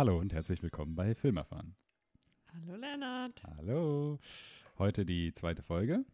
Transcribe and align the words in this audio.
Hallo 0.00 0.18
und 0.18 0.32
herzlich 0.32 0.62
willkommen 0.62 0.94
bei 0.94 1.14
Filmerfahren. 1.14 1.76
Hallo 2.54 2.74
Lennart. 2.74 3.42
Hallo. 3.58 4.18
Heute 4.78 5.04
die 5.04 5.34
zweite 5.34 5.62
Folge. 5.62 6.06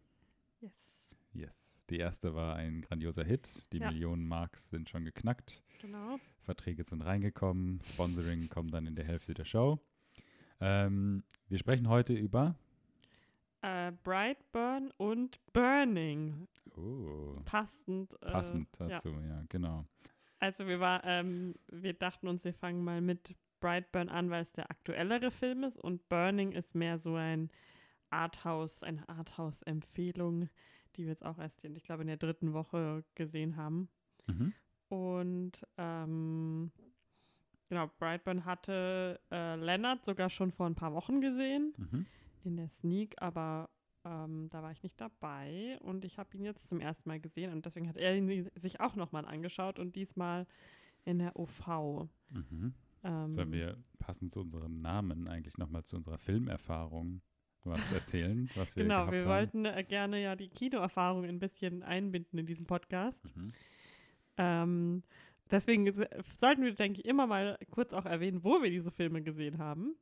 Yes. 0.60 1.14
Yes. 1.32 1.78
Die 1.88 1.98
erste 1.98 2.34
war 2.34 2.56
ein 2.56 2.80
grandioser 2.82 3.22
Hit. 3.22 3.72
Die 3.72 3.78
Ja. 3.78 3.88
Millionen 3.88 4.26
Marks 4.26 4.70
sind 4.70 4.88
schon 4.88 5.04
geknackt. 5.04 5.62
Genau. 5.80 6.18
Verträge 6.42 6.82
sind 6.82 7.02
reingekommen. 7.02 7.80
Sponsoring 7.84 8.48
kommt 8.50 8.74
dann 8.74 8.88
in 8.88 8.96
der 8.96 9.04
Hälfte 9.04 9.34
der 9.34 9.44
Show. 9.44 9.78
Ähm, 10.60 11.22
wir 11.48 11.60
sprechen 11.60 11.88
heute 11.88 12.12
über. 12.12 12.56
Äh, 13.62 13.92
Brightburn 14.02 14.90
und 14.96 15.38
Burning. 15.52 16.48
Oh, 16.76 17.34
Passend. 17.44 18.14
Äh, 18.20 18.32
passend 18.32 18.68
Ja. 18.80 18.88
dazu, 18.88 19.10
ja, 19.10 19.44
genau. 19.48 19.86
Also 20.40 20.66
wir 20.66 20.80
war, 20.80 21.04
ähm, 21.04 21.54
wir 21.68 21.94
dachten 21.94 22.26
uns, 22.26 22.42
wir 22.44 22.52
fangen 22.52 22.82
mal 22.82 23.00
mit 23.00 23.36
Brightburn 23.60 24.08
an, 24.08 24.30
weil 24.30 24.42
es 24.42 24.52
der 24.52 24.70
aktuellere 24.70 25.30
Film 25.30 25.64
ist 25.64 25.78
und 25.78 26.08
Burning 26.08 26.52
ist 26.52 26.74
mehr 26.74 26.98
so 26.98 27.14
ein 27.14 27.50
Arthouse, 28.10 28.82
eine 28.82 29.08
Arthouse-Empfehlung, 29.08 30.48
die 30.96 31.02
wir 31.02 31.10
jetzt 31.10 31.24
auch 31.24 31.38
erst, 31.38 31.60
in, 31.64 31.76
ich 31.76 31.84
glaube, 31.84 32.02
in 32.02 32.08
der 32.08 32.16
dritten 32.16 32.52
Woche 32.52 33.04
gesehen 33.14 33.56
haben. 33.56 33.88
Mhm. 34.26 34.52
Und 34.88 35.66
ähm, 35.76 36.70
genau, 37.68 37.90
Brightburn 37.98 38.44
hatte 38.44 39.20
äh, 39.30 39.56
Leonard 39.56 40.04
sogar 40.04 40.30
schon 40.30 40.52
vor 40.52 40.66
ein 40.66 40.74
paar 40.74 40.94
Wochen 40.94 41.20
gesehen. 41.20 41.74
Mhm. 41.76 42.06
in 42.44 42.56
der 42.56 42.68
Sneak, 42.68 43.14
aber 43.20 43.68
ähm, 44.06 44.48
da 44.50 44.62
war 44.62 44.70
ich 44.70 44.82
nicht 44.82 45.00
dabei 45.00 45.78
und 45.80 46.04
ich 46.04 46.18
habe 46.18 46.36
ihn 46.36 46.44
jetzt 46.44 46.66
zum 46.68 46.80
ersten 46.80 47.08
Mal 47.08 47.20
gesehen 47.20 47.52
und 47.52 47.66
deswegen 47.66 47.88
hat 47.88 47.96
er 47.96 48.16
ihn 48.16 48.48
sich 48.54 48.80
auch 48.80 48.94
nochmal 48.94 49.24
angeschaut 49.24 49.78
und 49.78 49.96
diesmal 49.96 50.46
in 51.04 51.18
der 51.18 51.36
OV. 51.36 52.08
Mhm. 52.30 52.74
Ähm, 53.06 53.30
Sollen 53.30 53.52
wir 53.52 53.76
passend 53.98 54.32
zu 54.32 54.40
unserem 54.40 54.76
Namen 54.76 55.28
eigentlich 55.28 55.58
nochmal 55.58 55.84
zu 55.84 55.96
unserer 55.96 56.18
Filmerfahrung 56.18 57.22
was 57.66 57.92
erzählen, 57.92 58.48
was 58.54 58.76
wir 58.76 58.84
genau, 58.84 59.10
wir 59.10 59.20
haben? 59.20 59.28
wollten 59.28 59.64
äh, 59.64 59.84
gerne 59.84 60.22
ja 60.22 60.36
die 60.36 60.48
Kinoerfahrung 60.48 61.24
ein 61.24 61.38
bisschen 61.38 61.82
einbinden 61.82 62.38
in 62.38 62.46
diesem 62.46 62.66
Podcast. 62.66 63.24
Mhm. 63.24 63.52
Ähm, 64.38 65.02
deswegen 65.50 65.92
sollten 66.38 66.62
wir, 66.62 66.74
denke 66.74 67.00
ich, 67.00 67.06
immer 67.06 67.26
mal 67.26 67.58
kurz 67.70 67.92
auch 67.92 68.06
erwähnen, 68.06 68.44
wo 68.44 68.62
wir 68.62 68.70
diese 68.70 68.90
Filme 68.90 69.22
gesehen 69.22 69.58
haben. 69.58 69.96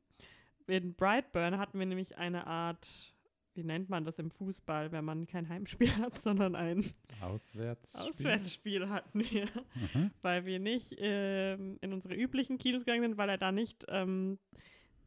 In 0.67 0.93
Brightburn 0.93 1.57
hatten 1.57 1.79
wir 1.79 1.85
nämlich 1.85 2.17
eine 2.17 2.47
Art, 2.47 3.14
wie 3.55 3.63
nennt 3.63 3.89
man 3.89 4.03
das 4.05 4.19
im 4.19 4.31
Fußball, 4.31 4.91
wenn 4.91 5.05
man 5.05 5.27
kein 5.27 5.47
Heimspiel 5.49 5.89
hat, 5.97 6.17
sondern 6.21 6.55
ein 6.55 6.85
Auswärts. 7.21 7.95
Auswärtsspiel 7.95 8.89
hatten 8.89 9.19
wir, 9.29 9.45
Mhm. 9.93 10.11
weil 10.21 10.45
wir 10.45 10.59
nicht 10.59 10.93
ähm, 10.97 11.77
in 11.81 11.93
unsere 11.93 12.13
üblichen 12.15 12.57
Kinos 12.57 12.85
gegangen 12.85 13.01
sind, 13.03 13.17
weil 13.17 13.29
er 13.29 13.37
da 13.37 13.51
nicht 13.51 13.85
ähm, 13.89 14.37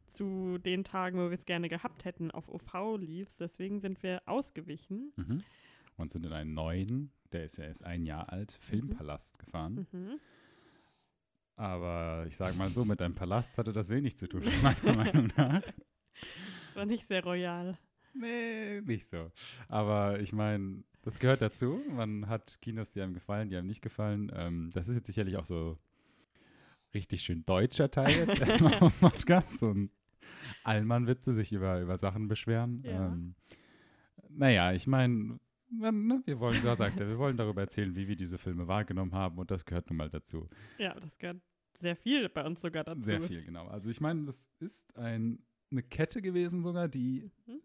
zu 0.07 0.57
den 0.57 0.83
Tagen, 0.83 1.19
wo 1.19 1.25
wir 1.29 1.37
es 1.37 1.45
gerne 1.45 1.69
gehabt 1.69 2.05
hätten, 2.05 2.31
auf 2.31 2.49
OV 2.49 2.97
lief. 2.99 3.35
Deswegen 3.35 3.79
sind 3.79 4.01
wir 4.03 4.21
ausgewichen. 4.25 5.13
Mhm. 5.15 5.43
Und 5.97 6.11
sind 6.11 6.25
in 6.25 6.31
einen 6.33 6.53
neuen, 6.53 7.11
der 7.33 7.43
ist 7.45 7.57
ja 7.57 7.65
erst 7.65 7.83
ein 7.83 8.05
Jahr 8.05 8.31
alt, 8.31 8.53
Filmpalast 8.53 9.37
gefahren. 9.37 9.85
Mhm. 9.91 10.19
Aber 11.55 12.25
ich 12.27 12.37
sage 12.37 12.55
mal 12.57 12.69
so, 12.69 12.85
mit 12.85 13.01
einem 13.01 13.15
Palast 13.15 13.57
hatte 13.57 13.73
das 13.73 13.89
wenig 13.89 14.15
zu 14.17 14.27
tun, 14.27 14.41
meiner 14.63 14.95
Meinung 14.95 15.29
nach. 15.35 15.61
Das 15.61 16.75
war 16.75 16.85
nicht 16.85 17.07
sehr 17.07 17.23
royal. 17.23 17.77
Nee, 18.13 18.81
nicht 18.81 19.07
so. 19.07 19.31
Aber 19.67 20.19
ich 20.19 20.33
meine, 20.33 20.83
das 21.01 21.19
gehört 21.19 21.41
dazu. 21.41 21.81
Man 21.89 22.27
hat 22.27 22.59
Kinos, 22.61 22.91
die 22.91 23.01
einem 23.01 23.13
gefallen, 23.13 23.49
die 23.49 23.55
einem 23.55 23.67
nicht 23.67 23.81
gefallen. 23.81 24.31
Ähm, 24.35 24.69
das 24.73 24.87
ist 24.87 24.95
jetzt 24.95 25.07
sicherlich 25.07 25.37
auch 25.37 25.45
so 25.45 25.77
richtig 26.93 27.21
schön 27.21 27.45
deutscher 27.45 27.89
Teil 27.91 28.11
jetzt 28.11 28.39
erstmal 28.41 28.73
vom 28.73 28.91
Podcast. 28.91 29.59
So 29.59 29.71
ein 29.71 29.91
Allmann-Witze, 30.63 31.33
sich 31.33 31.53
über, 31.53 31.81
über 31.81 31.97
Sachen 31.97 32.27
beschweren. 32.27 32.83
Ja. 32.83 33.07
Ähm, 33.07 33.35
naja, 34.29 34.73
ich 34.73 34.87
meine, 34.87 35.39
ne, 35.69 36.21
wir 36.25 36.39
wollen, 36.39 36.61
du 36.61 36.75
sagst 36.75 36.99
ja, 36.99 37.07
wir 37.07 37.17
wollen 37.17 37.37
darüber 37.37 37.61
erzählen, 37.61 37.95
wie 37.95 38.07
wir 38.07 38.15
diese 38.15 38.37
Filme 38.37 38.67
wahrgenommen 38.67 39.13
haben 39.13 39.37
und 39.37 39.51
das 39.51 39.65
gehört 39.65 39.89
nun 39.89 39.97
mal 39.97 40.09
dazu. 40.09 40.49
Ja, 40.77 40.93
das 40.95 41.17
gehört 41.17 41.41
sehr 41.79 41.95
viel 41.95 42.27
bei 42.29 42.45
uns 42.45 42.61
sogar 42.61 42.83
dazu. 42.83 43.01
Sehr 43.03 43.21
viel, 43.21 43.43
genau. 43.43 43.67
Also 43.67 43.89
ich 43.89 44.01
meine, 44.01 44.25
das 44.25 44.49
ist 44.59 44.95
ein, 44.97 45.39
eine 45.71 45.83
Kette 45.83 46.21
gewesen 46.21 46.61
sogar, 46.61 46.87
die 46.87 47.31
Mhm. 47.45 47.59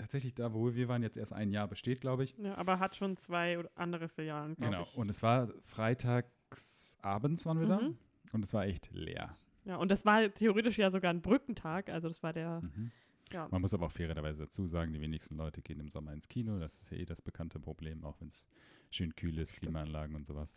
Tatsächlich 0.00 0.34
da, 0.34 0.52
wo 0.52 0.74
wir 0.74 0.88
waren, 0.88 1.02
jetzt 1.02 1.16
erst 1.16 1.32
ein 1.32 1.52
Jahr 1.52 1.68
besteht, 1.68 2.00
glaube 2.00 2.24
ich. 2.24 2.34
Ja, 2.38 2.56
aber 2.56 2.78
hat 2.78 2.96
schon 2.96 3.16
zwei 3.16 3.58
oder 3.58 3.70
andere 3.76 4.08
Filialen, 4.08 4.56
Genau. 4.58 4.82
ich. 4.82 4.96
Und 4.96 5.08
es 5.08 5.22
war 5.22 5.48
freitags 5.64 6.98
abends 7.02 7.46
waren 7.46 7.60
wir 7.60 7.66
da 7.68 7.80
Mhm. 7.80 7.96
und 8.32 8.44
es 8.44 8.52
war 8.54 8.64
echt 8.66 8.90
leer. 8.92 9.34
Ja, 9.64 9.76
und 9.76 9.90
das 9.90 10.04
war 10.04 10.32
theoretisch 10.32 10.78
ja 10.78 10.90
sogar 10.90 11.12
ein 11.12 11.20
Brückentag. 11.22 11.88
Also 11.90 12.08
das 12.08 12.22
war 12.22 12.32
der, 12.32 12.60
Mhm. 12.62 12.90
ja, 13.32 13.46
Man 13.50 13.60
muss 13.60 13.72
aber 13.74 13.86
auch 13.86 13.92
fairerweise 13.92 14.44
dazu 14.44 14.66
sagen, 14.66 14.92
die 14.92 15.00
wenigsten 15.00 15.36
Leute 15.36 15.60
gehen 15.62 15.80
im 15.80 15.88
Sommer 15.88 16.12
ins 16.12 16.28
Kino. 16.28 16.58
Das 16.58 16.80
ist 16.82 16.90
ja 16.90 16.98
eh 16.98 17.04
das 17.04 17.22
bekannte 17.22 17.58
Problem, 17.60 18.04
auch 18.04 18.20
wenn 18.20 18.28
es 18.28 18.46
schön 18.90 19.14
kühl 19.14 19.38
ist, 19.38 19.54
Klimaanlagen 19.54 20.16
und 20.16 20.26
sowas. 20.26 20.52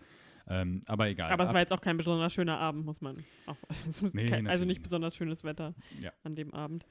Ähm, 0.48 0.82
aber 0.88 1.08
egal. 1.08 1.32
aber 1.32 1.44
es 1.44 1.50
Ab- 1.50 1.54
war 1.54 1.62
jetzt 1.62 1.72
auch 1.72 1.80
kein 1.82 1.96
besonders 1.96 2.34
schöner 2.34 2.58
Abend, 2.60 2.86
muss 2.86 3.00
man 3.00 3.24
auch. 3.46 3.56
Nee, 4.14 4.26
kein, 4.26 4.48
also 4.48 4.66
nicht. 4.66 4.82
besonders 4.84 5.16
schönes 5.16 5.44
Wetter 5.46 5.74
Ja. 6.02 6.12
an 6.24 6.36
dem 6.36 6.54
Abend. 6.54 6.86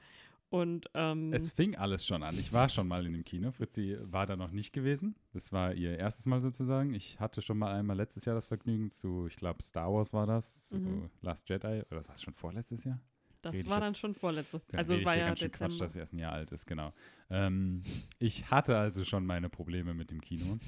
Und 0.53 0.87
ähm, 0.93 1.33
Es 1.33 1.49
fing 1.51 1.75
alles 1.75 2.05
schon 2.05 2.21
an. 2.21 2.37
Ich 2.37 2.53
war 2.53 2.69
schon 2.69 2.87
mal 2.87 3.03
in 3.07 3.13
dem 3.13 3.23
Kino. 3.25 3.51
Fritzi 3.51 3.97
war 4.03 4.27
da 4.27 4.35
noch 4.35 4.51
nicht 4.51 4.71
gewesen. 4.71 5.15
Das 5.31 5.51
war 5.51 5.73
ihr 5.73 5.97
erstes 5.97 6.27
Mal 6.27 6.41
sozusagen. 6.41 6.93
Ich 6.93 7.19
hatte 7.19 7.41
schon 7.41 7.57
mal 7.57 7.73
einmal 7.73 7.97
letztes 7.97 8.25
Jahr 8.25 8.35
das 8.35 8.45
Vergnügen 8.45 8.91
zu, 8.91 9.25
ich 9.25 9.35
glaube, 9.35 9.63
Star 9.63 9.91
Wars 9.91 10.13
war 10.13 10.27
das, 10.27 10.67
zu 10.67 10.75
Mhm. 10.77 11.09
Last 11.23 11.49
Jedi. 11.49 11.81
Oder 11.89 11.97
das 11.97 12.07
war 12.09 12.17
schon 12.19 12.35
vorletztes 12.35 12.83
Jahr? 12.83 12.99
das 13.41 13.55
ich 13.55 13.67
war 13.67 13.79
dann 13.79 13.89
jetzt- 13.93 13.99
schon 13.99 14.13
vorletztes. 14.13 14.63
Dann 14.67 14.77
Also 14.77 14.93
es 14.93 14.99
ich 14.99 15.05
war 15.07 15.17
ja 15.17 15.25
ganz 15.25 15.39
schön 15.39 15.51
Quatsch, 15.51 15.71
Dezember. 15.71 15.85
dass 15.85 15.95
er 15.95 15.99
erst 16.01 16.13
ein 16.13 16.19
Jahr 16.19 16.33
alt 16.33 16.51
ist, 16.51 16.65
genau. 16.67 16.93
Ähm, 17.31 17.81
ich 18.19 18.51
hatte 18.51 18.77
also 18.77 19.03
schon 19.03 19.25
meine 19.25 19.49
Probleme 19.49 19.95
mit 19.95 20.11
dem 20.11 20.21
Kino. 20.21 20.59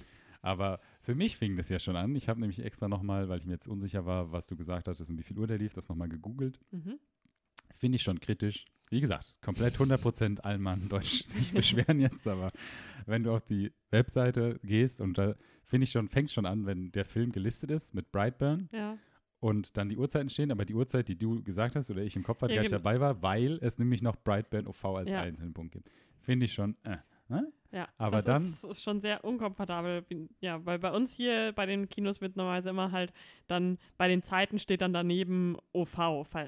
Aber 0.41 0.79
für 1.01 1.13
mich 1.13 1.38
fing 1.38 1.56
das 1.57 1.69
ja 1.69 1.78
schon 1.79 1.95
an. 1.95 2.16
Ich 2.16 2.28
habe 2.28 2.40
nämlich 2.40 2.59
extra 2.66 2.88
nochmal, 2.88 3.29
weil 3.29 3.38
ich 3.38 3.45
mir 3.45 3.53
jetzt 3.53 3.68
unsicher 3.68 4.06
war, 4.07 4.31
was 4.31 4.47
du 4.47 4.56
gesagt 4.56 4.88
hattest 4.88 5.12
und 5.12 5.18
wie 5.19 5.24
viel 5.24 5.38
Uhr 5.38 5.45
der 5.47 5.59
lief, 5.59 5.74
das 5.75 5.90
nochmal 5.90 6.09
gegoogelt. 6.09 6.59
Mhm. 6.72 6.97
Finde 7.75 7.95
ich 7.97 8.01
schon 8.03 8.19
kritisch. 8.19 8.66
Wie 8.90 9.01
gesagt, 9.01 9.34
komplett 9.41 9.78
100% 9.79 10.40
Allmann 10.41 10.88
Deutsch 10.90 11.23
sich 11.25 11.51
beschweren 11.53 12.00
jetzt, 12.00 12.28
aber 12.28 12.51
wenn 13.06 13.23
du 13.23 13.31
auf 13.34 13.44
die 13.46 13.72
Webseite 13.91 14.59
gehst 14.63 15.01
und 15.01 15.18
da 15.18 15.35
finde 15.63 15.85
ich 15.85 15.91
schon, 15.91 16.07
fängt 16.07 16.31
schon 16.31 16.46
an, 16.46 16.66
wenn 16.66 16.91
der 16.91 17.06
Film 17.06 17.31
gelistet 17.31 17.72
ist 17.72 17.94
mit 17.95 18.12
Brightburn 18.12 18.69
Ja, 18.72 18.97
und 19.40 19.78
dann 19.78 19.90
die 19.90 19.97
Uhrzeiten 19.97 20.29
stehen, 20.29 20.51
aber 20.51 20.66
die 20.66 20.74
Uhrzeit, 20.75 21.07
die 21.07 21.18
du 21.18 21.41
gesagt 21.44 21.75
hast 21.75 21.90
oder 21.90 22.03
ich 22.03 22.16
im 22.16 22.24
Kopf 22.24 22.41
hatte, 22.41 22.53
Ja, 22.53 22.57
gar 22.57 22.62
nicht 22.63 22.72
genau. 22.72 22.81
dabei 22.84 23.00
war, 23.00 23.22
weil 23.22 23.57
es 23.62 23.79
nämlich 23.79 24.01
noch 24.01 24.16
Brightburn 24.18 24.68
OV 24.68 24.85
als 24.85 25.12
Ja. 25.12 25.22
einzelnen 25.22 25.53
Punkt 25.53 25.74
gibt. 25.74 25.90
Finde 26.22 26.45
ich 26.45 26.53
schon, 26.53 26.75
äh, 26.84 26.97
ne? 27.30 27.52
ja. 27.72 27.88
Aber 27.97 28.22
das 28.22 28.25
dann- 28.25 28.44
ist, 28.46 28.63
ist 28.63 28.84
schon 28.84 29.00
sehr 29.00 29.24
unkomfortabel. 29.24 30.06
Ja, 30.40 30.66
weil 30.66 30.80
bei 30.80 30.91
uns 30.91 31.13
hier 31.13 31.52
bei 31.53 31.66
den 31.66 31.90
Kinos 31.90 32.22
wird 32.22 32.36
normalerweise 32.36 32.69
immer 32.69 32.91
halt 32.91 33.13
dann 33.47 33.78
bei 33.97 34.08
den 34.08 34.22
Zeiten 34.22 34.59
steht 34.59 34.81
dann 34.81 34.94
daneben 34.94 35.58
OV 35.74 35.97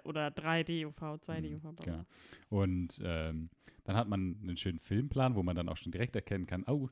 oder 0.06 0.28
3D 0.32 0.86
OV, 0.86 1.02
2D 1.22 1.50
Mhm, 1.52 1.66
OV. 1.66 1.76
genau. 1.84 2.06
Und 2.50 3.00
ähm, 3.04 3.50
dann 3.84 3.96
hat 3.96 4.08
man 4.08 4.38
einen 4.42 4.58
schönen 4.58 4.80
Filmplan, 4.80 5.36
wo 5.36 5.44
man 5.44 5.56
dann 5.56 5.70
auch 5.70 5.78
schon 5.78 5.92
direkt 5.92 6.16
erkennen 6.16 6.46
kann, 6.48 6.64
oh, 6.68 6.90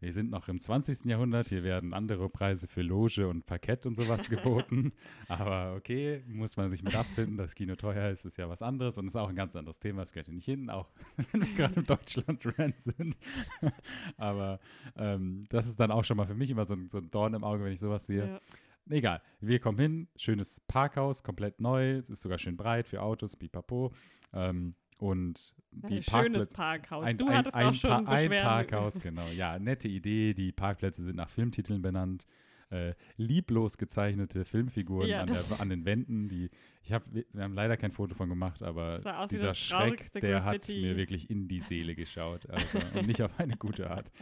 wir 0.00 0.12
sind 0.14 0.30
noch 0.30 0.48
im 0.48 0.58
20. 0.58 1.04
Jahrhundert, 1.04 1.48
hier 1.48 1.62
werden 1.62 1.92
andere 1.92 2.30
Preise 2.30 2.66
für 2.66 2.80
Loge 2.80 3.28
und 3.28 3.44
Parkett 3.44 3.84
und 3.84 3.96
sowas 3.96 4.30
geboten. 4.30 4.92
Aber 5.28 5.74
okay, 5.76 6.22
muss 6.26 6.56
man 6.56 6.70
sich 6.70 6.82
mit 6.82 6.94
abfinden, 6.94 7.36
dass 7.36 7.54
Kino 7.54 7.76
teuer 7.76 8.08
ist, 8.08 8.24
ist 8.24 8.38
ja 8.38 8.48
was 8.48 8.62
anderes 8.62 8.96
und 8.96 9.06
ist 9.06 9.16
auch 9.16 9.28
ein 9.28 9.36
ganz 9.36 9.54
anderes 9.54 9.78
Thema, 9.78 10.00
das 10.00 10.12
gehört 10.12 10.26
hier 10.26 10.34
nicht 10.34 10.46
hin, 10.46 10.70
auch 10.70 10.88
wenn 11.32 11.42
wir 11.42 11.54
gerade 11.54 11.74
im 11.74 11.84
Deutschland-Rant 11.84 12.80
sind. 12.80 13.16
Aber 14.16 14.58
ähm, 14.96 15.44
das 15.50 15.66
ist 15.66 15.78
dann 15.78 15.90
auch 15.90 16.04
schon 16.04 16.16
mal 16.16 16.26
für 16.26 16.34
mich 16.34 16.48
immer 16.48 16.64
so 16.64 16.74
ein, 16.74 16.88
so 16.88 16.98
ein 16.98 17.10
Dorn 17.10 17.34
im 17.34 17.44
Auge, 17.44 17.64
wenn 17.64 17.72
ich 17.72 17.80
sowas 17.80 18.06
sehe. 18.06 18.26
Ja. 18.26 18.40
Egal, 18.88 19.22
wir 19.40 19.60
kommen 19.60 19.78
hin, 19.78 20.08
schönes 20.16 20.60
Parkhaus, 20.66 21.22
komplett 21.22 21.60
neu, 21.60 21.96
es 21.96 22.08
ist 22.08 22.22
sogar 22.22 22.38
schön 22.38 22.56
breit 22.56 22.88
für 22.88 23.02
Autos, 23.02 23.36
pipapo. 23.36 23.92
Ähm, 24.32 24.74
und 25.00 25.52
die 25.72 25.96
Ein 25.98 26.02
schönes. 26.02 26.48
Parkhaus. 26.48 27.04
Ein, 27.04 27.18
du 27.18 27.26
ein, 27.28 27.36
hattest 27.38 27.54
ein, 27.54 27.66
auch 27.66 27.74
schon 27.74 27.90
Pa- 27.90 28.12
ein 28.12 28.28
Beschwerden. 28.28 28.48
Parkhaus, 28.48 29.00
genau. 29.00 29.28
Ja, 29.28 29.58
nette 29.58 29.88
Idee. 29.88 30.34
Die 30.34 30.52
Parkplätze 30.52 31.02
sind 31.02 31.16
nach 31.16 31.30
Filmtiteln 31.30 31.80
benannt. 31.82 32.26
Äh, 32.70 32.94
lieblos 33.16 33.78
gezeichnete 33.78 34.44
Filmfiguren 34.44 35.08
Ja, 35.08 35.22
an, 35.22 35.26
der, 35.26 35.60
an 35.60 35.68
den 35.70 35.84
Wänden. 35.84 36.28
Die, 36.28 36.50
ich 36.84 36.92
hab, 36.92 37.02
wir 37.12 37.24
haben 37.38 37.54
leider 37.54 37.76
kein 37.76 37.90
Foto 37.90 38.14
von 38.14 38.28
gemacht, 38.28 38.62
aber 38.62 39.00
dieser 39.28 39.54
Schreck, 39.54 40.12
der 40.12 40.44
hat 40.44 40.60
Graffiti. 40.60 40.80
mir 40.80 40.96
wirklich 40.96 41.30
in 41.30 41.48
die 41.48 41.58
Seele 41.60 41.96
geschaut. 41.96 42.48
Also, 42.48 42.78
und 42.94 43.06
nicht 43.08 43.22
auf 43.22 43.38
eine 43.40 43.56
gute 43.56 43.90
Art. 43.90 44.10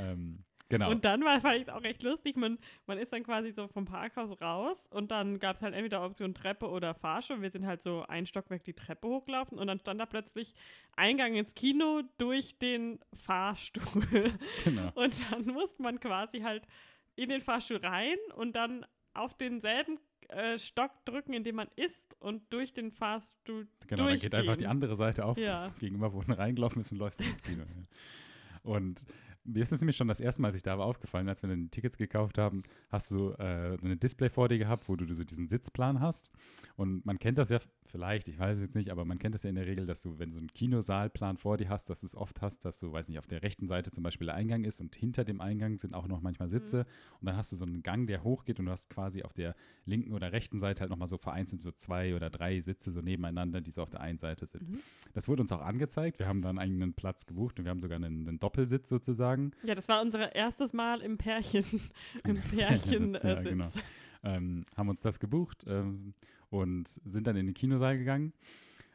Ähm, 0.00 0.40
genau. 0.68 0.90
Und 0.90 1.04
dann 1.04 1.24
war, 1.24 1.40
fand 1.40 1.56
ich 1.56 1.62
es 1.62 1.68
auch 1.68 1.82
echt 1.84 2.02
lustig. 2.02 2.36
Man, 2.36 2.58
man 2.86 2.98
ist 2.98 3.12
dann 3.12 3.22
quasi 3.22 3.50
so 3.52 3.68
vom 3.68 3.84
Parkhaus 3.84 4.40
raus 4.40 4.86
und 4.90 5.10
dann 5.10 5.38
gab 5.38 5.56
es 5.56 5.62
halt 5.62 5.74
entweder 5.74 6.04
Option 6.04 6.34
Treppe 6.34 6.68
oder 6.68 6.94
Fahrstuhl. 6.94 7.42
Wir 7.42 7.50
sind 7.50 7.66
halt 7.66 7.82
so 7.82 8.04
ein 8.08 8.26
Stockwerk 8.26 8.64
die 8.64 8.74
Treppe 8.74 9.08
hochgelaufen 9.08 9.58
und 9.58 9.66
dann 9.66 9.78
stand 9.78 10.00
da 10.00 10.06
plötzlich 10.06 10.54
Eingang 10.96 11.34
ins 11.34 11.54
Kino 11.54 12.02
durch 12.18 12.58
den 12.58 12.98
Fahrstuhl. 13.14 14.32
genau. 14.64 14.90
Und 14.94 15.14
dann 15.30 15.46
musste 15.46 15.82
man 15.82 16.00
quasi 16.00 16.40
halt 16.40 16.64
in 17.16 17.28
den 17.28 17.40
Fahrstuhl 17.40 17.78
rein 17.78 18.16
und 18.36 18.54
dann 18.54 18.86
auf 19.14 19.34
denselben 19.36 19.98
äh, 20.28 20.58
Stock 20.58 20.90
drücken, 21.04 21.32
indem 21.32 21.56
man 21.56 21.68
isst 21.76 22.16
und 22.20 22.42
durch 22.52 22.72
den 22.74 22.92
Fahrstuhl 22.92 23.66
Genau, 23.88 24.06
dann 24.08 24.18
geht 24.18 24.34
einfach 24.34 24.56
die 24.56 24.66
andere 24.66 24.94
Seite 24.94 25.24
auf, 25.24 25.38
Ja. 25.38 25.72
gegenüber, 25.80 26.12
wo 26.12 26.20
du 26.22 26.32
reingelaufen 26.32 26.80
bist 26.80 26.92
und 26.92 26.98
läufst 26.98 27.18
dann 27.20 27.28
ins 27.28 27.42
Kino. 27.42 27.62
ja. 27.62 28.60
Und 28.62 29.04
mir 29.48 29.62
ist 29.62 29.72
es 29.72 29.80
nämlich 29.80 29.96
schon 29.96 30.08
das 30.08 30.20
erste 30.20 30.42
Mal, 30.42 30.48
als 30.48 30.56
ich 30.56 30.62
da 30.62 30.78
war, 30.78 30.86
aufgefallen, 30.86 31.28
als 31.28 31.42
wir 31.42 31.48
dann 31.48 31.62
die 31.62 31.70
Tickets 31.70 31.96
gekauft 31.96 32.38
haben, 32.38 32.62
hast 32.90 33.10
du 33.10 33.30
äh, 33.38 33.76
ein 33.82 33.98
Display 33.98 34.28
vor 34.28 34.48
dir 34.48 34.58
gehabt, 34.58 34.88
wo 34.88 34.96
du 34.96 35.12
so 35.14 35.24
diesen 35.24 35.48
Sitzplan 35.48 36.00
hast. 36.00 36.30
Und 36.76 37.04
man 37.06 37.18
kennt 37.18 37.38
das 37.38 37.48
ja 37.48 37.58
vielleicht, 37.88 38.28
ich 38.28 38.38
weiß 38.38 38.58
es 38.58 38.62
jetzt 38.62 38.76
nicht, 38.76 38.90
aber 38.90 39.04
man 39.04 39.18
kennt 39.18 39.34
das 39.34 39.42
ja 39.42 39.50
in 39.50 39.56
der 39.56 39.66
Regel, 39.66 39.86
dass 39.86 40.02
du, 40.02 40.18
wenn 40.18 40.30
du 40.30 40.38
einen 40.38 40.52
Kinosaalplan 40.52 41.36
vor 41.36 41.56
dir 41.56 41.68
hast, 41.68 41.90
dass 41.90 42.00
du 42.00 42.06
es 42.06 42.14
oft 42.14 42.42
hast, 42.42 42.64
dass 42.64 42.78
du, 42.78 42.92
weiß 42.92 43.08
nicht, 43.08 43.18
auf 43.18 43.26
der 43.26 43.42
rechten 43.42 43.68
Seite 43.68 43.90
zum 43.90 44.04
Beispiel 44.04 44.26
der 44.26 44.34
Eingang 44.34 44.64
ist 44.64 44.80
und 44.80 44.94
hinter 44.94 45.24
dem 45.24 45.40
Eingang 45.40 45.78
sind 45.78 45.94
auch 45.94 46.06
noch 46.06 46.20
manchmal 46.20 46.48
Sitze. 46.48 46.86
Und 47.20 47.28
dann 47.28 47.36
hast 47.36 47.52
du 47.52 47.56
so 47.56 47.64
einen 47.64 47.82
Gang, 47.82 48.06
der 48.06 48.22
hochgeht 48.22 48.58
und 48.58 48.66
du 48.66 48.70
hast 48.72 48.90
quasi 48.90 49.22
auf 49.22 49.32
der 49.32 49.54
linken 49.84 50.12
oder 50.12 50.32
rechten 50.32 50.58
Seite 50.58 50.80
halt 50.80 50.90
nochmal 50.90 51.08
so 51.08 51.18
vereinzelt 51.18 51.60
so 51.60 51.70
zwei 51.72 52.14
oder 52.14 52.30
drei 52.30 52.60
Sitze 52.60 52.92
so 52.92 53.00
nebeneinander, 53.00 53.60
die 53.60 53.70
so 53.70 53.82
auf 53.82 53.90
der 53.90 54.00
einen 54.00 54.18
Seite 54.18 54.46
sind. 54.46 54.68
Mhm. 54.68 54.80
Das 55.14 55.28
wurde 55.28 55.42
uns 55.42 55.52
auch 55.52 55.62
angezeigt. 55.62 56.18
Wir 56.18 56.26
haben 56.26 56.42
dann 56.42 56.58
einen 56.58 56.70
eigenen 56.70 56.94
Platz 56.94 57.26
gebucht 57.26 57.58
und 57.58 57.64
wir 57.64 57.70
haben 57.70 57.80
sogar 57.80 57.96
einen, 57.96 58.28
einen 58.28 58.38
Doppelsitz 58.38 58.88
sozusagen. 58.88 59.52
Ja, 59.64 59.74
das 59.74 59.88
war 59.88 60.02
unser 60.02 60.34
erstes 60.34 60.72
Mal 60.72 61.00
im 61.00 61.18
Pärchen, 61.18 61.64
im 62.24 62.36
Pärchen 62.36 62.78
Pärchensitz, 62.78 63.24
äh, 63.24 63.34
ja, 63.34 63.42
genau. 63.42 63.72
Ähm, 64.24 64.64
haben 64.76 64.88
uns 64.88 65.02
das 65.02 65.20
gebucht 65.20 65.64
ähm, 65.68 66.12
und 66.50 66.88
sind 66.88 67.26
dann 67.26 67.36
in 67.36 67.46
den 67.46 67.54
Kinosaal 67.54 67.98
gegangen. 67.98 68.32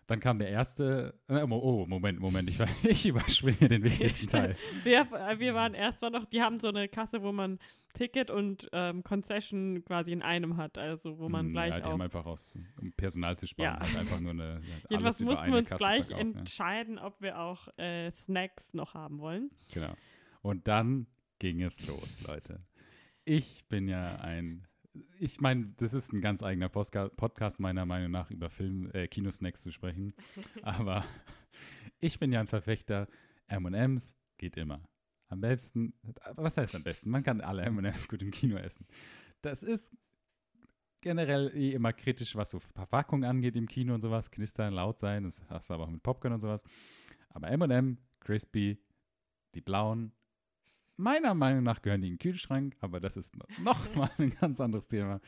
Dann 0.05 0.19
kam 0.19 0.37
der 0.37 0.49
erste, 0.49 1.17
äh, 1.29 1.43
oh, 1.43 1.85
Moment, 1.87 2.19
Moment, 2.19 2.49
ich, 2.49 2.59
ich 2.83 3.05
überspringe 3.05 3.69
den 3.69 3.83
wichtigsten 3.83 4.27
Teil. 4.29 4.57
Wir, 4.83 5.07
äh, 5.13 5.39
wir 5.39 5.53
waren 5.53 5.73
erst 5.73 6.01
mal 6.01 6.09
noch, 6.09 6.25
die 6.25 6.41
haben 6.41 6.59
so 6.59 6.67
eine 6.67 6.89
Kasse, 6.89 7.21
wo 7.23 7.31
man 7.31 7.57
Ticket 7.93 8.29
und 8.29 8.67
ähm, 8.73 9.03
Concession 9.03 9.81
quasi 9.85 10.11
in 10.11 10.21
einem 10.21 10.57
hat, 10.57 10.77
also 10.77 11.19
wo 11.19 11.29
man 11.29 11.45
Hm, 11.47 11.51
gleich 11.53 11.69
ja, 11.75 11.79
die 11.79 11.85
auch. 11.85 11.91
haben 11.91 12.01
einfach 12.01 12.25
aus, 12.25 12.57
um 12.81 12.91
Personal 12.93 13.37
zu 13.37 13.47
sparen, 13.47 13.75
Ja. 13.75 13.79
halt 13.79 13.95
einfach 13.95 14.19
nur 14.19 14.31
eine, 14.31 14.61
ja, 14.67 14.75
Jedenfalls 14.89 15.21
mussten 15.21 15.51
wir 15.51 15.57
uns 15.59 15.69
Kasse 15.69 15.77
gleich 15.79 16.05
verkauft, 16.07 16.33
ja. 16.33 16.39
entscheiden, 16.39 16.99
ob 16.99 17.21
wir 17.21 17.39
auch 17.39 17.69
äh, 17.77 18.11
Snacks 18.11 18.73
noch 18.73 18.95
haben 18.95 19.19
wollen. 19.19 19.51
Genau. 19.73 19.93
Und 20.41 20.67
dann 20.67 21.07
ging 21.39 21.61
es 21.61 21.85
los, 21.87 22.21
Leute. 22.27 22.59
Ich 23.23 23.63
bin 23.69 23.87
ja 23.87 24.15
ein, 24.15 24.67
ich 25.19 25.41
meine, 25.41 25.73
das 25.77 25.93
ist 25.93 26.13
ein 26.13 26.21
ganz 26.21 26.43
eigener 26.43 26.69
Postka 26.69 27.09
Podcast 27.09 27.59
meiner 27.59 27.85
Meinung 27.85 28.11
nach 28.11 28.29
über 28.29 28.49
Film, 28.49 28.89
äh, 28.93 29.07
Kinosnacks 29.07 29.63
zu 29.63 29.71
sprechen. 29.71 30.13
Aber 30.61 31.05
ich 31.99 32.19
bin 32.19 32.31
ja 32.31 32.39
ein 32.39 32.47
Verfechter. 32.47 33.07
M&M's 33.47 34.15
geht 34.37 34.57
immer. 34.57 34.81
Am 35.29 35.41
besten, 35.41 35.93
was 36.35 36.57
heißt 36.57 36.75
am 36.75 36.83
besten? 36.83 37.09
Man 37.09 37.23
kann 37.23 37.41
alle 37.41 37.63
M&M's 37.63 38.07
gut 38.07 38.21
im 38.21 38.31
Kino 38.31 38.55
essen. 38.57 38.85
Das 39.41 39.63
ist 39.63 39.91
generell 41.01 41.51
eh 41.55 41.71
immer 41.71 41.91
kritisch, 41.91 42.35
was 42.35 42.51
so 42.51 42.59
Verpackung 42.59 43.23
angeht 43.23 43.55
im 43.55 43.67
Kino 43.67 43.93
und 43.95 44.01
sowas. 44.01 44.31
Knistern, 44.31 44.73
laut 44.73 44.99
sein, 44.99 45.23
das 45.23 45.43
hast 45.49 45.69
du 45.69 45.73
aber 45.73 45.83
auch 45.83 45.89
mit 45.89 46.03
Popcorn 46.03 46.33
und 46.33 46.41
sowas. 46.41 46.63
Aber 47.29 47.49
M&M, 47.49 47.97
Crispy, 48.19 48.77
die 49.55 49.61
blauen, 49.61 50.13
meiner 50.97 51.33
Meinung 51.33 51.63
nach 51.63 51.81
gehören 51.81 52.01
die 52.01 52.07
in 52.07 52.13
den 52.13 52.19
Kühlschrank, 52.19 52.75
aber 52.81 52.99
das 52.99 53.17
ist 53.17 53.35
no- 53.35 53.45
noch 53.63 53.95
mal 53.95 54.11
ein 54.17 54.31
ganz 54.31 54.59
anderes 54.59 54.87
Thema. 54.87 55.19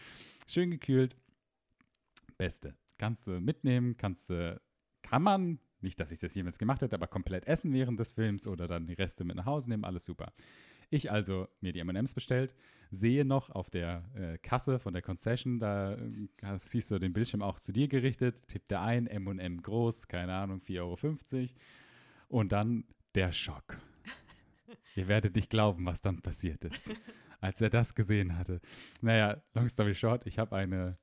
Schön 0.47 0.71
gekühlt, 0.71 1.15
beste. 2.37 2.75
Kannst 2.97 3.27
du 3.27 3.39
mitnehmen, 3.39 3.97
kannst 3.97 4.29
du, 4.29 4.59
kann 5.01 5.23
man, 5.23 5.59
nicht, 5.81 5.99
dass 5.99 6.11
ich 6.11 6.19
das 6.19 6.33
jemals 6.35 6.57
gemacht 6.57 6.81
hätte, 6.81 6.95
aber 6.95 7.07
komplett 7.07 7.45
essen 7.45 7.73
während 7.73 7.99
des 7.99 8.13
Films 8.13 8.47
oder 8.47 8.67
dann 8.67 8.87
die 8.87 8.93
Reste 8.93 9.23
mit 9.23 9.35
nach 9.35 9.45
Hause 9.45 9.69
nehmen, 9.69 9.85
alles 9.85 10.05
super. 10.05 10.33
Ich 10.89 11.11
also 11.11 11.47
mir 11.61 11.73
die 11.73 11.79
M&M's 11.79 12.13
bestellt, 12.13 12.55
sehe 12.91 13.25
noch 13.25 13.49
auf 13.49 13.69
der 13.69 14.03
äh, 14.15 14.37
Kasse 14.37 14.79
von 14.79 14.93
der 14.93 15.01
Concession, 15.01 15.59
da 15.59 15.95
äh, 15.95 16.59
siehst 16.65 16.91
du 16.91 16.99
den 16.99 17.13
Bildschirm 17.13 17.41
auch 17.41 17.59
zu 17.59 17.71
dir 17.71 17.87
gerichtet, 17.87 18.47
tippt 18.47 18.71
er 18.71 18.81
ein, 18.81 19.07
M&M 19.07 19.61
groß, 19.61 20.07
keine 20.07 20.33
Ahnung, 20.33 20.61
4,50 20.61 20.79
Euro. 20.79 21.47
Und 22.27 22.51
dann 22.51 22.85
der 23.15 23.31
Schock. 23.31 23.77
Ihr 24.95 25.07
werdet 25.07 25.35
nicht 25.35 25.49
glauben, 25.49 25.85
was 25.85 26.01
dann 26.01 26.21
passiert 26.21 26.63
ist, 26.63 26.83
als 27.41 27.61
er 27.61 27.69
das 27.69 27.95
gesehen 27.95 28.37
hatte. 28.37 28.61
Naja, 29.01 29.41
long 29.53 29.69
story 29.69 29.95
short, 29.95 30.25
ich 30.25 30.39
habe 30.39 30.55
eine 30.55 30.97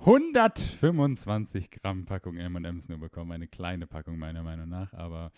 125 0.00 1.70
Gramm 1.70 2.04
Packung 2.04 2.36
M&M's 2.36 2.88
nur 2.88 2.98
bekommen. 2.98 3.32
Eine 3.32 3.48
kleine 3.48 3.86
Packung 3.86 4.18
meiner 4.18 4.42
Meinung 4.42 4.68
nach, 4.68 4.92
aber 4.92 5.32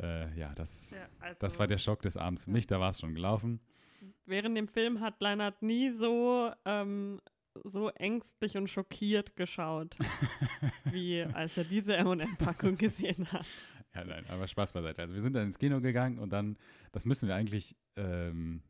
äh, 0.00 0.36
ja, 0.38 0.52
das, 0.54 0.96
also 1.20 1.36
das 1.38 1.58
war 1.58 1.66
der 1.66 1.78
Schock 1.78 2.02
des 2.02 2.16
Abends 2.16 2.44
für 2.44 2.50
mich. 2.50 2.66
Da 2.66 2.80
war 2.80 2.90
es 2.90 3.00
schon 3.00 3.14
gelaufen. 3.14 3.60
Während 4.26 4.56
dem 4.56 4.68
Film 4.68 5.00
hat 5.00 5.20
Leinart 5.20 5.62
nie 5.62 5.90
so, 5.90 6.50
ähm, 6.64 7.20
so 7.64 7.90
ängstlich 7.90 8.56
und 8.56 8.68
schockiert 8.68 9.36
geschaut, 9.36 9.96
wie 10.90 11.22
als 11.22 11.56
er 11.56 11.64
diese 11.64 11.96
M&M-Packung 11.96 12.76
gesehen 12.76 13.30
hat. 13.30 13.46
Ja, 13.94 14.04
nein, 14.04 14.24
aber 14.28 14.46
Spaß 14.48 14.72
beiseite. 14.72 15.02
Also 15.02 15.14
wir 15.14 15.22
sind 15.22 15.34
dann 15.34 15.46
ins 15.46 15.58
Kino 15.58 15.80
gegangen 15.80 16.18
und 16.18 16.32
dann, 16.32 16.56
das 16.92 17.04
müssen 17.04 17.28
wir 17.28 17.34
eigentlich 17.34 17.76
ähm, 17.96 18.62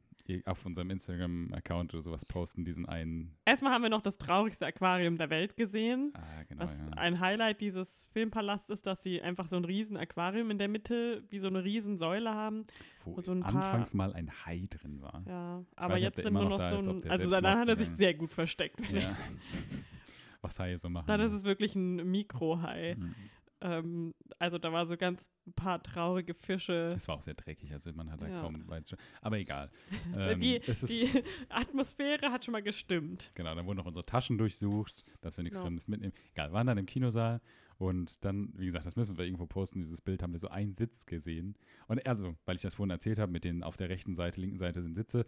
auf 0.47 0.65
unserem 0.65 0.89
Instagram-Account 0.91 1.93
oder 1.95 2.03
sowas 2.03 2.25
posten, 2.25 2.65
diesen 2.65 2.87
einen, 2.89 3.35
Erstmal 3.45 3.73
haben 3.73 3.83
wir 3.83 3.91
noch 3.91 4.03
das 4.03 4.17
traurigste 4.19 4.65
Aquarium 4.67 5.19
der 5.19 5.31
Welt 5.31 5.57
gesehen. 5.57 6.13
ah, 6.15 6.43
genau, 6.49 6.65
Was 6.65 6.79
ja. 6.79 6.89
ein 6.97 7.19
Highlight 7.21 7.61
dieses 7.61 8.09
Filmpalasts 8.13 8.69
ist, 8.71 8.87
dass 8.87 9.03
sie 9.03 9.21
einfach 9.21 9.49
so 9.49 9.57
ein 9.57 9.65
riesen 9.65 9.97
Aquarium 9.97 10.51
in 10.51 10.59
der 10.59 10.69
Mitte, 10.69 11.23
wie 11.29 11.39
so 11.41 11.49
eine 11.49 11.63
riesen 11.65 11.99
Säule 11.99 12.31
haben. 12.33 12.67
wo 13.05 13.21
so 13.21 13.33
ein 13.33 13.41
paar- 13.41 13.55
anfangs 13.57 13.95
mal 13.95 14.13
ein 14.15 14.31
Hai 14.47 14.65
drin 14.71 15.03
war. 15.03 15.23
Ja, 15.27 15.65
aber 15.77 15.95
weiß 15.95 16.03
jetzt 16.03 16.23
sind 16.23 16.33
nur 16.33 16.45
noch 16.45 16.59
noch 16.59 16.71
so 16.71 16.77
ist, 16.77 16.89
ein. 16.89 17.03
der 17.03 17.11
Also 17.13 17.31
danach 17.31 17.59
hat 17.59 17.69
er 17.69 17.77
sich 17.77 17.89
sehr 17.91 18.15
gut 18.15 18.33
versteckt. 18.33 18.81
Ja. 18.93 19.17
Was 20.41 20.59
Haie 20.59 20.79
so 20.79 20.89
machen. 20.89 21.07
Dann 21.07 21.21
ist 21.21 21.33
es 21.33 21.45
wirklich 21.45 21.75
ein 21.77 22.11
Mikrohai. 22.11 22.97
Mhm. 22.99 23.15
Ähm, 23.63 24.15
also 24.39 24.59
da 24.59 24.73
war 24.73 24.87
so 24.87 24.97
ganz 24.97 25.31
ein 25.47 25.53
paar 25.53 25.83
traurige 25.83 26.35
Fische. 26.35 26.89
Es 26.95 27.07
war 27.09 27.17
auch 27.17 27.23
sehr 27.23 27.35
dreckig, 27.35 27.73
also 27.73 27.93
man 27.95 28.11
hat 28.11 28.21
da 28.21 28.29
Ja. 28.29 28.41
kaum 28.41 28.67
weit. 28.69 28.95
Aber 29.21 29.39
egal. 29.39 29.71
Ähm, 30.17 30.41
die 30.41 30.61
die 30.61 31.09
Atmosphäre 31.49 32.31
hat 32.33 32.45
schon 32.45 32.53
mal 32.53 32.63
gestimmt. 32.63 33.31
Genau, 33.35 33.55
dann 33.55 33.67
wurden 33.67 33.79
noch 33.79 33.87
unsere 33.87 34.05
Taschen 34.05 34.37
durchsucht, 34.39 35.05
dass 35.21 35.37
wir 35.37 35.43
nichts 35.45 35.59
Ja. 35.59 35.65
Fremdes 35.65 35.89
mitnehmen. 35.89 36.13
Egal, 36.33 36.53
waren 36.53 36.67
dann 36.67 36.79
im 36.79 36.87
Kinosaal 36.87 37.41
und 37.79 38.25
dann, 38.25 38.53
wie 38.57 38.67
gesagt, 38.67 38.87
das 38.87 38.97
müssen 38.97 39.17
wir 39.19 39.25
irgendwo 39.25 39.47
posten, 39.47 39.81
dieses 39.81 40.01
Bild 40.01 40.23
haben 40.23 40.33
wir 40.33 40.39
so 40.39 40.49
einen 40.49 40.73
Sitz 40.73 41.07
gesehen. 41.07 41.57
Und 41.89 42.07
also, 42.07 42.37
weil 42.45 42.57
ich 42.57 42.63
das 42.63 42.75
vorhin 42.75 42.91
erzählt 42.91 43.19
habe, 43.19 43.33
mit 43.33 43.45
den 43.45 43.63
auf 43.63 43.77
der 43.77 43.89
rechten 43.89 44.15
Seite, 44.15 44.41
linken 44.41 44.59
Seite 44.59 44.83
sind 44.83 44.95
Sitze, 44.95 45.25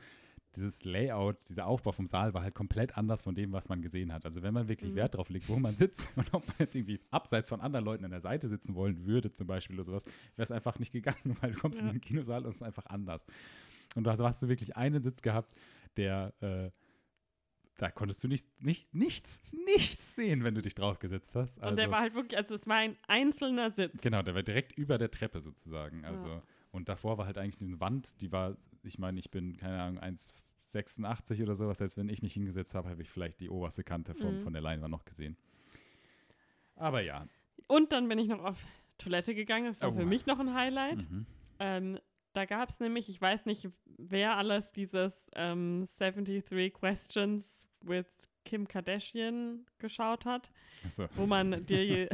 dieses 0.57 0.85
Layout, 0.85 1.37
dieser 1.49 1.67
Aufbau 1.67 1.93
vom 1.93 2.07
Saal 2.07 2.35
war 2.35 2.43
halt 2.43 2.55
komplett 2.55 2.97
anders 2.97 3.23
von 3.23 3.35
dem, 3.35 3.53
was 3.53 3.69
man 3.69 3.83
gesehen 3.83 4.13
hat. 4.13 4.25
Also 4.25 4.43
wenn 4.43 4.55
man 4.55 4.69
wirklich 4.69 4.91
Mhm. 4.93 4.97
Wert 4.97 5.15
drauf 5.17 5.29
legt, 5.29 5.49
wo 5.49 5.57
man 5.57 5.77
sitzt 5.77 6.09
und 6.17 6.33
ob 6.35 6.47
man 6.47 6.57
jetzt 6.59 6.75
irgendwie 6.75 7.01
abseits 7.11 7.49
von 7.49 7.61
anderen 7.61 7.85
Leuten 7.85 8.05
an 8.05 8.11
der 8.11 8.21
Seite 8.21 8.49
sitzen 8.49 8.75
wollen 8.75 9.05
würde, 9.07 9.33
zum 9.33 9.47
Beispiel 9.47 9.77
oder 9.77 9.85
sowas, 9.85 10.05
wäre 10.05 10.43
es 10.45 10.51
einfach 10.51 10.79
nicht 10.79 10.93
gegangen, 10.93 11.37
weil 11.41 11.53
du 11.53 11.59
kommst 11.61 11.81
Ja. 11.81 11.87
in 11.87 11.93
den 11.95 12.01
Kinosaal 12.01 12.43
und 12.45 12.51
es 12.51 12.57
ist 12.57 12.63
einfach 12.63 12.87
anders. 12.87 13.25
Und 13.97 14.05
da 14.05 14.17
hast 14.19 14.43
du 14.43 14.49
wirklich 14.49 14.77
einen 14.77 15.03
Sitz 15.03 15.23
gehabt, 15.23 15.55
der 15.97 16.33
äh, 16.41 16.71
da 17.77 17.91
konntest 17.91 18.23
du 18.23 18.29
nicht, 18.29 18.47
nicht, 18.63 18.95
nichts, 18.95 19.43
nichts 19.53 20.15
sehen, 20.15 20.45
wenn 20.45 20.55
du 20.55 20.63
dich 20.63 20.77
draufgesetzt 20.77 21.35
hast. 21.35 21.59
Und 21.59 21.77
der 21.77 21.91
war 21.91 22.01
halt 22.03 22.15
wirklich, 22.15 22.39
also 22.39 22.55
es 22.55 22.69
war 22.69 22.77
ein 22.77 22.97
einzelner 23.09 23.73
Sitz. 23.73 24.01
Genau, 24.01 24.23
der 24.23 24.37
war 24.37 24.45
direkt 24.45 24.79
über 24.79 24.97
der 24.97 25.11
Treppe 25.11 25.41
sozusagen. 25.41 26.05
Also, 26.05 26.29
Ja. 26.29 26.43
Und 26.75 26.89
davor 26.89 27.19
war 27.19 27.27
halt 27.27 27.39
eigentlich 27.39 27.61
eine 27.61 27.79
Wand, 27.81 28.21
die 28.21 28.33
war, 28.33 28.57
ich 28.83 28.99
meine, 28.99 29.19
ich 29.21 29.31
bin, 29.31 29.57
keine 29.57 29.81
Ahnung, 29.81 30.03
1,86 30.03 31.43
oder 31.43 31.55
sowas. 31.55 31.79
Selbst 31.79 31.97
wenn 31.97 32.09
ich 32.09 32.21
mich 32.23 32.33
hingesetzt 32.35 32.75
habe, 32.75 32.89
habe 32.91 33.01
ich 33.03 33.11
vielleicht 33.11 33.39
die 33.41 33.49
oberste 33.49 33.85
Kante 33.85 34.15
vom, 34.15 34.35
Mhm. 34.35 34.41
von 34.41 34.53
der 34.53 34.63
Leinwand 34.63 34.91
noch 34.91 35.05
gesehen. 35.05 35.37
Aber 36.77 37.01
ja. 37.01 37.27
Und 37.69 37.93
dann 37.93 38.09
bin 38.09 38.19
ich 38.19 38.29
noch 38.29 38.43
auf 38.45 38.59
Toilette 38.99 39.35
gegangen. 39.35 39.67
Das 39.67 39.81
war 39.83 39.93
Oh. 39.93 39.97
für 39.97 40.05
mich 40.07 40.27
noch 40.27 40.39
ein 40.41 40.53
Highlight. 40.55 40.97
Mhm. 41.09 41.27
Ähm, 41.61 41.99
da 42.33 42.45
gab 42.45 42.69
es 42.71 42.81
nämlich, 42.81 43.09
ich 43.09 43.21
weiß 43.21 43.47
nicht, 43.47 43.69
wer 43.97 44.37
alles 44.37 44.71
dieses 44.73 45.31
ähm, 45.37 45.89
73 45.99 46.73
Questions 46.75 47.69
with 47.83 48.07
Kim 48.45 48.69
Kardashian 48.69 49.67
geschaut 49.79 50.25
hat, 50.25 50.51
Achso. 50.85 51.09
wo 51.17 51.27
man 51.27 51.65
die, 51.67 52.09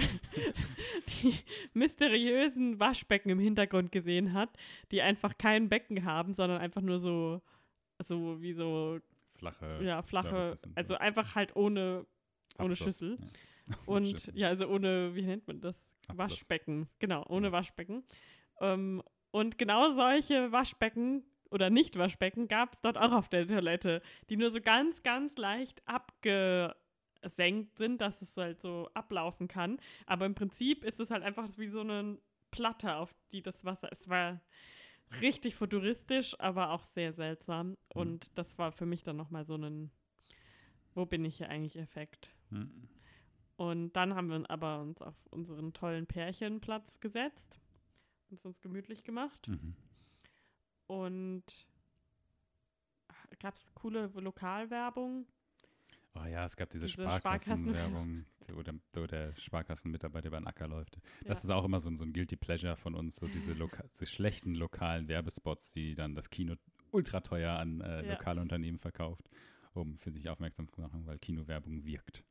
die 1.08 1.34
mysteriösen 1.74 2.78
Waschbecken 2.80 3.30
im 3.30 3.38
Hintergrund 3.38 3.92
gesehen 3.92 4.32
hat, 4.32 4.50
die 4.90 5.02
einfach 5.02 5.36
kein 5.38 5.68
Becken 5.68 6.04
haben, 6.04 6.34
sondern 6.34 6.60
einfach 6.60 6.82
nur 6.82 6.98
so, 6.98 7.42
so 8.02 8.40
wie 8.40 8.52
so, 8.52 8.98
Flache. 9.36 9.80
ja, 9.82 10.02
flache, 10.02 10.56
also 10.74 10.94
so. 10.94 10.98
einfach 11.00 11.34
halt 11.34 11.56
ohne, 11.56 12.06
ohne 12.58 12.72
Abschluss. 12.72 12.98
Schüssel. 12.98 13.18
Ja. 13.20 13.76
Und 13.86 14.32
ja, 14.34 14.48
also 14.48 14.66
ohne, 14.66 15.14
wie 15.14 15.22
nennt 15.22 15.46
man 15.46 15.60
das? 15.60 15.76
Abfluss. 16.08 16.18
Waschbecken. 16.18 16.88
Genau, 16.98 17.24
ohne 17.28 17.48
Ja. 17.48 17.52
Waschbecken. 17.52 18.02
Ähm, 18.60 19.02
und 19.30 19.58
genau 19.58 19.94
solche 19.94 20.50
Waschbecken 20.50 21.22
oder 21.50 21.70
Nicht-Waschbecken 21.70 22.48
gab 22.48 22.74
es 22.74 22.80
dort 22.80 22.98
auch 22.98 23.12
auf 23.12 23.28
der 23.28 23.46
Toilette, 23.46 24.02
die 24.28 24.36
nur 24.36 24.50
so 24.50 24.60
ganz, 24.60 25.02
ganz 25.02 25.36
leicht 25.36 25.82
abgesenkt 25.86 27.76
sind, 27.76 28.00
dass 28.00 28.22
es 28.22 28.36
halt 28.36 28.60
so 28.60 28.88
ablaufen 28.94 29.48
kann. 29.48 29.78
Aber 30.06 30.26
im 30.26 30.34
Prinzip 30.34 30.84
ist 30.84 31.00
es 31.00 31.10
halt 31.10 31.22
einfach 31.22 31.48
wie 31.56 31.68
so 31.68 31.80
eine 31.80 32.18
Platte, 32.50 32.96
auf 32.96 33.14
die 33.32 33.42
das 33.42 33.64
Wasser. 33.64 33.88
Es 33.90 34.08
war 34.08 34.40
richtig 35.20 35.54
futuristisch, 35.56 36.38
aber 36.38 36.70
auch 36.70 36.84
sehr 36.84 37.12
seltsam. 37.12 37.76
Und 37.88 38.30
das 38.38 38.58
war 38.58 38.72
für 38.72 38.86
mich 38.86 39.02
dann 39.02 39.16
nochmal 39.16 39.44
so 39.44 39.56
ein 39.56 39.90
wo 40.94 41.06
bin 41.06 41.24
ich 41.24 41.36
hier 41.36 41.48
eigentlich 41.48 41.76
Effekt. 41.76 42.34
Hm. 42.50 42.88
Und 43.56 43.92
dann 43.92 44.14
haben 44.14 44.28
wir 44.28 44.36
uns 44.36 44.48
aber 44.48 44.80
uns 44.80 45.02
auf 45.02 45.26
unseren 45.30 45.72
tollen 45.72 46.06
Pärchenplatz 46.06 47.00
gesetzt 47.00 47.60
und 48.30 48.44
uns 48.44 48.60
gemütlich 48.60 49.04
gemacht. 49.04 49.48
Mhm. 49.48 49.74
Und 50.90 51.44
gab 53.38 53.54
es 53.54 53.72
coole 53.74 54.08
Lokalwerbung. 54.08 55.24
Oh 56.16 56.24
ja, 56.24 56.44
es 56.44 56.56
gab 56.56 56.68
diese, 56.70 56.86
Diese 56.86 56.94
Sparkassenwerbung, 57.00 58.26
wo 58.48 58.60
der, 58.64 58.74
wo 58.94 59.06
der 59.06 59.32
Sparkassenmitarbeiter 59.36 60.26
über 60.26 60.40
den 60.40 60.48
Acker 60.48 60.66
läuft. 60.66 60.96
Das 61.26 61.44
Ja. 61.44 61.48
ist 61.48 61.50
auch 61.50 61.64
immer 61.64 61.80
so 61.80 61.88
ein, 61.88 61.96
so 61.96 62.02
ein 62.04 62.12
Guilty 62.12 62.34
Pleasure 62.34 62.74
von 62.74 62.96
uns, 62.96 63.14
so 63.14 63.28
diese, 63.28 63.52
loka 63.52 63.84
diese 63.94 64.06
schlechten 64.06 64.56
lokalen 64.56 65.06
Werbespots, 65.06 65.70
die 65.70 65.94
dann 65.94 66.16
das 66.16 66.28
Kino 66.28 66.56
ultra 66.90 67.20
teuer 67.20 67.52
an 67.52 67.80
äh, 67.82 68.02
Ja. 68.02 68.14
lokale 68.14 68.40
Unternehmen 68.40 68.78
verkauft, 68.80 69.30
um 69.74 69.96
für 69.96 70.10
sich 70.10 70.28
aufmerksam 70.28 70.68
zu 70.68 70.80
machen, 70.80 71.06
weil 71.06 71.20
Kinowerbung 71.20 71.84
wirkt. 71.84 72.24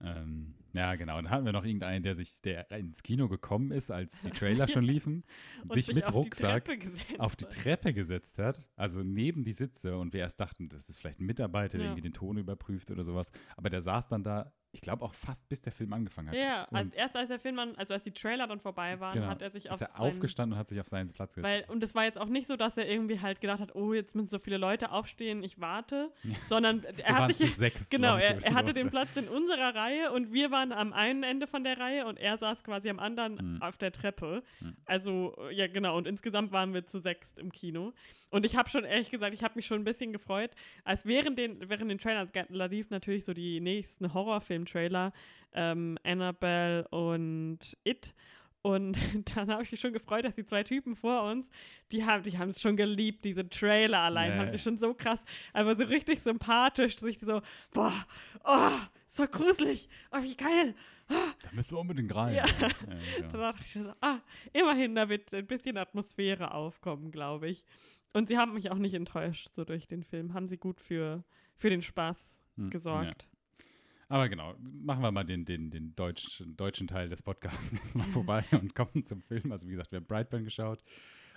Ähm, 0.00 0.54
ja, 0.74 0.94
genau. 0.94 1.16
Dann 1.16 1.30
hatten 1.30 1.44
wir 1.44 1.52
noch 1.52 1.64
irgendeinen, 1.64 2.02
der 2.02 2.14
sich, 2.14 2.40
der 2.42 2.70
ins 2.70 3.02
Kino 3.02 3.28
gekommen 3.28 3.72
ist, 3.72 3.90
als 3.90 4.22
die 4.22 4.30
Trailer 4.30 4.68
schon 4.68 4.84
liefen, 4.84 5.24
Und 5.62 5.72
sich 5.72 5.92
mit 5.92 6.06
auf 6.06 6.14
Rucksack 6.14 6.66
die 6.66 7.18
auf 7.18 7.34
die. 7.34 7.46
Treppe 7.46 7.92
gesetzt 7.92 8.38
hat, 8.38 8.60
also 8.76 9.02
neben 9.02 9.44
die 9.44 9.52
Sitze 9.54 9.96
und 9.98 10.12
wir 10.12 10.20
erst 10.20 10.38
dachten, 10.40 10.68
das 10.68 10.88
ist 10.88 10.98
vielleicht 10.98 11.20
ein 11.20 11.26
Mitarbeiter, 11.26 11.78
der 11.78 11.86
Ja. 11.86 11.92
irgendwie 11.92 12.08
den 12.08 12.12
Ton 12.12 12.36
überprüft 12.38 12.90
oder 12.90 13.04
sowas. 13.04 13.30
Aber 13.56 13.70
der 13.70 13.82
saß 13.82 14.08
dann 14.08 14.22
da, 14.22 14.52
ich 14.72 14.82
glaube 14.82 15.02
auch 15.04 15.14
fast 15.14 15.48
bis 15.48 15.62
der 15.62 15.72
Film 15.72 15.92
angefangen 15.94 16.28
hat. 16.28 16.36
Ja, 16.36 16.64
als 16.70 16.94
erst 16.96 17.16
als 17.16 17.28
der 17.28 17.38
Film, 17.40 17.58
an- 17.58 17.74
also 17.76 17.94
als 17.94 18.02
die 18.02 18.12
Trailer 18.12 18.46
dann 18.46 18.60
vorbei 18.60 19.00
waren, 19.00 19.14
Genau. 19.14 19.26
hat 19.28 19.40
er 19.40 19.50
sich 19.50 19.70
auf 19.70 19.76
ist 19.76 19.80
er 19.80 19.88
seinen- 19.88 19.96
aufgestanden 20.00 20.52
und 20.52 20.58
hat 20.58 20.68
sich 20.68 20.78
auf 20.80 20.88
seinen 20.88 21.10
Platz 21.12 21.34
gesetzt. 21.34 21.50
Weil, 21.52 21.64
und 21.74 21.82
es 21.82 21.94
war 21.94 22.04
jetzt 22.04 22.18
auch 22.18 22.26
nicht 22.28 22.46
so, 22.48 22.56
dass 22.56 22.76
er 22.76 22.86
irgendwie 22.88 23.20
halt 23.20 23.40
gedacht 23.40 23.60
hat, 23.60 23.74
oh, 23.74 23.94
jetzt 23.94 24.14
müssen 24.14 24.28
so 24.28 24.38
viele 24.38 24.58
Leute 24.58 24.92
aufstehen, 24.92 25.42
ich 25.42 25.58
warte, 25.60 26.10
sondern 26.48 26.84
er 27.04 27.16
hat 27.18 27.36
sich 27.36 27.50
zu 27.52 27.58
sechs 27.58 27.88
Genau, 27.90 28.14
Leute 28.16 28.34
er, 28.34 28.44
er 28.44 28.54
hatte 28.54 28.72
den. 28.74 28.90
Platz 28.90 29.16
in 29.16 29.28
unserer 29.28 29.74
Reihe 29.74 30.12
und 30.12 30.32
wir 30.32 30.50
waren 30.50 30.72
am 30.72 30.92
einen 30.92 31.22
Ende 31.22 31.46
von 31.46 31.64
der 31.64 31.78
Reihe 31.78 32.06
und 32.06 32.18
er 32.18 32.36
saß 32.38 32.62
quasi 32.62 32.90
am 32.90 32.98
anderen 32.98 33.38
Hm. 33.38 33.62
auf 33.62 33.78
der 33.78 33.92
Treppe. 33.92 34.42
Hm. 34.60 34.76
Also, 34.84 35.34
ja, 35.50 35.66
genau. 35.66 35.96
Und 35.96 36.06
insgesamt 36.06 36.52
waren 36.52 36.74
wir 36.74 36.86
zu 36.86 36.98
sechst 37.00 37.38
im 37.38 37.52
Kino. 37.52 37.92
Und 38.30 38.44
ich 38.44 38.56
habe 38.56 38.68
schon, 38.68 38.84
ehrlich 38.84 39.10
gesagt, 39.10 39.34
ich 39.34 39.42
habe 39.42 39.54
mich 39.56 39.66
schon 39.66 39.80
ein 39.80 39.84
bisschen 39.84 40.12
gefreut, 40.12 40.50
als 40.84 41.06
während 41.06 41.38
den, 41.38 41.68
während 41.68 41.90
den 41.90 41.98
Trailern, 41.98 42.30
da 42.32 42.64
lief 42.66 42.90
natürlich 42.90 43.24
so 43.24 43.32
die 43.32 43.60
nächsten 43.60 44.12
Horrorfilm-Trailer, 44.12 45.12
ähm, 45.54 45.98
Annabelle 46.04 46.86
und 46.88 47.58
It. 47.84 48.14
Und 48.60 48.96
dann 49.36 49.50
habe 49.50 49.62
ich 49.62 49.70
mich 49.72 49.80
schon 49.80 49.92
gefreut, 49.92 50.24
dass 50.24 50.34
die 50.34 50.44
zwei 50.44 50.62
Typen 50.62 50.94
vor 50.96 51.22
uns, 51.22 51.48
die 51.90 52.04
haben 52.04 52.22
die 52.22 52.36
haben 52.36 52.50
es 52.50 52.60
schon 52.60 52.76
geliebt, 52.76 53.24
diese 53.24 53.48
Trailer 53.48 54.00
allein, 54.00 54.32
Ja, 54.32 54.36
haben 54.38 54.46
ja. 54.46 54.52
sie 54.52 54.58
schon 54.58 54.78
so 54.78 54.94
krass, 54.94 55.24
aber 55.52 55.76
so 55.76 55.84
richtig 55.84 56.20
sympathisch, 56.20 56.98
sich 56.98 57.18
so, 57.20 57.40
boah, 57.72 58.06
oh, 58.44 58.72
so 59.10 59.26
gruselig, 59.26 59.88
oh, 60.12 60.22
wie 60.22 60.36
geil. 60.36 60.74
Da 61.08 61.48
müssen 61.52 61.76
wir 61.76 61.80
unbedingt 61.80 62.14
rein. 62.14 62.34
Ja. 62.34 62.44
Ja, 62.46 62.68
Da 62.86 63.26
genau. 63.28 63.38
dachte 63.38 63.62
ich 63.64 63.72
so, 63.72 63.92
ah, 64.00 64.18
immerhin, 64.52 64.94
da 64.94 65.08
wird 65.08 65.32
ein 65.32 65.46
bisschen 65.46 65.78
Atmosphäre 65.78 66.52
aufkommen, 66.52 67.10
glaube 67.10 67.48
ich. 67.48 67.64
Und 68.12 68.28
sie 68.28 68.38
haben 68.38 68.54
mich 68.54 68.70
auch 68.70 68.78
nicht 68.78 68.94
enttäuscht, 68.94 69.50
so 69.54 69.64
durch 69.64 69.86
den 69.86 70.02
Film. 70.02 70.34
Haben 70.34 70.48
sie 70.48 70.56
gut 70.58 70.80
für, 70.80 71.24
für 71.56 71.70
den 71.70 71.82
Spaß 71.82 72.36
Hm, 72.56 72.70
gesorgt. 72.70 73.22
Ja. 73.22 73.64
Aber 74.10 74.28
genau, 74.28 74.54
machen 74.58 75.02
wir 75.02 75.12
mal 75.12 75.24
den, 75.24 75.44
den, 75.44 75.70
den 75.70 75.94
deutschen, 75.94 76.56
deutschen 76.56 76.88
Teil 76.88 77.08
des 77.10 77.22
Podcasts 77.22 77.70
jetzt 77.84 77.94
mal 77.94 78.06
vorbei 78.12 78.44
und 78.52 78.74
kommen 78.74 79.04
zum 79.04 79.22
Film. 79.22 79.52
Also 79.52 79.66
wie 79.66 79.72
gesagt, 79.72 79.92
wir 79.92 79.98
haben 79.98 80.06
Brightburn 80.06 80.44
geschaut. 80.44 80.82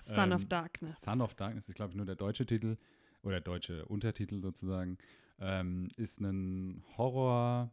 Son 0.04 0.32
of 0.34 0.42
Ähm, 0.44 0.50
Darkness. 0.50 1.02
Son 1.02 1.22
of 1.22 1.36
Darkness 1.36 1.70
ist, 1.70 1.76
glaube 1.76 1.92
ich, 1.92 1.98
nur 1.98 2.06
der 2.06 2.16
deutsche 2.16 2.46
Titel 2.46 2.78
oder 3.24 3.40
deutsche 3.42 3.86
Untertitel 3.86 4.40
sozusagen. 4.42 4.98
Ähm, 5.40 5.90
ist 5.98 6.22
ein 6.22 6.84
Horror, 6.98 7.72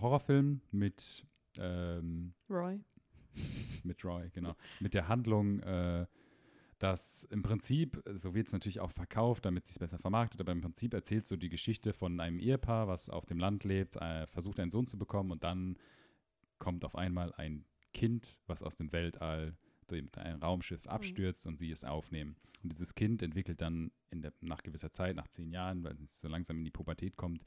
Horrorfilm 0.00 0.60
mit, 0.70 1.26
ähm, 1.58 2.32
Roy. 2.48 2.80
mit 3.82 4.02
Roy, 4.04 4.30
genau. 4.32 4.54
Mit 4.80 4.94
der 4.94 5.08
Handlung, 5.08 5.60
äh, 5.60 6.06
dass 6.78 7.24
im 7.24 7.42
Prinzip, 7.42 8.02
so 8.16 8.34
wird 8.34 8.48
es 8.48 8.52
natürlich 8.52 8.80
auch 8.80 8.90
verkauft, 8.90 9.44
damit 9.44 9.64
es 9.64 9.68
sich 9.70 9.78
besser 9.78 9.98
vermarktet, 9.98 10.40
aber 10.40 10.52
im 10.52 10.60
Prinzip 10.60 10.92
erzählt 10.92 11.26
so 11.26 11.36
die 11.36 11.48
Geschichte 11.48 11.92
von 11.92 12.20
einem 12.20 12.38
Ehepaar, 12.38 12.86
was 12.88 13.08
auf 13.08 13.24
dem 13.24 13.38
Land 13.38 13.64
lebt, 13.64 13.96
äh, 13.96 14.26
versucht 14.26 14.60
einen 14.60 14.70
Sohn 14.70 14.86
zu 14.86 14.98
bekommen 14.98 15.30
und 15.30 15.42
dann 15.42 15.78
kommt 16.58 16.84
auf 16.84 16.94
einmal 16.94 17.32
ein 17.34 17.64
Kind, 17.92 18.38
was 18.46 18.62
aus 18.62 18.74
dem 18.74 18.92
Weltall 18.92 19.56
durch 19.86 20.02
mit 20.02 20.18
einem 20.18 20.42
Raumschiff 20.42 20.86
abstürzt 20.86 21.46
und 21.46 21.58
sie 21.58 21.70
es 21.70 21.84
aufnehmen. 21.84 22.36
Und 22.62 22.72
dieses 22.72 22.94
Kind 22.94 23.22
entwickelt 23.22 23.60
dann 23.60 23.92
in 24.10 24.22
der, 24.22 24.32
nach 24.40 24.62
gewisser 24.62 24.90
Zeit, 24.90 25.16
nach 25.16 25.28
zehn 25.28 25.50
Jahren, 25.50 25.84
weil 25.84 25.96
es 26.02 26.20
so 26.20 26.28
langsam 26.28 26.58
in 26.58 26.64
die 26.64 26.70
Pubertät 26.70 27.16
kommt, 27.16 27.44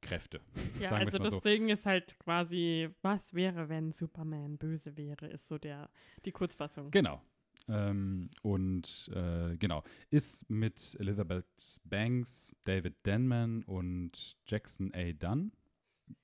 Kräfte. 0.00 0.40
Ja, 0.80 0.90
also 0.90 1.18
das 1.18 1.30
so. 1.30 1.40
Ding 1.40 1.68
ist 1.68 1.86
halt 1.86 2.18
quasi, 2.18 2.88
was 3.02 3.32
wäre, 3.32 3.68
wenn 3.68 3.92
Superman 3.92 4.58
böse 4.58 4.96
wäre, 4.96 5.26
ist 5.26 5.46
so 5.48 5.58
der, 5.58 5.90
die 6.24 6.32
Kurzfassung. 6.32 6.90
Genau. 6.90 7.22
Ähm, 7.68 8.30
und 8.42 9.10
äh, 9.14 9.56
genau, 9.56 9.82
ist 10.10 10.48
mit 10.48 10.96
Elizabeth 11.00 11.46
Banks, 11.84 12.56
David 12.64 12.94
Denman 13.04 13.62
und 13.64 14.36
Jackson 14.46 14.92
A. 14.94 15.12
Dunn. 15.12 15.52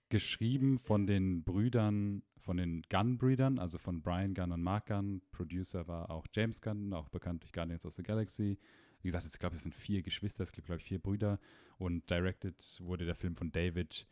Geschrieben 0.08 0.78
von 0.78 1.06
den 1.06 1.42
Brüdern, 1.42 2.22
von 2.36 2.58
den 2.58 2.82
Gunn-Brüdern, 2.90 3.58
also 3.58 3.78
von 3.78 4.02
Brian 4.02 4.34
Gunn 4.34 4.52
und 4.52 4.62
Mark 4.62 4.86
Gunn. 4.86 5.22
Producer 5.32 5.88
war 5.88 6.10
auch 6.10 6.26
James 6.32 6.60
Gunn, 6.60 6.92
auch 6.92 7.08
bekannt 7.08 7.42
durch 7.42 7.52
Guardians 7.52 7.86
of 7.86 7.94
the 7.94 8.02
Galaxy. 8.02 8.58
Wie 9.00 9.08
gesagt, 9.08 9.26
ich 9.26 9.38
glaube, 9.38 9.56
es 9.56 9.62
sind 9.62 9.74
vier 9.74 10.02
Geschwister, 10.02 10.44
es 10.44 10.52
gibt, 10.52 10.66
glaube 10.66 10.80
ich, 10.80 10.86
vier 10.86 10.98
Brüder. 10.98 11.40
Und 11.78 12.08
directed 12.10 12.78
wurde 12.80 13.06
der 13.06 13.14
Film 13.14 13.34
von 13.34 13.50
David 13.50 14.06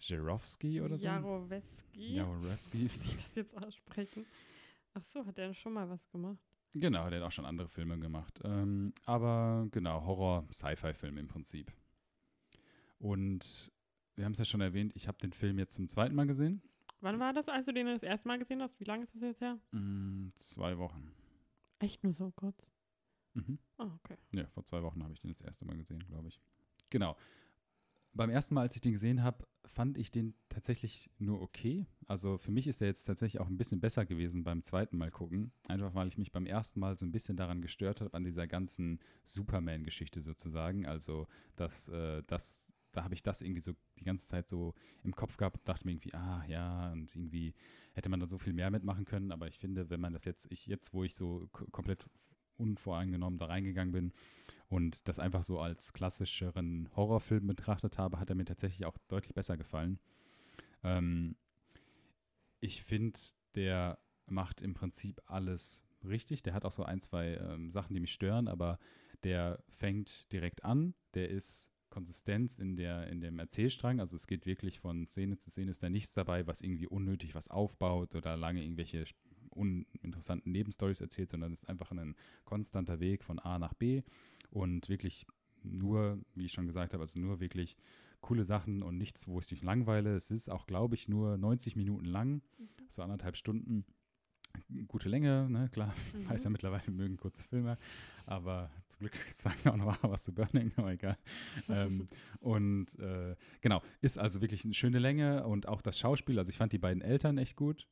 Jarowski 0.00 0.80
oder 0.80 0.96
so. 0.96 1.04
Jarowski. 1.04 1.62
Jarowski. 1.92 2.78
Wie 2.78 2.84
ich 2.86 2.92
das 2.92 3.34
jetzt 3.34 3.56
aussprechen? 3.56 4.26
Ach 4.94 5.02
so, 5.12 5.26
hat 5.26 5.38
er 5.38 5.52
schon 5.54 5.72
mal 5.72 5.88
was 5.88 6.08
gemacht? 6.10 6.38
Genau, 6.74 7.08
der 7.08 7.20
hat 7.20 7.28
auch 7.28 7.32
schon 7.32 7.44
andere 7.46 7.68
Filme 7.68 7.98
gemacht. 7.98 8.40
Ähm, 8.44 8.92
aber 9.04 9.68
genau, 9.70 10.04
Horror-Sci-Fi-Film 10.04 11.18
im 11.18 11.28
Prinzip. 11.28 11.72
Und 12.98 13.70
wir 14.16 14.24
haben 14.24 14.32
es 14.32 14.38
ja 14.38 14.44
schon 14.44 14.60
erwähnt, 14.60 14.92
ich 14.96 15.06
habe 15.06 15.18
den 15.18 15.32
Film 15.32 15.58
jetzt 15.58 15.74
zum 15.74 15.88
zweiten 15.88 16.14
Mal 16.14 16.26
gesehen. 16.26 16.62
Wann 17.00 17.20
war 17.20 17.32
das, 17.32 17.48
als 17.48 17.66
du 17.66 17.72
den 17.72 17.86
das 17.86 18.02
erste 18.02 18.26
Mal 18.26 18.38
gesehen 18.38 18.60
hast? 18.62 18.78
Wie 18.80 18.84
lange 18.84 19.04
ist 19.04 19.14
das 19.14 19.22
jetzt 19.22 19.40
her? 19.40 19.58
Mm, 19.72 20.28
zwei 20.36 20.78
Wochen. 20.78 21.12
Echt 21.78 22.02
nur 22.02 22.12
so 22.12 22.32
kurz? 22.32 22.66
Mhm. 23.34 23.58
Ah, 23.78 23.90
okay. 24.02 24.16
Ja, 24.34 24.46
vor 24.46 24.64
zwei 24.64 24.82
Wochen 24.82 25.02
habe 25.02 25.12
ich 25.12 25.20
den 25.20 25.30
das 25.30 25.40
erste 25.42 25.64
Mal 25.64 25.76
gesehen, 25.76 26.00
glaube 26.06 26.28
ich. 26.28 26.40
Genau. 26.90 27.16
Beim 28.14 28.30
ersten 28.30 28.54
Mal, 28.54 28.62
als 28.62 28.74
ich 28.74 28.80
den 28.80 28.92
gesehen 28.92 29.22
habe, 29.22 29.44
fand 29.66 29.98
ich 29.98 30.10
den 30.10 30.34
tatsächlich 30.48 31.10
nur 31.18 31.40
okay. 31.40 31.86
Also 32.06 32.38
für 32.38 32.50
mich 32.50 32.66
ist 32.66 32.80
er 32.80 32.88
jetzt 32.88 33.04
tatsächlich 33.04 33.40
auch 33.40 33.48
ein 33.48 33.56
bisschen 33.56 33.80
besser 33.80 34.04
gewesen 34.04 34.44
beim 34.44 34.62
zweiten 34.62 34.96
Mal 34.96 35.10
gucken. 35.10 35.52
Einfach 35.68 35.94
weil 35.94 36.08
ich 36.08 36.18
mich 36.18 36.32
beim 36.32 36.46
ersten 36.46 36.80
Mal 36.80 36.96
so 36.96 37.06
ein 37.06 37.12
bisschen 37.12 37.36
daran 37.36 37.62
gestört 37.62 38.00
habe, 38.00 38.14
an 38.14 38.24
dieser 38.24 38.46
ganzen 38.46 39.00
Superman-Geschichte 39.24 40.20
sozusagen. 40.20 40.86
Also, 40.86 41.26
dass 41.56 41.88
äh, 41.88 42.22
das, 42.26 42.72
da 42.92 43.04
habe 43.04 43.14
ich 43.14 43.22
das 43.22 43.42
irgendwie 43.42 43.62
so 43.62 43.72
die 43.98 44.04
ganze 44.04 44.26
Zeit 44.26 44.48
so 44.48 44.74
im 45.02 45.14
Kopf 45.14 45.36
gehabt 45.36 45.58
und 45.58 45.68
dachte 45.68 45.86
mir 45.86 45.92
irgendwie, 45.92 46.14
ah 46.14 46.44
ja, 46.46 46.92
und 46.92 47.14
irgendwie 47.14 47.54
hätte 47.94 48.08
man 48.08 48.20
da 48.20 48.26
so 48.26 48.38
viel 48.38 48.52
mehr 48.52 48.70
mitmachen 48.70 49.04
können. 49.04 49.32
Aber 49.32 49.48
ich 49.48 49.58
finde, 49.58 49.88
wenn 49.88 50.00
man 50.00 50.12
das 50.12 50.24
jetzt, 50.24 50.50
ich 50.50 50.66
jetzt, 50.66 50.92
wo 50.92 51.04
ich 51.04 51.14
so 51.14 51.48
komplett 51.50 52.06
unvoreingenommen 52.56 53.38
da 53.38 53.46
reingegangen 53.46 53.92
bin 53.92 54.12
und 54.74 55.06
das 55.06 55.20
einfach 55.20 55.44
so 55.44 55.60
als 55.60 55.92
klassischeren 55.92 56.88
Horrorfilm 56.96 57.46
betrachtet 57.46 57.96
habe, 57.96 58.18
hat 58.18 58.28
er 58.28 58.34
mir 58.34 58.44
tatsächlich 58.44 58.84
auch 58.86 58.98
deutlich 59.06 59.32
besser 59.32 59.56
gefallen. 59.56 60.00
Ähm, 60.82 61.36
ich 62.58 62.82
finde, 62.82 63.20
der 63.54 64.00
macht 64.26 64.62
im 64.62 64.74
Prinzip 64.74 65.22
alles 65.26 65.80
richtig. 66.04 66.42
Der 66.42 66.54
hat 66.54 66.64
auch 66.64 66.72
so 66.72 66.82
ein, 66.82 67.00
zwei 67.00 67.36
ähm, 67.36 67.70
Sachen, 67.70 67.94
die 67.94 68.00
mich 68.00 68.12
stören, 68.12 68.48
aber 68.48 68.80
der 69.22 69.62
fängt 69.68 70.32
direkt 70.32 70.64
an. 70.64 70.94
Der 71.14 71.30
ist 71.30 71.70
Konsistenz 71.88 72.58
in, 72.58 72.74
der, 72.74 73.06
in 73.06 73.20
dem 73.20 73.38
Erzählstrang. 73.38 74.00
Also 74.00 74.16
es 74.16 74.26
geht 74.26 74.44
wirklich 74.44 74.80
von 74.80 75.06
Szene 75.06 75.38
zu 75.38 75.50
Szene, 75.50 75.70
ist 75.70 75.84
da 75.84 75.88
nichts 75.88 76.14
dabei, 76.14 76.48
was 76.48 76.62
irgendwie 76.62 76.88
unnötig 76.88 77.36
was 77.36 77.46
aufbaut 77.46 78.16
oder 78.16 78.36
lange 78.36 78.64
irgendwelche 78.64 79.04
uninteressanten 79.50 80.50
Nebenstories 80.50 81.00
erzählt, 81.00 81.30
sondern 81.30 81.52
es 81.52 81.62
ist 81.62 81.68
einfach 81.68 81.92
ein 81.92 82.16
konstanter 82.44 82.98
Weg 82.98 83.22
von 83.22 83.38
A 83.38 83.60
nach 83.60 83.74
B 83.74 84.02
und 84.54 84.88
wirklich 84.88 85.26
nur, 85.62 86.18
wie 86.34 86.46
ich 86.46 86.52
schon 86.52 86.66
gesagt 86.66 86.92
habe, 86.94 87.02
also 87.02 87.18
nur 87.18 87.40
wirklich 87.40 87.76
coole 88.20 88.44
Sachen 88.44 88.82
und 88.82 88.96
nichts, 88.96 89.28
wo 89.28 89.38
ich 89.40 89.46
dich 89.46 89.62
langweile. 89.62 90.14
Es 90.14 90.30
ist 90.30 90.48
auch, 90.48 90.66
glaube 90.66 90.94
ich, 90.94 91.08
nur 91.08 91.36
90 91.36 91.76
Minuten 91.76 92.06
lang, 92.06 92.40
so 92.88 93.02
anderthalb 93.02 93.36
Stunden. 93.36 93.84
Gute 94.86 95.08
Länge, 95.08 95.48
ne, 95.50 95.68
klar, 95.70 95.92
Mhm. 96.14 96.28
weiß 96.30 96.44
ja 96.44 96.50
mittlerweile, 96.50 96.86
wir 96.86 96.94
mögen 96.94 97.16
kurze 97.16 97.42
Filme, 97.42 97.76
aber 98.24 98.70
zum 98.88 99.00
Glück 99.00 99.12
sagen 99.36 99.56
wir 99.64 99.72
auch 99.72 99.76
noch 99.76 100.02
was 100.10 100.22
zu 100.22 100.32
Burning, 100.32 100.72
aber 100.76 100.92
egal. 100.92 101.18
ähm, 101.68 102.06
und 102.40 102.96
äh, 103.00 103.34
genau, 103.60 103.82
ist 104.00 104.16
also 104.18 104.40
wirklich 104.40 104.64
eine 104.64 104.74
schöne 104.74 105.00
Länge 105.00 105.44
und 105.44 105.66
auch 105.66 105.82
das 105.82 105.98
Schauspiel, 105.98 106.38
also 106.38 106.50
ich 106.50 106.56
fand 106.56 106.72
die 106.72 106.78
beiden 106.78 107.02
Eltern 107.02 107.36
echt 107.36 107.56
gut. 107.56 107.88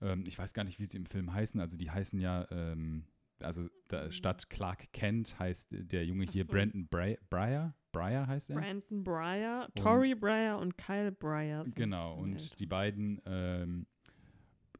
Ähm, 0.00 0.24
ich 0.26 0.38
weiß 0.38 0.54
gar 0.54 0.64
nicht, 0.64 0.80
wie 0.80 0.86
sie 0.86 0.96
im 0.96 1.04
Film 1.06 1.32
heißen, 1.34 1.60
also 1.60 1.76
die 1.76 1.90
heißen 1.90 2.18
ja 2.18 2.46
ähm, 2.50 3.04
also 3.42 3.68
da, 3.88 4.06
Mhm. 4.06 4.12
statt 4.12 4.50
Clark 4.50 4.92
Kent 4.92 5.38
heißt 5.38 5.68
der 5.70 6.04
Junge 6.04 6.24
hier 6.26 6.44
so. 6.44 6.52
Brandon 6.52 6.86
Breyer. 6.88 7.74
Breyer 7.92 8.26
heißt 8.26 8.50
er? 8.50 8.56
Brandon 8.56 9.02
Breyer, 9.02 9.68
Tory 9.74 10.14
Breyer 10.14 10.58
und 10.58 10.78
Kyle 10.78 11.10
Breyer. 11.10 11.64
Genau, 11.74 12.14
und 12.16 12.58
die 12.60 12.66
beiden, 12.66 13.20
ähm, 13.26 13.86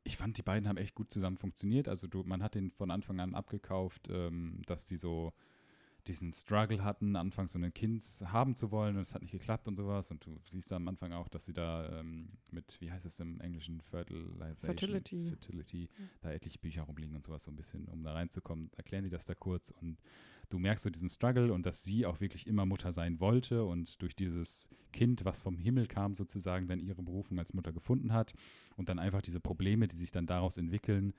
ich 0.04 0.16
fand, 0.16 0.38
die 0.38 0.42
beiden 0.42 0.68
haben 0.68 0.76
echt 0.76 0.94
gut 0.94 1.10
zusammen 1.12 1.36
funktioniert. 1.36 1.88
Also 1.88 2.06
du, 2.06 2.22
man 2.22 2.42
hat 2.42 2.54
den 2.54 2.70
von 2.70 2.90
Anfang 2.90 3.18
an 3.20 3.34
abgekauft, 3.34 4.08
ähm, 4.10 4.62
dass 4.66 4.84
die 4.84 4.96
so 4.96 5.32
diesen 6.06 6.32
Struggle 6.32 6.82
hatten, 6.84 7.16
anfangs 7.16 7.52
so 7.52 7.58
ein 7.58 7.72
Kind 7.74 8.02
haben 8.24 8.54
zu 8.54 8.70
wollen 8.70 8.96
und 8.96 9.02
es 9.02 9.14
hat 9.14 9.22
nicht 9.22 9.32
geklappt 9.32 9.68
und 9.68 9.76
sowas. 9.76 10.10
Und 10.10 10.24
du 10.24 10.38
siehst 10.50 10.70
da 10.70 10.76
am 10.76 10.88
Anfang 10.88 11.12
auch, 11.12 11.28
dass 11.28 11.44
sie 11.44 11.52
da 11.52 12.00
ähm, 12.00 12.30
mit, 12.50 12.80
wie 12.80 12.90
heißt 12.90 13.06
es 13.06 13.20
im 13.20 13.40
Englischen, 13.40 13.80
Fertilization, 13.80 14.54
Fertility. 14.54 15.28
Fertility 15.28 15.82
Ja. 15.98 16.04
da 16.22 16.32
etliche 16.32 16.58
Bücher 16.58 16.82
rumliegen 16.82 17.16
und 17.16 17.24
sowas 17.24 17.44
so 17.44 17.50
ein 17.50 17.56
bisschen, 17.56 17.86
um 17.88 18.02
da 18.02 18.12
reinzukommen, 18.12 18.70
erklären 18.76 19.04
die 19.04 19.10
das 19.10 19.24
da 19.24 19.34
kurz 19.34 19.70
und 19.70 19.98
du 20.48 20.58
merkst 20.58 20.84
so 20.84 20.90
diesen 20.90 21.08
Struggle 21.08 21.52
und 21.52 21.64
dass 21.64 21.82
sie 21.84 22.06
auch 22.06 22.20
wirklich 22.20 22.46
immer 22.46 22.66
Mutter 22.66 22.92
sein 22.92 23.20
wollte 23.20 23.64
und 23.64 24.02
durch 24.02 24.14
dieses 24.16 24.66
Kind, 24.92 25.24
was 25.24 25.40
vom 25.40 25.56
Himmel 25.56 25.86
kam, 25.86 26.14
sozusagen 26.14 26.66
dann 26.66 26.80
ihre 26.80 27.02
Berufung 27.02 27.38
als 27.38 27.54
Mutter 27.54 27.72
gefunden 27.72 28.12
hat 28.12 28.34
und 28.76 28.88
dann 28.88 28.98
einfach 28.98 29.22
diese 29.22 29.40
Probleme, 29.40 29.86
die 29.86 29.96
sich 29.96 30.10
dann 30.10 30.26
daraus 30.26 30.56
entwickeln, 30.56 31.14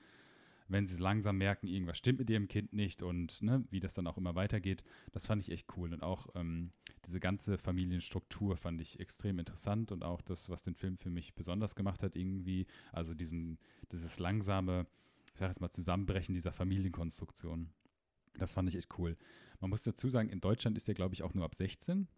wenn 0.72 0.86
sie 0.86 0.96
langsam 0.96 1.38
merken, 1.38 1.66
irgendwas 1.66 1.98
stimmt 1.98 2.20
mit 2.20 2.30
ihrem 2.30 2.48
Kind 2.48 2.72
nicht 2.72 3.02
und 3.02 3.42
ne, 3.42 3.64
wie 3.70 3.80
das 3.80 3.94
dann 3.94 4.06
auch 4.06 4.16
immer 4.16 4.34
weitergeht, 4.34 4.82
das 5.12 5.26
fand 5.26 5.42
ich 5.42 5.52
echt 5.52 5.66
cool. 5.76 5.92
Und 5.92 6.02
auch 6.02 6.28
ähm, 6.34 6.72
diese 7.06 7.20
ganze 7.20 7.58
Familienstruktur 7.58 8.56
fand 8.56 8.80
ich 8.80 9.00
extrem 9.00 9.38
interessant 9.38 9.92
und 9.92 10.02
auch 10.02 10.22
das, 10.22 10.48
was 10.48 10.62
den 10.62 10.74
Film 10.74 10.96
für 10.96 11.10
mich 11.10 11.34
besonders 11.34 11.74
gemacht 11.74 12.02
hat, 12.02 12.16
irgendwie, 12.16 12.66
also 12.92 13.14
diesen, 13.14 13.58
dieses 13.92 14.18
langsame, 14.18 14.86
ich 15.32 15.38
sag 15.38 15.48
jetzt 15.48 15.60
mal, 15.60 15.70
Zusammenbrechen 15.70 16.34
dieser 16.34 16.52
Familienkonstruktion. 16.52 17.70
Das 18.38 18.54
fand 18.54 18.68
ich 18.68 18.76
echt 18.76 18.98
cool. 18.98 19.16
Man 19.60 19.70
muss 19.70 19.82
dazu 19.82 20.08
sagen, 20.08 20.28
in 20.28 20.40
Deutschland 20.40 20.76
ist 20.76 20.88
der, 20.88 20.94
glaube 20.94 21.14
ich, 21.14 21.22
auch 21.22 21.34
nur 21.34 21.44
ab 21.44 21.54
16. 21.54 22.08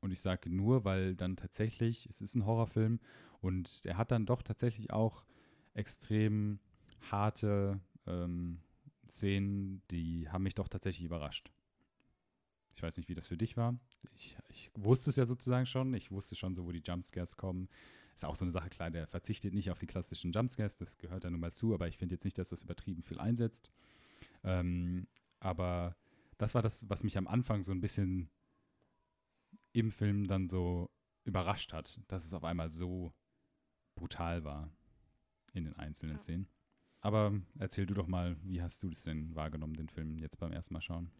Und 0.00 0.10
ich 0.10 0.20
sage 0.20 0.50
nur, 0.50 0.84
weil 0.84 1.14
dann 1.16 1.36
tatsächlich, 1.36 2.06
es 2.10 2.20
ist 2.20 2.34
ein 2.34 2.44
Horrorfilm 2.44 3.00
und 3.40 3.86
der 3.86 3.96
hat 3.96 4.10
dann 4.10 4.26
doch 4.26 4.42
tatsächlich 4.42 4.92
auch 4.92 5.24
extrem 5.72 6.60
harte 7.10 7.80
ähm, 8.06 8.60
Szenen, 9.08 9.82
die 9.90 10.28
haben 10.28 10.42
mich 10.44 10.54
doch 10.54 10.68
tatsächlich 10.68 11.04
überrascht. 11.04 11.52
Ich 12.74 12.82
weiß 12.82 12.96
nicht, 12.96 13.08
wie 13.08 13.14
das 13.14 13.28
für 13.28 13.36
dich 13.36 13.56
war. 13.56 13.78
Ich, 14.14 14.36
ich 14.48 14.70
wusste 14.74 15.10
es 15.10 15.16
ja 15.16 15.26
sozusagen 15.26 15.66
schon. 15.66 15.94
Ich 15.94 16.10
wusste 16.10 16.34
schon 16.36 16.54
so, 16.54 16.66
wo 16.66 16.72
die 16.72 16.82
Jumpscares 16.84 17.36
kommen. 17.36 17.68
Ist 18.14 18.24
auch 18.24 18.36
so 18.36 18.44
eine 18.44 18.52
Sache, 18.52 18.68
klar, 18.68 18.90
der 18.90 19.06
verzichtet 19.06 19.54
nicht 19.54 19.70
auf 19.70 19.78
die 19.78 19.86
klassischen 19.86 20.32
Jumpscares, 20.32 20.76
das 20.76 20.98
gehört 20.98 21.24
da 21.24 21.30
nun 21.30 21.40
mal 21.40 21.52
zu, 21.52 21.74
aber 21.74 21.88
ich 21.88 21.98
finde 21.98 22.14
jetzt 22.14 22.24
nicht, 22.24 22.38
dass 22.38 22.50
das 22.50 22.62
übertrieben 22.62 23.02
viel 23.02 23.18
einsetzt. 23.18 23.70
Ähm, 24.44 25.08
aber 25.40 25.96
das 26.38 26.54
war 26.54 26.62
das, 26.62 26.88
was 26.88 27.02
mich 27.02 27.18
am 27.18 27.26
Anfang 27.26 27.64
so 27.64 27.72
ein 27.72 27.80
bisschen 27.80 28.30
im 29.72 29.90
Film 29.90 30.28
dann 30.28 30.48
so 30.48 30.90
überrascht 31.24 31.72
hat, 31.72 32.00
dass 32.06 32.24
es 32.24 32.34
auf 32.34 32.44
einmal 32.44 32.70
so 32.70 33.12
brutal 33.96 34.44
war 34.44 34.70
in 35.52 35.64
den 35.64 35.74
einzelnen 35.74 36.16
Ja. 36.16 36.20
Szenen. 36.20 36.48
Aber 37.04 37.32
erzähl 37.58 37.84
du 37.84 37.92
doch 37.92 38.06
mal, 38.06 38.34
wie 38.42 38.62
hast 38.62 38.82
du 38.82 38.88
das 38.88 39.02
denn 39.02 39.34
wahrgenommen, 39.34 39.74
den 39.74 39.90
Film 39.90 40.18
jetzt 40.18 40.38
beim 40.38 40.52
ersten 40.52 40.72
Mal 40.72 40.80
schauen? 40.80 41.10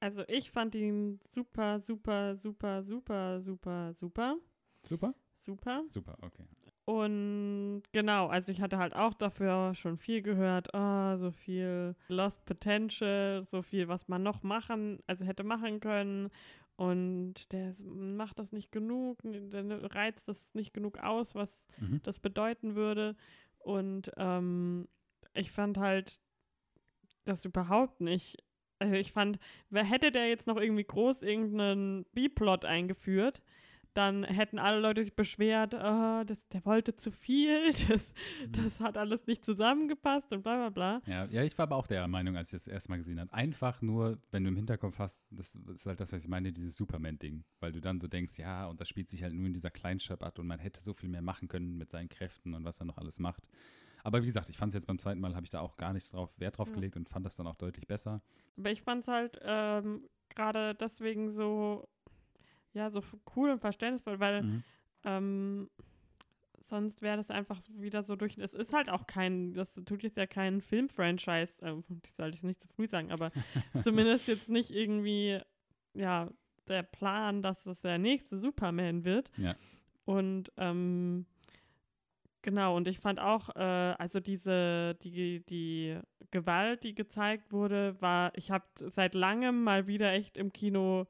Also 0.00 0.24
ich 0.26 0.50
fand 0.50 0.74
ihn 0.74 1.20
super, 1.28 1.78
super, 1.78 2.34
super, 2.36 2.82
super, 2.82 3.40
super, 3.40 3.94
super, 3.94 4.36
Super? 4.82 5.14
super. 5.44 5.84
Super, 5.88 6.16
okay. 6.22 6.44
Und 6.86 7.82
genau, 7.92 8.26
also 8.26 8.50
ich 8.50 8.60
hatte 8.60 8.78
halt 8.78 8.96
auch 8.96 9.14
dafür 9.14 9.74
schon 9.74 9.96
viel 9.96 10.22
gehört, 10.22 10.68
oh, 10.72 11.16
so 11.18 11.30
viel 11.30 11.94
Lost 12.08 12.44
Potential, 12.46 13.44
so 13.44 13.62
viel, 13.62 13.86
was 13.86 14.08
man 14.08 14.22
noch 14.24 14.42
machen, 14.42 14.98
also 15.06 15.24
hätte 15.24 15.44
machen 15.44 15.78
können. 15.78 16.30
Und 16.76 17.52
der 17.52 17.74
macht 17.84 18.38
das 18.40 18.50
nicht 18.52 18.72
genug, 18.72 19.18
der 19.22 19.94
reizt 19.94 20.28
das 20.28 20.52
nicht 20.54 20.72
genug 20.74 20.98
aus, 20.98 21.34
was 21.36 21.68
Mhm. 21.78 22.00
das 22.02 22.18
bedeuten 22.18 22.74
würde. 22.74 23.14
Und 23.58 24.10
ähm, 24.16 24.88
ich 25.38 25.50
fand 25.50 25.78
halt 25.78 26.20
das 27.24 27.44
überhaupt 27.44 28.00
nicht. 28.00 28.36
Also 28.78 28.94
ich 28.94 29.12
fand, 29.12 29.38
wer 29.70 29.84
hätte 29.84 30.12
der 30.12 30.28
jetzt 30.28 30.46
noch 30.46 30.56
irgendwie 30.56 30.84
groß 30.84 31.22
irgendeinen 31.22 32.04
B-Plot 32.12 32.64
eingeführt, 32.64 33.42
dann 33.94 34.22
hätten 34.22 34.60
alle 34.60 34.78
Leute 34.78 35.02
sich 35.02 35.16
beschwert, 35.16 35.74
ah, 35.74 36.22
das, 36.24 36.38
der 36.50 36.64
wollte 36.64 36.94
zu 36.94 37.10
viel, 37.10 37.72
das, 37.88 38.14
Mhm. 38.46 38.52
das 38.52 38.78
hat 38.78 38.96
alles 38.96 39.26
nicht 39.26 39.44
zusammengepasst 39.44 40.30
und 40.32 40.42
bla 40.42 40.68
bla 40.68 40.70
bla. 40.70 41.02
Ja, 41.12 41.24
ja, 41.24 41.42
ich 41.42 41.58
war 41.58 41.64
aber 41.64 41.74
auch 41.76 41.88
der 41.88 42.06
Meinung, 42.06 42.36
als 42.36 42.48
ich 42.48 42.52
das 42.52 42.68
erste 42.68 42.90
Mal 42.90 42.98
gesehen 42.98 43.18
habe. 43.18 43.32
Einfach 43.32 43.82
nur, 43.82 44.18
wenn 44.30 44.44
du 44.44 44.50
im 44.50 44.56
Hinterkopf 44.56 44.98
hast, 45.00 45.20
das 45.30 45.56
ist 45.56 45.86
halt 45.86 45.98
das, 45.98 46.12
was 46.12 46.22
ich 46.22 46.28
meine, 46.28 46.52
dieses 46.52 46.76
Superman-Ding. 46.76 47.44
Weil 47.58 47.72
du 47.72 47.80
dann 47.80 47.98
so 47.98 48.06
denkst, 48.06 48.38
ja, 48.38 48.68
und 48.68 48.80
das 48.80 48.88
spielt 48.88 49.08
sich 49.08 49.24
halt 49.24 49.34
nur 49.34 49.46
in 49.46 49.54
dieser 49.54 49.70
Kleinstadt 49.70 50.22
ab 50.22 50.38
und 50.38 50.46
man 50.46 50.60
hätte 50.60 50.80
so 50.80 50.92
viel 50.92 51.08
mehr 51.08 51.22
machen 51.22 51.48
können 51.48 51.76
mit 51.76 51.90
seinen 51.90 52.08
Kräften 52.08 52.54
und 52.54 52.64
was 52.64 52.78
er 52.78 52.84
noch 52.84 52.98
alles 52.98 53.18
macht. 53.18 53.42
Aber 54.04 54.22
wie 54.22 54.26
gesagt, 54.26 54.48
ich 54.48 54.56
fand 54.56 54.70
es 54.70 54.74
jetzt 54.74 54.86
beim 54.86 54.98
zweiten 54.98 55.20
Mal, 55.20 55.34
habe 55.34 55.44
ich 55.44 55.50
da 55.50 55.60
auch 55.60 55.76
gar 55.76 55.92
nicht 55.92 56.12
drauf, 56.12 56.30
Wert 56.38 56.58
drauf 56.58 56.68
Ja. 56.68 56.74
gelegt 56.74 56.96
und 56.96 57.08
fand 57.08 57.26
das 57.26 57.36
dann 57.36 57.46
auch 57.46 57.56
deutlich 57.56 57.86
besser. 57.86 58.22
Aber 58.56 58.70
ich 58.70 58.82
fand 58.82 59.02
es 59.02 59.08
halt 59.08 59.38
ähm, 59.42 60.00
gerade 60.28 60.74
deswegen 60.74 61.30
so, 61.30 61.88
ja, 62.72 62.90
so 62.90 63.02
cool 63.36 63.50
und 63.50 63.60
verständnisvoll, 63.60 64.20
weil 64.20 64.42
Mhm. 64.42 64.62
Ähm, 65.04 65.70
sonst 66.64 67.02
wäre 67.02 67.16
das 67.16 67.30
einfach 67.30 67.60
wieder 67.70 68.02
so 68.02 68.16
durch. 68.16 68.36
Es 68.36 68.52
ist 68.52 68.72
halt 68.72 68.90
auch 68.90 69.06
kein, 69.06 69.54
das 69.54 69.72
tut 69.72 70.02
jetzt 70.02 70.16
ja 70.16 70.26
kein 70.26 70.60
Film-Franchise, 70.60 71.54
äh, 71.62 71.74
das 72.02 72.16
sollte 72.16 72.36
ich 72.36 72.42
nicht 72.42 72.60
zu 72.60 72.68
früh 72.68 72.88
sagen, 72.88 73.10
aber 73.12 73.30
zumindest 73.84 74.26
jetzt 74.26 74.48
nicht 74.48 74.70
irgendwie, 74.70 75.40
ja, 75.94 76.30
der 76.66 76.82
Plan, 76.82 77.42
dass 77.42 77.64
es 77.64 77.80
der 77.80 77.96
nächste 77.98 78.38
Superman 78.38 79.04
wird. 79.04 79.30
Ja. 79.38 79.54
Und 80.04 80.50
ähm, 80.56 81.26
genau, 82.42 82.76
und 82.76 82.88
ich 82.88 82.98
fand 82.98 83.20
auch, 83.20 83.54
äh, 83.56 83.60
also 83.98 84.20
diese, 84.20 84.96
die, 85.02 85.44
die 85.46 85.98
Gewalt, 86.30 86.84
die 86.84 86.94
gezeigt 86.94 87.52
wurde, 87.52 88.00
war, 88.00 88.32
ich 88.36 88.50
habe 88.50 88.64
seit 88.76 89.14
langem 89.14 89.62
mal 89.64 89.86
wieder 89.86 90.12
echt 90.12 90.36
im 90.36 90.52
Kino 90.52 91.06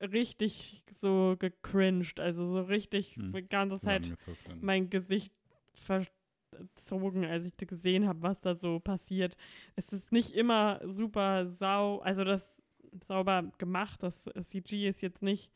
richtig 0.00 0.84
so 1.00 1.36
gecringed, 1.38 2.20
also 2.20 2.46
so 2.46 2.62
richtig 2.62 3.16
Hm. 3.16 3.32
die 3.32 3.48
ganze 3.48 3.78
Zeit 3.78 4.02
mein 4.60 4.90
Gesicht 4.90 5.32
verzogen, 5.74 7.24
als 7.24 7.46
ich 7.46 7.56
gesehen 7.56 8.06
habe, 8.06 8.22
was 8.22 8.40
da 8.40 8.54
so 8.54 8.80
passiert. 8.80 9.36
Es 9.76 9.92
ist 9.92 10.12
nicht 10.12 10.32
immer 10.32 10.80
super 10.84 11.46
sau, 11.46 11.98
also 11.98 12.24
das 12.24 12.54
sauber 13.06 13.50
gemacht, 13.58 14.02
das 14.02 14.30
CG 14.42 14.88
ist 14.88 15.02
jetzt 15.02 15.22
nicht 15.22 15.50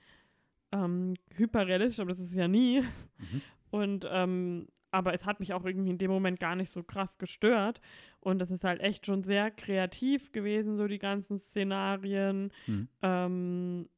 ähm, 0.72 1.14
hyperrealistisch, 1.34 2.00
aber 2.00 2.10
das 2.10 2.20
ist 2.20 2.34
ja 2.34 2.48
nie. 2.48 2.80
Mhm. 2.80 3.42
Und 3.70 4.06
ähm, 4.10 4.68
aber 4.92 5.14
es 5.14 5.26
hat 5.26 5.40
mich 5.40 5.52
auch 5.54 5.64
irgendwie 5.64 5.90
in 5.90 5.98
dem 5.98 6.10
Moment 6.10 6.38
gar 6.38 6.54
nicht 6.54 6.70
so 6.70 6.82
krass 6.82 7.18
gestört. 7.18 7.80
Und 8.20 8.38
das 8.38 8.50
ist 8.50 8.62
halt 8.62 8.80
echt 8.80 9.06
schon 9.06 9.24
sehr 9.24 9.50
kreativ 9.50 10.30
gewesen, 10.32 10.76
so 10.76 10.86
die 10.86 10.98
ganzen 10.98 11.40
Szenarien. 11.40 12.52
Mhm. 12.66 12.88
Ähm, 13.02 13.88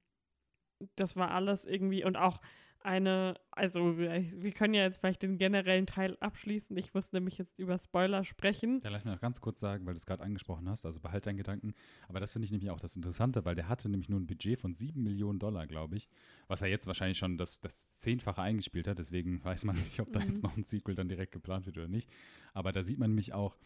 das 0.97 1.17
war 1.17 1.33
alles 1.33 1.65
irgendwie 1.65 2.05
und 2.05 2.17
auch 2.17 2.41
eine, 2.85 3.35
also 3.51 3.99
wir, 3.99 4.11
wir 4.43 4.53
können 4.53 4.75
ja 4.75 4.83
jetzt 4.83 4.99
vielleicht 4.99 5.23
den 5.23 5.39
generellen 5.39 5.87
Teil 5.87 6.17
abschließen. 6.21 6.77
Ich 6.77 6.93
muss 6.93 7.13
nämlich 7.13 7.39
jetzt 7.39 7.59
über 7.59 7.79
Spoiler 7.79 8.25
sprechen. 8.25 8.81
Ja, 8.85 8.91
lass 8.91 9.05
mich 9.05 9.15
noch 9.15 9.21
ganz 9.21 9.41
kurz 9.41 9.59
sagen, 9.61 9.87
weil 9.87 9.95
du 9.95 9.99
es 9.99 10.07
gerade 10.07 10.23
angesprochen 10.23 10.69
hast, 10.69 10.85
also 10.85 11.01
behalt 11.01 11.27
deinen 11.27 11.39
Gedanken. 11.39 11.75
Aber 12.09 12.21
das 12.21 12.33
finde 12.33 12.45
ich 12.45 12.51
nämlich 12.53 12.71
auch 12.71 12.81
das 12.81 12.95
Interessante, 12.97 13.45
weil 13.45 13.55
der 13.55 13.69
hatte 13.69 13.89
nämlich 13.89 14.09
nur 14.09 14.21
ein 14.21 14.27
Budget 14.27 14.61
von 14.61 14.75
7 14.75 15.03
Millionen 15.03 15.39
Dollar, 15.39 15.67
glaube 15.67 15.97
ich, 15.97 16.09
was 16.47 16.63
er 16.63 16.69
jetzt 16.69 16.87
wahrscheinlich 16.87 17.19
schon 17.19 17.39
das, 17.39 17.61
das 17.61 17.97
Zehnfache 17.97 18.43
eingespielt 18.43 18.87
hat. 18.87 18.99
Deswegen 18.99 19.43
weiß 19.43 19.65
man 19.65 19.77
nicht, 19.77 19.99
ob 20.01 20.13
da 20.13 20.21
Mhm. 20.21 20.27
jetzt 20.27 20.43
noch 20.43 20.57
ein 20.57 20.65
Sequel 20.65 20.95
dann 20.95 21.09
direkt 21.09 21.33
geplant 21.33 21.67
wird 21.67 21.79
oder 21.79 21.89
nicht. 21.89 22.11
Aber 22.53 22.73
da 22.73 22.83
sieht 22.83 22.99
man 22.99 23.11
nämlich 23.11 23.33
auch, 23.33 23.57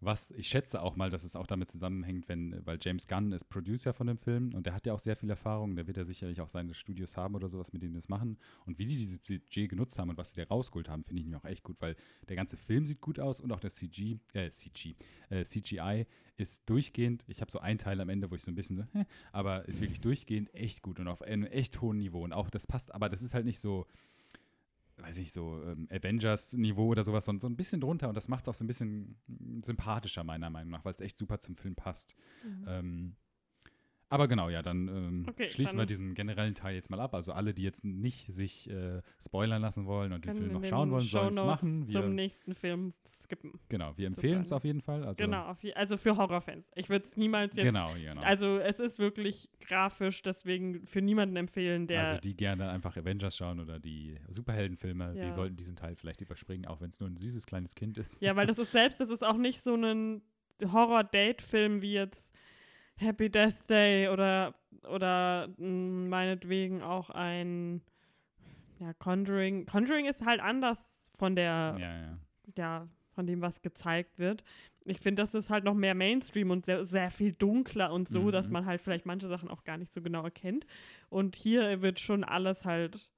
was, 0.00 0.30
ich 0.32 0.48
schätze 0.48 0.82
auch 0.82 0.96
mal, 0.96 1.10
dass 1.10 1.24
es 1.24 1.36
auch 1.36 1.46
damit 1.46 1.70
zusammenhängt, 1.70 2.28
wenn, 2.28 2.64
weil 2.66 2.78
James 2.80 3.08
Gunn 3.08 3.32
ist 3.32 3.44
Producer 3.44 3.94
von 3.94 4.06
dem 4.06 4.18
Film 4.18 4.52
und 4.54 4.66
der 4.66 4.74
hat 4.74 4.86
ja 4.86 4.92
auch 4.92 4.98
sehr 4.98 5.16
viel 5.16 5.30
Erfahrung, 5.30 5.74
der 5.74 5.86
wird 5.86 5.96
ja 5.96 6.04
sicherlich 6.04 6.40
auch 6.40 6.48
seine 6.48 6.74
Studios 6.74 7.16
haben 7.16 7.34
oder 7.34 7.48
sowas, 7.48 7.72
mit 7.72 7.82
denen 7.82 7.94
das 7.94 8.08
machen. 8.08 8.38
Und 8.66 8.78
wie 8.78 8.86
die 8.86 8.96
dieses 8.96 9.18
Budget 9.18 9.70
genutzt 9.70 9.98
haben 9.98 10.10
und 10.10 10.18
was 10.18 10.32
sie 10.32 10.40
da 10.40 10.46
rausgeholt 10.46 10.88
haben, 10.88 11.04
finde 11.04 11.22
ich 11.22 11.28
mir 11.28 11.38
auch 11.38 11.44
echt 11.44 11.62
gut, 11.62 11.76
weil 11.80 11.96
der 12.28 12.36
ganze 12.36 12.56
Film 12.56 12.84
sieht 12.84 13.00
gut 13.00 13.18
aus 13.18 13.40
und 13.40 13.52
auch 13.52 13.60
der 13.60 13.70
CG, 13.70 14.18
äh, 14.34 14.50
CG, 14.50 14.94
äh, 15.30 15.44
CGI 15.44 16.06
ist 16.36 16.68
durchgehend, 16.68 17.24
ich 17.26 17.40
habe 17.40 17.50
so 17.50 17.60
einen 17.60 17.78
Teil 17.78 17.98
am 18.00 18.10
Ende, 18.10 18.30
wo 18.30 18.34
ich 18.34 18.42
so 18.42 18.50
ein 18.50 18.54
bisschen 18.54 18.76
so, 18.76 18.84
hä, 18.92 19.06
aber 19.32 19.66
ist 19.66 19.80
wirklich 19.80 20.02
durchgehend 20.02 20.52
echt 20.54 20.82
gut 20.82 21.00
und 21.00 21.08
auf 21.08 21.22
einem 21.22 21.44
echt 21.44 21.80
hohen 21.80 21.96
Niveau 21.96 22.22
und 22.22 22.34
auch 22.34 22.50
das 22.50 22.66
passt, 22.66 22.94
aber 22.94 23.08
das 23.08 23.22
ist 23.22 23.32
halt 23.32 23.46
nicht 23.46 23.60
so, 23.60 23.86
weiß 24.98 25.18
ich, 25.18 25.32
so 25.32 25.62
ähm, 25.62 25.88
Avengers-Niveau 25.90 26.86
oder 26.86 27.04
sowas, 27.04 27.24
sondern 27.24 27.40
so 27.40 27.48
ein 27.48 27.56
bisschen 27.56 27.80
drunter 27.80 28.08
und 28.08 28.14
das 28.14 28.28
macht 28.28 28.42
es 28.42 28.48
auch 28.48 28.54
so 28.54 28.64
ein 28.64 28.66
bisschen 28.66 29.18
sympathischer, 29.62 30.24
meiner 30.24 30.50
Meinung 30.50 30.70
nach, 30.70 30.84
weil 30.84 30.94
es 30.94 31.00
echt 31.00 31.18
super 31.18 31.38
zum 31.38 31.54
Film 31.54 31.74
passt. 31.74 32.16
Mhm. 32.44 32.64
Ähm, 32.66 33.16
Aber 34.08 34.28
genau, 34.28 34.48
ja, 34.48 34.62
dann 34.62 34.86
ähm, 34.86 35.26
Okay, 35.28 35.50
schließen 35.50 35.74
wir 35.74 35.80
dann- 35.80 35.88
diesen 35.88 36.14
generellen 36.14 36.54
Teil 36.54 36.76
jetzt 36.76 36.90
mal 36.90 37.00
ab. 37.00 37.12
Also 37.12 37.32
alle, 37.32 37.52
die 37.54 37.62
jetzt 37.62 37.84
nicht 37.84 38.32
sich 38.32 38.70
äh, 38.70 39.02
spoilern 39.20 39.60
lassen 39.60 39.86
wollen 39.86 40.12
und 40.12 40.24
den 40.24 40.34
Film 40.36 40.52
noch 40.52 40.64
schauen 40.64 40.92
wollen, 40.92 41.02
sollen 41.04 41.34
es 41.34 41.42
machen. 41.42 41.88
Zum 41.90 42.02
Wir, 42.02 42.08
nächsten 42.10 42.54
Film 42.54 42.94
skippen. 43.08 43.54
genau, 43.68 43.98
wir 43.98 44.06
empfehlen 44.06 44.42
es 44.42 44.52
auf 44.52 44.62
jeden 44.64 44.80
Fall. 44.80 45.02
Also, 45.04 45.20
genau, 45.24 45.46
auf 45.46 45.58
also 45.74 45.96
für 45.96 46.16
Horrorfans. 46.16 46.70
Ich 46.76 46.88
würde 46.88 47.04
es 47.04 47.16
niemals 47.16 47.56
jetzt. 47.56 47.64
Genau, 47.64 47.94
genau. 47.94 48.20
Also 48.22 48.58
es 48.58 48.78
ist 48.78 49.00
wirklich 49.00 49.48
grafisch, 49.60 50.22
deswegen 50.22 50.86
für 50.86 51.02
niemanden 51.02 51.34
empfehlen, 51.34 51.88
der. 51.88 52.06
Also 52.06 52.20
die 52.20 52.36
gerne 52.36 52.70
einfach 52.70 52.96
Avengers 52.96 53.36
schauen 53.36 53.58
oder 53.58 53.80
die 53.80 54.16
Superheldenfilme, 54.28 55.14
Ja. 55.16 55.24
die 55.26 55.32
sollten 55.32 55.56
diesen 55.56 55.74
Teil 55.74 55.96
vielleicht 55.96 56.20
überspringen, 56.20 56.66
auch 56.66 56.80
wenn 56.80 56.90
es 56.90 57.00
nur 57.00 57.08
ein 57.08 57.16
süßes 57.16 57.44
kleines 57.44 57.74
Kind 57.74 57.98
ist. 57.98 58.20
ja, 58.22 58.36
weil 58.36 58.46
das 58.46 58.58
ist 58.58 58.70
selbst, 58.70 59.00
das 59.00 59.10
ist 59.10 59.24
auch 59.24 59.36
nicht 59.36 59.64
so 59.64 59.74
ein 59.74 60.22
Horror-Date-Film 60.64 61.82
wie 61.82 61.92
jetzt 61.92 62.32
Happy 62.98 63.30
Death 63.30 63.68
Day 63.68 64.08
oder, 64.08 64.54
oder 64.88 65.48
mh, 65.58 66.08
meinetwegen 66.08 66.82
auch 66.82 67.10
ein 67.10 67.82
ja, 68.80 68.92
Conjuring. 68.94 69.66
Conjuring 69.66 70.06
ist 70.06 70.24
halt 70.24 70.40
anders 70.40 70.78
von 71.18 71.34
der, 71.36 71.76
Ja, 71.78 72.00
ja. 72.00 72.18
ja, 72.56 72.88
von 73.14 73.26
dem, 73.26 73.40
was 73.40 73.62
gezeigt 73.62 74.18
wird. 74.18 74.44
Ich 74.84 75.00
finde, 75.00 75.22
das 75.22 75.34
ist 75.34 75.50
halt 75.50 75.64
noch 75.64 75.74
mehr 75.74 75.94
Mainstream 75.94 76.50
und 76.50 76.66
sehr, 76.66 76.84
sehr 76.84 77.10
viel 77.10 77.32
dunkler 77.32 77.92
und 77.92 78.08
so, 78.08 78.24
Mhm. 78.24 78.32
dass 78.32 78.50
man 78.50 78.66
halt 78.66 78.80
vielleicht 78.80 79.06
manche 79.06 79.28
Sachen 79.28 79.48
auch 79.48 79.64
gar 79.64 79.78
nicht 79.78 79.92
so 79.92 80.00
genau 80.02 80.22
erkennt. 80.22 80.66
Und 81.08 81.34
hier 81.36 81.82
wird 81.82 81.98
schon 81.98 82.22
alles 82.22 82.64
halt 82.64 83.08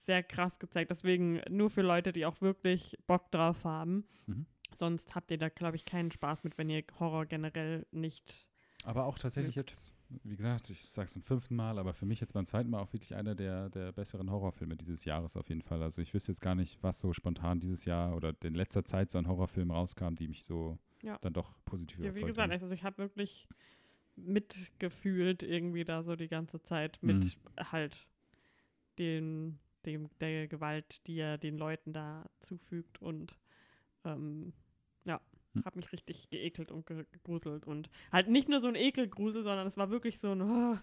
sehr 0.00 0.22
krass 0.22 0.58
gezeigt. 0.58 0.90
Deswegen 0.90 1.40
nur 1.48 1.70
für 1.70 1.82
Leute, 1.82 2.12
die 2.12 2.26
auch 2.26 2.40
wirklich 2.40 2.96
Bock 3.06 3.30
drauf 3.30 3.64
haben. 3.64 4.04
Mhm. 4.26 4.46
Sonst 4.74 5.14
habt 5.14 5.30
ihr 5.30 5.38
da, 5.38 5.48
glaube 5.48 5.76
ich, 5.76 5.84
keinen 5.86 6.10
Spaß 6.10 6.42
mit, 6.44 6.58
wenn 6.58 6.68
ihr 6.68 6.82
Horror 6.98 7.24
generell 7.26 7.86
nicht. 7.92 8.46
Aber 8.84 9.06
auch 9.06 9.18
tatsächlich 9.18 9.54
jetzt, 9.54 9.92
wie 10.24 10.36
gesagt, 10.36 10.68
ich 10.68 10.84
sage 10.90 11.06
es 11.06 11.12
zum 11.14 11.22
fünften 11.22 11.56
Mal, 11.56 11.78
aber 11.78 11.94
für 11.94 12.04
mich 12.04 12.20
jetzt 12.20 12.34
beim 12.34 12.44
zweiten 12.44 12.68
Mal 12.68 12.80
auch 12.80 12.92
wirklich 12.92 13.14
einer 13.14 13.34
der, 13.34 13.70
der 13.70 13.92
besseren 13.92 14.30
Horrorfilme 14.30 14.76
dieses 14.76 15.04
Jahres 15.06 15.36
auf 15.36 15.48
jeden 15.48 15.62
Fall. 15.62 15.82
Also 15.82 16.02
ich 16.02 16.12
wüsste 16.12 16.32
jetzt 16.32 16.42
gar 16.42 16.54
nicht, 16.54 16.82
was 16.82 17.00
so 17.00 17.14
spontan 17.14 17.60
dieses 17.60 17.86
Jahr 17.86 18.14
oder 18.14 18.34
in 18.44 18.54
letzter 18.54 18.84
Zeit 18.84 19.10
so 19.10 19.16
ein 19.16 19.26
Horrorfilm 19.26 19.70
rauskam, 19.70 20.14
die 20.16 20.28
mich 20.28 20.44
so 20.44 20.78
Ja. 21.02 21.18
dann 21.22 21.32
doch 21.32 21.54
positiv 21.64 21.96
Ja, 21.98 22.04
wie 22.04 22.08
überzeugt 22.10 22.26
gesagt, 22.28 22.52
haben. 22.52 22.62
also 22.62 22.74
ich 22.74 22.84
habe 22.84 22.98
wirklich 22.98 23.48
mitgefühlt 24.16 25.42
irgendwie 25.42 25.84
da 25.84 26.02
so 26.02 26.14
die 26.14 26.28
ganze 26.28 26.60
Zeit 26.62 26.98
mit 27.02 27.36
Mhm. 27.56 27.64
halt 27.72 28.06
den, 28.98 29.58
dem, 29.86 30.08
der 30.20 30.46
Gewalt, 30.46 31.06
die 31.06 31.16
er 31.18 31.38
den 31.38 31.56
Leuten 31.58 31.92
da 31.92 32.28
zufügt 32.40 33.00
und 33.00 33.36
ähm, 34.04 34.52
ja, 35.54 35.60
Hm. 35.60 35.64
habe 35.64 35.76
mich 35.76 35.92
richtig 35.92 36.30
geekelt 36.30 36.70
und 36.70 36.86
ge 36.86 37.04
gegruselt 37.12 37.66
und 37.66 37.88
halt 38.12 38.28
nicht 38.28 38.48
nur 38.48 38.60
so 38.60 38.68
ein 38.68 38.74
Ekelgrusel, 38.74 39.42
sondern 39.42 39.66
es 39.66 39.76
war 39.76 39.90
wirklich 39.90 40.18
so 40.18 40.32
ein 40.32 40.42
oh, 40.42 40.76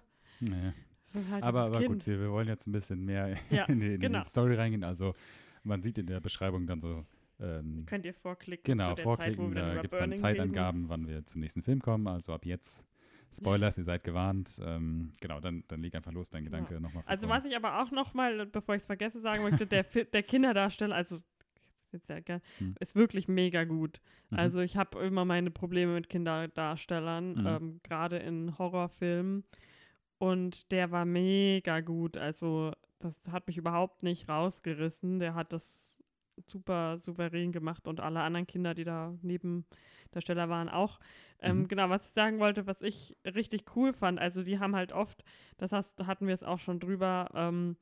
ist 1.13 1.29
halt 1.29 1.43
Aber, 1.43 1.63
aber 1.63 1.79
Kind. 1.79 1.87
gut, 1.89 2.07
wir, 2.07 2.19
wir 2.19 2.31
wollen 2.31 2.47
jetzt 2.47 2.67
ein 2.67 2.71
bisschen 2.71 3.03
mehr 3.05 3.35
Ja, 3.49 3.65
in, 3.65 3.79
die, 3.79 3.93
in 3.95 3.99
genau. 3.99 4.19
die 4.21 4.27
Story 4.27 4.55
reingehen. 4.55 4.83
Also 4.83 5.13
man 5.63 5.81
sieht 5.81 5.97
in 5.97 6.07
der 6.07 6.19
Beschreibung 6.19 6.65
dann 6.67 6.79
so, 6.79 7.05
ähm, 7.39 7.85
Könnt 7.85 8.05
ihr 8.05 8.13
vorklicken 8.13 8.63
genau, 8.63 8.95
Zeit, 8.95 9.01
vorklicken, 9.01 9.53
dann 9.53 9.75
da 9.75 9.81
gibt 9.81 9.93
es 9.93 9.99
dann 9.99 10.15
Zeitangaben, 10.15 10.89
wann 10.89 11.07
wir 11.07 11.25
zum 11.25 11.41
nächsten 11.41 11.63
Film 11.63 11.81
kommen. 11.81 12.07
Also 12.07 12.33
ab 12.33 12.45
jetzt, 12.45 12.85
Spoilers, 13.33 13.77
ihr 13.77 13.83
seid 13.83 14.03
gewarnt. 14.03 14.59
Ähm, 14.63 15.11
genau, 15.19 15.39
dann, 15.39 15.63
dann 15.67 15.81
leg 15.81 15.95
einfach 15.95 16.11
los, 16.11 16.29
dein 16.29 16.45
Genau. 16.45 16.57
Gedanke 16.57 16.81
nochmal. 16.81 17.03
Also 17.07 17.29
was 17.29 17.45
ich 17.45 17.55
aber 17.55 17.81
auch 17.81 17.91
noch 17.91 18.13
mal, 18.13 18.45
bevor 18.45 18.75
ich 18.75 18.81
es 18.81 18.85
vergesse, 18.85 19.19
sagen 19.21 19.43
möchte, 19.43 19.65
der, 19.67 19.83
der 19.83 20.23
Kinderdarsteller, 20.23 20.95
also 20.95 21.21
jetzt 21.93 22.09
ja, 22.09 22.19
gell, 22.19 22.41
Hm. 22.59 22.75
ist 22.79 22.95
wirklich 22.95 23.27
mega 23.27 23.63
gut. 23.63 24.01
Mhm. 24.29 24.37
Also 24.39 24.61
ich 24.61 24.77
habe 24.77 24.99
immer 24.99 25.25
meine 25.25 25.51
Probleme 25.51 25.93
mit 25.93 26.09
Kinderdarstellern, 26.09 27.31
Mhm. 27.33 27.47
ähm, 27.47 27.79
gerade 27.83 28.17
in 28.17 28.57
Horrorfilmen. 28.57 29.43
Und 30.19 30.71
der 30.71 30.91
war 30.91 31.05
mega 31.05 31.79
gut. 31.81 32.15
Also 32.17 32.71
das 32.99 33.15
hat 33.31 33.47
mich 33.47 33.57
überhaupt 33.57 34.03
nicht 34.03 34.29
rausgerissen. 34.29 35.19
Der 35.19 35.33
hat 35.33 35.51
das 35.53 35.97
super 36.47 36.97
souverän 36.99 37.51
gemacht 37.51 37.87
und 37.87 37.99
alle 37.99 38.21
anderen 38.21 38.47
Kinder, 38.47 38.73
die 38.73 38.83
da 38.83 39.13
neben 39.21 39.65
Darsteller 40.11 40.49
waren, 40.49 40.69
auch. 40.69 40.99
Ähm, 41.39 41.59
Mhm. 41.59 41.67
Genau, 41.67 41.89
was 41.89 42.07
ich 42.07 42.13
sagen 42.13 42.39
wollte, 42.39 42.67
was 42.67 42.81
ich 42.81 43.15
richtig 43.25 43.63
cool 43.75 43.93
fand, 43.93 44.19
also 44.19 44.43
die 44.43 44.59
haben 44.59 44.75
halt 44.75 44.91
oft, 44.93 45.23
das 45.57 45.71
hast, 45.71 46.05
hatten 46.05 46.27
wir 46.27 46.33
es 46.33 46.43
auch 46.43 46.59
schon 46.59 46.79
drüber, 46.79 47.29
ähm, 47.33 47.77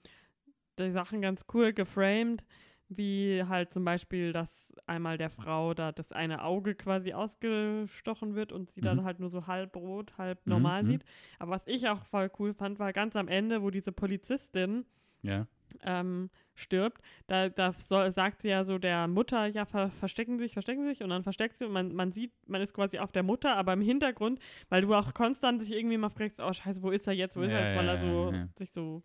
die 0.77 0.91
Sachen 0.91 1.21
ganz 1.21 1.45
cool 1.53 1.73
geframed, 1.73 2.43
wie 2.89 3.43
halt 3.47 3.71
zum 3.71 3.85
Beispiel, 3.85 4.33
dass 4.33 4.73
einmal 4.87 5.17
der 5.17 5.29
Frau 5.29 5.73
da 5.73 5.91
das 5.91 6.11
eine 6.11 6.43
Auge 6.43 6.75
quasi 6.75 7.13
ausgestochen 7.13 8.35
wird 8.35 8.51
und 8.51 8.71
sie 8.71 8.81
dann 8.81 8.99
Mhm. 8.99 9.03
halt 9.03 9.19
nur 9.19 9.29
so 9.29 9.47
halb 9.47 9.75
rot, 9.75 10.17
halb 10.17 10.45
Mhm, 10.45 10.49
normal 10.49 10.83
mhm. 10.83 10.87
sieht. 10.87 11.03
Aber 11.37 11.51
was 11.51 11.67
ich 11.67 11.87
auch 11.87 12.03
voll 12.05 12.31
cool 12.39 12.53
fand, 12.53 12.79
war 12.79 12.91
ganz 12.93 13.15
am 13.15 13.27
Ende, 13.27 13.61
wo 13.61 13.69
diese 13.69 13.91
Polizistin 13.91 14.85
Ja, 15.21 15.47
ähm, 15.83 16.29
stirbt, 16.55 17.01
da, 17.27 17.47
da 17.49 17.71
soll, 17.73 18.11
sagt 18.11 18.41
sie 18.41 18.49
ja 18.49 18.63
so 18.63 18.79
der 18.79 19.07
Mutter, 19.07 19.45
ja, 19.45 19.65
ver, 19.65 19.91
verstecken 19.91 20.37
Sie 20.37 20.45
sich, 20.45 20.53
verstecken 20.53 20.81
Sie 20.83 20.89
sich 20.89 21.03
und 21.03 21.09
dann 21.09 21.23
versteckt 21.23 21.57
sie 21.57 21.65
und 21.65 21.71
man, 21.71 21.93
man 21.93 22.11
sieht, 22.11 22.33
man 22.47 22.61
ist 22.61 22.73
quasi 22.73 22.99
auf 22.99 23.11
der 23.11 23.23
Mutter, 23.23 23.55
aber 23.55 23.73
im 23.73 23.81
Hintergrund, 23.81 24.39
weil 24.69 24.81
du 24.81 24.93
auch 24.95 25.13
konstant 25.13 25.61
dich 25.61 25.71
irgendwie 25.71 25.97
mal 25.97 26.09
fragst, 26.09 26.41
oh 26.41 26.51
scheiße, 26.51 26.81
wo 26.81 26.89
ist 26.91 27.07
er 27.07 27.13
jetzt, 27.13 27.37
wo 27.37 27.41
ist 27.41 27.53
er 27.53 27.59
Ja, 27.59 27.61
jetzt, 27.61 27.75
weil 27.75 27.87
er 27.87 27.97
so 27.97 28.33
sich 28.57 28.71
so 28.71 29.03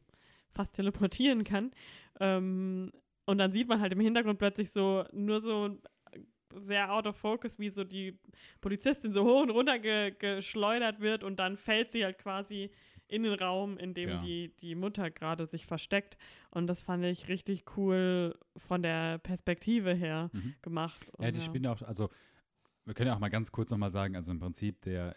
fast 0.52 0.74
teleportieren 0.74 1.44
kann. 1.44 1.70
Ähm, 2.18 2.92
und 3.26 3.38
dann 3.38 3.52
sieht 3.52 3.68
man 3.68 3.80
halt 3.80 3.92
im 3.92 4.00
Hintergrund 4.00 4.38
plötzlich 4.38 4.70
so, 4.70 5.04
nur 5.12 5.40
so 5.40 5.78
sehr 6.56 6.92
out 6.92 7.06
of 7.06 7.16
focus, 7.16 7.58
wie 7.58 7.70
so 7.70 7.82
die 7.84 8.18
Polizistin 8.60 9.12
so 9.12 9.24
hoch 9.24 9.42
und 9.42 9.50
runter 9.50 9.78
ge 9.78 10.12
geschleudert 10.18 11.00
wird 11.00 11.24
und 11.24 11.36
dann 11.36 11.56
fällt 11.56 11.90
sie 11.92 12.04
halt 12.04 12.18
quasi 12.18 12.70
in 13.08 13.22
den 13.24 13.34
Raum, 13.34 13.76
in 13.76 13.92
dem 13.92 14.08
Ja. 14.10 14.18
die, 14.22 14.54
die 14.60 14.74
Mutter 14.74 15.10
gerade 15.10 15.46
sich 15.46 15.66
versteckt. 15.66 16.16
Und 16.50 16.66
das 16.68 16.80
fand 16.80 17.04
ich 17.04 17.28
richtig 17.28 17.64
cool 17.76 18.34
von 18.56 18.82
der 18.82 19.18
Perspektive 19.18 19.92
her 19.94 20.30
Mhm. 20.32 20.54
gemacht. 20.62 21.04
ja, 21.20 21.28
Und 21.28 21.34
die 21.36 21.40
spielen 21.42 21.64
ja 21.64 21.72
auch, 21.72 21.82
also 21.82 22.08
wir 22.84 22.94
können 22.94 23.08
ja 23.08 23.14
auch 23.14 23.20
mal 23.20 23.28
ganz 23.30 23.50
kurz 23.52 23.70
nochmal 23.70 23.90
sagen, 23.90 24.16
also 24.16 24.30
im 24.30 24.38
Prinzip 24.38 24.80
der 24.82 25.14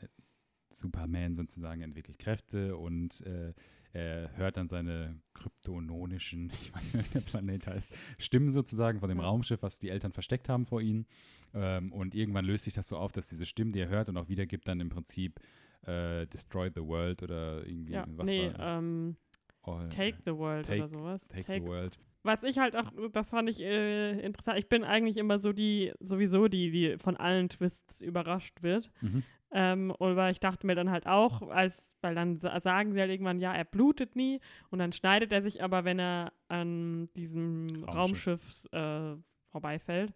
Superman 0.70 1.34
sozusagen 1.36 1.82
entwickelt 1.82 2.20
Kräfte 2.20 2.76
und 2.78 3.22
äh, 3.22 3.54
er 3.98 4.38
hört 4.38 4.58
dann 4.58 4.68
seine 4.68 5.20
kryptononischen, 5.34 6.52
ich 6.62 6.74
weiß 6.74 6.84
nicht 6.84 6.94
mehr, 6.94 7.06
wie 7.06 7.14
der 7.14 7.22
Planet 7.22 7.68
heißt, 7.68 7.92
Stimmen 8.20 8.52
sozusagen 8.52 9.00
von 9.00 9.10
dem. 9.10 9.20
Raumschiff, 9.20 9.62
was 9.64 9.80
die 9.80 9.90
Eltern 9.90 10.12
versteckt 10.12 10.50
haben 10.50 10.66
vor 10.66 10.82
ihnen. 10.82 11.06
Ähm, 11.54 11.92
und 11.92 12.14
irgendwann 12.14 12.46
löst 12.46 12.66
sich 12.66 12.76
das 12.76 12.88
so 12.88 12.98
auf, 12.98 13.12
dass 13.12 13.30
diese 13.30 13.46
Stimmen, 13.46 13.72
die 13.72 13.80
er 13.80 13.90
hört 13.90 14.10
und 14.10 14.18
auch 14.18 14.30
wiedergibt, 14.30 14.68
dann 14.68 14.80
im 14.80 14.90
Prinzip 14.90 15.40
äh, 15.82 16.28
Destroy 16.28 16.70
the 16.74 16.82
World 16.82 17.24
oder 17.24 17.66
irgendwie, 17.66 17.94
ja, 17.94 18.06
was 18.10 18.30
nee, 18.30 18.52
war 18.54 18.78
ähm, 18.78 19.16
All- 19.64 19.90
Take 19.90 20.18
the 20.26 20.36
World 20.36 20.66
Take- 20.66 20.80
oder 20.80 20.88
sowas. 20.88 21.22
Take, 21.30 21.62
the 21.62 21.64
World. 21.64 21.98
Was 22.28 22.44
ich 22.44 22.60
halt 22.60 22.76
auch, 22.76 22.92
das 23.14 23.30
fand 23.30 23.50
ich 23.50 23.60
äh, 23.62 24.20
interessant. 24.20 24.60
Ich 24.60 24.70
bin 24.70 24.84
eigentlich 24.84 25.18
immer 25.18 25.40
so 25.40 25.54
die, 25.54 25.94
sowieso 26.00 26.48
die, 26.48 26.70
die 26.72 26.98
von 26.98 27.18
allen 27.18 27.50
Twists 27.50 28.02
überrascht 28.02 28.62
wird. 28.62 28.92
Mhm. 29.02 29.24
Ähm, 29.52 29.92
und 29.92 30.18
weil 30.18 30.32
ich 30.34 30.42
dachte 30.42 30.68
mir 30.68 30.76
dann 30.76 30.92
halt 30.92 31.08
auch, 31.08 31.42
als, 31.50 31.98
weil 32.02 32.16
dann 32.16 32.38
sa- 32.40 32.60
sagen 32.60 32.92
sie 32.92 33.00
halt 33.00 33.10
irgendwann, 33.10 33.40
ja, 33.40 33.54
er 33.54 33.64
blutet 33.64 34.16
nie 34.18 34.42
und 34.72 34.80
dann 34.80 34.92
schneidet 34.92 35.32
er 35.32 35.42
sich 35.42 35.64
aber, 35.64 35.86
wenn 35.86 36.00
er 36.00 36.34
an 36.50 37.08
diesem 37.16 37.86
Raumschiff. 37.86 38.42
Raumschiff, 38.42 38.68
äh, 38.74 39.16
vorbeifällt. 39.52 40.14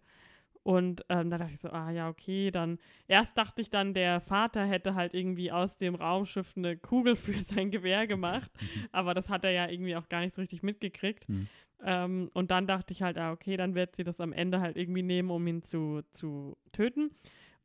Und 0.64 1.04
ähm, 1.08 1.28
da 1.30 1.38
dachte 1.38 1.54
ich 1.54 1.60
so, 1.60 1.70
ah 1.70 1.90
ja, 1.90 2.08
okay, 2.08 2.50
dann 2.52 2.78
erst 3.08 3.36
dachte 3.36 3.62
ich 3.62 3.70
dann, 3.70 3.94
der 3.94 4.20
Vater 4.20 4.64
hätte 4.64 4.94
halt 4.94 5.12
irgendwie 5.12 5.50
aus 5.50 5.76
dem 5.76 5.96
Raumschiff 5.96 6.56
eine 6.56 6.76
Kugel 6.76 7.16
für 7.16 7.32
sein 7.40 7.70
Gewehr 7.70 8.06
gemacht, 8.06 8.50
aber 8.92 9.14
das 9.14 9.28
hat 9.28 9.44
er 9.44 9.50
ja 9.50 9.68
irgendwie 9.68 9.96
auch 9.96 10.08
gar 10.08 10.20
nicht 10.20 10.34
so 10.34 10.40
richtig 10.42 10.62
mitgekriegt. 10.62 11.28
Mhm. 11.28 11.48
Ähm, 11.84 12.30
und 12.32 12.50
dann 12.50 12.66
dachte 12.66 12.92
ich 12.92 13.02
halt, 13.02 13.18
ah, 13.18 13.32
okay, 13.32 13.56
dann 13.56 13.74
wird 13.74 13.96
sie 13.96 14.04
das 14.04 14.20
am 14.20 14.32
Ende 14.32 14.60
halt 14.60 14.76
irgendwie 14.76 15.02
nehmen, 15.02 15.30
um 15.30 15.46
ihn 15.46 15.62
zu, 15.62 16.02
zu 16.12 16.56
töten. 16.72 17.10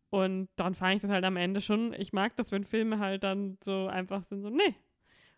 Und 0.10 0.49
dann 0.56 0.73
fand 0.73 0.95
ich 0.95 1.01
das 1.01 1.12
halt 1.12 1.25
am 1.25 1.38
Ende 1.38 1.62
schon, 1.62 1.93
ich 1.93 2.13
mag 2.13 2.36
das, 2.38 2.51
wenn 2.51 2.63
Filme 2.63 2.99
halt 2.99 3.23
dann 3.23 3.58
so 3.63 3.88
einfach 3.88 4.23
sind, 4.23 4.41
so, 4.41 4.49
nee. 4.49 4.75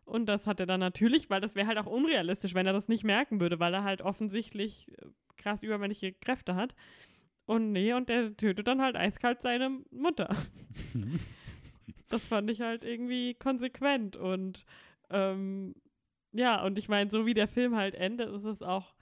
Und 0.05 0.27
das 0.27 0.47
hat 0.47 0.59
er 0.59 0.65
dann 0.65 0.79
natürlich, 0.79 1.29
weil 1.29 1.41
das 1.41 1.55
wäre 1.55 1.67
halt 1.67 1.77
auch 1.77 1.85
unrealistisch, 1.85 2.55
wenn 2.55 2.65
er 2.65 2.73
das 2.73 2.87
nicht 2.87 3.03
merken 3.03 3.39
würde, 3.39 3.59
weil 3.59 3.73
er 3.73 3.83
halt 3.83 4.01
offensichtlich 4.01 4.87
äh, 4.97 5.05
krass 5.37 5.61
übermännliche 5.63 6.13
Kräfte 6.13 6.55
hat. 6.55 6.75
Und 7.45 7.71
nee, 7.71 7.93
und 7.93 8.09
der 8.09 8.35
tötet 8.37 8.67
dann 8.67 8.81
halt 8.81 8.95
eiskalt 8.95 9.41
seine 9.41 9.79
Mutter. 9.91 10.35
Das 12.11 12.27
fand 12.27 12.49
ich 12.49 12.61
halt 12.61 12.83
irgendwie 12.83 13.35
konsequent 13.35 14.15
und 14.15 14.65
ähm, 15.11 15.75
ja, 16.31 16.63
und 16.63 16.77
ich 16.77 16.89
meine, 16.89 17.09
so 17.09 17.25
wie 17.25 17.33
der 17.33 17.47
Film 17.47 17.75
halt 17.75 17.95
endet, 17.95 18.29
ist 18.33 18.45
es 18.45 18.61
auch 18.61 18.93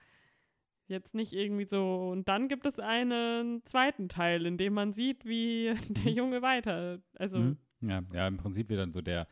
jetzt 0.88 1.14
nicht 1.14 1.34
irgendwie 1.34 1.66
so. 1.66 2.10
Und 2.12 2.28
dann 2.30 2.48
gibt 2.48 2.66
es 2.66 2.80
einen 2.80 3.64
zweiten 3.66 4.10
Teil, 4.10 4.46
in 4.46 4.58
dem 4.58 4.74
man 4.74 4.94
sieht, 4.94 5.26
wie 5.26 5.74
der. 5.90 6.12
Junge 6.12 6.42
weiter. 6.42 7.00
Also, 7.16 7.40
Mhm. 7.40 7.58
Ja, 7.82 8.02
ja, 8.12 8.28
im 8.28 8.38
Prinzip 8.38 8.70
wird 8.70 8.80
dann 8.80 8.92
so 8.92 9.02
der 9.02 9.28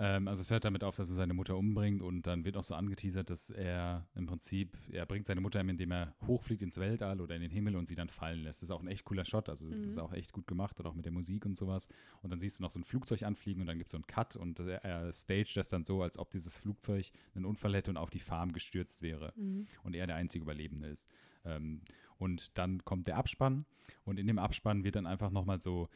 Ähm, 0.00 0.28
also 0.28 0.42
es 0.42 0.50
hört 0.50 0.64
damit 0.64 0.84
auf, 0.84 0.94
dass 0.96 1.10
er 1.10 1.16
seine 1.16 1.34
Mutter 1.34 1.56
umbringt 1.56 2.02
und 2.02 2.26
dann 2.26 2.44
wird 2.44 2.56
auch 2.56 2.62
so 2.62 2.74
angeteasert, 2.76 3.30
dass 3.30 3.50
er 3.50 4.06
im 4.14 4.26
Prinzip, 4.26 4.76
er 4.92 5.04
bringt 5.06 5.26
seine 5.26 5.40
Mutter 5.40 5.60
um, 5.60 5.68
indem 5.68 5.90
er 5.90 6.14
hochfliegt 6.26 6.62
ins 6.62 6.78
Weltall 6.78 7.20
oder 7.20 7.34
in 7.34 7.42
den 7.42 7.50
Himmel 7.50 7.74
und 7.74 7.86
sie 7.86 7.96
dann 7.96 8.08
fallen 8.08 8.40
lässt. 8.44 8.62
Das 8.62 8.68
ist 8.68 8.70
auch 8.70 8.80
ein 8.80 8.86
echt 8.88 9.04
cooler 9.04 9.24
Shot, 9.24 9.48
also 9.48 9.68
das 9.68 9.82
Mhm. 9.82 9.90
ist 9.90 9.98
auch 9.98 10.12
echt 10.12 10.32
gut 10.32 10.46
gemacht 10.46 10.78
und 10.78 10.86
auch 10.86 10.94
mit 10.94 11.04
der 11.04 11.12
Musik 11.12 11.44
und 11.46 11.58
sowas. 11.58 11.88
Und 12.22 12.30
dann 12.30 12.38
siehst 12.38 12.58
du 12.58 12.62
noch 12.62 12.70
so 12.70 12.78
ein 12.78 12.84
Flugzeug 12.84 13.24
anfliegen 13.24 13.60
und 13.60 13.66
dann 13.66 13.78
gibt 13.78 13.88
es 13.88 13.92
so 13.92 13.96
einen 13.98 14.06
Cut 14.06 14.36
und 14.36 14.60
er, 14.60 14.84
er 14.84 15.12
staged 15.12 15.56
das 15.56 15.68
dann 15.68 15.84
so, 15.84 16.02
als 16.02 16.16
ob 16.16 16.30
dieses 16.30 16.56
Flugzeug 16.56 17.10
einen 17.34 17.44
Unfall 17.44 17.74
hätte 17.74 17.90
und 17.90 17.96
auf 17.96 18.10
die 18.10 18.20
Farm 18.20 18.52
gestürzt 18.52 19.02
wäre 19.02 19.32
Mhm. 19.36 19.66
und 19.82 19.94
er 19.96 20.06
der 20.06 20.14
einzige 20.16 20.42
Überlebende 20.44 20.86
ist. 20.88 21.08
Ähm, 21.44 21.80
und 22.18 22.56
dann 22.58 22.84
kommt 22.84 23.06
der 23.08 23.16
Abspann 23.16 23.64
und 24.04 24.18
in 24.18 24.26
dem 24.26 24.38
Abspann 24.38 24.84
wird 24.84 24.96
dann 24.96 25.06
einfach 25.06 25.30
nochmal 25.30 25.60
so, 25.60 25.88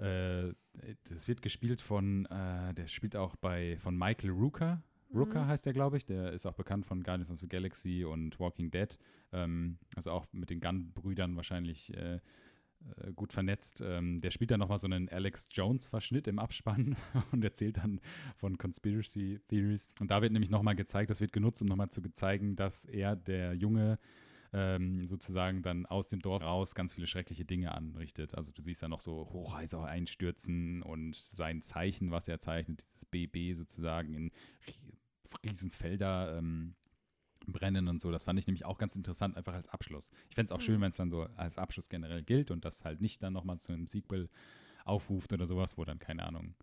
äh, 0.00 0.54
das 1.08 1.28
wird 1.28 1.42
gespielt 1.42 1.82
von, 1.82 2.26
äh, 2.26 2.74
der 2.74 2.86
spielt 2.86 3.16
auch 3.16 3.36
bei, 3.36 3.76
von 3.78 3.96
Michael 3.96 4.30
Rooker. 4.30 4.82
Rooker 5.14 5.44
Mhm. 5.44 5.48
heißt 5.48 5.66
der, 5.66 5.72
glaube 5.72 5.96
ich. 5.96 6.06
Der 6.06 6.32
ist 6.32 6.46
auch 6.46 6.54
bekannt 6.54 6.86
von 6.86 7.02
Guardians 7.02 7.30
of 7.30 7.38
the 7.38 7.48
Galaxy 7.48 8.04
und 8.04 8.38
Walking 8.38 8.70
Dead. 8.70 8.96
Ähm, 9.32 9.78
also 9.96 10.12
auch 10.12 10.26
mit 10.32 10.50
den 10.50 10.60
Gunn-Brüdern 10.60 11.36
wahrscheinlich 11.36 11.94
äh, 11.96 12.20
äh, 12.96 13.12
gut 13.14 13.32
vernetzt. 13.32 13.82
Ähm, 13.84 14.18
der 14.20 14.30
spielt 14.30 14.50
dann 14.50 14.60
nochmal 14.60 14.78
so 14.78 14.86
einen 14.86 15.08
Alex 15.08 15.48
Jones-Verschnitt 15.50 16.26
im 16.28 16.38
Abspann 16.38 16.96
und 17.32 17.44
erzählt 17.44 17.78
dann 17.78 18.00
von 18.36 18.56
Conspiracy 18.56 19.40
Theories. 19.48 19.88
Und 20.00 20.10
da 20.10 20.22
wird 20.22 20.32
nämlich 20.32 20.50
nochmal 20.50 20.76
gezeigt, 20.76 21.10
das 21.10 21.20
wird 21.20 21.32
genutzt, 21.32 21.60
um 21.60 21.68
nochmal 21.68 21.90
zu 21.90 22.00
zeigen, 22.12 22.56
dass 22.56 22.84
er, 22.84 23.16
der 23.16 23.54
Junge, 23.54 23.98
ähm, 24.52 25.06
sozusagen 25.06 25.62
dann 25.62 25.86
aus 25.86 26.08
dem 26.08 26.20
Dorf 26.20 26.42
raus 26.42 26.74
ganz 26.74 26.94
viele 26.94 27.06
schreckliche 27.06 27.44
Dinge 27.44 27.72
anrichtet. 27.72 28.34
Also 28.34 28.52
du 28.52 28.62
siehst 28.62 28.82
da 28.82 28.88
noch 28.88 29.00
so 29.00 29.28
Hochhäuser 29.32 29.84
einstürzen 29.84 30.82
und 30.82 31.14
sein 31.16 31.62
Zeichen, 31.62 32.10
was 32.10 32.26
er 32.28 32.40
zeichnet, 32.40 32.80
dieses 32.80 33.04
BB 33.04 33.54
sozusagen 33.54 34.14
in 34.14 34.30
rie- 34.66 34.94
Riesenfelder 35.44 36.38
ähm, 36.38 36.74
brennen 37.46 37.88
und 37.88 38.00
so. 38.00 38.10
Das 38.10 38.24
fand 38.24 38.38
ich 38.38 38.46
nämlich 38.46 38.64
auch 38.64 38.78
ganz 38.78 38.96
interessant, 38.96 39.36
einfach 39.36 39.54
als 39.54 39.68
Abschluss. 39.68 40.10
Ich 40.28 40.34
fände 40.34 40.46
es 40.46 40.52
auch 40.52 40.60
schön, 40.60 40.78
Mhm. 40.78 40.82
wenn 40.82 40.90
es 40.90 40.96
dann 40.96 41.10
so 41.10 41.22
als 41.36 41.56
Abschluss 41.58 41.88
generell 41.88 42.22
gilt 42.22 42.50
und 42.50 42.64
das 42.64 42.84
halt 42.84 43.00
nicht 43.00 43.22
dann 43.22 43.32
nochmal 43.32 43.58
zu 43.60 43.72
einem 43.72 43.86
Sequel 43.86 44.28
aufruft 44.84 45.32
oder 45.32 45.46
sowas, 45.46 45.78
wo 45.78 45.84
dann, 45.84 45.98
keine 45.98 46.24
Ahnung, 46.26 46.54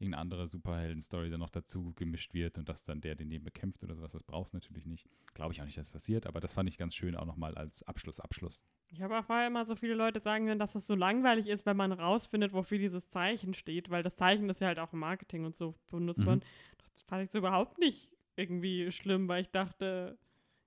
irgendeine 0.00 0.20
andere 0.20 0.48
Superhelden-Story 0.48 1.30
dann 1.30 1.40
noch 1.40 1.50
dazu 1.50 1.92
gemischt 1.94 2.34
wird 2.34 2.58
und 2.58 2.68
dass 2.68 2.84
dann 2.84 3.00
der 3.00 3.14
den 3.14 3.28
neben 3.28 3.44
bekämpft 3.44 3.82
oder 3.82 3.94
sowas. 3.94 4.12
Das 4.12 4.22
brauchst 4.22 4.52
du 4.52 4.56
natürlich 4.58 4.86
nicht. 4.86 5.08
Glaube 5.34 5.52
ich 5.52 5.60
auch 5.60 5.64
nicht, 5.66 5.76
dass 5.76 5.86
das 5.86 5.92
passiert, 5.92 6.26
aber 6.26 6.40
das 6.40 6.52
fand 6.52 6.68
ich 6.68 6.78
ganz 6.78 6.94
schön 6.94 7.16
auch 7.16 7.26
nochmal 7.26 7.54
als 7.56 7.82
Abschluss, 7.82 8.20
Abschluss. 8.20 8.64
Ich 8.90 9.02
habe 9.02 9.18
auch 9.18 9.24
vorher 9.24 9.46
immer 9.48 9.64
so 9.66 9.76
viele 9.76 9.94
Leute 9.94 10.20
sagen 10.20 10.46
hören, 10.46 10.58
dass 10.58 10.74
es 10.74 10.86
so 10.86 10.94
langweilig 10.94 11.46
ist, 11.48 11.66
wenn 11.66 11.76
man 11.76 11.92
rausfindet, 11.92 12.52
wofür 12.52 12.78
dieses 12.78 13.08
Zeichen 13.10 13.52
steht, 13.54 13.90
weil 13.90 14.02
das 14.02 14.16
Zeichen 14.16 14.48
ist 14.48 14.60
ja 14.60 14.68
halt 14.68 14.78
auch 14.78 14.92
im 14.92 15.00
Marketing 15.00 15.44
und 15.44 15.56
so 15.56 15.74
benutzt 15.90 16.20
Mhm. 16.20 16.26
worden. 16.26 16.40
Das 16.94 17.02
fand 17.02 17.24
ich 17.24 17.30
so 17.30 17.38
überhaupt 17.38 17.78
nicht 17.78 18.10
irgendwie 18.36 18.90
schlimm, 18.92 19.28
weil 19.28 19.42
ich 19.42 19.50
dachte, 19.50 20.18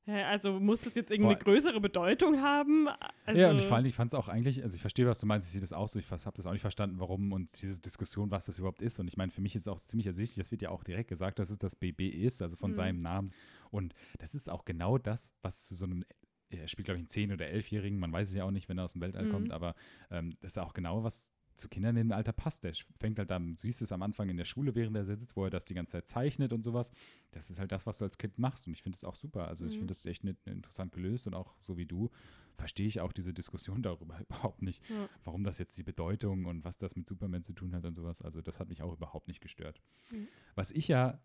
also 0.07 0.59
muss 0.59 0.81
das 0.81 0.95
jetzt 0.95 1.11
irgendeine 1.11 1.37
größere 1.39 1.79
Bedeutung 1.79 2.41
haben? 2.41 2.87
Also, 3.25 3.39
ja, 3.39 3.51
und 3.51 3.59
ich, 3.59 3.65
vor 3.65 3.77
allem, 3.77 3.85
ich 3.85 3.95
fand 3.95 4.11
es 4.11 4.17
auch 4.17 4.27
eigentlich, 4.27 4.63
also 4.63 4.75
ich 4.75 4.81
verstehe, 4.81 5.05
was 5.07 5.19
du 5.19 5.25
meinst, 5.25 5.45
ich 5.47 5.51
sehe 5.51 5.61
das 5.61 5.73
auch 5.73 5.87
so, 5.87 5.99
ich 5.99 6.09
habe 6.09 6.21
das 6.35 6.45
auch 6.45 6.51
nicht 6.51 6.61
verstanden, 6.61 6.99
warum 6.99 7.31
und 7.31 7.49
diese 7.61 7.79
Diskussion, 7.81 8.31
was 8.31 8.45
das 8.45 8.57
überhaupt 8.57 8.81
ist. 8.81 8.99
Und 8.99 9.07
ich 9.07 9.17
meine, 9.17 9.31
für 9.31 9.41
mich 9.41 9.55
ist 9.55 9.63
es 9.63 9.67
auch 9.67 9.79
ziemlich 9.79 10.07
ersichtlich, 10.07 10.43
das 10.43 10.51
wird 10.51 10.61
ja 10.61 10.69
auch 10.69 10.83
direkt 10.83 11.09
gesagt, 11.09 11.39
dass 11.39 11.49
es 11.49 11.57
das 11.57 11.75
BB 11.75 12.09
ist, 12.09 12.41
also 12.41 12.57
von 12.57 12.71
Mhm. 12.71 12.75
seinem 12.75 12.97
Namen. 12.99 13.31
Und 13.69 13.93
das 14.17 14.33
ist 14.35 14.49
auch 14.49 14.65
genau 14.65 14.97
das, 14.97 15.33
was 15.41 15.65
zu 15.65 15.75
so 15.75 15.85
einem, 15.85 16.03
er 16.49 16.67
spielt, 16.67 16.85
glaube 16.85 16.99
ich, 16.99 17.17
einen 17.17 17.29
10- 17.29 17.33
oder 17.33 17.45
11-Jährigen, 17.45 17.99
man 17.99 18.11
weiß 18.11 18.29
es 18.29 18.35
ja 18.35 18.43
auch 18.43 18.51
nicht, 18.51 18.67
wenn 18.69 18.77
er 18.77 18.85
aus 18.85 18.93
dem 18.93 19.01
Weltall 19.01 19.25
Mhm. 19.25 19.29
kommt, 19.29 19.51
aber 19.51 19.75
ähm, 20.09 20.35
das 20.41 20.51
ist 20.53 20.57
auch 20.57 20.73
genau, 20.73 21.03
was 21.03 21.33
zu 21.61 21.69
Kindern 21.69 21.95
in 21.95 22.07
dem 22.09 22.11
Alter 22.11 22.33
passt. 22.33 22.63
Der 22.65 22.73
fängt 22.99 23.17
halt 23.19 23.29
dann, 23.29 23.55
du 23.55 23.61
siehst 23.61 23.81
es 23.81 23.91
am 23.91 24.01
Anfang 24.01 24.27
in 24.29 24.37
der 24.37 24.45
Schule, 24.45 24.75
während 24.75 24.95
er 24.97 25.05
sitzt, 25.05 25.35
wo 25.35 25.45
er 25.45 25.49
das 25.49 25.65
die 25.65 25.73
ganze 25.73 25.93
Zeit 25.93 26.07
zeichnet 26.07 26.51
und 26.53 26.63
sowas. 26.63 26.91
Das 27.31 27.49
ist 27.49 27.59
halt 27.59 27.71
das, 27.71 27.85
was 27.85 27.99
du 27.99 28.05
als 28.05 28.17
Kind 28.17 28.37
machst. 28.37 28.67
Und 28.67 28.73
ich 28.73 28.83
finde 28.83 28.97
es 28.97 29.03
auch 29.03 29.15
super. 29.15 29.47
Also 29.47 29.65
ich 29.65 29.73
Mhm. 29.75 29.79
finde 29.79 29.91
das 29.91 30.05
echt 30.05 30.23
net- 30.23 30.45
interessant 30.45 30.91
gelöst 30.91 31.27
und 31.27 31.33
auch 31.33 31.55
so 31.59 31.77
wie 31.77 31.85
du 31.85 32.09
verstehe 32.57 32.85
ich 32.87 32.99
auch 32.99 33.13
diese 33.13 33.33
Diskussion 33.33 33.81
darüber 33.83 34.19
überhaupt 34.19 34.61
nicht, 34.61 34.87
Ja. 34.89 35.07
warum 35.23 35.43
das 35.43 35.57
jetzt 35.57 35.77
die 35.77 35.83
Bedeutung 35.83 36.45
und 36.45 36.63
was 36.65 36.77
das 36.77 36.95
mit 36.95 37.07
Superman 37.07 37.43
zu 37.43 37.53
tun 37.53 37.73
hat 37.73 37.85
und 37.85 37.95
sowas. 37.95 38.21
Also 38.21 38.41
das 38.41 38.59
hat 38.59 38.67
mich 38.67 38.81
auch 38.81 38.93
überhaupt 38.93 39.27
nicht 39.27 39.39
gestört. 39.41 39.81
Mhm. 40.11 40.27
Was 40.55 40.71
ich 40.71 40.87
ja 40.89 41.19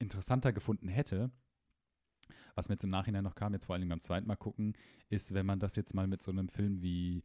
interessanter 0.00 0.52
gefunden 0.52 0.88
hätte, 0.88 1.30
was 2.54 2.68
mir 2.68 2.74
jetzt 2.74 2.84
im 2.84 2.90
Nachhinein 2.90 3.24
noch 3.24 3.34
kam, 3.34 3.52
jetzt 3.52 3.66
vor 3.66 3.74
allem 3.74 3.88
beim 3.88 4.00
zweiten 4.00 4.26
Mal 4.26 4.36
gucken, 4.36 4.74
ist, 5.08 5.34
wenn 5.34 5.46
man 5.46 5.58
das 5.60 5.76
jetzt 5.76 5.94
mal 5.94 6.06
mit 6.06 6.22
so 6.22 6.30
einem 6.30 6.48
Film 6.48 6.82
wie 6.82 7.22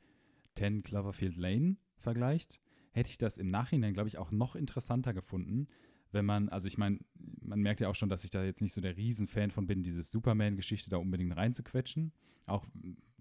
10 0.55 0.83
Cloverfield 0.83 1.35
Lane 1.37 1.77
vergleicht, 1.99 2.59
hätte 2.91 3.09
ich 3.09 3.17
das 3.17 3.37
im 3.37 3.49
Nachhinein, 3.49 3.93
glaube 3.93 4.09
ich, 4.09 4.17
auch 4.17 4.31
noch 4.31 4.55
interessanter 4.55 5.13
gefunden, 5.13 5.67
wenn 6.11 6.25
man, 6.25 6.49
also 6.49 6.67
ich 6.67 6.77
meine, 6.77 6.99
man 7.41 7.59
merkt 7.59 7.81
ja 7.81 7.89
auch 7.89 7.95
schon, 7.95 8.09
dass 8.09 8.23
ich 8.23 8.31
da 8.31 8.43
jetzt 8.43 8.61
nicht 8.61 8.73
so 8.73 8.81
der 8.81 8.97
Riesenfan 8.97 9.51
von 9.51 9.67
bin, 9.67 9.83
diese 9.83 10.03
Superman-Geschichte 10.03 10.89
da 10.89 10.97
unbedingt 10.97 11.35
reinzuquetschen. 11.35 12.11
Auch 12.47 12.65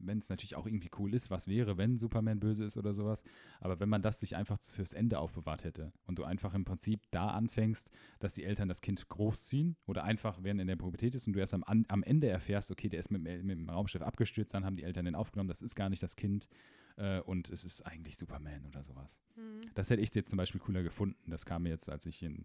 wenn 0.00 0.18
es 0.18 0.30
natürlich 0.30 0.56
auch 0.56 0.66
irgendwie 0.66 0.90
cool 0.98 1.12
ist, 1.12 1.30
was 1.30 1.48
wäre, 1.48 1.76
wenn 1.76 1.98
Superman 1.98 2.40
böse 2.40 2.64
ist 2.64 2.78
oder 2.78 2.94
sowas. 2.94 3.22
Aber 3.60 3.78
wenn 3.80 3.88
man 3.88 4.00
das 4.00 4.20
sich 4.20 4.36
einfach 4.36 4.58
fürs 4.58 4.94
Ende 4.94 5.18
aufbewahrt 5.18 5.64
hätte 5.64 5.92
und 6.06 6.18
du 6.18 6.24
einfach 6.24 6.54
im 6.54 6.64
Prinzip 6.64 7.02
da 7.10 7.28
anfängst, 7.28 7.90
dass 8.20 8.34
die 8.34 8.44
Eltern 8.44 8.68
das 8.68 8.80
Kind 8.80 9.06
großziehen 9.08 9.76
oder 9.86 10.04
einfach 10.04 10.42
während 10.42 10.60
in 10.60 10.66
der 10.66 10.76
Pubertät 10.76 11.14
ist 11.14 11.26
und 11.26 11.34
du 11.34 11.40
erst 11.40 11.52
am, 11.52 11.64
am 11.64 12.02
Ende 12.02 12.28
erfährst, 12.28 12.70
okay, 12.70 12.88
der 12.88 13.00
ist 13.00 13.10
mit, 13.10 13.22
mit 13.22 13.58
dem 13.58 13.68
Raumschiff 13.68 14.02
abgestürzt, 14.02 14.54
dann 14.54 14.64
haben 14.64 14.76
die 14.76 14.84
Eltern 14.84 15.04
den 15.04 15.14
aufgenommen, 15.14 15.48
das 15.48 15.62
ist 15.62 15.74
gar 15.74 15.90
nicht 15.90 16.02
das 16.02 16.16
Kind 16.16 16.48
äh, 16.98 17.20
und 17.20 17.48
es 17.50 17.64
ist 17.64 17.82
eigentlich 17.86 18.16
Superman 18.16 18.66
oder 18.66 18.82
sowas. 18.82 19.18
Mhm. 19.36 19.60
Das 19.74 19.88
hätte 19.90 20.02
ich 20.02 20.14
jetzt 20.14 20.30
zum 20.30 20.36
Beispiel 20.36 20.60
cooler 20.60 20.82
gefunden. 20.82 21.30
Das 21.30 21.46
kam 21.46 21.62
mir 21.62 21.70
jetzt, 21.70 21.88
als 21.88 22.04
ich 22.06 22.22
in, 22.22 22.44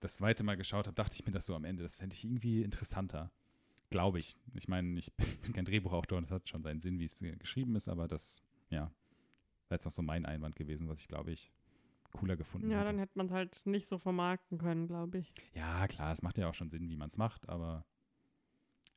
das 0.00 0.16
zweite 0.16 0.42
Mal 0.44 0.56
geschaut 0.56 0.86
habe, 0.86 0.94
dachte 0.94 1.14
ich 1.14 1.24
mir 1.24 1.32
das 1.32 1.46
so 1.46 1.54
am 1.54 1.64
Ende. 1.64 1.82
Das 1.82 1.96
fände 1.96 2.14
ich 2.14 2.24
irgendwie 2.24 2.62
interessanter. 2.62 3.30
Glaube 3.90 4.18
ich. 4.18 4.36
Ich 4.54 4.68
meine, 4.68 4.98
ich 4.98 5.12
bin 5.42 5.52
kein 5.52 5.64
Drehbuchautor 5.64 6.18
und 6.18 6.24
es 6.24 6.30
hat 6.30 6.48
schon 6.48 6.62
seinen 6.62 6.80
Sinn, 6.80 6.98
wie 6.98 7.04
es 7.04 7.18
geschrieben 7.38 7.74
ist, 7.76 7.88
aber 7.88 8.06
das, 8.08 8.42
ja, 8.70 8.82
wäre 9.68 9.76
jetzt 9.76 9.84
noch 9.84 9.92
so 9.92 10.02
mein 10.02 10.26
Einwand 10.26 10.56
gewesen, 10.56 10.88
was 10.88 11.00
ich, 11.00 11.08
glaube 11.08 11.30
ich, 11.30 11.52
cooler 12.12 12.36
gefunden 12.36 12.70
Ja, 12.70 12.78
hätte. 12.78 12.86
dann 12.88 12.98
hätte 12.98 13.12
man 13.16 13.26
es 13.26 13.32
halt 13.32 13.60
nicht 13.66 13.88
so 13.88 13.98
vermarkten 13.98 14.58
können, 14.58 14.86
glaube 14.86 15.18
ich. 15.18 15.32
Ja, 15.54 15.86
klar, 15.88 16.12
es 16.12 16.22
macht 16.22 16.38
ja 16.38 16.48
auch 16.48 16.54
schon 16.54 16.70
Sinn, 16.70 16.88
wie 16.88 16.96
man 16.96 17.08
es 17.08 17.16
macht, 17.16 17.48
aber 17.48 17.84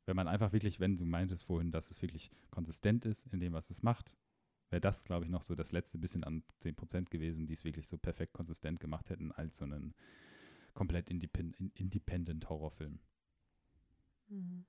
wenn 0.05 0.15
man 0.15 0.27
einfach 0.27 0.51
wirklich, 0.53 0.79
wenn 0.79 0.97
du 0.97 1.05
meintest 1.05 1.43
vorhin, 1.45 1.71
dass 1.71 1.91
es 1.91 2.01
wirklich 2.01 2.31
konsistent 2.49 3.05
ist 3.05 3.27
in 3.27 3.39
dem, 3.39 3.53
was 3.53 3.69
es 3.69 3.83
macht, 3.83 4.11
wäre 4.71 4.81
das, 4.81 5.03
glaube 5.03 5.25
ich, 5.25 5.31
noch 5.31 5.43
so 5.43 5.53
das 5.53 5.71
letzte 5.71 5.97
bisschen 5.97 6.23
an 6.23 6.43
10% 6.59 7.09
gewesen, 7.09 7.45
die 7.45 7.53
es 7.53 7.63
wirklich 7.63 7.87
so 7.87 7.97
perfekt 7.97 8.33
konsistent 8.33 8.79
gemacht 8.79 9.09
hätten 9.09 9.31
als 9.31 9.57
so 9.57 9.65
einen 9.65 9.93
komplett 10.73 11.09
independ 11.09 11.55
independent 11.77 12.49
Horrorfilm. 12.49 12.99
Mhm. 14.29 14.65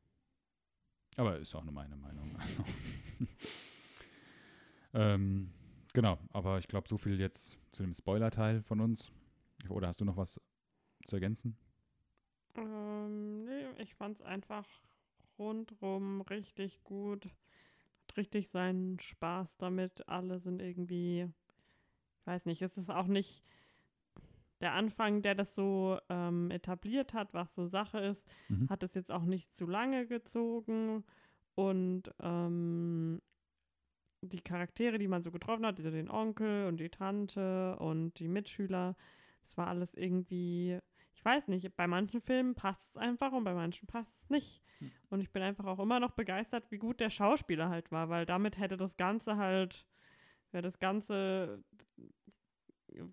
Aber 1.17 1.39
ist 1.39 1.55
auch 1.55 1.65
nur 1.65 1.75
meine 1.75 1.97
Meinung. 1.97 2.35
Also. 2.37 2.65
ähm, 4.95 5.53
genau, 5.93 6.19
aber 6.31 6.59
ich 6.59 6.69
glaube, 6.69 6.89
so 6.89 6.97
viel 6.97 7.21
jetzt 7.21 7.59
zu 7.71 7.83
dem 7.83 7.93
Spoiler-Teil 7.93 8.63
von 8.63 8.81
uns. 8.81 9.13
Oder 9.69 9.89
hast 9.89 10.01
du 10.01 10.05
noch 10.05 10.17
was 10.17 10.41
zu 11.07 11.17
ergänzen? 11.17 11.57
Ähm, 12.57 13.45
nee, 13.45 13.67
ich 13.79 13.95
fand 13.95 14.19
es 14.19 14.23
einfach 14.23 14.67
rundrum 15.39 16.23
richtig 16.23 16.83
gut. 16.83 17.29
Hat 18.13 18.19
richtig 18.19 18.51
seinen 18.51 18.99
Spaß 18.99 19.57
damit. 19.57 20.07
Alle 20.07 20.39
sind 20.39 20.61
irgendwie, 20.61 21.23
ich 22.21 22.27
weiß 22.27 22.45
nicht, 22.45 22.61
es 22.61 22.77
ist 22.77 22.91
auch 22.91 23.07
nicht 23.07 23.43
der 24.61 24.75
Anfang, 24.75 25.23
der 25.23 25.35
das 25.35 25.55
so 25.55 25.99
ähm, 26.11 26.51
etabliert 26.51 27.15
hat, 27.15 27.33
was 27.33 27.55
so 27.55 27.67
Sache 27.67 27.99
ist, 27.99 28.23
Mhm. 28.49 28.69
hat 28.69 28.83
es 28.83 28.95
jetzt 28.95 29.11
auch 29.11 29.25
nicht 29.25 29.55
zu 29.57 29.67
lange 29.67 30.07
gezogen. 30.07 31.05
Und 31.55 32.11
ähm, 32.21 33.21
die 34.21 34.41
Charaktere, 34.41 34.99
die 34.99 35.09
man 35.09 35.23
so 35.23 35.31
getroffen 35.33 35.65
hat, 35.67 35.79
also 35.79 35.91
den 35.91 36.11
Onkel 36.11 36.67
und 36.67 36.79
die 36.81 36.91
Tante 36.91 37.77
und 37.79 38.19
die 38.19 38.29
Mitschüler, 38.29 38.95
das 39.43 39.57
war 39.57 39.69
alles 39.69 39.95
irgendwie, 39.95 40.79
ich 41.15 41.25
weiß 41.25 41.49
nicht, 41.49 41.77
bei 41.77 41.87
manchen 41.87 42.21
Filmen 42.21 42.55
passt 42.55 42.89
es 42.91 42.97
einfach 42.97 43.33
und 43.33 43.45
bei 43.45 43.55
manchen 43.55 43.87
passt 43.87 44.15
es 44.23 44.31
nicht. 44.31 44.63
Hm. 44.79 44.91
Und 45.11 45.21
ich 45.21 45.31
bin 45.31 45.43
einfach 45.43 45.67
auch 45.67 45.79
immer 45.79 46.01
noch 46.01 46.13
begeistert, 46.13 46.71
wie 46.71 46.79
gut 46.79 47.01
der 47.01 47.11
Schauspieler 47.11 47.69
halt 47.69 47.91
war, 47.93 48.09
weil 48.09 48.27
damit 48.27 48.59
hätte 48.59 48.77
das 48.77 48.97
Ganze 48.97 49.37
halt, 49.37 49.87
wäre 50.51 50.63
das 50.63 50.79
Ganze 50.79 51.63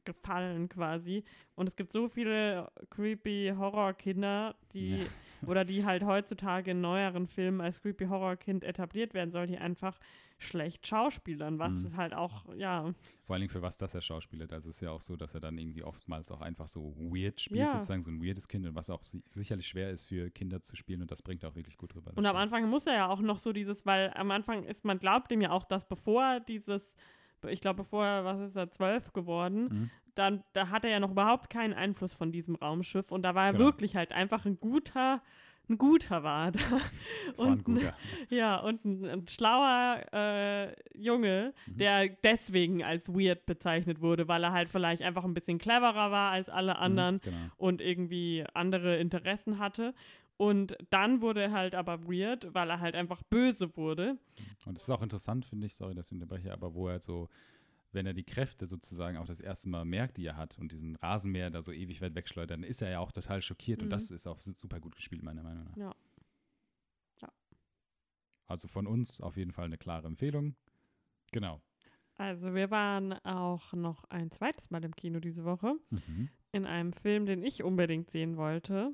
gefallen 0.06 0.70
quasi. 0.70 1.24
Und 1.56 1.68
es 1.68 1.76
gibt 1.76 1.92
so 1.92 2.10
viele 2.10 2.72
creepy 2.90 3.54
Horrorkinder, 3.58 4.56
die 4.74 5.00
Ja. 5.00 5.06
Oder 5.46 5.66
die 5.66 5.86
halt 5.86 6.04
heutzutage 6.04 6.72
in 6.72 6.82
neueren 6.82 7.28
Filmen 7.28 7.62
als 7.62 7.82
creepy 7.82 8.06
Horrorkind 8.06 8.64
etabliert 8.64 9.14
werden 9.14 9.32
soll, 9.32 9.48
die 9.48 9.58
einfach 9.58 10.00
schlecht 10.38 10.88
schauspielern, 10.88 11.60
was 11.60 11.74
Mhm. 11.84 11.98
halt 11.98 12.14
auch, 12.14 12.46
ja, 12.56 12.94
Vor 13.26 13.34
allen 13.36 13.42
Dingen 13.42 13.52
für 13.52 13.62
was 13.62 13.78
das 13.78 13.94
er 13.94 14.02
schauspielert. 14.02 14.52
Also 14.54 14.70
es 14.70 14.76
ist 14.76 14.82
ja 14.82 14.92
auch 14.92 15.02
so, 15.02 15.16
dass 15.16 15.34
er 15.34 15.40
dann 15.42 15.58
irgendwie 15.58 15.84
oftmals 15.84 16.32
auch 16.32 16.42
einfach 16.42 16.68
so 16.68 16.96
weird 16.98 17.42
spielt, 17.42 17.60
Ja. 17.62 17.72
sozusagen 17.72 18.02
so 18.04 18.12
ein 18.12 18.24
weirdes 18.24 18.48
Kind, 18.48 18.66
und 18.66 18.76
was 18.76 18.90
auch 18.90 19.04
si 19.04 19.22
sicherlich 19.28 19.68
schwer 19.68 19.90
ist 19.92 20.06
für 20.06 20.30
Kinder 20.32 20.62
zu 20.62 20.76
spielen 20.76 21.02
und 21.02 21.12
das 21.12 21.22
bringt 21.22 21.44
auch 21.46 21.56
wirklich 21.56 21.78
gut 21.78 21.96
rüber. 21.96 22.12
Und 22.16 22.26
am. 22.26 22.36
Anfang 22.36 22.70
muss 22.70 22.86
er 22.86 22.94
ja 22.96 23.08
auch 23.10 23.22
noch 23.22 23.38
so 23.38 23.52
dieses, 23.54 23.86
weil 23.86 24.12
am 24.16 24.32
Anfang 24.32 24.64
ist, 24.64 24.86
man 24.86 24.98
glaubt 24.98 25.32
ihm 25.32 25.42
ja 25.42 25.52
auch, 25.52 25.66
dass 25.66 25.88
bevor 25.88 26.40
dieses 26.40 26.94
ich 27.48 27.62
glaube, 27.62 27.86
vorher, 27.86 28.26
was 28.26 28.42
ist 28.42 28.58
er, 28.58 28.70
zwölf 28.70 29.14
geworden, 29.14 29.70
Mhm. 29.72 29.90
Dann 30.20 30.44
da 30.54 30.70
hat 30.70 30.86
er 30.86 30.92
ja 30.92 31.00
noch 31.00 31.12
überhaupt 31.12 31.50
keinen 31.50 31.74
Einfluss 31.74 32.14
von 32.14 32.32
diesem 32.32 32.56
Raumschiff 32.56 33.12
und 33.12 33.24
da 33.24 33.34
war 33.36 33.48
er 33.48 33.54
Genau. 33.54 33.66
wirklich 33.66 33.96
halt 33.96 34.12
einfach 34.12 34.46
ein 34.46 34.60
guter, 34.60 35.22
ein 35.70 35.78
guter 35.78 36.24
war 36.24 36.52
da. 36.52 36.60
Das 37.28 37.40
war 37.40 37.48
ein 37.48 37.52
Und- 37.54 37.64
guter. 37.64 37.94
Ja, 38.30 38.58
und 38.58 38.84
ein, 38.86 39.06
ein 39.06 39.28
schlauer 39.28 40.02
äh, 40.14 40.74
Junge, 40.98 41.54
Mhm. 41.68 41.78
der 41.78 42.10
deswegen 42.10 42.84
als 42.84 43.10
weird 43.10 43.46
bezeichnet 43.46 44.02
wurde, 44.02 44.28
weil 44.28 44.44
er 44.44 44.52
halt 44.52 44.70
vielleicht 44.70 45.02
einfach 45.02 45.24
ein 45.24 45.34
bisschen 45.34 45.58
cleverer 45.58 46.12
war 46.12 46.32
als 46.32 46.50
alle 46.50 46.78
anderen 46.78 47.16
Mhm, 47.16 47.22
genau. 47.22 47.38
und 47.58 47.82
irgendwie 47.82 48.46
andere 48.54 48.98
Interessen 48.98 49.58
hatte. 49.60 49.94
Und 50.38 50.78
dann 50.90 51.22
wurde 51.22 51.42
er 51.42 51.52
halt 51.52 51.76
aber 51.76 52.08
weird, 52.08 52.54
weil 52.54 52.70
er 52.70 52.80
halt 52.80 52.96
einfach 52.96 53.22
böse 53.24 53.76
wurde. 53.76 54.18
Und 54.66 54.78
es 54.78 54.84
ist 54.84 54.90
auch 54.90 55.02
interessant, 55.02 55.46
finde 55.46 55.68
ich, 55.68 55.76
sorry, 55.76 55.94
dass 55.94 56.08
ich 56.08 56.14
unterbreche, 56.14 56.54
aber 56.54 56.74
wo 56.74 56.88
er 56.88 57.00
so, 57.00 57.28
wenn 57.92 58.06
er 58.06 58.14
die 58.14 58.24
Kräfte 58.24 58.66
sozusagen 58.68 59.18
auch 59.18 59.26
das 59.26 59.40
erste 59.40 59.70
Mal 59.70 59.84
merkt, 59.86 60.18
die 60.18 60.26
er 60.26 60.38
hat 60.38 60.58
und 60.60 60.72
diesen 60.72 60.96
Rasenmäher 60.98 61.50
da 61.50 61.62
so 61.62 61.72
ewig 61.72 62.02
weit 62.02 62.16
wegschleudert, 62.16 62.52
dann 62.52 62.64
ist 62.64 62.82
er 62.82 62.90
ja 62.92 63.00
auch 63.00 63.12
total 63.12 63.42
schockiert 63.42 63.80
und 63.82 63.88
Mhm. 63.88 63.92
das 63.92 64.12
ist 64.12 64.28
auch 64.28 64.40
super 64.40 64.80
gut 64.80 64.96
gespielt, 64.96 65.24
meiner 65.24 65.44
Meinung 65.44 65.64
nach. 65.66 65.78
Ja. 65.78 65.96
Ja. 67.22 67.30
Also 68.48 68.68
von 68.68 68.88
uns 68.88 69.22
auf 69.22 69.38
jeden 69.38 69.52
Fall 69.52 69.66
eine 69.66 69.78
klare 69.78 70.08
Empfehlung. 70.08 70.56
Genau. 71.32 71.62
Also 72.16 72.54
wir 72.54 72.70
waren 72.70 73.14
auch 73.24 73.72
noch 73.74 74.04
ein 74.06 74.30
zweites 74.32 74.70
Mal 74.72 74.84
im 74.84 74.96
Kino 74.96 75.20
diese 75.20 75.46
Woche 75.46 75.76
Mhm. 75.90 76.30
in 76.52 76.66
einem 76.66 76.92
Film, 76.94 77.26
den 77.26 77.44
ich 77.44 77.64
unbedingt 77.64 78.10
sehen 78.12 78.36
wollte. 78.38 78.94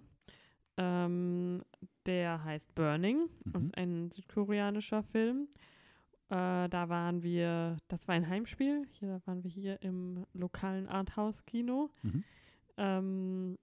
Ähm, 0.77 1.63
der 2.05 2.43
heißt 2.43 2.75
Burning 2.75 3.29
und 3.45 3.55
Mhm. 3.55 3.65
ist 3.67 3.77
ein 3.77 4.11
südkoreanischer 4.11 5.03
Film. 5.03 5.47
Äh, 6.29 6.69
da 6.69 6.89
waren 6.89 7.21
wir, 7.21 7.77
das 7.87 8.07
war 8.07 8.15
ein 8.15 8.27
Heimspiel, 8.27 8.87
hier 8.93 9.07
da 9.09 9.27
waren 9.27 9.43
wir 9.43 9.51
hier 9.51 9.81
im 9.81 10.25
lokalen 10.33 10.87
Arthouse-Kino. 10.87 11.89
Mhm. 12.01 12.23
Ähm, 12.77 13.57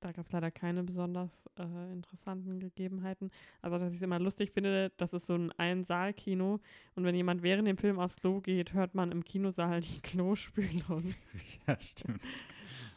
da 0.00 0.12
gab 0.12 0.26
es 0.26 0.32
leider 0.32 0.50
keine 0.52 0.84
besonders 0.84 1.30
äh, 1.58 1.92
interessanten 1.92 2.60
Gegebenheiten. 2.60 3.30
Also, 3.62 3.78
dass 3.78 3.90
ich 3.90 3.96
es 3.96 4.02
immer 4.02 4.20
lustig 4.20 4.52
finde, 4.52 4.92
das 4.96 5.12
ist 5.12 5.26
so 5.26 5.34
ein 5.34 5.50
Ein-Saal-Kino 5.52 6.60
und 6.94 7.04
wenn 7.04 7.16
jemand 7.16 7.42
während 7.42 7.66
dem 7.66 7.78
Film 7.78 7.98
aufs 7.98 8.16
Klo 8.16 8.40
geht, 8.40 8.74
hört 8.74 8.94
man 8.94 9.10
im 9.10 9.24
Kinosaal 9.24 9.80
die 9.80 10.00
Klospülung, 10.02 11.14
Ja, 11.66 11.80
stimmt. 11.80 12.22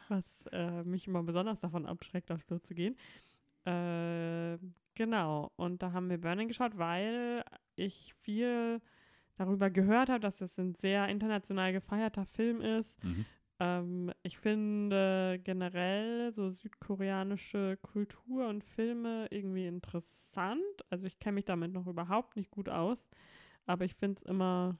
was 0.10 0.46
äh, 0.52 0.84
mich 0.84 1.08
immer 1.08 1.24
besonders 1.24 1.60
davon 1.60 1.88
abschreckt, 1.88 2.30
aufs 2.32 2.46
Klo 2.46 2.60
zu 2.60 2.76
gehen. 2.76 2.96
Äh, 3.66 4.60
genau, 4.94 5.52
und 5.56 5.82
da 5.82 5.92
haben 5.92 6.10
wir 6.12 6.20
Burning 6.22 6.50
geschaut, 6.50 6.78
weil 6.78 7.44
ich 7.76 8.14
viel 8.22 8.82
darüber 9.38 9.70
gehört 9.70 10.10
habe, 10.10 10.20
dass 10.20 10.42
es 10.42 10.58
ein 10.58 10.76
sehr 10.76 11.08
international 11.10 11.74
gefeierter 11.74 12.26
Film 12.26 12.62
ist. 12.62 13.04
Mhm. 13.04 13.26
Ähm, 13.60 14.12
ich 14.24 14.38
finde 14.38 15.40
generell 15.44 16.34
so 16.34 16.50
südkoreanische 16.50 17.78
Kultur 17.82 18.48
und 18.48 18.64
Filme 18.64 19.28
irgendwie 19.30 19.68
interessant. 19.68 20.62
Also 20.90 21.06
ich 21.06 21.20
kenne 21.20 21.36
mich 21.36 21.46
damit 21.46 21.72
noch 21.72 21.88
überhaupt 21.88 22.36
nicht 22.36 22.52
gut 22.52 22.70
aus, 22.70 23.10
aber 23.66 23.86
ich 23.86 23.96
finde 23.96 24.18
es 24.18 24.24
immer 24.24 24.78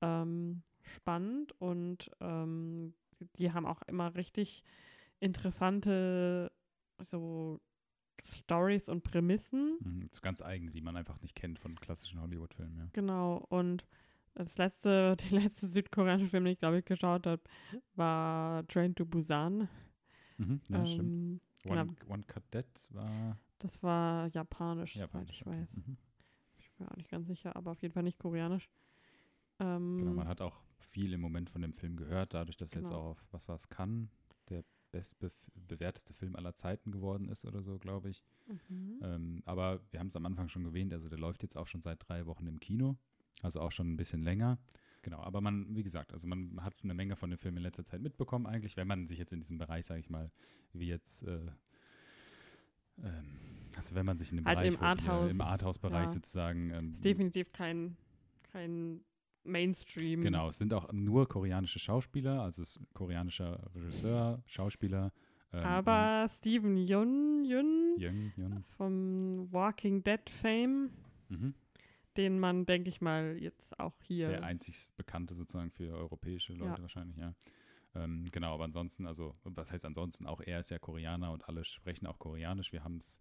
ähm, 0.00 0.62
spannend 0.82 1.52
und 1.60 2.10
ähm, 2.20 2.94
die 3.36 3.52
haben 3.52 3.66
auch 3.66 3.82
immer 3.82 4.14
richtig 4.14 4.64
interessante 5.20 6.50
so 6.98 7.60
Stories 8.24 8.88
und 8.88 9.02
Prämissen. 9.02 9.78
Mhm. 9.80 10.08
So 10.12 10.20
ganz 10.20 10.42
eigene, 10.42 10.70
die 10.70 10.80
man 10.80 10.96
einfach 10.96 11.20
nicht 11.20 11.34
kennt 11.34 11.58
von 11.58 11.74
klassischen 11.80 12.20
Hollywood-Filmen, 12.20 12.78
ja. 12.78 12.88
Genau, 12.92 13.36
und 13.48 13.86
das 14.34 14.56
letzte, 14.58 15.16
der 15.30 15.40
letzte 15.40 15.68
südkoreanische 15.68 16.28
Film, 16.30 16.44
den 16.44 16.52
ich 16.54 16.58
glaube 16.58 16.78
ich 16.78 16.84
geschaut 16.84 17.26
habe, 17.26 17.42
war 17.94 18.66
Train 18.68 18.94
to 18.94 19.04
Busan. 19.06 19.68
Mhm. 20.38 20.60
Ja, 20.68 20.86
stimmt. 20.86 21.12
ähm, 21.12 21.40
genau. 21.62 21.80
One, 21.82 21.94
One 22.08 22.22
Cadet 22.24 22.88
war 22.94 23.38
Das 23.58 23.82
war 23.82 24.28
japanisch, 24.28 24.96
japanisch. 24.96 25.28
soweit 25.28 25.30
ich 25.30 25.46
okay. 25.46 25.60
weiß. 25.60 25.76
Mhm. 25.76 25.96
Ich 26.58 26.70
bin 26.72 26.86
mir 26.86 26.92
auch 26.92 26.96
nicht 26.96 27.10
ganz 27.10 27.26
sicher, 27.26 27.56
aber 27.56 27.72
auf 27.72 27.82
jeden 27.82 27.92
Fall 27.94 28.02
nicht 28.02 28.18
koreanisch. 28.18 28.70
Ähm, 29.58 29.98
Genau, 29.98 30.12
man 30.14 30.28
hat 30.28 30.40
auch 30.40 30.62
viel 30.78 31.12
im 31.12 31.20
Moment 31.20 31.50
von 31.50 31.60
dem 31.62 31.72
Film 31.74 31.96
gehört, 31.96 32.32
dadurch, 32.34 32.56
dass 32.56 32.72
er 32.72 32.80
jetzt 32.80 32.88
Genau. 32.88 33.00
auch 33.00 33.10
auf, 33.10 33.26
was 33.32 33.48
war 33.48 33.56
es, 33.56 33.68
der 33.68 34.08
bestbewerteste 34.90 36.12
Film 36.12 36.36
aller 36.36 36.54
Zeiten 36.54 36.90
geworden 36.90 37.28
ist 37.28 37.44
oder 37.44 37.62
so, 37.62 37.78
glaube 37.78 38.10
ich. 38.10 38.22
mhm. 38.46 39.00
Ähm, 39.02 39.42
aber 39.44 39.80
wir 39.90 40.00
haben 40.00 40.08
es 40.08 40.16
am 40.16 40.26
Anfang 40.26 40.48
schon 40.48 40.64
erwähnt, 40.64 40.92
also 40.92 41.08
der 41.08 41.18
läuft 41.18 41.42
jetzt 41.42 41.56
auch 41.56 41.66
schon 41.66 41.82
seit 41.82 42.06
drei 42.08 42.26
Wochen 42.26 42.46
im 42.46 42.60
Kino, 42.60 42.96
also 43.42 43.60
auch 43.60 43.72
schon 43.72 43.92
ein 43.92 43.96
bisschen 43.96 44.22
länger. 44.22 44.58
Genau, 45.02 45.20
aber 45.20 45.40
man, 45.40 45.74
wie 45.74 45.82
gesagt, 45.82 46.12
also 46.12 46.26
man 46.26 46.62
hat 46.62 46.74
eine 46.82 46.92
Menge 46.94 47.16
von 47.16 47.30
dem 47.30 47.38
Film 47.38 47.56
in 47.56 47.62
letzter 47.62 47.84
Zeit 47.84 48.02
mitbekommen 48.02 48.46
eigentlich, 48.46 48.76
wenn 48.76 48.86
man 48.86 49.06
sich 49.06 49.18
jetzt 49.18 49.32
in 49.32 49.40
diesem 49.40 49.56
Bereich, 49.56 49.86
sage 49.86 50.00
ich 50.00 50.10
mal, 50.10 50.30
wie 50.72 50.88
jetzt, 50.88 51.22
äh, 51.22 51.40
ähm, 53.02 53.70
also 53.76 53.94
wenn 53.94 54.04
man 54.04 54.18
sich 54.18 54.30
in 54.30 54.36
dem 54.36 54.46
Halt 54.46 54.58
Bereich, 54.58 54.74
im 55.30 55.40
Arthouse-Bereich 55.40 56.06
ja. 56.06 56.12
sozusagen, 56.12 56.70
ähm, 56.70 56.94
ist 56.94 57.04
definitiv 57.04 57.50
kein, 57.52 57.96
kein 58.42 59.00
Mainstream. 59.44 60.20
Genau, 60.22 60.48
es 60.48 60.58
sind 60.58 60.72
auch 60.74 60.92
nur 60.92 61.28
koreanische 61.28 61.78
Schauspieler, 61.78 62.42
also 62.42 62.62
es 62.62 62.76
ist 62.76 62.94
koreanischer 62.94 63.70
Regisseur, 63.74 64.42
Schauspieler. 64.46 65.12
ähm, 65.52 65.64
Aber 65.64 66.28
Steven 66.28 66.76
Yeun, 66.76 67.44
Yeun 67.44 67.94
Jung, 67.98 68.32
Jung. 68.36 68.64
vom 68.76 69.52
Walking 69.52 70.02
Dead 70.02 70.28
Fame, 70.28 70.90
Mhm. 71.28 71.54
den 72.16 72.38
man, 72.38 72.66
denke 72.66 72.88
ich 72.88 73.00
mal, 73.00 73.36
jetzt 73.38 73.78
auch 73.78 73.94
hier. 74.02 74.28
Der 74.28 74.44
einzig 74.44 74.76
bekannte 74.96 75.34
sozusagen 75.34 75.70
für 75.70 75.92
europäische 75.94 76.52
Leute 76.52 76.76
Ja. 76.76 76.82
wahrscheinlich, 76.82 77.16
ja. 77.16 77.34
Ähm, 77.94 78.26
genau, 78.30 78.54
aber 78.54 78.64
ansonsten, 78.64 79.06
also, 79.06 79.34
was 79.42 79.72
heißt 79.72 79.84
ansonsten? 79.84 80.26
Auch 80.26 80.40
er 80.40 80.60
ist 80.60 80.70
ja 80.70 80.78
Koreaner 80.78 81.32
und 81.32 81.48
alle 81.48 81.64
sprechen 81.64 82.06
auch 82.06 82.18
Koreanisch. 82.20 82.72
Wir 82.72 82.84
haben 82.84 82.98
es 82.98 83.20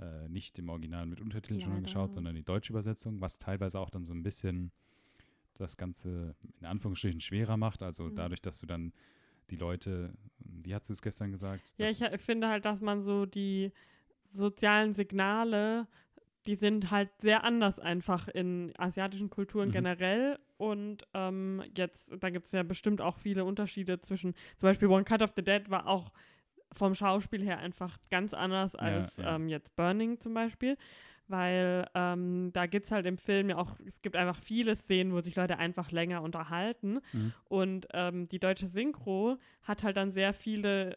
äh, 0.00 0.28
nicht 0.28 0.58
im 0.58 0.68
Original 0.70 1.04
mit 1.06 1.20
Untertiteln 1.20 1.60
schon 1.60 1.72
Leider. 1.72 1.82
geschaut, 1.82 2.14
sondern 2.14 2.34
die 2.34 2.42
deutsche 2.44 2.72
Übersetzung, 2.72 3.20
was 3.20 3.38
teilweise 3.38 3.78
auch 3.80 3.90
dann 3.90 4.04
so 4.04 4.12
ein 4.14 4.22
bisschen 4.22 4.72
das 5.58 5.76
Ganze 5.76 6.34
in 6.60 6.66
Anführungsstrichen 6.66 7.20
schwerer 7.20 7.56
macht. 7.56 7.82
Also 7.82 8.04
Mhm. 8.04 8.14
dadurch, 8.16 8.40
dass 8.42 8.58
du 8.60 8.66
dann 8.66 8.92
die 9.50 9.56
Leute, 9.56 10.12
wie 10.38 10.74
hast 10.74 10.88
du 10.88 10.92
es 10.92 11.02
gestern 11.02 11.30
gesagt? 11.32 11.74
Ja, 11.78 11.88
ich 11.88 11.98
finde 12.20 12.48
halt, 12.48 12.64
dass 12.64 12.80
man 12.80 13.02
so 13.02 13.26
die 13.26 13.72
sozialen 14.30 14.92
Signale, 14.92 15.86
die 16.46 16.54
sind 16.54 16.90
halt 16.90 17.10
sehr 17.20 17.44
anders 17.44 17.78
einfach 17.78 18.28
in 18.28 18.72
asiatischen 18.78 19.30
Kulturen 19.30 19.68
Mhm. 19.68 19.72
generell. 19.72 20.38
Und 20.56 21.06
ähm, 21.14 21.62
jetzt, 21.76 22.10
da 22.20 22.30
gibt 22.30 22.46
es 22.46 22.52
ja 22.52 22.62
bestimmt 22.62 23.00
auch 23.00 23.16
viele 23.16 23.44
Unterschiede 23.44 24.00
zwischen, 24.00 24.34
zum 24.56 24.68
Beispiel 24.68 24.88
One 24.88 25.04
Cut 25.04 25.22
of 25.22 25.32
the 25.36 25.42
Dead 25.42 25.70
war 25.70 25.86
auch 25.86 26.12
vom 26.72 26.94
Schauspiel 26.94 27.42
her 27.42 27.58
einfach 27.58 27.98
ganz 28.10 28.34
anders 28.34 28.74
als 28.74 29.16
ja. 29.16 29.36
Ähm, 29.36 29.48
jetzt 29.48 29.74
Burning 29.76 30.20
zum 30.20 30.34
Beispiel. 30.34 30.76
Weil 31.28 31.88
ähm, 31.94 32.50
da 32.54 32.66
gibt 32.66 32.86
es 32.86 32.92
halt 32.92 33.06
im 33.06 33.18
Film 33.18 33.50
ja 33.50 33.58
auch, 33.58 33.78
es 33.86 34.00
gibt 34.02 34.16
einfach 34.16 34.40
viele 34.40 34.74
Szenen, 34.76 35.12
wo 35.12 35.20
sich 35.20 35.36
Leute 35.36 35.58
einfach 35.58 35.90
länger 35.92 36.22
unterhalten. 36.22 37.00
Mhm. 37.12 37.32
Und 37.44 37.88
ähm, 37.92 38.28
die 38.28 38.38
deutsche 38.38 38.66
Synchro 38.66 39.38
hat 39.62 39.82
halt 39.82 39.96
dann 39.96 40.10
sehr 40.10 40.32
viele 40.32 40.96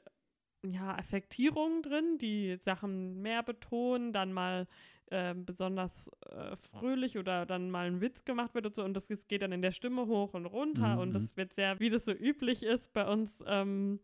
ja, 0.64 0.96
Affektierungen 0.96 1.82
drin, 1.82 2.18
die 2.20 2.58
Sachen 2.58 3.22
mehr 3.22 3.44
betonen, 3.44 4.14
dann 4.14 4.32
mal 4.32 4.68
ähm, 5.10 5.46
besonders 5.46 6.10
äh, 6.30 6.56
fröhlich 6.56 7.18
oder 7.18 7.46
dann 7.46 7.70
mal 7.70 7.88
ein 7.88 8.00
Witz 8.00 8.24
gemacht 8.24 8.54
wird 8.54 8.66
und 8.66 8.76
so. 8.76 8.84
Und 8.84 8.94
das, 8.94 9.08
das 9.08 9.28
geht 9.28 9.42
dann 9.42 9.52
in 9.52 9.62
der 9.62 9.74
Stimme 9.74 10.08
hoch 10.08 10.34
und 10.34 10.46
runter. 10.46 10.96
Mhm, 10.96 11.02
und 11.02 11.10
mhm. 11.10 11.14
das 11.14 11.36
wird 11.36 11.54
sehr, 11.54 11.80
wie 11.80 11.90
das 11.90 12.06
so 12.06 12.14
üblich 12.14 12.64
ist, 12.64 12.94
bei 12.94 13.06
uns 13.06 13.44
ähm, 13.46 14.00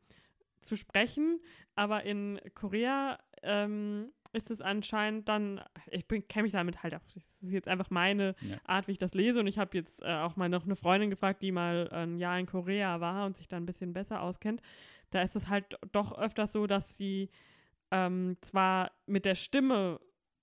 zu 0.61 0.75
sprechen. 0.75 1.39
Aber 1.75 2.03
in 2.03 2.41
Korea 2.55 3.19
ähm, 3.43 4.11
ist 4.37 4.49
es 4.51 4.61
anscheinend 4.61 5.27
dann, 5.27 5.59
ich 5.91 6.07
kenne 6.07 6.43
mich 6.43 6.51
damit 6.53 6.83
halt 6.83 6.95
auch, 6.95 7.01
das 7.13 7.23
ist 7.41 7.51
jetzt 7.51 7.67
einfach 7.67 7.89
meine 7.89 8.35
Ja. 8.41 8.57
Art, 8.65 8.87
wie 8.87 8.93
ich 8.93 8.97
das 8.97 9.13
lese. 9.13 9.39
Und 9.41 9.47
ich 9.47 9.57
habe 9.57 9.75
jetzt 9.77 10.01
äh, 10.01 10.05
auch 10.05 10.35
mal 10.37 10.47
noch 10.49 10.63
eine 10.65 10.75
Freundin 10.75 11.09
gefragt, 11.09 11.41
die 11.41 11.51
mal 11.51 11.89
ein 11.91 12.17
Jahr 12.17 12.39
in 12.39 12.45
Korea 12.45 13.01
war 13.01 13.25
und 13.25 13.35
sich 13.35 13.47
da 13.47 13.57
ein 13.57 13.65
bisschen 13.65 13.93
besser 13.93 14.21
auskennt. 14.21 14.61
Da 15.11 15.21
ist 15.21 15.35
es 15.35 15.49
halt 15.49 15.77
doch 15.91 16.17
öfters 16.17 16.53
so, 16.53 16.67
dass 16.67 16.97
sie 16.97 17.29
ähm, 17.91 18.37
zwar 18.41 18.91
mit 19.05 19.25
der 19.25 19.35
Stimme 19.35 19.99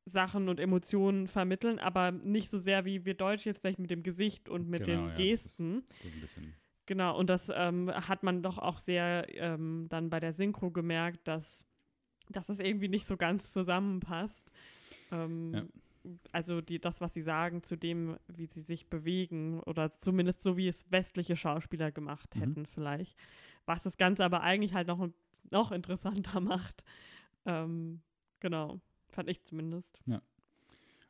Sachen 0.06 0.48
und 0.50 0.60
Emotionen 0.60 1.28
vermitteln, 1.28 1.78
aber 1.78 2.10
nicht 2.10 2.50
so 2.50 2.58
sehr 2.58 2.84
wie 2.84 3.04
wir 3.06 3.14
Deutsche 3.14 3.48
jetzt 3.48 3.60
vielleicht 3.60 3.78
mit 3.78 3.90
dem 3.90 4.02
Gesicht 4.02 4.48
und 4.50 4.68
mit 4.68 4.84
Genau, 4.84 5.08
ja, 5.08 5.14
den 5.14 5.26
ist- 5.32 5.44
Gesten. 5.44 5.84
So 6.02 6.08
ein 6.08 6.20
bisschen. 6.20 6.54
Genau, 6.86 7.18
und 7.18 7.30
das 7.30 7.50
ähm, 7.54 7.90
hat 7.90 8.22
man 8.22 8.42
doch 8.42 8.58
auch 8.58 8.78
sehr 8.78 9.26
ähm, 9.34 9.86
dann 9.88 10.10
bei 10.10 10.20
der 10.20 10.34
Synchro 10.34 10.70
gemerkt, 10.70 11.26
dass, 11.26 11.64
dass 12.30 12.48
es 12.48 12.58
irgendwie 12.58 12.88
nicht 12.88 13.06
so 13.06 13.16
ganz 13.16 13.52
zusammenpasst. 13.52 14.50
Ähm, 15.10 15.52
Ja. 15.54 15.64
Also 16.32 16.60
die, 16.60 16.78
das, 16.80 17.00
was 17.00 17.14
sie 17.14 17.22
sagen, 17.22 17.62
zu 17.62 17.76
dem, 17.76 18.18
wie 18.28 18.44
sie 18.44 18.60
sich 18.60 18.88
bewegen, 18.88 19.60
oder 19.60 19.96
zumindest 19.96 20.42
so, 20.42 20.58
wie 20.58 20.68
es 20.68 20.84
westliche 20.92 21.34
Schauspieler 21.34 21.92
gemacht 21.92 22.34
Mhm. 22.36 22.40
hätten, 22.40 22.66
vielleicht. 22.66 23.16
Was 23.64 23.84
das 23.84 23.96
Ganze 23.96 24.22
aber 24.22 24.42
eigentlich 24.42 24.74
halt 24.74 24.86
noch, 24.88 25.08
noch 25.50 25.72
interessanter 25.72 26.40
macht. 26.40 26.84
Ähm, 27.46 28.02
genau, 28.40 28.80
fand 29.08 29.30
ich 29.30 29.42
zumindest. 29.44 30.02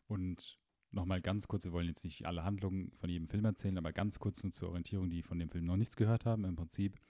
Und 0.06 0.58
nochmal 0.92 1.20
ganz 1.20 1.48
kurz, 1.48 1.64
wir 1.64 1.72
wollen 1.72 1.88
jetzt 1.88 2.04
nicht 2.04 2.26
alle 2.26 2.44
Handlungen 2.44 2.92
von 2.92 3.08
jedem 3.10 3.26
Film 3.26 3.44
erzählen, 3.44 3.78
aber 3.78 3.92
ganz 3.92 4.18
kurz 4.20 4.42
nur 4.44 4.52
zur 4.52 4.68
Orientierung, 4.68 5.10
die 5.10 5.22
von 5.22 5.38
dem 5.38 5.48
Film 5.50 5.64
noch 5.64 5.76
nichts 5.76 5.96
gehört 5.96 6.24
haben. 6.24 6.44
Im 6.44 6.54
Prinzip, 6.56 7.00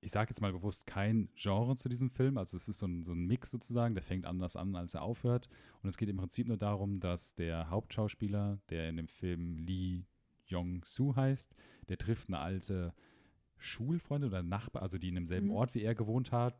ich 0.00 0.12
sage 0.12 0.30
jetzt 0.30 0.40
mal 0.40 0.52
bewusst 0.52 0.86
kein 0.86 1.28
Genre 1.34 1.76
zu 1.76 1.88
diesem 1.88 2.10
Film, 2.10 2.38
also 2.38 2.56
es 2.56 2.68
ist 2.68 2.78
so 2.78 2.86
ein, 2.86 3.04
so 3.04 3.12
ein 3.12 3.26
Mix 3.26 3.50
sozusagen, 3.50 3.94
der 3.94 4.02
fängt 4.02 4.26
anders 4.26 4.56
an, 4.56 4.76
als 4.76 4.94
er 4.94 5.02
aufhört. 5.02 5.48
Und 5.82 5.88
es 5.88 5.96
geht 5.96 6.08
im 6.08 6.16
Prinzip 6.16 6.46
nur 6.46 6.58
darum, 6.58 7.00
dass 7.00 7.34
der 7.34 7.70
Hauptschauspieler, 7.70 8.60
der 8.70 8.88
in 8.88 8.96
dem 8.96 9.08
Film 9.08 9.58
Lee 9.58 10.04
Yong-Soo 10.46 11.16
heißt, 11.16 11.54
der 11.88 11.98
trifft 11.98 12.28
eine 12.28 12.38
alte 12.38 12.94
Schulfreundin 13.58 14.30
oder 14.30 14.42
Nachbar, 14.42 14.82
also 14.82 14.98
die 14.98 15.08
in 15.08 15.14
demselben 15.14 15.48
Mhm. 15.48 15.54
Ort 15.54 15.74
wie 15.74 15.82
er 15.82 15.94
gewohnt 15.94 16.30
hat. 16.30 16.58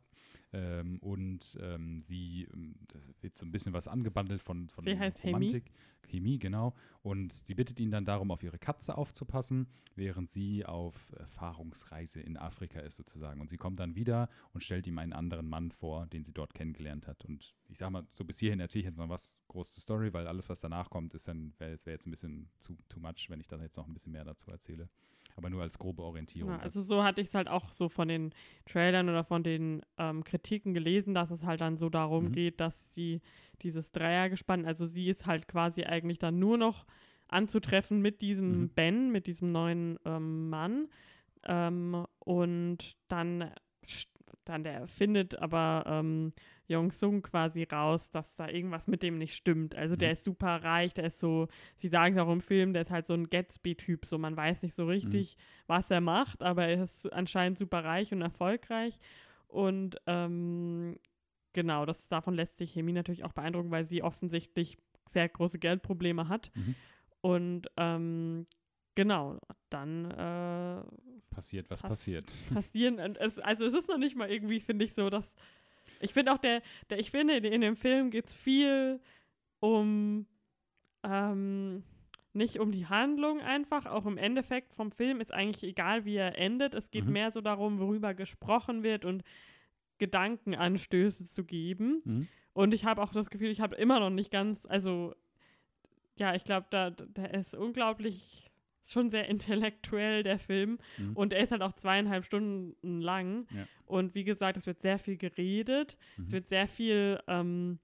Ähm, 0.52 0.98
und 1.00 1.58
ähm, 1.60 2.00
sie, 2.00 2.48
ähm, 2.52 2.76
das 2.88 3.08
wird 3.20 3.36
so 3.36 3.44
ein 3.44 3.52
bisschen 3.52 3.72
was 3.72 3.88
angebandelt 3.88 4.42
von, 4.42 4.68
von 4.68 4.84
Sie 4.84 4.98
heißt. 4.98 5.24
Romantik. 5.24 5.72
Chemie, 6.06 6.38
genau. 6.38 6.74
Und 7.02 7.32
sie 7.32 7.54
bittet 7.54 7.80
ihn 7.80 7.90
dann 7.90 8.04
darum, 8.04 8.30
auf 8.30 8.42
ihre 8.42 8.58
Katze 8.58 8.96
aufzupassen, 8.96 9.66
während 9.94 10.30
sie 10.30 10.64
auf 10.64 11.12
Erfahrungsreise 11.18 12.20
in 12.20 12.36
Afrika 12.36 12.80
ist 12.80 12.96
sozusagen. 12.96 13.40
Und 13.40 13.50
sie 13.50 13.56
kommt 13.56 13.80
dann 13.80 13.96
wieder 13.96 14.28
und 14.52 14.64
stellt 14.64 14.86
ihm 14.86 14.98
einen 14.98 15.12
anderen 15.12 15.48
Mann 15.48 15.70
vor, 15.70 16.06
den 16.06 16.24
sie 16.24 16.32
dort 16.32 16.54
kennengelernt 16.54 17.06
hat. 17.06 17.24
Und 17.24 17.54
ich 17.68 17.78
sag 17.78 17.90
mal, 17.90 18.06
so 18.14 18.24
bis 18.24 18.38
hierhin 18.38 18.60
erzähle 18.60 18.80
ich 18.80 18.86
jetzt 18.86 18.98
mal 18.98 19.08
was 19.08 19.38
groß 19.48 19.72
zur 19.72 19.82
Story, 19.82 20.12
weil 20.12 20.26
alles, 20.26 20.48
was 20.48 20.60
danach 20.60 20.90
kommt, 20.90 21.14
ist 21.14 21.28
dann, 21.28 21.54
wäre 21.58 21.76
wär 21.84 21.92
jetzt 21.92 22.06
ein 22.06 22.10
bisschen 22.10 22.48
zu 22.60 22.76
too 22.88 23.00
much, 23.00 23.26
wenn 23.28 23.40
ich 23.40 23.48
da 23.48 23.60
jetzt 23.60 23.76
noch 23.76 23.86
ein 23.86 23.94
bisschen 23.94 24.12
mehr 24.12 24.24
dazu 24.24 24.50
erzähle. 24.50 24.88
Aber 25.34 25.50
nur 25.50 25.60
als 25.62 25.78
grobe 25.78 26.02
Orientierung. 26.02 26.52
Ja, 26.52 26.58
also 26.60 26.80
so 26.80 27.04
hatte 27.04 27.20
ich 27.20 27.28
es 27.28 27.34
halt 27.34 27.48
auch 27.48 27.70
so 27.70 27.90
von 27.90 28.08
den 28.08 28.32
Trailern 28.64 29.08
oder 29.10 29.22
von 29.22 29.42
den 29.42 29.82
ähm, 30.10 30.24
Kritiken 30.24 30.74
gelesen, 30.74 31.14
dass 31.14 31.30
es 31.30 31.44
halt 31.44 31.60
dann 31.60 31.76
so 31.76 31.88
darum 31.88 32.26
Mhm. 32.26 32.32
geht, 32.32 32.60
dass 32.60 32.92
sie 32.92 33.20
dieses 33.62 33.90
Dreiergespann, 33.92 34.66
also 34.66 34.84
sie 34.86 35.08
ist 35.08 35.26
halt 35.26 35.48
quasi 35.48 35.84
eigentlich 35.84 36.18
dann 36.18 36.38
nur 36.38 36.58
noch 36.58 36.86
anzutreffen 37.28 38.00
mit 38.00 38.20
diesem 38.22 38.62
Mhm. 38.62 38.68
Ben, 38.70 39.12
mit 39.12 39.26
diesem 39.26 39.52
neuen 39.52 39.98
ähm, 40.04 40.48
Mann. 40.48 40.88
Ähm, 41.44 42.06
und 42.20 42.96
dann, 43.08 43.50
dann 44.44 44.62
der 44.64 44.86
findet 44.86 45.38
aber 45.40 45.84
ähm, 45.86 46.32
Jong 46.68 46.90
Sung 46.90 47.22
quasi 47.22 47.62
raus, 47.64 48.10
dass 48.10 48.34
da 48.34 48.48
irgendwas 48.48 48.86
mit 48.86 49.02
dem 49.02 49.18
nicht 49.18 49.34
stimmt. 49.34 49.74
Also 49.74 49.96
der 49.96 50.08
Mhm. 50.08 50.12
ist 50.12 50.24
super 50.24 50.62
reich, 50.62 50.94
der 50.94 51.06
ist 51.06 51.20
so, 51.20 51.48
sie 51.76 51.88
sagen 51.88 52.16
es 52.16 52.20
auch 52.20 52.32
im 52.32 52.40
Film, 52.40 52.72
der 52.72 52.82
ist 52.82 52.90
halt 52.90 53.06
so 53.06 53.14
ein 53.14 53.28
Gatsby-Typ, 53.30 54.06
so 54.06 54.18
man 54.18 54.36
weiß 54.36 54.62
nicht 54.62 54.74
so 54.76 54.86
richtig, 54.86 55.36
was 55.66 55.90
er 55.90 56.00
macht, 56.00 56.42
aber 56.42 56.66
er 56.66 56.82
ist 56.84 57.12
anscheinend 57.12 57.58
super 57.58 57.84
reich 57.84 58.12
und 58.12 58.22
erfolgreich. 58.22 58.98
Und 59.48 59.96
ähm, 60.06 60.98
genau, 61.52 61.86
das, 61.86 62.08
davon 62.08 62.34
lässt 62.34 62.58
sich 62.58 62.74
Hemi 62.74 62.92
natürlich 62.92 63.24
auch 63.24 63.32
beeindrucken, 63.32 63.70
weil 63.70 63.86
sie 63.86 64.02
offensichtlich 64.02 64.78
sehr 65.08 65.28
große 65.28 65.58
Geldprobleme 65.58 66.28
hat. 66.28 66.50
Mhm. 66.54 66.74
Und 67.20 67.66
ähm, 67.76 68.46
genau, 68.94 69.38
dann 69.70 70.10
äh, 70.10 70.82
passiert, 71.30 71.70
was 71.70 71.82
pass- 71.82 71.90
passiert. 71.90 72.32
passieren. 72.54 72.98
Und 73.00 73.18
es, 73.18 73.38
also 73.38 73.64
es 73.64 73.74
ist 73.74 73.88
noch 73.88 73.98
nicht 73.98 74.16
mal 74.16 74.30
irgendwie, 74.30 74.60
finde 74.60 74.84
ich, 74.84 74.94
so, 74.94 75.10
dass. 75.10 75.36
Ich 76.00 76.12
finde 76.12 76.32
auch, 76.32 76.38
der, 76.38 76.62
der, 76.90 76.98
ich 76.98 77.10
finde, 77.10 77.36
in 77.36 77.60
dem 77.60 77.76
Film 77.76 78.10
geht 78.10 78.26
es 78.26 78.34
viel 78.34 79.00
um 79.60 80.26
ähm, 81.02 81.82
nicht 82.36 82.60
um 82.60 82.70
die 82.70 82.86
Handlung 82.86 83.40
einfach, 83.40 83.86
auch 83.86 84.06
im 84.06 84.18
Endeffekt 84.18 84.72
vom 84.74 84.90
Film 84.92 85.20
ist 85.20 85.32
eigentlich 85.32 85.64
egal, 85.64 86.04
wie 86.04 86.16
er 86.16 86.38
endet. 86.38 86.74
Es 86.74 86.90
geht 86.90 87.06
Mhm. 87.06 87.12
mehr 87.12 87.30
so 87.32 87.40
darum, 87.40 87.78
worüber 87.80 88.14
gesprochen 88.14 88.82
wird 88.82 89.04
und 89.04 89.22
Gedankenanstöße 89.98 91.26
zu 91.28 91.44
geben. 91.44 92.02
Mhm. 92.04 92.28
Und 92.52 92.74
ich 92.74 92.84
habe 92.84 93.02
auch 93.02 93.12
das 93.12 93.30
Gefühl, 93.30 93.50
ich 93.50 93.60
habe 93.60 93.76
immer 93.76 94.00
noch 94.00 94.10
nicht 94.10 94.30
ganz, 94.30 94.66
also 94.66 95.14
ja, 96.16 96.34
ich 96.34 96.44
glaube, 96.44 96.66
da, 96.70 96.90
da 96.90 97.26
ist 97.26 97.54
unglaublich, 97.54 98.50
schon 98.88 99.10
sehr 99.10 99.26
intellektuell, 99.28 100.22
der 100.22 100.38
Film. 100.38 100.78
Mhm. 100.96 101.16
Und 101.16 101.32
er 101.32 101.40
ist 101.40 101.50
halt 101.52 101.62
auch 101.62 101.72
zweieinhalb 101.72 102.24
Stunden 102.24 103.00
lang. 103.00 103.46
Ja. 103.54 103.66
Und 103.84 104.14
wie 104.14 104.24
gesagt, 104.24 104.56
es 104.56 104.66
wird 104.66 104.80
sehr 104.80 104.98
viel 104.98 105.16
geredet, 105.16 105.98
Mhm. 106.16 106.24
es 106.26 106.32
wird 106.32 106.48
sehr 106.48 106.68
viel 106.68 107.20
ähm, 107.26 107.78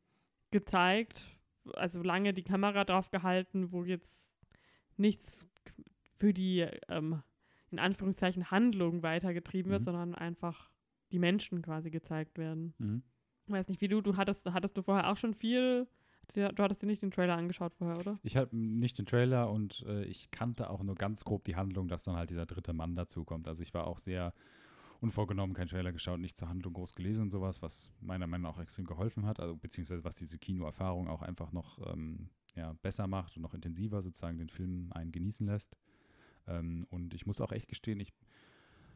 gezeigt, 0.50 1.26
also 1.74 2.03
lange 2.03 2.32
die 2.32 2.42
Kamera 2.42 2.84
drauf 2.84 3.11
gehalten, 3.11 3.72
wo 3.72 3.84
jetzt 3.84 4.32
nichts 5.03 5.46
für 6.18 6.32
die, 6.32 6.61
ähm, 6.88 7.22
in 7.70 7.78
Anführungszeichen, 7.78 8.50
Handlung 8.50 9.03
weitergetrieben 9.03 9.70
wird, 9.70 9.82
Mhm. 9.82 9.84
sondern 9.84 10.14
einfach 10.14 10.70
die 11.11 11.18
Menschen 11.18 11.61
quasi 11.62 11.90
gezeigt 11.90 12.38
werden. 12.38 12.74
Mhm. 12.78 13.03
Ich 13.46 13.53
weiß 13.53 13.68
nicht, 13.68 13.80
wie 13.80 13.88
du, 13.88 14.00
du 14.00 14.16
hattest, 14.16 14.46
hattest 14.46 14.76
du 14.76 14.82
vorher 14.82 15.11
auch 15.11 15.16
schon 15.16 15.34
viel, 15.34 15.86
du 16.34 16.62
hattest 16.62 16.80
dir 16.82 16.86
nicht 16.86 17.03
den 17.03 17.11
Trailer 17.11 17.36
angeschaut 17.36 17.74
vorher, 17.74 17.98
oder? 17.98 18.18
Ich 18.22 18.36
habe 18.36 18.57
nicht 18.57 18.96
den 18.98 19.05
Trailer 19.07 19.50
und 19.50 19.84
äh, 19.86 20.05
ich 20.05 20.30
kannte 20.30 20.70
auch 20.70 20.82
nur 20.82 20.94
ganz 20.94 21.24
grob 21.24 21.44
die 21.44 21.57
Handlung, 21.57 21.88
dass 21.88 22.05
dann 22.05 22.14
halt 22.16 22.30
dieser 22.30 22.46
dritte 22.46 22.72
Mann 22.72 22.94
dazukommt. 22.94 23.48
Also 23.48 23.62
ich 23.62 23.74
war 23.74 23.86
auch 23.86 23.98
sehr 23.98 24.32
unvorgenommen, 25.00 25.55
keinen 25.55 25.68
Trailer 25.68 25.92
geschaut, 25.92 26.20
nicht 26.20 26.38
zur 26.38 26.48
Handlung 26.48 26.74
groß 26.74 26.94
gelesen 26.94 27.22
und 27.22 27.30
sowas, 27.30 27.61
was 27.61 27.90
meiner 28.00 28.28
Meinung 28.28 28.50
nach 28.50 28.57
auch 28.57 28.62
extrem 28.62 28.86
geholfen 28.86 29.26
hat, 29.26 29.40
also 29.40 29.57
beziehungsweise 29.57 30.05
was 30.05 30.14
diese 30.14 30.38
Kinoerfahrung 30.38 31.09
auch 31.09 31.22
einfach 31.22 31.50
noch 31.53 31.78
ähm, 31.92 32.30
ja, 32.55 32.74
besser 32.82 33.07
macht 33.07 33.36
und 33.36 33.42
noch 33.42 33.55
intensiver 33.55 34.03
sozusagen 34.03 34.38
den 34.38 34.50
Film 34.50 34.92
einen 34.92 35.12
genießen 35.12 35.46
lässt. 35.46 35.76
Ähm, 36.46 36.86
und 36.90 37.14
ich 37.14 37.26
muss 37.26 37.40
auch 37.40 37.53
echt 37.53 37.68
gestehen, 37.68 38.00
ich 38.00 38.12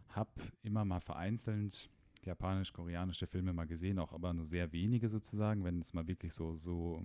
habe 0.09 0.31
immer 0.63 0.85
mal 0.85 1.01
vereinzelt 1.01 1.91
japanisch-koreanische 2.23 3.27
Filme 3.27 3.53
mal 3.53 3.67
gesehen, 3.67 3.99
auch 3.99 4.13
aber 4.13 4.33
nur 4.33 4.47
sehr 4.47 4.73
wenige 4.73 5.09
sozusagen, 5.09 5.65
wenn 5.65 5.81
es 5.81 5.95
mal 5.95 6.09
wirklich 6.09 6.35
so, 6.35 6.55
so 6.57 7.03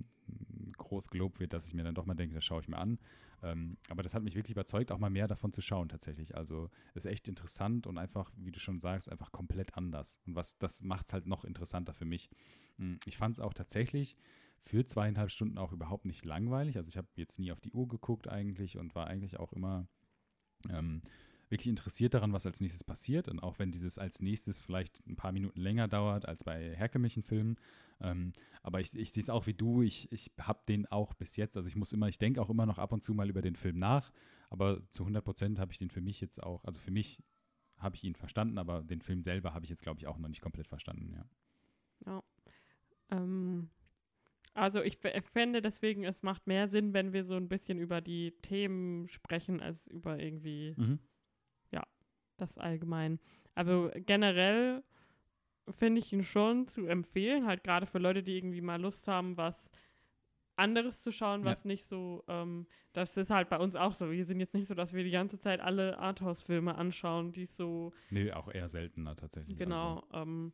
groß 0.77 1.09
gelobt 1.09 1.39
wird, 1.39 1.53
dass 1.53 1.67
ich 1.67 1.73
mir 1.73 1.83
dann 1.83 1.95
doch 1.95 2.05
mal 2.05 2.15
denke, 2.15 2.35
das 2.35 2.43
schaue 2.43 2.61
ich 2.61 2.67
mir 2.67 2.77
an. 2.77 2.97
Ähm, 3.43 3.77
aber 3.89 4.03
das 4.03 4.13
hat 4.13 4.23
mich 4.23 4.35
wirklich 4.35 4.55
überzeugt, 4.55 4.91
auch 4.91 4.97
mal 4.97 5.09
mehr 5.09 5.27
davon 5.27 5.53
zu 5.53 5.61
schauen 5.61 5.89
tatsächlich. 5.89 6.35
Also 6.35 6.69
ist 6.95 7.05
echt 7.05 7.27
interessant 7.27 7.87
und 7.87 7.97
einfach, 7.97 8.31
wie 8.35 8.51
du 8.51 8.59
schon 8.59 8.79
sagst, 8.79 9.09
einfach 9.09 9.31
komplett 9.31 9.77
anders. 9.77 10.19
Und 10.25 10.35
was 10.35 10.57
das 10.57 10.81
macht 10.81 11.07
es 11.07 11.13
halt 11.13 11.27
noch 11.27 11.43
interessanter 11.45 11.93
für 11.93 12.05
mich. 12.05 12.29
Mm, 12.77 12.95
Ich 13.05 13.17
fand 13.17 13.35
es 13.35 13.39
auch 13.39 13.53
tatsächlich 13.53 14.15
für 14.63 14.85
zweieinhalb 14.85 15.31
Stunden 15.31 15.57
auch 15.57 15.71
überhaupt 15.71 16.05
nicht 16.05 16.25
langweilig. 16.25 16.77
Also 16.77 16.89
ich 16.89 16.97
habe 16.97 17.07
jetzt 17.15 17.39
nie 17.39 17.51
auf 17.51 17.59
die 17.59 17.73
Uhr 17.73 17.87
geguckt 17.87 18.27
eigentlich 18.27 18.77
und 18.77 18.95
war 18.95 19.07
eigentlich 19.07 19.39
auch 19.39 19.53
immer 19.53 19.87
ähm, 20.69 21.01
wirklich 21.49 21.67
interessiert 21.67 22.13
daran, 22.13 22.33
was 22.33 22.45
als 22.45 22.61
nächstes 22.61 22.83
passiert. 22.83 23.27
Und 23.27 23.39
auch 23.39 23.59
wenn 23.59 23.71
dieses 23.71 23.97
als 23.97 24.21
nächstes 24.21 24.61
vielleicht 24.61 25.05
ein 25.07 25.15
paar 25.15 25.31
Minuten 25.31 25.59
länger 25.59 25.87
dauert 25.87 26.27
als 26.27 26.43
bei 26.43 26.75
herkömmlichen 26.75 27.23
Filmen. 27.23 27.57
Ähm, 27.99 28.33
aber 28.63 28.79
ich, 28.79 28.93
ich 28.95 29.11
sehe 29.11 29.21
es 29.21 29.29
auch 29.29 29.47
wie 29.47 29.53
du. 29.53 29.81
Ich, 29.81 30.11
ich 30.11 30.31
habe 30.39 30.61
den 30.67 30.85
auch 30.87 31.13
bis 31.13 31.35
jetzt, 31.35 31.57
also 31.57 31.67
ich 31.67 31.75
muss 31.75 31.91
immer, 31.91 32.07
ich 32.07 32.17
denke 32.17 32.41
auch 32.41 32.49
immer 32.49 32.65
noch 32.65 32.77
ab 32.77 32.93
und 32.93 33.03
zu 33.03 33.13
mal 33.13 33.29
über 33.29 33.41
den 33.41 33.55
Film 33.55 33.79
nach. 33.79 34.11
Aber 34.49 34.81
zu 34.91 35.03
100 35.03 35.23
Prozent 35.23 35.59
habe 35.59 35.71
ich 35.71 35.77
den 35.77 35.89
für 35.89 36.01
mich 36.01 36.21
jetzt 36.21 36.41
auch, 36.41 36.63
also 36.63 36.79
für 36.79 36.91
mich 36.91 37.23
habe 37.77 37.95
ich 37.95 38.03
ihn 38.03 38.15
verstanden, 38.15 38.57
aber 38.57 38.83
den 38.83 39.01
Film 39.01 39.23
selber 39.23 39.53
habe 39.53 39.65
ich 39.65 39.69
jetzt, 39.69 39.81
glaube 39.81 39.99
ich, 39.99 40.07
auch 40.07 40.17
noch 40.17 40.29
nicht 40.29 40.41
komplett 40.41 40.67
verstanden, 40.67 41.13
ja. 41.13 41.25
Ähm, 43.09 43.69
also 44.53 44.81
ich 44.81 44.97
fände 44.97 45.61
deswegen, 45.61 46.03
es 46.03 46.23
macht 46.23 46.47
mehr 46.47 46.67
Sinn, 46.67 46.93
wenn 46.93 47.13
wir 47.13 47.23
so 47.23 47.35
ein 47.35 47.47
bisschen 47.49 47.77
über 47.79 48.01
die 48.01 48.31
Themen 48.41 49.07
sprechen, 49.07 49.61
als 49.61 49.87
über 49.87 50.19
irgendwie 50.19 50.75
Mhm. 50.77 50.99
das 52.37 52.57
allgemein. 52.57 53.19
Also 53.53 53.91
generell 53.95 54.83
finde 55.69 55.99
ich 55.99 56.11
ihn 56.11 56.23
schon 56.23 56.67
zu 56.67 56.87
empfehlen, 56.87 57.45
halt 57.45 57.63
gerade 57.63 57.85
für 57.85 57.99
Leute, 57.99 58.23
die 58.23 58.35
irgendwie 58.35 58.61
mal 58.61 58.81
Lust 58.81 59.07
haben, 59.07 59.37
was 59.37 59.69
anderes 60.55 61.03
zu 61.03 61.11
schauen, 61.11 61.41
Ja. 61.41 61.51
was 61.51 61.65
nicht 61.65 61.85
so, 61.85 62.23
ähm, 62.27 62.65
das 62.93 63.15
ist 63.17 63.29
halt 63.29 63.49
bei 63.49 63.57
uns 63.59 63.75
auch 63.75 63.93
so. 63.93 64.09
Wir 64.11 64.25
sind 64.25 64.39
jetzt 64.39 64.55
nicht 64.55 64.67
so, 64.67 64.73
dass 64.73 64.93
wir 64.93 65.03
die 65.03 65.11
ganze 65.11 65.37
Zeit 65.37 65.59
alle 65.59 65.99
Arthouse-Filme 65.99 66.73
anschauen, 66.75 67.31
die 67.31 67.45
so 67.45 67.93
Nee, 68.09 68.31
auch 68.31 68.51
eher 68.51 68.67
seltener 68.67 69.15
tatsächlich. 69.15 69.55
Genau. 69.57 70.03
Ähm, 70.13 70.53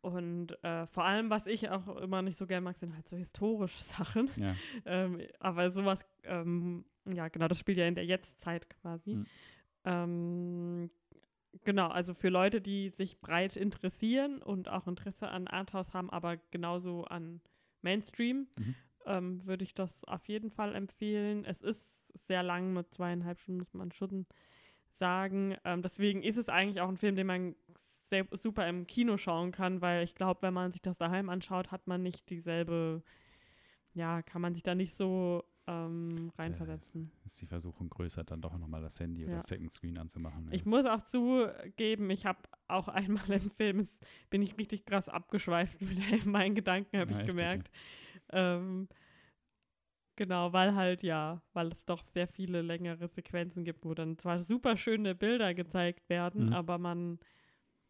und 0.00 0.62
äh, 0.62 0.86
vor 0.86 1.04
allem, 1.04 1.30
was 1.30 1.46
ich 1.46 1.68
auch 1.70 1.96
immer 1.96 2.22
nicht 2.22 2.38
so 2.38 2.46
gern 2.46 2.64
mag, 2.64 2.76
sind 2.78 2.94
halt 2.94 3.08
so 3.08 3.16
historische 3.16 3.82
Sachen. 3.84 4.30
Ja. 4.38 4.54
ähm, 4.84 5.20
aber 5.40 5.70
sowas, 5.70 6.04
ähm, 6.24 6.84
ja, 7.04 7.28
genau, 7.28 7.48
das 7.48 7.58
spielt 7.58 7.78
ja 7.78 7.86
in 7.86 7.94
der 7.94 8.04
Jetztzeit 8.04 8.68
quasi. 8.70 9.16
Mhm. 9.16 9.26
Ähm, 9.84 10.90
genau, 11.64 11.88
also 11.88 12.14
für 12.14 12.28
Leute, 12.28 12.60
die 12.60 12.90
sich 12.90 13.20
breit 13.20 13.56
interessieren 13.56 14.42
und 14.42 14.68
auch 14.68 14.86
Interesse 14.86 15.28
an 15.28 15.46
Arthouse 15.48 15.94
haben, 15.94 16.10
aber 16.10 16.36
genauso 16.50 17.04
an 17.04 17.40
Mainstream, 17.82 18.48
Mhm. 18.58 18.74
ähm, 19.06 19.46
würde 19.46 19.64
ich 19.64 19.74
das 19.74 20.04
auf 20.04 20.26
jeden 20.28 20.50
Fall 20.50 20.74
empfehlen. 20.74 21.44
Es 21.44 21.62
ist 21.62 21.96
sehr 22.26 22.42
lang, 22.42 22.72
mit 22.72 22.92
zweieinhalb 22.92 23.38
Stunden 23.38 23.60
muss 23.60 23.74
man 23.74 23.92
schon 23.92 24.26
sagen. 24.92 25.56
Ähm, 25.64 25.82
deswegen 25.82 26.22
ist 26.22 26.38
es 26.38 26.48
eigentlich 26.48 26.80
auch 26.80 26.88
ein 26.88 26.96
Film, 26.96 27.14
den 27.14 27.26
man 27.26 27.54
sehr, 28.08 28.26
super 28.32 28.68
im 28.68 28.86
Kino 28.86 29.16
schauen 29.16 29.52
kann, 29.52 29.80
weil 29.80 30.04
ich 30.04 30.14
glaube, 30.14 30.42
wenn 30.42 30.54
man 30.54 30.72
sich 30.72 30.82
das 30.82 30.96
daheim 30.96 31.28
anschaut, 31.28 31.70
hat 31.70 31.86
man 31.86 32.02
nicht 32.02 32.28
dieselbe, 32.30 33.02
ja, 33.94 34.22
kann 34.22 34.42
man 34.42 34.54
sich 34.54 34.62
da 34.62 34.74
nicht 34.74 34.94
so 34.96 35.44
ähm, 35.66 36.30
reinversetzen. 36.38 37.10
Ist 37.24 37.40
die 37.40 37.46
Versuchung 37.46 37.88
größer, 37.90 38.22
dann 38.22 38.40
doch 38.40 38.56
nochmal 38.56 38.82
das 38.82 39.00
Handy 39.00 39.22
Ja. 39.22 39.26
oder 39.28 39.36
das 39.38 39.46
Second 39.48 39.72
Screen 39.72 39.98
anzumachen. 39.98 40.48
Ich 40.52 40.64
muss 40.64 40.84
auch 40.86 41.02
zugeben, 41.02 42.08
ich 42.10 42.24
habe 42.24 42.38
auch 42.68 42.86
einmal 42.88 43.28
im 43.32 43.50
Film, 43.50 43.80
es- 43.80 43.98
bin 44.30 44.42
ich 44.42 44.56
richtig 44.58 44.84
krass 44.86 45.08
abgeschweift 45.08 45.80
mit 45.80 45.98
meinen 46.26 46.54
Gedanken, 46.54 46.98
habe 46.98 47.12
Ja, 47.12 47.20
ich 47.20 47.26
gemerkt. 47.26 47.70
Ähm, 48.30 48.88
Genau, 50.18 50.52
weil 50.54 50.74
halt 50.74 51.02
ja, 51.02 51.42
weil 51.52 51.66
es 51.68 51.84
doch 51.84 52.06
sehr 52.06 52.26
viele 52.26 52.62
längere 52.62 53.06
Sequenzen 53.08 53.64
gibt, 53.64 53.84
wo 53.84 53.92
dann 53.92 54.16
zwar 54.18 54.40
super 54.40 54.76
schöne 54.78 55.14
Bilder 55.14 55.52
gezeigt 55.52 56.08
werden, 56.08 56.46
Mhm. 56.46 56.52
aber 56.54 56.78
man 56.78 57.18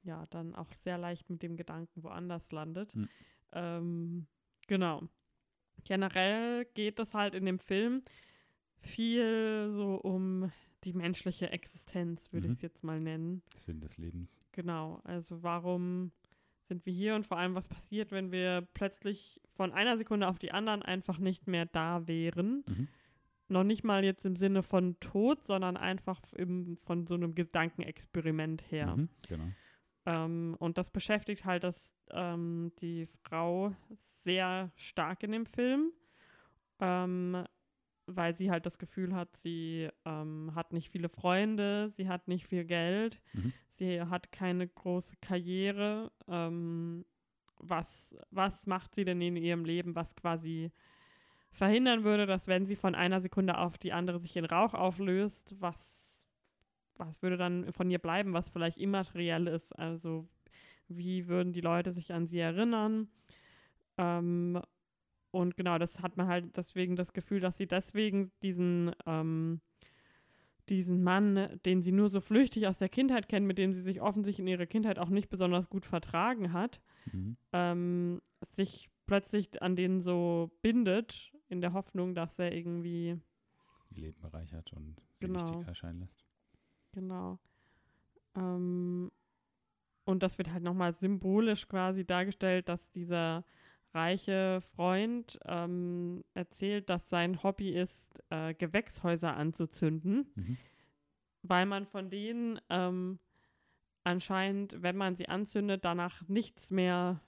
ja 0.07 0.25
dann 0.31 0.55
auch 0.55 0.73
sehr 0.85 0.97
leicht 0.99 1.29
mit 1.31 1.43
dem 1.43 1.57
Gedanken 1.57 2.03
woanders 2.03 2.51
landet. 2.53 2.95
Mhm. 2.95 3.09
Ähm, 3.53 4.27
genau. 4.67 5.03
Generell 5.85 6.65
geht 6.75 6.99
es 6.99 7.15
halt 7.15 7.35
in 7.35 7.45
dem 7.45 7.59
Film 7.59 8.03
viel 8.79 9.71
so 9.75 9.97
um 9.97 10.51
die 10.85 10.93
menschliche 10.93 11.51
Existenz, 11.51 12.33
würde 12.33 12.47
Mhm. 12.49 12.53
ich 12.53 12.59
es 12.59 12.63
jetzt 12.63 12.85
mal 12.85 13.01
nennen. 13.01 13.43
Sinn 13.59 13.81
des 13.81 13.99
Lebens. 13.99 14.39
Genau, 14.53 15.01
also 15.05 15.43
warum 15.43 16.13
sind 16.69 16.85
wir 16.87 16.93
hier 16.93 17.15
und 17.15 17.27
vor 17.27 17.39
allem, 17.39 17.55
was 17.55 17.69
passiert, 17.69 18.11
wenn 18.13 18.33
wir 18.33 18.67
plötzlich 18.75 19.41
von 19.55 19.73
einer 19.73 19.97
Sekunde 19.97 20.27
auf 20.29 20.39
die 20.39 20.51
anderen 20.53 20.83
einfach 20.83 21.19
nicht 21.19 21.47
mehr 21.47 21.67
da 21.67 22.07
wären. 22.09 22.65
Mhm. 22.67 22.89
Noch 23.49 23.63
nicht 23.63 23.85
mal 23.85 24.05
jetzt 24.05 24.25
im 24.25 24.35
Sinne 24.35 24.65
von 24.65 24.99
Tod, 24.99 25.45
sondern 25.45 25.77
einfach 25.77 26.21
im, 26.33 26.77
von 26.79 27.07
so 27.07 27.15
einem 27.15 27.37
Gedankenexperiment 27.37 28.69
her. 28.73 28.97
Mhm. 28.97 29.09
Genau. 29.29 29.45
Ähm, 30.07 30.57
und 30.59 30.79
das 30.79 30.91
beschäftigt 30.91 31.45
halt 31.45 31.65
das, 31.65 31.91
ähm, 32.11 32.73
die 32.81 33.07
Frau 33.25 33.75
sehr 34.25 34.71
stark 34.77 35.23
in 35.25 35.33
dem 35.33 35.47
Film, 35.47 35.91
ähm, 36.81 37.45
weil 38.07 38.37
sie 38.37 38.51
halt 38.51 38.67
das 38.67 38.79
Gefühl 38.79 39.15
hat, 39.15 39.37
sie 39.37 39.89
ähm, 40.05 40.53
hat 40.55 40.73
nicht 40.73 40.91
viele 40.91 41.09
Freunde, 41.09 41.91
sie 41.91 42.09
hat 42.09 42.29
nicht 42.29 42.47
viel 42.47 42.65
Geld, 42.65 43.21
Mhm. 43.33 43.53
sie 43.73 44.01
hat 44.01 44.31
keine 44.31 44.69
große 44.69 45.17
Karriere. 45.21 46.13
Ähm, 46.29 47.05
was, 47.59 48.15
was 48.31 48.67
macht 48.67 48.95
sie 48.95 49.05
denn 49.05 49.21
in 49.21 49.37
ihrem 49.37 49.65
Leben, 49.65 49.95
was 49.97 50.15
quasi 50.15 50.71
verhindern 51.51 52.05
würde, 52.05 52.27
dass 52.27 52.49
wenn 52.49 52.67
sie 52.67 52.77
von 52.77 52.95
einer 52.95 53.21
Sekunde 53.21 53.57
auf 53.59 53.79
die 53.79 53.93
andere 53.93 54.19
sich 54.19 54.37
in 54.37 54.45
Rauch 54.45 54.75
auflöst, 54.75 55.57
was, 55.59 56.06
was 56.99 57.23
würde 57.23 57.37
dann 57.37 57.73
von 57.73 57.91
ihr 57.91 57.99
bleiben, 57.99 58.33
was 58.33 58.49
vielleicht 58.51 58.79
immateriell 58.79 59.47
ist? 59.47 59.73
Also 59.79 60.29
wie 60.89 61.27
würden 61.29 61.53
die 61.53 61.61
Leute 61.61 61.93
sich 61.93 62.13
an 62.13 62.27
sie 62.27 62.39
erinnern? 62.39 63.09
Ähm, 63.99 64.61
und 65.31 65.57
genau, 65.57 65.79
das 65.79 66.01
hat 66.01 66.17
man 66.17 66.29
halt 66.29 66.57
deswegen 66.57 66.97
das 66.97 67.13
Gefühl, 67.13 67.41
dass 67.41 67.57
sie 67.57 67.67
deswegen 67.67 68.31
diesen, 68.43 68.93
ähm, 69.07 69.61
diesen 70.69 71.03
Mann, 71.03 71.61
den 71.65 71.83
sie 71.83 71.93
nur 71.93 72.09
so 72.09 72.21
flüchtig 72.21 72.67
aus 72.67 72.79
der 72.79 72.89
Kindheit 72.89 73.29
kennt, 73.29 73.47
mit 73.47 73.59
dem 73.59 73.73
sie 73.73 73.83
sich 73.83 74.01
offensichtlich 74.01 74.41
in 74.41 74.49
ihrer 74.49 74.67
Kindheit 74.67 74.99
auch 74.99 75.11
nicht 75.11 75.29
besonders 75.29 75.69
gut 75.69 75.87
vertragen 75.87 76.53
hat, 76.53 76.81
Mhm. 77.13 77.37
ähm, 77.53 78.23
sich 78.43 78.89
plötzlich 79.07 79.63
an 79.63 79.77
den 79.77 80.01
so 80.01 80.51
bindet, 80.63 81.33
in 81.49 81.61
der 81.61 81.73
Hoffnung, 81.73 82.15
dass 82.15 82.39
er 82.39 82.53
irgendwie, 82.53 83.17
Ihr 83.91 83.99
Leben 84.03 84.21
bereichert 84.21 84.73
und 84.73 84.97
sie 85.15 85.27
Genau. 85.27 85.37
wichtig 85.37 85.69
erscheinen 85.69 86.01
lässt. 86.01 86.26
Genau. 86.97 87.39
Ähm, 88.35 89.13
und 90.05 90.23
das 90.23 90.39
wird 90.39 90.51
halt 90.51 90.65
nochmal 90.65 90.93
symbolisch 90.95 91.69
quasi 91.69 92.05
dargestellt, 92.05 92.69
dass 92.69 92.91
dieser 92.91 93.45
reiche 93.93 94.61
Freund 94.75 95.39
ähm, 95.45 96.25
erzählt, 96.35 96.91
dass 96.91 97.09
sein 97.09 97.43
Hobby 97.43 97.71
ist, 97.71 98.23
äh, 98.31 98.55
Gewächshäuser 98.55 99.37
anzuzünden. 99.37 100.27
Mhm. 100.35 100.57
weil 101.49 101.67
man 101.67 101.87
von 101.87 102.11
denen 102.11 102.61
ähm, 102.71 103.21
anscheinend, 104.03 104.83
wenn 104.83 104.97
man 104.97 105.15
sie 105.15 105.29
anzündet, 105.29 105.85
danach 105.85 106.27
nichts 106.29 106.71
mehr, 106.73 107.21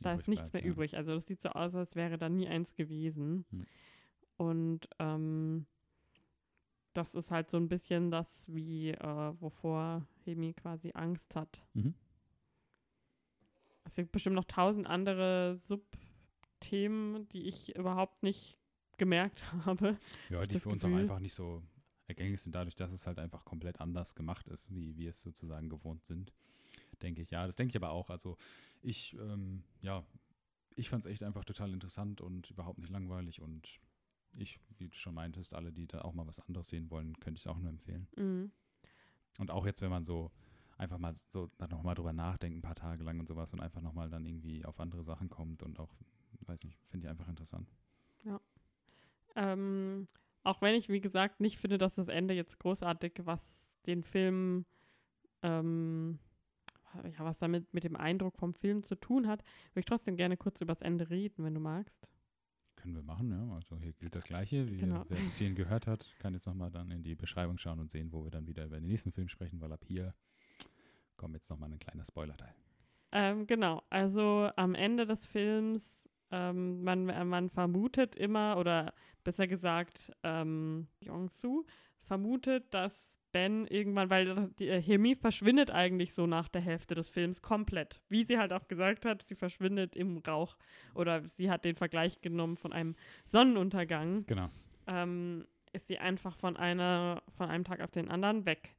da 0.00 0.12
Übrig 0.12 0.20
ist 0.20 0.28
nichts 0.28 0.50
bleibt, 0.50 0.54
mehr 0.54 0.62
ja. 0.64 0.70
übrig. 0.72 0.96
Also 0.96 1.14
das 1.14 1.26
sieht 1.26 1.42
so 1.42 1.48
aus, 1.48 1.74
als 1.74 1.96
wäre 1.96 2.18
da 2.18 2.28
nie 2.28 2.46
eins 2.46 2.74
gewesen. 2.74 3.44
Hm. 3.50 3.66
Und 4.36 4.88
ähm, 5.00 5.66
das 6.94 7.14
ist 7.14 7.30
halt 7.30 7.50
so 7.50 7.56
ein 7.56 7.68
bisschen 7.68 8.10
das, 8.10 8.46
wie 8.52 8.90
äh, 8.90 9.32
wovor 9.40 10.06
Hemi 10.24 10.52
quasi 10.54 10.92
Angst 10.94 11.36
hat. 11.36 11.62
Mhm. 11.74 11.94
Es 13.84 13.96
gibt 13.96 14.12
bestimmt 14.12 14.36
noch 14.36 14.44
tausend 14.44 14.86
andere 14.86 15.58
Subthemen, 15.64 17.28
die 17.30 17.48
ich 17.48 17.74
überhaupt 17.76 18.22
nicht 18.22 18.58
gemerkt 18.98 19.50
habe. 19.64 19.96
Ja, 20.28 20.44
die 20.44 20.58
für 20.58 20.68
uns 20.68 20.84
auch 20.84 20.88
einfach 20.92 21.20
nicht 21.20 21.34
so 21.34 21.62
ergängig 22.06 22.40
sind, 22.40 22.54
dadurch, 22.54 22.74
dass 22.74 22.90
es 22.90 23.06
halt 23.06 23.18
einfach 23.18 23.44
komplett 23.44 23.80
anders 23.80 24.14
gemacht 24.14 24.48
ist, 24.48 24.74
wie 24.74 24.96
wir 24.96 25.10
es 25.10 25.22
sozusagen 25.22 25.68
gewohnt 25.68 26.04
sind. 26.04 26.32
Denke 27.02 27.22
ich, 27.22 27.30
ja, 27.30 27.46
das 27.46 27.56
denke 27.56 27.70
ich 27.70 27.76
aber 27.76 27.90
auch. 27.90 28.10
Also 28.10 28.36
ich, 28.82 29.14
ähm, 29.14 29.62
ja, 29.82 30.04
ich 30.74 30.88
fand 30.88 31.04
es 31.04 31.10
echt 31.10 31.22
einfach 31.22 31.44
total 31.44 31.72
interessant 31.72 32.20
und 32.20 32.50
überhaupt 32.50 32.78
nicht 32.78 32.90
langweilig 32.90 33.40
und 33.40 33.80
ich, 34.34 34.60
wie 34.78 34.88
du 34.88 34.96
schon 34.96 35.14
meintest, 35.14 35.54
alle, 35.54 35.72
die 35.72 35.86
da 35.86 36.02
auch 36.02 36.12
mal 36.12 36.26
was 36.26 36.40
anderes 36.40 36.68
sehen 36.68 36.90
wollen, 36.90 37.18
könnte 37.20 37.38
ich 37.38 37.44
es 37.44 37.46
auch 37.46 37.58
nur 37.58 37.70
empfehlen. 37.70 38.08
Mhm. 38.16 38.52
Und 39.38 39.50
auch 39.50 39.66
jetzt, 39.66 39.82
wenn 39.82 39.90
man 39.90 40.04
so 40.04 40.30
einfach 40.76 40.98
mal 40.98 41.14
so 41.14 41.50
dann 41.58 41.70
nochmal 41.70 41.94
drüber 41.94 42.12
nachdenkt, 42.12 42.58
ein 42.58 42.62
paar 42.62 42.74
Tage 42.74 43.04
lang 43.04 43.18
und 43.18 43.28
sowas 43.28 43.52
und 43.52 43.60
einfach 43.60 43.80
nochmal 43.80 44.08
dann 44.08 44.24
irgendwie 44.24 44.64
auf 44.64 44.78
andere 44.80 45.02
Sachen 45.02 45.28
kommt 45.28 45.62
und 45.62 45.80
auch, 45.80 45.92
weiß 46.46 46.64
nicht, 46.64 46.78
finde 46.84 47.06
ich 47.06 47.10
einfach 47.10 47.28
interessant. 47.28 47.68
Ähm, 49.34 50.08
auch 50.44 50.62
wenn 50.62 50.74
ich, 50.74 50.88
wie 50.88 51.00
gesagt, 51.00 51.40
nicht 51.40 51.58
finde, 51.58 51.78
dass 51.78 51.94
das 51.94 52.08
Ende 52.08 52.34
jetzt 52.34 52.58
großartig, 52.58 53.20
was 53.24 53.80
den 53.86 54.02
Film, 54.02 54.66
ähm, 55.42 56.18
ja, 57.04 57.24
was 57.24 57.38
damit 57.38 57.72
mit 57.72 57.84
dem 57.84 57.96
Eindruck 57.96 58.36
vom 58.36 58.54
Film 58.54 58.82
zu 58.82 58.96
tun 58.96 59.28
hat, 59.28 59.42
würde 59.72 59.80
ich 59.80 59.84
trotzdem 59.84 60.16
gerne 60.16 60.36
kurz 60.36 60.60
über 60.60 60.72
das 60.72 60.82
Ende 60.82 61.10
reden, 61.10 61.44
wenn 61.44 61.54
du 61.54 61.60
magst. 61.60 62.08
Können 62.88 62.96
wir 62.96 63.02
machen, 63.02 63.30
ja. 63.30 63.54
Also 63.54 63.78
hier 63.78 63.92
gilt 63.92 64.14
das 64.14 64.24
Gleiche. 64.24 64.66
Wie, 64.70 64.78
Genau. 64.78 65.04
Wer 65.10 65.18
bis 65.18 65.36
hierhin 65.36 65.54
gehört 65.54 65.86
hat, 65.86 66.06
kann 66.20 66.32
jetzt 66.32 66.46
nochmal 66.46 66.70
dann 66.70 66.90
in 66.90 67.02
die 67.02 67.14
Beschreibung 67.14 67.58
schauen 67.58 67.80
und 67.80 67.90
sehen, 67.90 68.10
wo 68.12 68.24
wir 68.24 68.30
dann 68.30 68.46
wieder 68.46 68.64
über 68.64 68.80
den 68.80 68.86
nächsten 68.86 69.12
Film 69.12 69.28
sprechen, 69.28 69.60
weil 69.60 69.70
ab 69.72 69.84
hier 69.84 70.14
kommt 71.18 71.34
jetzt 71.34 71.50
nochmal 71.50 71.70
ein 71.70 71.78
kleiner 71.78 72.06
Spoiler-Teil. 72.06 72.54
Ähm, 73.12 73.46
genau, 73.46 73.82
also 73.90 74.50
am 74.56 74.74
Ende 74.74 75.04
des 75.04 75.26
Films, 75.26 76.08
ähm, 76.30 76.82
man, 76.82 77.10
äh, 77.10 77.24
man 77.26 77.50
vermutet 77.50 78.16
immer, 78.16 78.56
oder 78.56 78.94
besser 79.22 79.46
gesagt, 79.46 80.10
ähm, 80.22 80.88
Yong-Soo 81.00 81.66
vermutet, 82.00 82.72
dass 82.72 83.17
Ben 83.32 83.66
irgendwann, 83.66 84.10
weil 84.10 84.50
die 84.58 84.68
äh, 84.68 84.80
Hemi 84.80 85.14
verschwindet 85.14 85.70
eigentlich 85.70 86.14
so 86.14 86.26
nach 86.26 86.48
der 86.48 86.62
Hälfte 86.62 86.94
des 86.94 87.10
Films 87.10 87.42
komplett. 87.42 88.00
Wie 88.08 88.24
sie 88.24 88.38
halt 88.38 88.52
auch 88.52 88.68
gesagt 88.68 89.04
hat, 89.04 89.22
sie 89.22 89.34
verschwindet 89.34 89.96
im 89.96 90.18
Rauch. 90.18 90.56
Oder 90.94 91.22
sie 91.26 91.50
hat 91.50 91.64
den 91.64 91.76
Vergleich 91.76 92.20
genommen 92.20 92.56
von 92.56 92.72
einem 92.72 92.94
Sonnenuntergang 93.26 94.24
Genau. 94.26 94.48
ähm, 94.86 95.46
ist 95.72 95.88
sie 95.88 95.98
einfach 95.98 96.36
von 96.36 96.56
einer, 96.56 97.22
von 97.36 97.48
einem 97.48 97.64
Tag 97.64 97.80
auf 97.80 97.90
den 97.90 98.08
anderen 98.10 98.46
weg. 98.46 98.74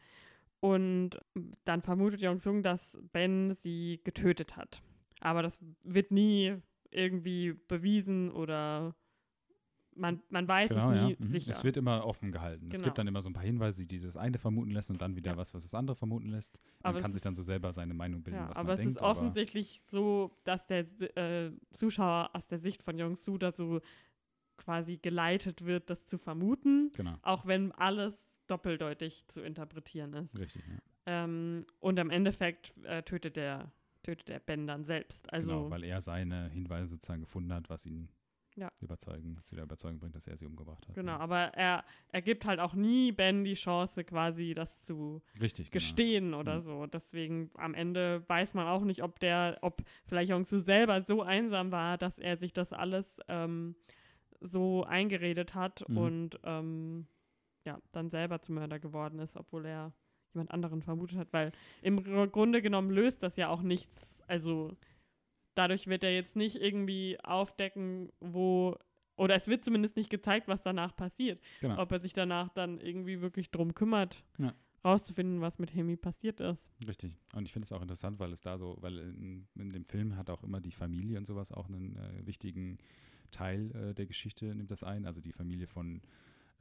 Und 0.60 1.20
dann 1.64 1.82
vermutet 1.82 2.22
Jong-Sung, 2.22 2.64
dass 2.64 2.98
Ben 3.14 3.56
sie 3.62 4.02
getötet 4.04 4.58
hat. 4.58 4.82
Aber 5.22 5.42
das 5.44 5.60
wird 5.84 6.12
nie 6.12 6.56
irgendwie 6.92 7.54
bewiesen 7.68 8.32
oder 8.32 8.96
man, 10.00 10.22
man 10.30 10.48
weiß 10.48 10.70
Genau, 10.70 10.92
es 10.92 10.96
ja. 10.98 11.08
nie 11.08 11.16
Mhm. 11.20 11.32
sicher. 11.32 11.52
Es 11.52 11.64
wird 11.64 11.78
immer 11.78 12.06
offen 12.06 12.32
gehalten. 12.32 12.68
Es 12.68 12.74
Genau. 12.74 12.86
gibt 12.86 12.98
dann 12.98 13.08
immer 13.08 13.22
so 13.22 13.30
ein 13.30 13.34
paar 13.34 13.44
Hinweise, 13.44 13.86
die 13.86 14.00
das 14.00 14.18
eine 14.18 14.38
vermuten 14.38 14.72
lässt 14.72 14.90
und 14.90 15.02
dann 15.02 15.16
wieder 15.16 15.32
Ja. 15.32 15.38
was, 15.38 15.54
was 15.54 15.64
das 15.64 15.74
andere 15.74 15.96
vermuten 15.96 16.30
lässt. 16.30 16.58
Man 16.84 16.92
Aber 16.92 17.02
kann 17.02 17.12
es 17.12 17.16
sich 17.16 17.24
dann 17.24 17.36
so 17.36 17.42
selber 17.42 17.72
seine 17.74 17.94
Meinung 17.94 18.24
bilden, 18.24 18.40
ja, 18.40 18.50
was 18.50 18.58
aber 18.58 18.70
man 18.70 18.74
es 18.76 18.80
denkt. 18.80 18.96
ist 18.98 19.02
offensichtlich 19.02 19.82
so, 19.86 20.32
dass 20.46 20.66
der 20.68 20.86
äh, 21.18 21.52
Zuschauer 21.74 22.30
aus 22.34 22.48
der 22.48 22.60
Sicht 22.60 22.82
von 22.84 22.98
Jong-Soo 22.98 23.38
da 23.38 23.52
so 23.52 23.82
quasi 24.58 24.98
geleitet 24.98 25.66
wird, 25.66 25.90
das 25.90 26.06
zu 26.06 26.18
vermuten, 26.18 26.92
genau, 26.94 27.16
auch 27.22 27.46
wenn 27.46 27.72
alles 27.72 28.30
doppeldeutig 28.48 29.26
zu 29.28 29.42
interpretieren 29.42 30.14
ist. 30.14 30.38
richtig. 30.38 30.64
Ja. 30.68 30.78
Ähm, 31.06 31.66
und 31.80 31.98
im 31.98 32.10
Endeffekt 32.10 32.74
äh, 32.84 33.02
tötet, 33.04 33.36
der, 33.36 33.72
tötet 34.04 34.28
der 34.28 34.40
Ben 34.40 34.68
dann 34.68 34.84
selbst. 34.84 35.32
Also, 35.32 35.48
genau, 35.48 35.70
weil 35.72 35.84
er 35.84 36.02
seine 36.02 36.50
Hinweise 36.50 36.90
sozusagen 36.90 37.22
gefunden 37.22 37.54
hat, 37.54 37.70
was 37.70 37.86
ihn 37.86 38.10
Ja. 38.56 38.72
überzeugen, 38.82 39.40
zu 39.46 39.56
der 39.56 39.64
Überzeugung 39.64 40.00
bringt, 40.00 40.16
dass 40.16 40.28
er 40.28 40.36
sie 40.36 40.46
umgebracht 40.46 40.88
hat. 40.88 40.96
genau, 40.96 41.14
Ja. 41.14 41.20
aber 41.20 41.38
er, 41.56 41.86
er 42.10 42.22
gibt 42.22 42.46
halt 42.46 42.60
auch 42.60 42.74
nie 42.74 43.12
Ben 43.12 43.44
die 43.44 43.54
Chance, 43.54 44.04
quasi 44.04 44.54
das 44.54 44.84
zu 44.84 45.22
Richtig, 45.40 45.72
genau. 45.72 45.74
gestehen 45.74 46.34
oder 46.34 46.58
Mhm. 46.58 46.62
so. 46.62 46.86
Deswegen 46.88 47.52
am 47.56 47.74
Ende 47.74 48.24
weiß 48.28 48.54
man 48.56 48.68
auch 48.68 48.84
nicht, 48.84 49.02
ob 49.04 49.20
der, 49.20 49.58
ob 49.62 49.82
vielleicht 50.06 50.30
Jong-Soo 50.32 50.60
selber 50.60 51.02
so 51.04 51.22
einsam 51.22 51.72
war, 51.72 51.98
dass 51.98 52.18
er 52.20 52.38
sich 52.38 52.52
das 52.52 52.74
alles 52.74 53.20
ähm, 53.30 53.76
so 54.42 54.84
eingeredet 54.84 55.56
hat 55.56 55.88
Mhm. 55.88 55.98
und 55.98 56.40
ähm, 56.44 57.08
ja, 57.66 57.78
dann 57.92 58.10
selber 58.10 58.42
zum 58.42 58.56
Mörder 58.56 58.80
geworden 58.80 59.20
ist, 59.20 59.36
obwohl 59.38 59.66
er 59.66 59.94
jemand 60.34 60.52
anderen 60.52 60.82
vermutet 60.82 61.18
hat, 61.18 61.34
weil 61.34 61.52
im 61.82 62.04
Gr- 62.04 62.28
Grunde 62.28 62.62
genommen 62.62 62.90
löst 62.92 63.22
das 63.24 63.36
ja 63.36 63.50
auch 63.50 63.62
nichts. 63.62 64.22
Also 64.28 64.76
dadurch 65.60 65.88
wird 65.88 66.06
er 66.06 66.14
jetzt 66.14 66.38
nicht 66.38 66.56
irgendwie 66.56 67.20
aufdecken, 67.22 68.12
wo 68.22 68.78
oder 69.18 69.36
es 69.36 69.50
wird 69.50 69.66
zumindest 69.66 69.98
nicht 69.98 70.10
gezeigt, 70.10 70.48
was 70.48 70.64
danach 70.64 70.96
passiert 70.96 71.42
Genau. 71.60 71.78
ob 71.82 71.92
er 71.92 72.00
sich 72.00 72.14
danach 72.14 72.48
dann 72.50 72.80
irgendwie 72.80 73.20
wirklich 73.20 73.52
drum 73.52 73.74
kümmert. 73.74 74.24
Ja. 74.38 74.54
rauszufinden, 74.86 75.42
was 75.42 75.60
mit 75.60 75.76
Hemi 75.76 75.98
passiert 75.98 76.40
ist. 76.40 76.72
Richtig. 76.88 77.18
Und 77.36 77.44
ich 77.44 77.52
finde 77.52 77.66
es 77.66 77.74
auch 77.74 77.82
interessant, 77.82 78.18
weil 78.20 78.32
es 78.32 78.40
da 78.40 78.58
so, 78.58 78.78
weil 78.80 78.98
in, 78.98 79.46
in, 79.56 79.74
dem 79.74 79.84
Film 79.84 80.16
hat 80.16 80.30
auch 80.30 80.42
immer 80.42 80.62
die 80.62 80.72
Familie 80.72 81.18
und 81.18 81.26
sowas 81.26 81.52
auch 81.52 81.68
einen 81.68 81.98
äh, 81.98 82.26
wichtigen 82.26 82.78
Teil 83.32 83.72
äh, 83.76 83.94
der 83.94 84.06
Geschichte, 84.06 84.56
nimmt 84.56 84.72
das 84.72 84.84
ein. 84.84 85.06
Also 85.06 85.20
die 85.20 85.34
Familie 85.34 85.68
von 85.68 86.02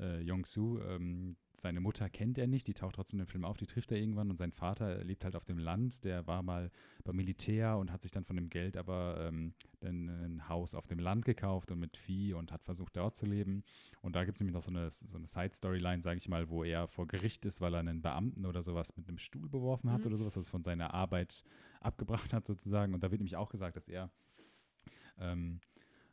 äh, 0.00 0.20
Yong-Soo. 0.20 0.80
Ähm, 0.80 1.36
seine 1.54 1.80
Mutter 1.80 2.08
kennt 2.08 2.38
er 2.38 2.46
nicht, 2.46 2.68
die 2.68 2.74
taucht 2.74 2.94
trotzdem 2.94 3.18
im 3.18 3.26
Film 3.26 3.44
auf, 3.44 3.56
die 3.56 3.66
trifft 3.66 3.90
er 3.90 3.98
irgendwann 3.98 4.30
und 4.30 4.36
sein 4.36 4.52
Vater 4.52 5.02
lebt 5.02 5.24
halt 5.24 5.34
auf 5.34 5.44
dem 5.44 5.58
Land, 5.58 6.04
der 6.04 6.26
war 6.28 6.42
mal 6.42 6.70
beim 7.02 7.16
Militär 7.16 7.78
und 7.78 7.90
hat 7.90 8.02
sich 8.02 8.12
dann 8.12 8.24
von 8.24 8.36
dem 8.36 8.48
Geld 8.48 8.76
aber 8.76 9.28
ähm, 9.28 9.54
ein 9.82 10.48
Haus 10.48 10.76
auf 10.76 10.86
dem 10.86 11.00
Land 11.00 11.24
gekauft 11.24 11.72
und 11.72 11.80
mit 11.80 11.96
Vieh 11.96 12.34
und 12.34 12.52
hat 12.52 12.62
versucht 12.62 12.96
dort 12.96 13.16
zu 13.16 13.26
leben. 13.26 13.64
Und 14.02 14.14
da 14.14 14.24
gibt 14.24 14.36
es 14.36 14.40
nämlich 14.40 14.54
noch 14.54 14.62
so 14.62 14.70
eine, 14.70 14.90
so 14.90 15.16
eine 15.16 15.26
Side-Storyline, 15.26 16.02
sage 16.02 16.18
ich 16.18 16.28
mal, 16.28 16.48
wo 16.48 16.62
er 16.62 16.86
vor 16.86 17.08
Gericht 17.08 17.44
ist, 17.44 17.60
weil 17.60 17.74
er 17.74 17.80
einen 17.80 18.02
Beamten 18.02 18.46
oder 18.46 18.62
sowas 18.62 18.96
mit 18.96 19.08
einem 19.08 19.18
Stuhl 19.18 19.48
beworfen 19.48 19.90
hat 19.90 20.00
mhm. 20.00 20.06
oder 20.06 20.16
sowas, 20.16 20.34
das 20.34 20.50
von 20.50 20.62
seiner 20.62 20.94
Arbeit 20.94 21.42
abgebracht 21.80 22.32
hat 22.32 22.46
sozusagen. 22.46 22.94
Und 22.94 23.02
da 23.02 23.10
wird 23.10 23.20
nämlich 23.20 23.36
auch 23.36 23.50
gesagt, 23.50 23.76
dass 23.76 23.88
er 23.88 24.10
ähm, 25.18 25.60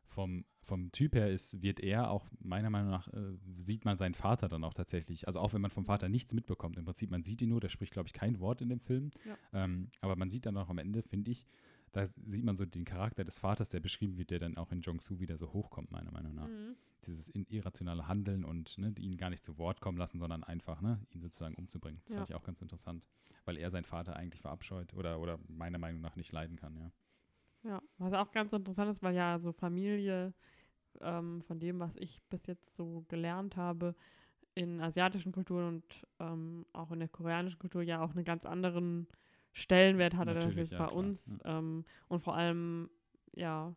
vom, 0.06 0.46
vom 0.66 0.92
Typ 0.92 1.16
her 1.16 1.32
ist, 1.32 1.62
wird 1.62 1.80
er 1.80 2.10
auch, 2.10 2.28
meiner 2.40 2.70
Meinung 2.70 2.90
nach, 2.90 3.08
äh, 3.14 3.38
sieht 3.58 3.86
man 3.86 3.98
seinen 3.98 4.16
Vater 4.16 4.48
dann 4.48 4.64
auch 4.64 4.74
tatsächlich. 4.74 5.28
Also 5.28 5.40
auch 5.40 5.54
wenn 5.54 5.62
man 5.62 5.72
vom 5.72 5.86
Vater 5.86 6.10
nichts 6.10 6.34
mitbekommt. 6.34 6.78
Im 6.78 6.86
Prinzip, 6.86 7.12
man 7.12 7.24
sieht 7.24 7.42
ihn 7.42 7.50
nur, 7.50 7.62
der 7.62 7.70
spricht, 7.70 7.94
glaube 7.94 8.08
ich, 8.08 8.14
kein 8.14 8.40
Wort 8.40 8.62
in 8.62 8.70
dem 8.70 8.80
Film. 8.80 9.12
Ja. 9.26 9.38
Ähm, 9.54 9.90
aber 10.02 10.16
man 10.16 10.30
sieht 10.30 10.46
dann 10.46 10.58
auch 10.58 10.70
am 10.70 10.78
Ende, 10.78 11.02
finde 11.02 11.32
ich, 11.32 11.46
da 11.92 12.06
sieht 12.06 12.44
man 12.44 12.58
so 12.58 12.66
den 12.66 12.84
Charakter 12.84 13.24
des 13.24 13.40
Vaters, 13.40 13.70
der 13.70 13.80
beschrieben 13.80 14.18
wird, 14.18 14.30
der 14.30 14.40
dann 14.40 14.58
auch 14.58 14.72
in 14.72 14.82
Jong-Soo 14.82 15.20
wieder 15.20 15.38
so 15.38 15.54
hochkommt, 15.54 15.92
meiner 15.92 16.12
Meinung 16.12 16.36
nach. 16.36 16.48
Mhm. 16.48 16.76
Dieses 17.06 17.30
irrationale 17.30 18.08
Handeln 18.08 18.44
und 18.44 18.78
ne, 18.78 18.94
ihn 18.98 19.16
gar 19.16 19.30
nicht 19.30 19.46
zu 19.46 19.58
Wort 19.58 19.80
kommen 19.80 19.98
lassen, 19.98 20.20
sondern 20.20 20.44
einfach 20.44 20.82
ne, 20.82 21.00
ihn 21.12 21.22
sozusagen 21.22 21.56
umzubringen. 21.56 22.02
Das 22.04 22.14
ja. 22.14 22.18
fand 22.18 22.30
ich 22.32 22.36
auch 22.36 22.44
ganz 22.44 22.62
interessant, 22.62 23.06
weil 23.46 23.58
er 23.58 23.70
seinen 23.70 23.86
Vater 23.86 24.16
eigentlich 24.18 24.42
verabscheut 24.42 24.94
oder, 24.94 25.22
oder 25.22 25.40
meiner 25.48 25.78
Meinung 25.78 26.02
nach 26.02 26.18
nicht 26.18 26.34
leiden 26.34 26.58
kann, 26.58 26.76
ja. 26.76 26.92
Ja, 27.64 27.82
was 27.98 28.14
auch 28.14 28.32
ganz 28.32 28.54
interessant 28.54 28.92
ist, 28.92 29.02
weil 29.02 29.16
ja 29.16 29.40
so 29.40 29.52
Familie, 29.52 30.34
ähm, 31.02 31.42
von 31.44 31.60
dem, 31.60 31.80
was 31.80 31.96
ich 31.98 32.22
bis 32.30 32.46
jetzt 32.48 32.76
so 32.76 33.06
gelernt 33.08 33.56
habe, 33.56 33.96
in 34.54 34.80
asiatischen 34.82 35.32
Kulturen 35.32 35.68
und 35.68 36.08
ähm, 36.20 36.66
auch 36.72 36.92
in 36.92 37.00
der 37.00 37.10
koreanischen 37.10 37.60
Kultur 37.60 37.82
ja 37.82 38.02
auch 38.02 38.12
einen 38.12 38.24
ganz 38.24 38.46
anderen 38.46 39.08
Stellenwert 39.52 40.16
hatte, 40.16 40.32
als 40.32 40.56
jetzt 40.56 40.72
ja, 40.72 40.80
bei 40.80 40.86
klar. 40.86 40.98
uns 40.98 41.38
ja. 41.44 41.60
ähm, 41.60 41.86
und 42.08 42.22
vor 42.22 42.36
allem 42.36 42.90
ja 43.34 43.76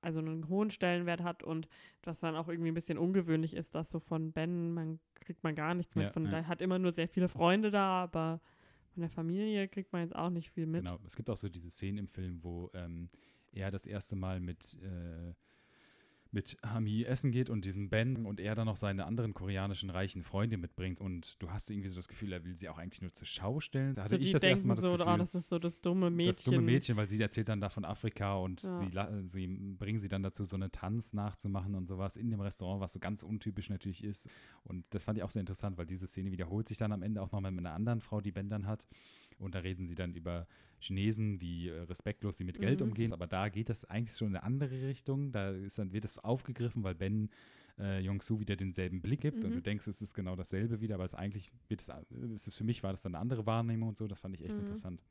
also 0.00 0.20
einen 0.20 0.48
hohen 0.48 0.70
Stellenwert 0.70 1.22
hat 1.22 1.42
und 1.42 1.68
was 2.02 2.20
dann 2.20 2.36
auch 2.36 2.48
irgendwie 2.48 2.70
ein 2.70 2.74
bisschen 2.74 2.98
ungewöhnlich 2.98 3.54
ist, 3.54 3.74
dass 3.74 3.90
so 3.90 3.98
von 3.98 4.32
Ben 4.32 4.72
man 4.72 5.00
kriegt 5.14 5.42
man 5.44 5.54
gar 5.54 5.74
nichts 5.74 5.94
mit. 5.96 6.12
von 6.12 6.24
ja. 6.26 6.44
hat 6.44 6.62
immer 6.62 6.78
nur 6.78 6.92
sehr 6.92 7.08
viele 7.08 7.28
Freunde 7.28 7.70
da, 7.70 8.02
aber 8.02 8.40
von 8.94 9.00
der 9.02 9.10
Familie 9.10 9.68
kriegt 9.68 9.92
man 9.92 10.02
jetzt 10.02 10.14
auch 10.16 10.30
nicht 10.30 10.50
viel 10.50 10.66
mit. 10.66 10.82
Genau, 10.82 10.98
es 11.06 11.16
gibt 11.16 11.28
auch 11.28 11.36
so 11.36 11.48
diese 11.48 11.70
Szenen 11.70 11.98
im 11.98 12.08
Film, 12.08 12.42
wo 12.42 12.70
ähm, 12.74 13.10
er 13.52 13.70
das 13.70 13.86
erste 13.86 14.16
Mal 14.16 14.40
mit, 14.40 14.78
äh, 14.82 15.34
mit 16.30 16.56
Hami 16.62 17.04
essen 17.04 17.32
geht 17.32 17.48
und 17.48 17.64
diesem 17.64 17.88
Ben 17.88 18.26
und 18.26 18.38
er 18.38 18.54
dann 18.54 18.66
noch 18.66 18.76
seine 18.76 19.06
anderen 19.06 19.32
koreanischen 19.32 19.88
reichen 19.88 20.22
Freunde 20.22 20.58
mitbringt 20.58 21.00
und 21.00 21.40
du 21.42 21.50
hast 21.50 21.70
irgendwie 21.70 21.88
so 21.88 21.96
das 21.96 22.08
Gefühl, 22.08 22.32
er 22.32 22.44
will 22.44 22.56
sie 22.56 22.68
auch 22.68 22.78
eigentlich 22.78 23.00
nur 23.00 23.12
zur 23.12 23.26
Schau 23.26 23.60
stellen. 23.60 23.94
Da 23.94 24.04
hatte 24.04 24.16
so 24.16 24.22
ich 24.22 24.32
das 24.32 24.42
erste 24.42 24.66
Mal 24.66 24.74
das 24.74 24.84
so, 24.84 24.92
Gefühl, 24.92 25.06
oh, 25.08 25.16
das 25.16 25.34
ist 25.34 25.48
so 25.48 25.58
das 25.58 25.80
dumme 25.80 26.10
Mädchen. 26.10 26.34
Das 26.34 26.42
dumme 26.44 26.60
Mädchen, 26.60 26.96
weil 26.96 27.08
sie 27.08 27.20
erzählt 27.20 27.48
dann 27.48 27.60
da 27.60 27.70
von 27.70 27.84
Afrika 27.84 28.34
und 28.36 28.62
ja. 28.62 28.76
sie, 28.78 29.28
sie 29.28 29.46
bringen 29.46 30.00
sie 30.00 30.08
dann 30.08 30.22
dazu, 30.22 30.44
so 30.44 30.56
einen 30.56 30.70
Tanz 30.70 31.14
nachzumachen 31.14 31.74
und 31.74 31.86
sowas 31.86 32.16
in 32.16 32.30
dem 32.30 32.40
Restaurant, 32.40 32.80
was 32.80 32.92
so 32.92 32.98
ganz 32.98 33.22
untypisch 33.22 33.70
natürlich 33.70 34.04
ist. 34.04 34.28
Und 34.64 34.84
das 34.90 35.04
fand 35.04 35.16
ich 35.16 35.24
auch 35.24 35.30
sehr 35.30 35.40
interessant, 35.40 35.78
weil 35.78 35.86
diese 35.86 36.06
Szene 36.06 36.30
wiederholt 36.30 36.68
sich 36.68 36.78
dann 36.78 36.92
am 36.92 37.02
Ende 37.02 37.22
auch 37.22 37.32
nochmal 37.32 37.52
mit 37.52 37.64
einer 37.64 37.74
anderen 37.74 38.00
Frau, 38.00 38.20
die 38.20 38.32
Ben 38.32 38.50
dann 38.50 38.66
hat. 38.66 38.86
Und 39.38 39.54
da 39.54 39.60
reden 39.60 39.86
sie 39.86 39.94
dann 39.94 40.14
über 40.14 40.46
Chinesen, 40.80 41.40
wie 41.40 41.68
äh, 41.68 41.80
respektlos 41.82 42.36
sie 42.36 42.44
mit 42.44 42.60
Geld 42.60 42.80
mhm. 42.80 42.88
umgehen. 42.88 43.12
Aber 43.12 43.26
da 43.26 43.48
geht 43.48 43.68
das 43.68 43.84
eigentlich 43.84 44.16
schon 44.16 44.28
in 44.28 44.36
eine 44.36 44.44
andere 44.44 44.88
Richtung. 44.88 45.32
Da 45.32 45.50
ist 45.50 45.78
dann, 45.78 45.92
wird 45.92 46.04
es 46.04 46.18
aufgegriffen, 46.18 46.84
weil 46.84 46.94
Ben 46.94 47.30
äh, 47.78 48.00
Yong-Soo 48.00 48.40
wieder 48.40 48.56
denselben 48.56 49.00
Blick 49.00 49.20
gibt 49.20 49.38
mhm. 49.38 49.46
und 49.46 49.54
du 49.54 49.62
denkst, 49.62 49.86
es 49.86 50.02
ist 50.02 50.14
genau 50.14 50.36
dasselbe 50.36 50.80
wieder, 50.80 50.96
aber 50.96 51.04
es 51.04 51.14
eigentlich 51.14 51.50
wird 51.68 51.80
es, 51.80 51.90
es 52.34 52.48
ist 52.48 52.56
für 52.56 52.64
mich 52.64 52.82
war 52.82 52.90
das 52.90 53.02
dann 53.02 53.14
eine 53.14 53.22
andere 53.22 53.46
Wahrnehmung 53.46 53.90
und 53.90 53.98
so, 53.98 54.06
das 54.06 54.20
fand 54.20 54.34
ich 54.34 54.44
echt 54.44 54.54
mhm. 54.54 54.60
interessant. 54.60 55.02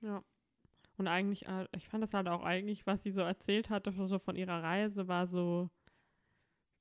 Ja. 0.00 0.22
Und 0.98 1.08
eigentlich, 1.08 1.46
äh, 1.46 1.66
ich 1.74 1.88
fand 1.88 2.02
das 2.02 2.14
halt 2.14 2.28
auch 2.28 2.42
eigentlich, 2.42 2.86
was 2.86 3.02
sie 3.02 3.10
so 3.10 3.22
erzählt 3.22 3.70
hatte, 3.70 3.92
so 3.92 4.18
von 4.18 4.36
ihrer 4.36 4.62
Reise, 4.62 5.08
war 5.08 5.26
so, 5.26 5.70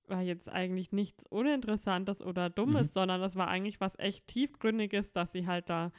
war 0.07 0.21
jetzt 0.21 0.49
eigentlich 0.49 0.91
nichts 0.91 1.25
Uninteressantes 1.27 2.21
oder 2.21 2.49
Dummes, 2.49 2.89
mhm. 2.89 2.93
sondern 2.93 3.21
das 3.21 3.35
war 3.35 3.47
eigentlich 3.47 3.79
was 3.79 3.97
echt 3.97 4.27
Tiefgründiges, 4.27 5.13
dass 5.13 5.31
sie 5.31 5.47
halt 5.47 5.69
da 5.69 5.91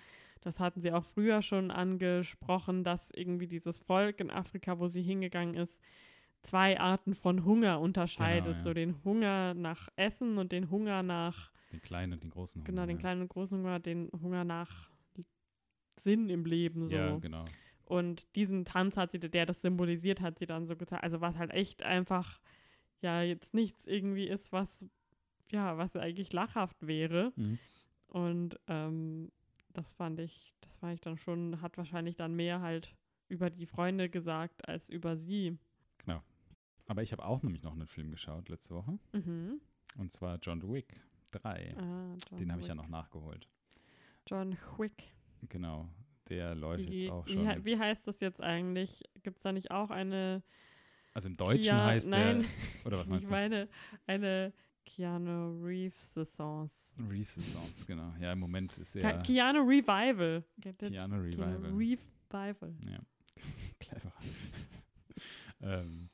das 0.42 0.60
hatten 0.60 0.80
sie 0.80 0.92
auch 0.92 1.04
früher 1.04 1.40
schon 1.40 1.70
angesprochen, 1.70 2.84
dass 2.84 3.10
irgendwie 3.10 3.46
dieses 3.46 3.78
Volk 3.78 4.20
in 4.20 4.30
Afrika, 4.30 4.78
wo 4.78 4.88
sie 4.88 5.02
hingegangen 5.02 5.54
ist, 5.54 5.80
zwei 6.42 6.78
Arten 6.78 7.14
von 7.14 7.44
Hunger 7.44 7.80
unterscheidet. 7.80 8.44
Genau, 8.44 8.56
ja. 8.56 8.62
So 8.62 8.74
den 8.74 9.04
Hunger 9.04 9.54
nach 9.54 9.88
Essen 9.96 10.38
und 10.38 10.52
den 10.52 10.70
Hunger 10.70 11.02
nach. 11.02 11.52
Den 11.72 11.80
kleinen 11.80 12.12
und 12.14 12.22
den 12.22 12.30
großen 12.30 12.60
Hunger. 12.60 12.66
Genau, 12.70 12.86
den 12.86 12.98
kleinen 12.98 13.22
und 13.22 13.28
großen 13.28 13.58
Hunger, 13.58 13.78
den 13.78 14.10
Hunger 14.20 14.44
nach 14.44 14.90
Sinn 16.00 16.28
im 16.28 16.44
Leben. 16.44 16.88
So. 16.88 16.96
Ja, 16.96 17.16
genau. 17.16 17.44
Und 17.84 18.34
diesen 18.34 18.64
Tanz 18.64 18.96
hat 18.96 19.12
sie, 19.12 19.18
der 19.20 19.46
das 19.46 19.60
symbolisiert, 19.60 20.20
hat 20.20 20.38
sie 20.38 20.46
dann 20.46 20.66
so 20.66 20.76
gezeigt. 20.76 21.04
Also 21.04 21.20
was 21.20 21.36
halt 21.36 21.52
echt 21.52 21.82
einfach, 21.82 22.40
ja, 23.00 23.22
jetzt 23.22 23.54
nichts 23.54 23.86
irgendwie 23.86 24.26
ist, 24.26 24.50
was, 24.50 24.84
ja, 25.50 25.76
was 25.78 25.94
eigentlich 25.94 26.32
lachhaft 26.32 26.86
wäre. 26.86 27.32
Mhm. 27.36 27.58
Und 28.08 28.58
ähm, 28.66 29.30
das 29.74 29.92
fand 29.92 30.18
ich, 30.20 30.54
das 30.60 30.76
fand 30.76 30.94
ich 30.94 31.00
dann 31.00 31.18
schon, 31.18 31.60
hat 31.60 31.76
wahrscheinlich 31.76 32.16
dann 32.16 32.34
mehr 32.34 32.60
halt 32.60 32.94
über 33.28 33.50
die 33.50 33.66
Freunde 33.66 34.10
gesagt 34.10 34.68
als 34.68 34.88
über 34.88 35.16
sie. 35.16 35.58
Genau. 35.98 36.22
Aber 36.86 37.02
ich 37.02 37.12
habe 37.12 37.24
auch 37.24 37.42
nämlich 37.42 37.62
noch 37.62 37.72
einen 37.72 37.86
Film 37.86 38.10
geschaut 38.10 38.48
letzte 38.48 38.74
Woche. 38.74 38.98
Mhm. 39.12 39.60
Und 39.96 40.12
zwar 40.12 40.38
John 40.42 40.62
Wick 40.72 41.00
3. 41.32 41.76
Ah, 41.76 42.16
Den 42.38 42.50
habe 42.50 42.60
ich 42.60 42.68
ja 42.68 42.74
noch 42.74 42.88
nachgeholt. 42.88 43.48
John 44.26 44.56
Wick. 44.78 45.14
Genau. 45.48 45.88
Der 46.28 46.54
läuft 46.54 46.88
die, 46.88 47.00
jetzt 47.00 47.10
auch 47.10 47.26
schon. 47.26 47.46
Wie, 47.46 47.64
wie 47.64 47.78
heißt 47.78 48.06
das 48.06 48.20
jetzt 48.20 48.42
eigentlich? 48.42 49.02
Gibt 49.22 49.38
es 49.38 49.42
da 49.42 49.52
nicht 49.52 49.70
auch 49.70 49.90
eine. 49.90 50.42
Also 51.14 51.28
im 51.28 51.36
Deutschen 51.36 51.62
Kia, 51.62 51.84
heißt 51.84 52.08
nein, 52.08 52.40
der. 52.40 52.86
Oder 52.86 52.98
was 52.98 53.08
meinst 53.10 53.24
ich 53.24 53.28
du? 53.28 53.34
Ich 53.34 53.50
meine, 53.50 53.68
eine 54.06 54.52
Keanu 54.84 55.62
Reeves 55.64 56.12
Saisons. 56.12 56.72
Reeves 56.98 57.34
Saisons, 57.34 57.86
genau. 57.86 58.12
Ja, 58.20 58.32
im 58.32 58.40
Moment 58.40 58.76
ist 58.78 58.96
er. 58.96 59.22
Keanu 59.22 59.60
Revival. 59.60 60.44
Keanu 60.60 61.16
Revival. 61.16 61.60
Keanu 61.60 61.76
Revival. 61.76 62.74
Ja, 62.86 62.98
clever. 63.80 64.12
ähm, 65.60 66.08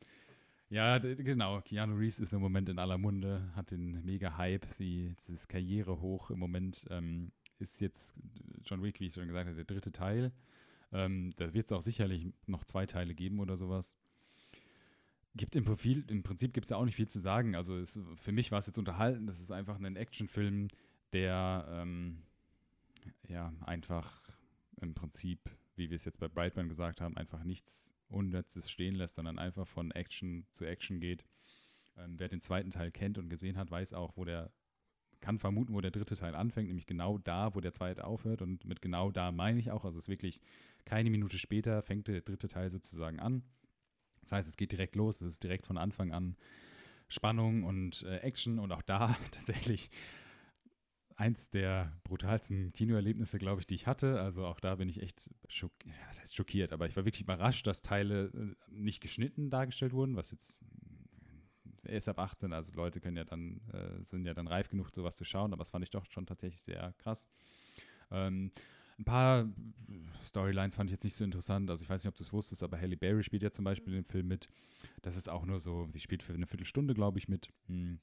ja, 0.71 0.99
genau. 0.99 1.61
Keanu 1.63 1.97
Reeves 1.97 2.21
ist 2.21 2.33
im 2.33 2.41
Moment 2.41 2.69
in 2.69 2.79
aller 2.79 2.99
Munde, 2.99 3.51
hat 3.57 3.71
den 3.71 4.05
mega 4.05 4.37
Hype. 4.37 4.67
Sie 4.67 5.15
ist 5.29 5.49
Karriere 5.49 6.01
hoch 6.01 6.31
im 6.31 6.39
Moment. 6.39 6.85
Ähm, 6.91 7.33
ist 7.59 7.81
jetzt 7.81 8.15
John 8.65 8.83
Wick, 8.83 9.01
wie 9.01 9.07
ich 9.07 9.15
schon 9.15 9.27
gesagt 9.27 9.47
habe, 9.47 9.57
der 9.57 9.65
dritte 9.65 9.93
Teil. 9.93 10.33
Ähm, 10.93 11.33
da 11.37 11.53
wird 11.53 11.67
es 11.67 11.73
auch 11.73 11.83
sicherlich 11.83 12.33
noch 12.47 12.65
zwei 12.65 12.87
Teile 12.87 13.15
geben 13.15 13.41
oder 13.41 13.57
sowas. 13.57 13.95
Gibt 15.39 15.57
im 15.57 15.65
Profil, 15.65 16.05
im 16.09 16.23
Prinzip 16.23 16.53
gibt 16.53 16.65
es 16.65 16.71
ja 16.71 16.77
auch 16.77 16.85
nicht 16.85 16.97
viel 16.97 17.09
zu 17.09 17.21
sagen. 17.21 17.55
Also 17.55 17.79
es, 17.79 17.99
für 18.17 18.33
mich 18.33 18.51
war 18.51 18.59
es 18.59 18.67
jetzt 18.67 18.79
unterhalten. 18.79 19.27
Das 19.27 19.41
ist 19.41 19.51
einfach 19.51 19.81
ein 19.81 19.97
Actionfilm, 19.97 20.69
der 21.13 21.67
ähm, 21.71 22.19
ja 23.29 23.53
einfach 23.65 24.21
im 24.81 24.95
Prinzip, 24.95 25.39
wie 25.77 25.91
wir 25.91 25.97
es 25.97 26.05
jetzt 26.05 26.19
bei 26.19 26.29
Brightman 26.29 26.69
gesagt 26.69 27.01
haben, 27.01 27.17
einfach 27.17 27.45
nichts 27.45 27.95
Unnetzes 28.09 28.71
stehen 28.71 28.97
lässt, 28.97 29.15
sondern 29.15 29.39
einfach 29.39 29.67
von 29.67 29.91
Action 29.93 30.45
zu 30.51 30.65
Action 30.65 31.01
geht. 31.01 31.25
Ähm, 31.97 32.15
wer 32.19 32.29
den 32.29 32.41
zweiten 32.41 32.71
Teil 32.71 32.91
kennt 32.91 33.17
und 33.17 33.29
gesehen 33.29 33.57
hat, 33.57 33.71
weiß 33.71 33.93
auch, 33.93 34.17
wo 34.17 34.25
der 34.25 34.51
kann 35.21 35.39
vermuten, 35.39 35.75
wo 35.75 35.81
der 35.81 35.91
dritte 35.91 36.17
Teil 36.17 36.35
anfängt, 36.35 36.69
nämlich 36.69 36.87
genau 36.87 37.19
da, 37.19 37.55
wo 37.55 37.61
der 37.61 37.73
zweite 37.73 38.05
aufhört. 38.05 38.43
Und 38.43 38.65
mit 38.65 38.83
genau 38.83 39.11
da 39.11 39.33
meine 39.33 39.61
ich 39.61 39.71
auch, 39.71 39.85
also 39.85 39.99
es 39.99 40.05
ist 40.05 40.09
wirklich 40.09 40.41
keine 40.85 41.11
Minute 41.11 41.39
später 41.39 41.83
fängt 41.83 42.09
der 42.09 42.21
dritte 42.23 42.49
Teil 42.49 42.71
sozusagen 42.71 43.21
an. 43.21 43.43
Das 44.23 44.33
heißt, 44.33 44.49
es 44.49 44.57
geht 44.57 44.73
direkt 44.73 44.97
los, 44.97 45.21
es 45.21 45.35
ist 45.35 45.43
direkt 45.43 45.67
von 45.67 45.79
Anfang 45.79 46.13
an 46.13 46.37
Spannung 47.09 47.65
und 47.65 48.03
äh, 48.03 48.19
Action 48.19 48.59
und 48.59 48.73
auch 48.73 48.83
da 48.83 49.17
tatsächlich 49.31 49.91
eins 51.17 51.51
der 51.51 51.93
brutalsten 52.05 52.73
Kinoerlebnisse, 52.73 53.39
glaube 53.39 53.61
ich, 53.61 53.67
die 53.67 53.75
ich 53.75 53.87
hatte. 53.87 54.21
Also 54.21 54.47
auch 54.47 54.61
da 54.61 54.77
bin 54.77 54.89
ich 54.89 55.03
echt 55.03 55.29
schockiert, 55.49 55.95
das 56.09 56.21
heißt 56.21 56.37
schockiert, 56.37 56.73
aber 56.73 56.87
ich 56.87 56.97
war 56.97 57.05
wirklich 57.05 57.23
überrascht, 57.23 57.67
dass 57.67 57.83
Teile 57.83 58.27
äh, 58.27 58.55
nicht 58.71 59.01
geschnitten 59.01 59.51
dargestellt 59.51 59.93
wurden, 59.93 60.17
was 60.17 60.31
jetzt 60.31 60.59
er 61.85 61.97
ist 61.97 62.09
ab 62.09 62.19
18, 62.19 62.53
also 62.53 62.73
Leute 62.75 63.01
können 63.01 63.17
ja 63.17 63.25
dann, 63.25 63.61
äh, 63.73 64.03
sind 64.05 64.25
ja 64.27 64.35
dann 64.35 64.47
reif 64.47 64.69
genug, 64.69 64.91
sowas 64.95 65.17
zu 65.17 65.25
schauen, 65.25 65.53
aber 65.53 65.63
das 65.63 65.71
fand 65.71 65.85
ich 65.85 65.91
doch 65.91 66.05
schon 66.07 66.27
tatsächlich 66.27 66.61
sehr 66.61 66.93
krass. 66.99 67.27
Ähm, 68.11 68.53
ein 68.99 69.05
paar 69.05 69.49
Storylines 70.25 70.75
fand 70.75 70.91
ich 70.91 70.93
jetzt 70.93 71.05
nicht 71.05 71.17
so 71.17 71.25
interessant. 71.25 71.71
Also 71.71 71.83
ich 71.83 71.91
weiß 71.91 72.03
nicht, 72.03 72.09
ob 72.09 72.17
du 72.17 72.23
es 72.23 72.33
wusstest, 72.33 72.63
aber 72.63 72.79
Halle 72.79 72.97
Berry 72.97 73.23
spielt 73.23 73.43
ja 73.43 73.51
zum 73.51 73.65
Beispiel 73.65 73.95
in 73.95 74.03
dem 74.03 74.05
Film 74.05 74.29
mit. 74.29 74.49
Das 75.03 75.17
ist 75.17 75.29
auch 75.29 75.47
nur 75.47 75.61
so, 75.61 75.89
sie 75.93 76.01
spielt 76.01 76.23
für 76.23 76.35
eine 76.35 76.47
Viertelstunde, 76.47 76.95
glaube 76.95 77.19
ich, 77.19 77.29
mit. 77.29 77.49
Hm. 77.67 78.01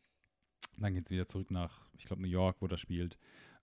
Dann 0.77 0.93
geht 0.93 1.05
es 1.05 1.11
wieder 1.11 1.27
zurück 1.27 1.51
nach, 1.51 1.85
ich 1.97 2.05
glaube, 2.05 2.21
New 2.21 2.27
York, 2.27 2.57
wo 2.59 2.67
das 2.67 2.81
spielt. 2.81 3.17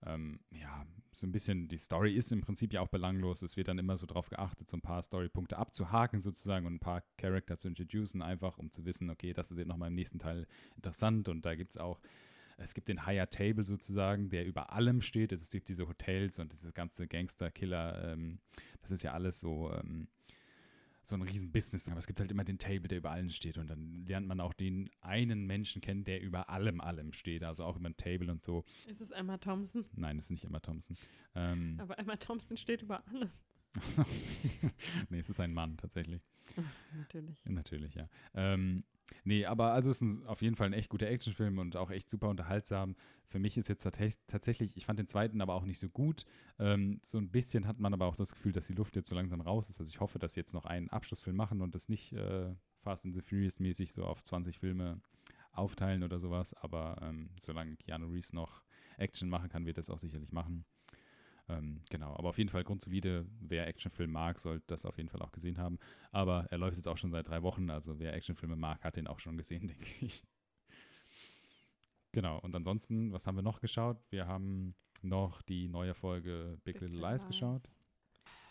Ähm, 0.05 0.39
ja, 0.51 0.85
so 1.11 1.27
ein 1.27 1.31
bisschen, 1.31 1.67
die 1.67 1.77
Story 1.77 2.13
ist 2.13 2.31
im 2.31 2.41
Prinzip 2.41 2.73
ja 2.73 2.81
auch 2.81 2.87
belanglos. 2.87 3.41
Es 3.41 3.55
wird 3.55 3.67
dann 3.67 3.77
immer 3.77 3.97
so 3.97 4.05
darauf 4.05 4.29
geachtet, 4.29 4.69
so 4.69 4.77
ein 4.77 4.81
paar 4.81 5.01
Storypunkte 5.01 5.57
abzuhaken 5.57 6.21
sozusagen 6.21 6.65
und 6.65 6.75
ein 6.75 6.79
paar 6.79 7.03
Charakter 7.17 7.55
zu 7.55 7.67
introducen, 7.67 8.21
einfach 8.21 8.57
um 8.57 8.71
zu 8.71 8.85
wissen, 8.85 9.09
okay, 9.09 9.33
das 9.33 9.55
wird 9.55 9.67
nochmal 9.67 9.89
im 9.89 9.95
nächsten 9.95 10.19
Teil 10.19 10.47
interessant. 10.75 11.27
Und 11.27 11.45
da 11.45 11.55
gibt 11.55 11.71
es 11.71 11.77
auch, 11.77 11.99
es 12.57 12.73
gibt 12.73 12.87
den 12.87 13.05
Higher 13.05 13.29
Table 13.29 13.65
sozusagen, 13.65 14.29
der 14.29 14.45
über 14.45 14.73
allem 14.73 15.01
steht. 15.01 15.31
Es 15.31 15.49
gibt 15.49 15.69
diese 15.69 15.87
Hotels 15.87 16.39
und 16.39 16.51
diese 16.51 16.71
ganze 16.71 17.07
Gangster-Killer, 17.07 18.13
ähm, 18.13 18.39
das 18.81 18.91
ist 18.91 19.03
ja 19.03 19.13
alles 19.13 19.39
so. 19.39 19.71
Ähm, 19.71 20.07
so 21.05 21.15
ein 21.15 21.21
riesen 21.21 21.51
Business. 21.51 21.89
Aber 21.89 21.99
es 21.99 22.07
gibt 22.07 22.19
halt 22.19 22.31
immer 22.31 22.43
den 22.45 22.57
Table, 22.57 22.87
der 22.87 22.99
über 22.99 23.11
allem 23.11 23.29
steht. 23.29 23.57
Und 23.57 23.69
dann 23.69 24.05
lernt 24.05 24.25
man 24.27 24.39
auch 24.39 24.53
den 24.53 24.89
einen 25.01 25.45
Menschen 25.45 25.81
kennen, 25.81 26.03
der 26.03 26.21
über 26.21 26.49
allem, 26.49 26.79
allem 26.81 27.11
steht. 27.11 27.43
Also 27.43 27.65
auch 27.65 27.75
über 27.75 27.89
ein 27.89 27.97
Table 27.97 28.31
und 28.31 28.41
so. 28.41 28.63
Ist 28.87 29.01
es 29.01 29.11
Emma 29.11 29.37
Thompson? 29.37 29.85
Nein, 29.95 30.17
es 30.17 30.25
ist 30.25 30.31
nicht 30.31 30.45
Emma 30.45 30.59
Thompson. 30.59 30.95
Ähm, 31.35 31.77
Aber 31.79 31.99
Emma 31.99 32.15
Thompson 32.15 32.57
steht 32.57 32.81
über 32.81 33.05
allem. 33.07 33.31
nee, 35.09 35.19
es 35.19 35.29
ist 35.29 35.39
ein 35.39 35.53
Mann 35.53 35.77
tatsächlich. 35.77 36.21
Natürlich. 36.97 37.43
Natürlich, 37.45 37.95
ja. 37.95 38.07
Ähm, 38.35 38.83
nee, 39.23 39.45
aber 39.45 39.73
also 39.73 39.89
es 39.89 40.01
ist 40.01 40.19
ein, 40.19 40.27
auf 40.27 40.41
jeden 40.41 40.55
Fall 40.55 40.67
ein 40.67 40.73
echt 40.73 40.89
guter 40.89 41.07
Actionfilm 41.07 41.57
und 41.57 41.75
auch 41.75 41.89
echt 41.89 42.09
super 42.09 42.29
unterhaltsam. 42.29 42.95
Für 43.25 43.39
mich 43.39 43.57
ist 43.57 43.69
jetzt 43.69 43.87
tatsächlich, 44.27 44.77
ich 44.77 44.85
fand 44.85 44.99
den 44.99 45.07
zweiten 45.07 45.41
aber 45.41 45.55
auch 45.55 45.65
nicht 45.65 45.79
so 45.79 45.89
gut. 45.89 46.25
Ähm, 46.59 46.99
so 47.01 47.17
ein 47.17 47.29
bisschen 47.29 47.67
hat 47.67 47.79
man 47.79 47.93
aber 47.93 48.05
auch 48.05 48.15
das 48.15 48.31
Gefühl, 48.31 48.51
dass 48.51 48.67
die 48.67 48.73
Luft 48.73 48.95
jetzt 48.95 49.07
so 49.07 49.15
langsam 49.15 49.41
raus 49.41 49.69
ist. 49.69 49.79
Also 49.79 49.89
ich 49.89 49.99
hoffe, 49.99 50.19
dass 50.19 50.33
sie 50.33 50.39
jetzt 50.39 50.53
noch 50.53 50.65
einen 50.65 50.89
Abschlussfilm 50.89 51.35
machen 51.35 51.61
und 51.61 51.73
das 51.73 51.89
nicht 51.89 52.13
äh, 52.13 52.53
Fast 52.81 53.05
and 53.05 53.15
the 53.15 53.21
Furious 53.21 53.59
mäßig 53.59 53.91
so 53.91 54.03
auf 54.03 54.23
20 54.23 54.59
Filme 54.59 55.01
aufteilen 55.51 56.03
oder 56.03 56.19
sowas. 56.19 56.53
Aber 56.53 56.99
ähm, 57.01 57.29
solange 57.39 57.75
Keanu 57.77 58.07
Reeves 58.07 58.33
noch 58.33 58.63
Action 58.97 59.29
machen 59.29 59.49
kann, 59.49 59.65
wird 59.65 59.77
es 59.79 59.89
auch 59.89 59.97
sicherlich 59.97 60.31
machen. 60.31 60.65
Ähm, 61.49 61.81
genau, 61.89 62.15
aber 62.15 62.29
auf 62.29 62.37
jeden 62.37 62.49
Fall 62.49 62.63
grundsolide. 62.63 63.25
Wer 63.41 63.67
Actionfilm 63.67 64.11
mag, 64.11 64.39
sollte 64.39 64.63
das 64.67 64.85
auf 64.85 64.97
jeden 64.97 65.09
Fall 65.09 65.21
auch 65.21 65.31
gesehen 65.31 65.57
haben. 65.57 65.77
Aber 66.11 66.47
er 66.49 66.57
läuft 66.57 66.77
jetzt 66.77 66.87
auch 66.87 66.97
schon 66.97 67.11
seit 67.11 67.27
drei 67.27 67.43
Wochen, 67.43 67.69
also 67.69 67.99
wer 67.99 68.13
Actionfilme 68.13 68.55
mag, 68.55 68.83
hat 68.83 68.95
den 68.95 69.07
auch 69.07 69.19
schon 69.19 69.37
gesehen, 69.37 69.67
denke 69.67 70.05
ich. 70.05 70.23
Genau, 72.13 72.39
und 72.39 72.55
ansonsten, 72.55 73.11
was 73.11 73.27
haben 73.27 73.35
wir 73.35 73.41
noch 73.41 73.59
geschaut? 73.59 73.97
Wir 74.09 74.27
haben 74.27 74.75
noch 75.01 75.41
die 75.41 75.67
neue 75.67 75.93
Folge 75.93 76.57
Big, 76.63 76.79
Big 76.79 76.81
Little 76.81 76.99
Lies 76.99 77.25
geschaut. 77.27 77.67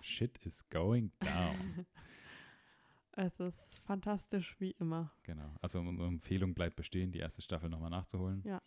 Shit 0.02 0.36
is 0.38 0.68
going 0.68 1.12
down. 1.20 1.86
es 3.12 3.38
ist 3.40 3.78
fantastisch 3.84 4.56
wie 4.58 4.72
immer. 4.72 5.12
Genau, 5.22 5.54
also 5.62 5.78
unsere 5.80 6.08
Empfehlung 6.08 6.54
bleibt 6.54 6.76
bestehen, 6.76 7.12
die 7.12 7.20
erste 7.20 7.40
Staffel 7.40 7.70
nochmal 7.70 7.90
nachzuholen. 7.90 8.42
Ja. 8.44 8.60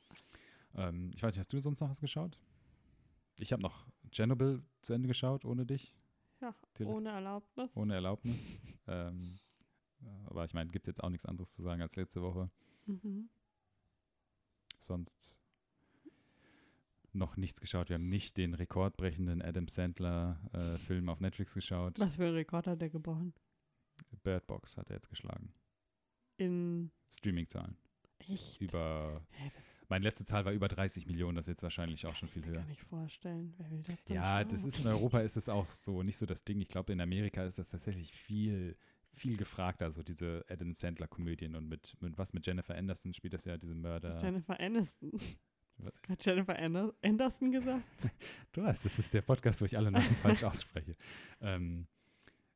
Ähm, 0.76 1.12
ich 1.14 1.22
weiß 1.22 1.36
nicht, 1.36 1.40
hast 1.40 1.52
du 1.52 1.60
sonst 1.60 1.82
noch 1.82 1.90
was 1.90 2.00
geschaut? 2.00 2.40
Ich 3.40 3.52
habe 3.52 3.62
noch 3.62 3.86
Chernobyl 4.12 4.64
zu 4.82 4.94
Ende 4.94 5.08
geschaut, 5.08 5.46
ohne 5.46 5.66
dich. 5.66 5.94
Ja, 6.42 6.56
ohne 6.86 7.10
Erlaubnis. 7.10 7.72
Ohne 7.76 7.96
Erlaubnis. 7.96 8.48
ähm, 8.88 9.40
aber 10.26 10.46
ich 10.46 10.54
meine, 10.54 10.70
gibt 10.70 10.86
es 10.86 10.88
jetzt 10.88 11.04
auch 11.04 11.10
nichts 11.10 11.26
anderes 11.26 11.54
zu 11.54 11.62
sagen 11.64 11.82
als 11.82 11.96
letzte 11.96 12.22
Woche. 12.22 12.50
Mhm. 12.86 13.30
Sonst 14.80 15.40
noch 17.14 17.38
nichts 17.38 17.62
geschaut. 17.62 17.90
Wir 17.90 17.96
haben 17.96 18.10
nicht 18.10 18.38
den 18.38 18.54
rekordbrechenden 18.54 19.42
Adam 19.42 19.68
Sandler-Film 19.68 21.08
äh, 21.08 21.12
auf 21.12 21.22
Netflix 21.22 21.54
geschaut. 21.54 22.00
Was 22.00 22.18
für 22.18 22.26
ein 22.26 22.34
Rekord 22.34 22.68
hat 22.68 22.82
er 22.82 22.90
gebrochen? 22.90 23.34
Bird 24.24 24.46
Box 24.48 24.78
hat 24.78 24.90
er 24.90 24.98
jetzt 24.98 25.10
geschlagen. 25.10 25.54
In 26.38 26.92
Streaming-Zahlen. 27.10 27.78
Echt? 28.30 28.62
Über. 28.62 29.22
Meine 29.88 30.04
letzte 30.04 30.26
Zahl 30.26 30.46
war 30.46 30.52
über 30.52 30.68
30 30.68 31.06
Millionen, 31.06 31.36
das 31.36 31.46
ist 31.46 31.50
jetzt 31.54 31.64
wahrscheinlich 31.64 32.06
auch 32.08 32.16
schon 32.16 32.28
viel 32.28 32.44
höher. 32.46 32.56
Kann 32.62 32.72
ich 32.72 32.82
vorstellen. 32.84 33.54
Wer 33.58 33.70
will 33.70 33.84
das 33.84 34.04
denn 34.06 34.16
Ja, 34.16 34.40
schauen? 34.40 34.48
das 34.50 34.64
ist 34.64 34.80
in 34.80 34.88
Europa 34.88 35.20
ist 35.20 35.38
es 35.38 35.48
auch 35.48 35.68
so 35.68 36.02
nicht 36.02 36.18
so 36.18 36.26
das 36.26 36.44
Ding. 36.44 36.60
Ich 36.60 36.70
glaube, 36.70 36.92
in 36.92 37.02
Amerika 37.02 37.44
ist 37.46 37.60
das 37.60 37.70
tatsächlich 37.70 38.12
viel, 38.12 38.76
viel 39.14 39.38
gefragter, 39.38 39.92
so 39.92 40.02
diese 40.02 40.44
Adam 40.50 40.74
Sandler-Komödien 40.74 41.56
und 41.56 41.68
mit, 41.70 41.96
mit 42.02 42.18
was 42.18 42.34
mit 42.34 42.48
Jennifer 42.48 42.76
Anderson 42.76 43.14
spielt 43.14 43.34
das 43.34 43.46
ja 43.46 43.58
diese 43.58 43.76
Mörder. 43.76 44.18
Jennifer 44.20 44.60
Aniston. 44.60 45.12
Hat 46.10 46.26
Jennifer 46.26 46.58
Anderson 47.04 47.52
gesagt? 47.52 47.84
du 48.54 48.64
weißt, 48.64 48.86
das 48.86 48.98
ist 48.98 49.14
der 49.14 49.22
Podcast, 49.22 49.62
wo 49.62 49.66
ich 49.66 49.78
alle 49.78 49.92
Namen 49.92 50.16
falsch 50.16 50.44
ausspreche. 50.46 50.96
Ähm, 51.42 51.86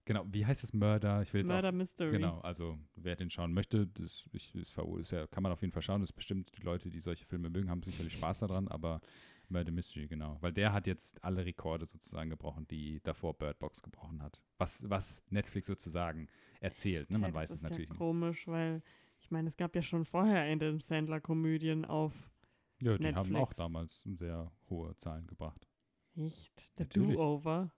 Genau, 0.10 0.26
wie 0.28 0.44
heißt 0.44 0.64
es 0.64 0.74
Murder? 0.74 1.22
Ich 1.22 1.32
will 1.36 1.42
jetzt 1.42 1.52
Murder 1.52 1.70
auch, 1.70 1.74
Mystery. 1.74 2.10
Genau, 2.10 2.40
also 2.40 2.80
wer 2.96 3.16
den 3.16 3.30
schauen 3.30 3.54
möchte, 3.54 3.86
das, 3.86 4.28
ich, 4.32 4.52
das 4.54 4.76
ist 4.76 5.12
ja, 5.12 5.28
kann 5.28 5.44
man 5.44 5.52
auf 5.52 5.62
jeden 5.62 5.72
Fall 5.72 5.84
schauen. 5.84 6.02
Das 6.02 6.10
ist 6.10 6.16
bestimmt 6.16 6.52
die 6.58 6.64
Leute, 6.64 6.90
die 6.90 7.00
solche 7.00 7.26
Filme 7.26 7.48
mögen, 7.52 7.70
haben 7.70 7.84
sicherlich 7.84 8.14
Spaß 8.14 8.40
daran, 8.40 8.68
aber 8.70 9.02
Murder 9.50 9.72
Mystery, 9.72 10.08
genau. 10.08 10.40
Weil 10.42 10.52
der 10.52 10.74
hat 10.74 10.88
jetzt 10.88 11.24
alle 11.24 11.46
Rekorde 11.46 11.86
sozusagen 11.86 12.32
gebrochen, 12.32 12.68
die 12.68 13.00
davor 13.04 13.38
Bird 13.38 13.60
Box 13.60 13.84
gebrochen 13.84 14.24
hat. 14.24 14.42
Was, 14.58 14.90
was 14.90 15.24
Netflix 15.30 15.68
sozusagen 15.68 16.28
erzählt, 16.60 17.12
ne? 17.12 17.20
Man 17.20 17.30
ja, 17.30 17.36
weiß 17.36 17.52
es 17.52 17.62
natürlich 17.62 17.92
ja 17.92 17.96
komisch, 17.96 18.48
weil 18.48 18.82
ich 19.20 19.30
meine, 19.30 19.50
es 19.50 19.58
gab 19.58 19.76
ja 19.76 19.84
schon 19.84 20.06
vorher 20.06 20.52
Adam 20.52 20.80
Sandler-Komödien 20.80 21.86
auf 21.86 22.32
Ja, 22.82 22.98
die 22.98 23.04
Netflix. 23.04 23.16
haben 23.16 23.36
auch 23.36 23.54
damals 23.54 24.02
sehr 24.02 24.52
hohe 24.72 24.96
Zahlen 24.98 25.28
gebracht. 25.28 25.68
Echt? 26.16 26.72
The 26.80 26.90
Do-Over? 26.90 27.72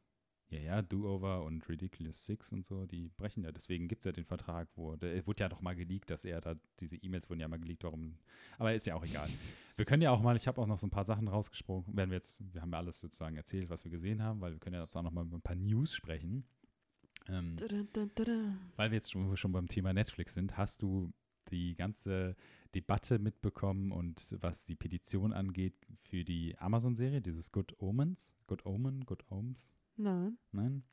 Ja, 0.51 0.59
ja, 0.59 0.81
Do-Over 0.81 1.45
und 1.45 1.67
Ridiculous 1.69 2.25
Six 2.25 2.51
und 2.51 2.65
so, 2.65 2.85
die 2.85 3.09
brechen 3.15 3.45
ja. 3.45 3.53
Deswegen 3.53 3.87
gibt 3.87 4.01
es 4.01 4.05
ja 4.05 4.11
den 4.11 4.25
Vertrag, 4.25 4.67
wo, 4.75 4.97
der 4.97 5.25
wurde 5.25 5.43
ja 5.43 5.49
doch 5.49 5.61
mal 5.61 5.75
geleakt, 5.75 6.09
dass 6.09 6.25
er 6.25 6.41
da, 6.41 6.55
diese 6.81 6.97
E-Mails 6.97 7.29
wurden 7.29 7.39
ja 7.39 7.47
mal 7.47 7.59
geleakt, 7.59 7.85
warum. 7.85 8.17
Aber 8.57 8.73
ist 8.73 8.85
ja 8.85 8.95
auch 8.95 9.05
egal. 9.05 9.29
wir 9.77 9.85
können 9.85 10.01
ja 10.01 10.11
auch 10.11 10.21
mal, 10.21 10.35
ich 10.35 10.49
habe 10.49 10.59
auch 10.61 10.67
noch 10.67 10.77
so 10.77 10.87
ein 10.87 10.91
paar 10.91 11.05
Sachen 11.05 11.29
rausgesprochen, 11.29 11.95
werden 11.95 12.09
wir 12.09 12.17
jetzt, 12.17 12.43
wir 12.53 12.61
haben 12.61 12.71
ja 12.73 12.79
alles 12.79 12.99
sozusagen 12.99 13.37
erzählt, 13.37 13.69
was 13.69 13.85
wir 13.85 13.91
gesehen 13.91 14.21
haben, 14.21 14.41
weil 14.41 14.51
wir 14.51 14.59
können 14.59 14.75
ja 14.75 14.81
jetzt 14.81 14.95
auch 14.97 15.03
noch 15.03 15.11
mal 15.11 15.25
über 15.25 15.37
ein 15.37 15.41
paar 15.41 15.55
News 15.55 15.93
sprechen. 15.93 16.43
Ähm, 17.29 17.55
da, 17.55 17.67
da, 17.93 18.05
da, 18.13 18.53
weil 18.75 18.91
wir 18.91 18.95
jetzt 18.95 19.11
schon, 19.11 19.37
schon 19.37 19.53
beim 19.53 19.69
Thema 19.69 19.93
Netflix 19.93 20.33
sind, 20.33 20.57
hast 20.57 20.81
du 20.81 21.13
die 21.49 21.75
ganze 21.75 22.35
Debatte 22.75 23.19
mitbekommen 23.19 23.93
und 23.93 24.35
was 24.41 24.65
die 24.65 24.75
Petition 24.75 25.31
angeht 25.31 25.75
für 26.01 26.25
die 26.25 26.57
Amazon-Serie, 26.59 27.21
dieses 27.21 27.53
Good 27.53 27.79
Omens, 27.79 28.35
Good 28.47 28.65
Omen, 28.65 29.05
Good 29.05 29.23
Omens? 29.29 29.73
Nein. 30.01 30.37
Nein? 30.51 30.83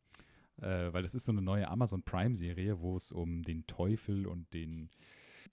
Äh, 0.60 0.92
weil 0.92 1.02
das 1.02 1.14
ist 1.14 1.24
so 1.24 1.32
eine 1.32 1.42
neue 1.42 1.68
Amazon 1.68 2.02
Prime-Serie, 2.02 2.80
wo 2.80 2.96
es 2.96 3.12
um 3.12 3.42
den 3.42 3.66
Teufel 3.66 4.26
und 4.26 4.52
den, 4.52 4.90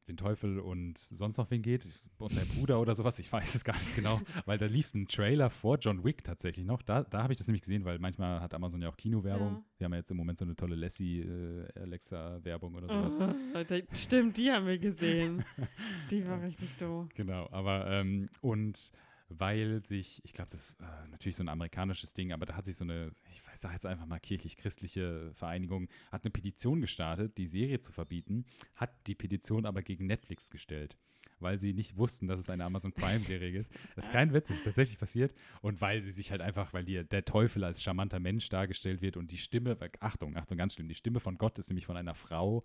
den 0.08 0.18
Teufel 0.18 0.60
und 0.60 0.98
sonst 0.98 1.38
noch 1.38 1.52
wen 1.52 1.62
geht. 1.62 1.88
Und 2.18 2.34
sein 2.34 2.48
Bruder 2.48 2.82
oder 2.82 2.96
sowas, 2.96 3.20
ich 3.20 3.32
weiß 3.32 3.54
es 3.54 3.64
gar 3.64 3.78
nicht 3.78 3.96
genau. 3.96 4.20
weil 4.46 4.58
da 4.58 4.66
lief 4.66 4.94
ein 4.96 5.08
Trailer 5.08 5.50
vor 5.52 5.78
John 5.80 6.04
Wick 6.04 6.24
tatsächlich 6.24 6.66
noch. 6.66 6.82
Da, 6.82 7.04
da 7.04 7.22
habe 7.22 7.34
ich 7.34 7.38
das 7.38 7.48
nämlich 7.48 7.62
gesehen, 7.62 7.86
weil 7.86 8.00
manchmal 8.00 8.42
hat 8.42 8.54
Amazon 8.56 8.82
ja 8.82 8.90
auch 8.90 8.98
Kinowerbung. 8.98 9.54
Ja. 9.54 9.64
Wir 9.78 9.86
haben 9.86 9.94
ja 9.94 10.00
jetzt 10.00 10.12
im 10.12 10.18
Moment 10.18 10.40
so 10.40 10.46
eine 10.46 10.56
tolle 10.56 10.76
Lassie-Alexa-Werbung 10.76 12.74
äh, 12.74 12.78
oder 12.78 13.10
sowas. 13.10 13.36
Oh, 13.54 13.96
stimmt, 13.96 14.38
die 14.38 14.52
haben 14.52 14.66
wir 14.66 14.80
gesehen. 14.80 15.46
die 16.12 16.26
war 16.28 16.42
richtig 16.42 16.76
doof. 16.78 17.08
Genau, 17.14 17.48
aber 17.52 17.88
ähm, 17.92 18.28
und 18.42 18.92
weil 19.40 19.86
sich, 19.86 20.24
ich 20.24 20.34
glaube, 20.34 20.52
das 20.52 20.70
ist 20.70 20.82
äh, 20.82 21.08
natürlich 21.10 21.36
so 21.36 21.44
ein 21.44 21.50
amerikanisches 21.50 22.14
Ding, 22.14 22.32
aber 22.32 22.46
da 22.46 22.56
hat 22.56 22.66
sich 22.66 22.76
so 22.76 22.84
eine, 22.84 23.12
ich 23.30 23.42
sage 23.56 23.74
jetzt 23.74 23.86
einfach 23.86 24.06
mal 24.06 24.20
kirchlich-christliche 24.20 25.32
Vereinigung, 25.34 25.88
hat 26.12 26.24
eine 26.24 26.32
Petition 26.32 26.82
gestartet, 26.82 27.38
die 27.38 27.48
Serie 27.48 27.80
zu 27.80 27.92
verbieten, 27.92 28.46
hat 28.76 28.92
die 29.08 29.16
Petition 29.16 29.66
aber 29.66 29.82
gegen 29.82 30.06
Netflix 30.08 30.50
gestellt, 30.50 30.98
weil 31.40 31.58
sie 31.58 31.74
nicht 31.74 31.98
wussten, 31.98 32.28
dass 32.28 32.40
es 32.40 32.50
eine 32.50 32.64
Amazon 32.64 32.92
Prime-Serie 32.94 33.60
ist. 33.60 33.72
Das 33.96 34.06
ist 34.06 34.12
kein 34.12 34.34
Witz, 34.34 34.48
das 34.48 34.58
ist 34.58 34.64
tatsächlich 34.64 34.98
passiert. 34.98 35.34
Und 35.62 35.82
weil 35.82 36.02
sie 36.02 36.12
sich 36.12 36.32
halt 36.32 36.42
einfach, 36.42 36.74
weil 36.74 36.86
die, 36.86 37.04
der 37.04 37.26
Teufel 37.26 37.64
als 37.64 37.84
charmanter 37.84 38.20
Mensch 38.20 38.50
dargestellt 38.50 39.02
wird 39.02 39.18
und 39.18 39.32
die 39.32 39.38
Stimme, 39.38 39.78
Achtung, 40.00 40.36
Achtung, 40.38 40.58
ganz 40.58 40.74
schlimm, 40.74 40.88
die 40.88 40.96
Stimme 40.96 41.20
von 41.20 41.38
Gott 41.38 41.58
ist 41.60 41.70
nämlich 41.70 41.86
von 41.86 41.98
einer 41.98 42.16
Frau. 42.16 42.64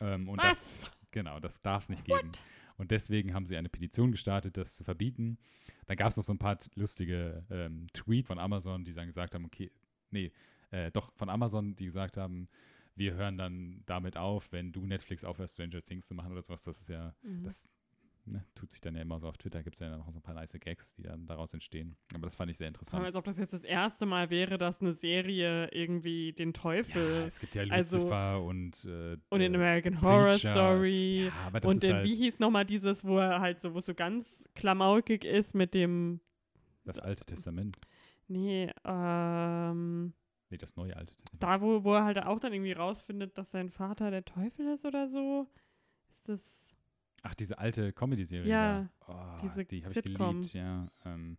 Ähm, 0.00 0.28
und 0.28 0.38
Was? 0.38 0.82
Das, 0.82 0.90
genau, 1.16 1.40
das 1.40 1.62
darf 1.62 1.84
es 1.84 1.88
nicht 1.88 2.04
geben. 2.04 2.28
What? 2.28 2.40
Und 2.76 2.90
deswegen 2.90 3.32
haben 3.32 3.46
sie 3.46 3.56
eine 3.56 3.70
Petition 3.70 4.12
gestartet, 4.12 4.58
das 4.58 4.76
zu 4.76 4.84
verbieten. 4.84 5.38
Dann 5.86 5.96
gab 5.96 6.10
es 6.10 6.18
noch 6.18 6.24
so 6.24 6.34
ein 6.34 6.38
paar 6.38 6.58
lustige 6.74 7.42
ähm, 7.50 7.86
Tweets 7.94 8.28
von 8.28 8.38
Amazon, 8.38 8.84
die 8.84 8.92
dann 8.92 9.06
gesagt 9.06 9.34
haben, 9.34 9.46
okay, 9.46 9.72
nee, 10.10 10.30
äh, 10.70 10.90
doch 10.90 11.10
von 11.14 11.30
Amazon, 11.30 11.74
die 11.74 11.86
gesagt 11.86 12.18
haben, 12.18 12.48
wir 12.96 13.14
hören 13.14 13.38
dann 13.38 13.82
damit 13.86 14.18
auf, 14.18 14.52
wenn 14.52 14.72
du 14.72 14.84
Netflix 14.84 15.24
aufhörst, 15.24 15.54
Stranger 15.54 15.80
Things 15.80 16.06
zu 16.06 16.14
machen 16.14 16.32
oder 16.32 16.42
sowas. 16.42 16.64
Das 16.64 16.82
ist 16.82 16.88
ja, 16.88 17.14
mhm. 17.22 17.44
das 17.44 17.66
ne, 18.26 18.44
tut 18.54 18.70
sich 18.70 18.80
dann 18.80 18.94
ja 18.94 19.02
immer 19.02 19.18
so 19.18 19.28
auf 19.28 19.38
Twitter, 19.38 19.62
gibt 19.62 19.74
es 19.76 19.80
ja 19.80 19.96
noch 19.96 20.10
so 20.10 20.18
ein 20.18 20.22
paar 20.22 20.34
nice 20.34 20.56
Gags, 20.60 20.94
die 20.94 21.02
dann 21.02 21.26
daraus 21.26 21.54
entstehen. 21.54 21.96
Aber 22.14 22.26
das 22.26 22.36
fand 22.36 22.50
ich 22.50 22.56
sehr 22.56 22.68
interessant. 22.68 23.04
als 23.04 23.14
ob 23.14 23.24
das 23.24 23.38
jetzt 23.38 23.52
das 23.52 23.64
erste 23.64 24.06
Mal 24.06 24.30
wäre, 24.30 24.58
dass 24.58 24.80
eine 24.80 24.92
Serie 24.94 25.68
irgendwie 25.72 26.32
den 26.32 26.52
Teufel. 26.52 27.20
Ja, 27.20 27.26
es 27.26 27.40
gibt 27.40 27.54
ja 27.54 27.62
Lucifer 27.62 28.14
also, 28.14 28.46
und. 28.46 28.84
Äh, 28.84 29.16
und 29.30 29.40
in 29.40 29.54
American 29.54 30.00
Horror 30.02 30.34
Story. 30.34 31.26
Ja, 31.26 31.60
und 31.62 31.82
in, 31.84 31.94
halt 31.94 32.04
wie 32.04 32.14
hieß 32.14 32.38
nochmal 32.38 32.64
dieses, 32.64 33.04
wo 33.04 33.18
er 33.18 33.40
halt 33.40 33.60
so, 33.60 33.74
wo 33.74 33.80
so 33.80 33.94
ganz 33.94 34.48
klamaukig 34.54 35.24
ist 35.24 35.54
mit 35.54 35.74
dem. 35.74 36.20
Das 36.84 36.98
Alte 36.98 37.24
Testament. 37.24 37.76
Nee, 38.28 38.70
ähm. 38.84 40.12
Nee, 40.50 40.58
das 40.58 40.76
neue 40.76 40.96
Alte 40.96 41.14
Testament. 41.14 41.42
Da, 41.42 41.60
wo, 41.60 41.84
wo 41.84 41.94
er 41.94 42.04
halt 42.04 42.18
auch 42.18 42.38
dann 42.38 42.52
irgendwie 42.52 42.72
rausfindet, 42.72 43.36
dass 43.36 43.50
sein 43.50 43.70
Vater 43.70 44.10
der 44.10 44.24
Teufel 44.24 44.66
ist 44.74 44.84
oder 44.84 45.08
so. 45.08 45.48
Ist 46.08 46.28
das. 46.28 46.65
Ach, 47.22 47.34
diese 47.34 47.58
alte 47.58 47.92
Comedy-Serie. 47.92 48.48
Ja. 48.48 48.88
Oh, 49.06 49.14
diese 49.42 49.64
die 49.64 49.84
habe 49.84 49.92
ich 49.92 50.02
geliebt, 50.02 50.52
ja. 50.54 50.86
Ähm, 51.04 51.38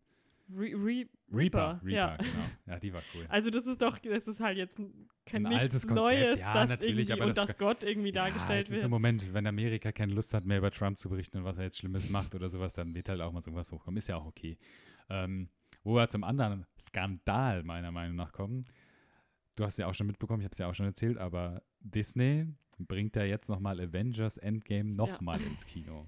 Re 0.49 0.71
Re 0.73 1.05
Reaper, 1.33 1.81
Reaper, 1.83 1.89
ja. 1.89 2.15
genau. 2.15 2.31
Ja, 2.67 2.79
die 2.79 2.93
war 2.93 3.01
cool. 3.13 3.25
Also 3.29 3.49
das 3.49 3.65
ist 3.65 3.81
doch, 3.81 3.99
das 3.99 4.27
ist 4.27 4.39
halt 4.39 4.57
jetzt 4.57 4.79
kein 5.25 5.45
Ein 5.45 5.53
altes 5.53 5.85
Konzept, 5.85 6.09
Neues, 6.09 6.39
ja, 6.39 6.65
natürlich, 6.65 7.11
aber 7.11 7.25
und 7.25 7.35
das 7.35 7.47
dass 7.47 7.57
Gott 7.57 7.83
irgendwie 7.83 8.13
ja, 8.13 8.23
dargestellt 8.23 8.67
es 8.67 8.71
ist 8.71 8.77
im 8.77 8.83
wird. 8.83 8.91
Moment, 8.91 9.33
wenn 9.33 9.45
Amerika 9.45 9.91
keine 9.91 10.13
Lust 10.13 10.33
hat, 10.33 10.45
mehr 10.45 10.59
über 10.59 10.71
Trump 10.71 10.97
zu 10.97 11.09
berichten 11.09 11.39
und 11.39 11.43
was 11.43 11.57
er 11.57 11.65
jetzt 11.65 11.77
Schlimmes 11.79 12.09
macht 12.09 12.33
oder 12.33 12.47
sowas, 12.47 12.71
dann 12.71 12.95
wird 12.95 13.09
halt 13.09 13.19
auch 13.19 13.33
mal 13.33 13.41
sowas 13.41 13.71
hochkommen. 13.71 13.97
Ist 13.97 14.07
ja 14.07 14.15
auch 14.15 14.25
okay. 14.25 14.57
Ähm, 15.09 15.49
wo 15.83 15.95
wir 15.95 16.07
zum 16.07 16.23
anderen 16.23 16.65
Skandal 16.79 17.63
meiner 17.63 17.91
Meinung 17.91 18.15
nach 18.15 18.31
kommen. 18.31 18.65
Du 19.55 19.65
hast 19.65 19.77
ja 19.77 19.87
auch 19.87 19.93
schon 19.93 20.07
mitbekommen, 20.07 20.39
ich 20.41 20.45
habe 20.45 20.53
es 20.53 20.59
ja 20.59 20.67
auch 20.67 20.73
schon 20.73 20.85
erzählt, 20.85 21.17
aber 21.17 21.61
Disney 21.79 22.47
bringt 22.85 23.15
da 23.15 23.23
jetzt 23.23 23.49
nochmal 23.49 23.79
Avengers 23.79 24.37
Endgame 24.37 24.91
nochmal 24.91 25.41
ins 25.41 25.65
Kino. 25.65 26.07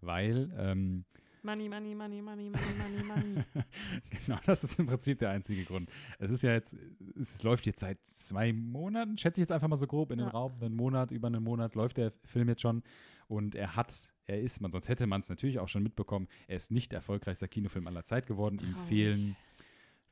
Weil, 0.00 0.50
ähm, 0.56 1.04
Money, 1.42 1.68
money, 1.68 1.94
money, 1.94 2.20
money, 2.20 2.50
money, 2.50 2.74
money, 2.76 3.04
money. 3.04 3.44
genau, 4.26 4.38
das 4.44 4.64
ist 4.64 4.78
im 4.78 4.86
Prinzip 4.86 5.20
der 5.20 5.30
einzige 5.30 5.64
Grund. 5.64 5.88
Es 6.18 6.30
ist 6.30 6.42
ja 6.42 6.52
jetzt, 6.52 6.74
es 7.18 7.42
läuft 7.44 7.64
jetzt 7.66 7.80
seit 7.80 8.04
zwei 8.04 8.52
Monaten, 8.52 9.16
schätze 9.16 9.40
ich 9.40 9.42
jetzt 9.42 9.52
einfach 9.52 9.68
mal 9.68 9.76
so 9.76 9.86
grob 9.86 10.10
in 10.10 10.18
den 10.18 10.26
Ja. 10.26 10.32
Raum, 10.32 10.52
einen 10.60 10.74
Monat, 10.74 11.10
über 11.12 11.28
einen 11.28 11.42
Monat 11.42 11.74
läuft 11.76 11.96
der 11.96 12.12
Film 12.24 12.48
jetzt 12.48 12.62
schon 12.62 12.82
und 13.28 13.54
er 13.54 13.76
hat, 13.76 14.08
er 14.26 14.40
ist, 14.40 14.60
man, 14.60 14.72
sonst 14.72 14.88
hätte 14.88 15.06
man 15.06 15.20
es 15.20 15.28
natürlich 15.28 15.60
auch 15.60 15.68
schon 15.68 15.84
mitbekommen, 15.84 16.26
er 16.48 16.56
ist 16.56 16.70
nicht 16.72 16.92
erfolgreichster 16.92 17.46
Kinofilm 17.48 17.86
aller 17.86 18.04
Zeit 18.04 18.26
geworden. 18.26 18.58
Ihm 18.60 18.72
Traurig. 18.72 18.88
fehlen 18.88 19.36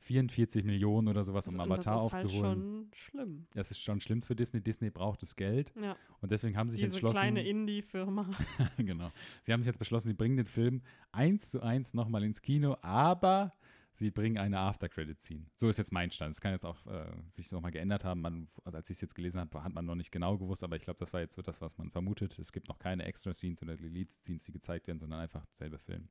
44 0.07 0.65
Millionen 0.65 1.09
oder 1.09 1.25
sowas, 1.25 1.49
um 1.49 1.59
Avatar 1.59 1.97
das 1.97 2.07
ist 2.07 2.13
halt 2.13 2.25
aufzuholen. 2.25 2.55
schon 2.55 2.89
schlimm. 2.93 3.47
das 3.55 3.71
ist 3.71 3.81
schon 3.81 4.01
schlimm 4.01 4.23
für 4.23 4.37
Disney. 4.37 4.61
Disney 4.61 4.91
braucht 4.91 5.23
das 5.23 5.35
Geld 5.35 5.73
Ja, 5.81 5.97
und 6.21 6.31
deswegen 6.31 6.57
haben 6.57 6.69
sie 6.69 6.77
sich 6.77 6.85
diese 6.85 6.97
entschlossen, 6.97 7.17
kleine 7.17 7.47
Indie-Firma. 7.47 8.29
genau. 8.79 9.11
Sie 9.43 9.53
haben 9.53 9.63
sich 9.63 9.67
jetzt 9.67 9.79
beschlossen, 9.79 10.09
sie 10.09 10.15
bringen 10.15 10.37
den 10.37 10.47
Film 10.47 10.83
eins 11.13 11.51
zu 11.51 11.61
eins 11.61 11.93
nochmal 11.93 12.23
ins 12.23 12.41
Kino, 12.41 12.77
aber 12.83 13.53
sie 13.97 14.11
bringen 14.11 14.39
eine 14.39 14.59
After-Credit-Scene. 14.59 15.47
So 15.55 15.69
ist 15.69 15.79
jetzt 15.79 15.93
mein 15.93 16.11
Stand. 16.11 16.35
Es 16.35 16.41
kann 16.41 16.53
jetzt 16.53 16.65
auch 16.65 16.87
äh, 16.87 17.07
sich 17.31 17.51
nochmal 17.51 17.73
geändert 17.73 18.05
haben. 18.05 18.21
Man, 18.21 18.49
als 18.65 18.91
ich 18.91 18.97
es 18.97 19.01
jetzt 19.01 19.15
gelesen 19.15 19.41
habe, 19.41 19.65
hat 19.65 19.73
man 19.73 19.85
noch 19.85 19.95
nicht 19.95 20.13
genau 20.13 20.39
gewusst, 20.39 20.63
aber 20.63 20.77
ich 20.77 20.83
glaube, 20.83 21.01
das 21.01 21.13
war 21.13 21.21
jetzt 21.21 21.35
so 21.35 21.43
das, 21.43 21.61
was 21.61 21.79
man 21.79 21.91
vermutet. 21.91 22.39
Es 22.39 22.53
gibt 22.53 22.69
noch 22.69 22.79
keine 22.79 23.05
Extra-Scenes 23.05 23.63
oder 23.63 23.77
Delete-Scenes, 23.77 24.45
die 24.45 24.53
gezeigt 24.53 24.87
werden, 24.87 24.99
sondern 24.99 25.21
einfach 25.21 25.45
derselbe 25.47 25.79
Film. 25.79 26.09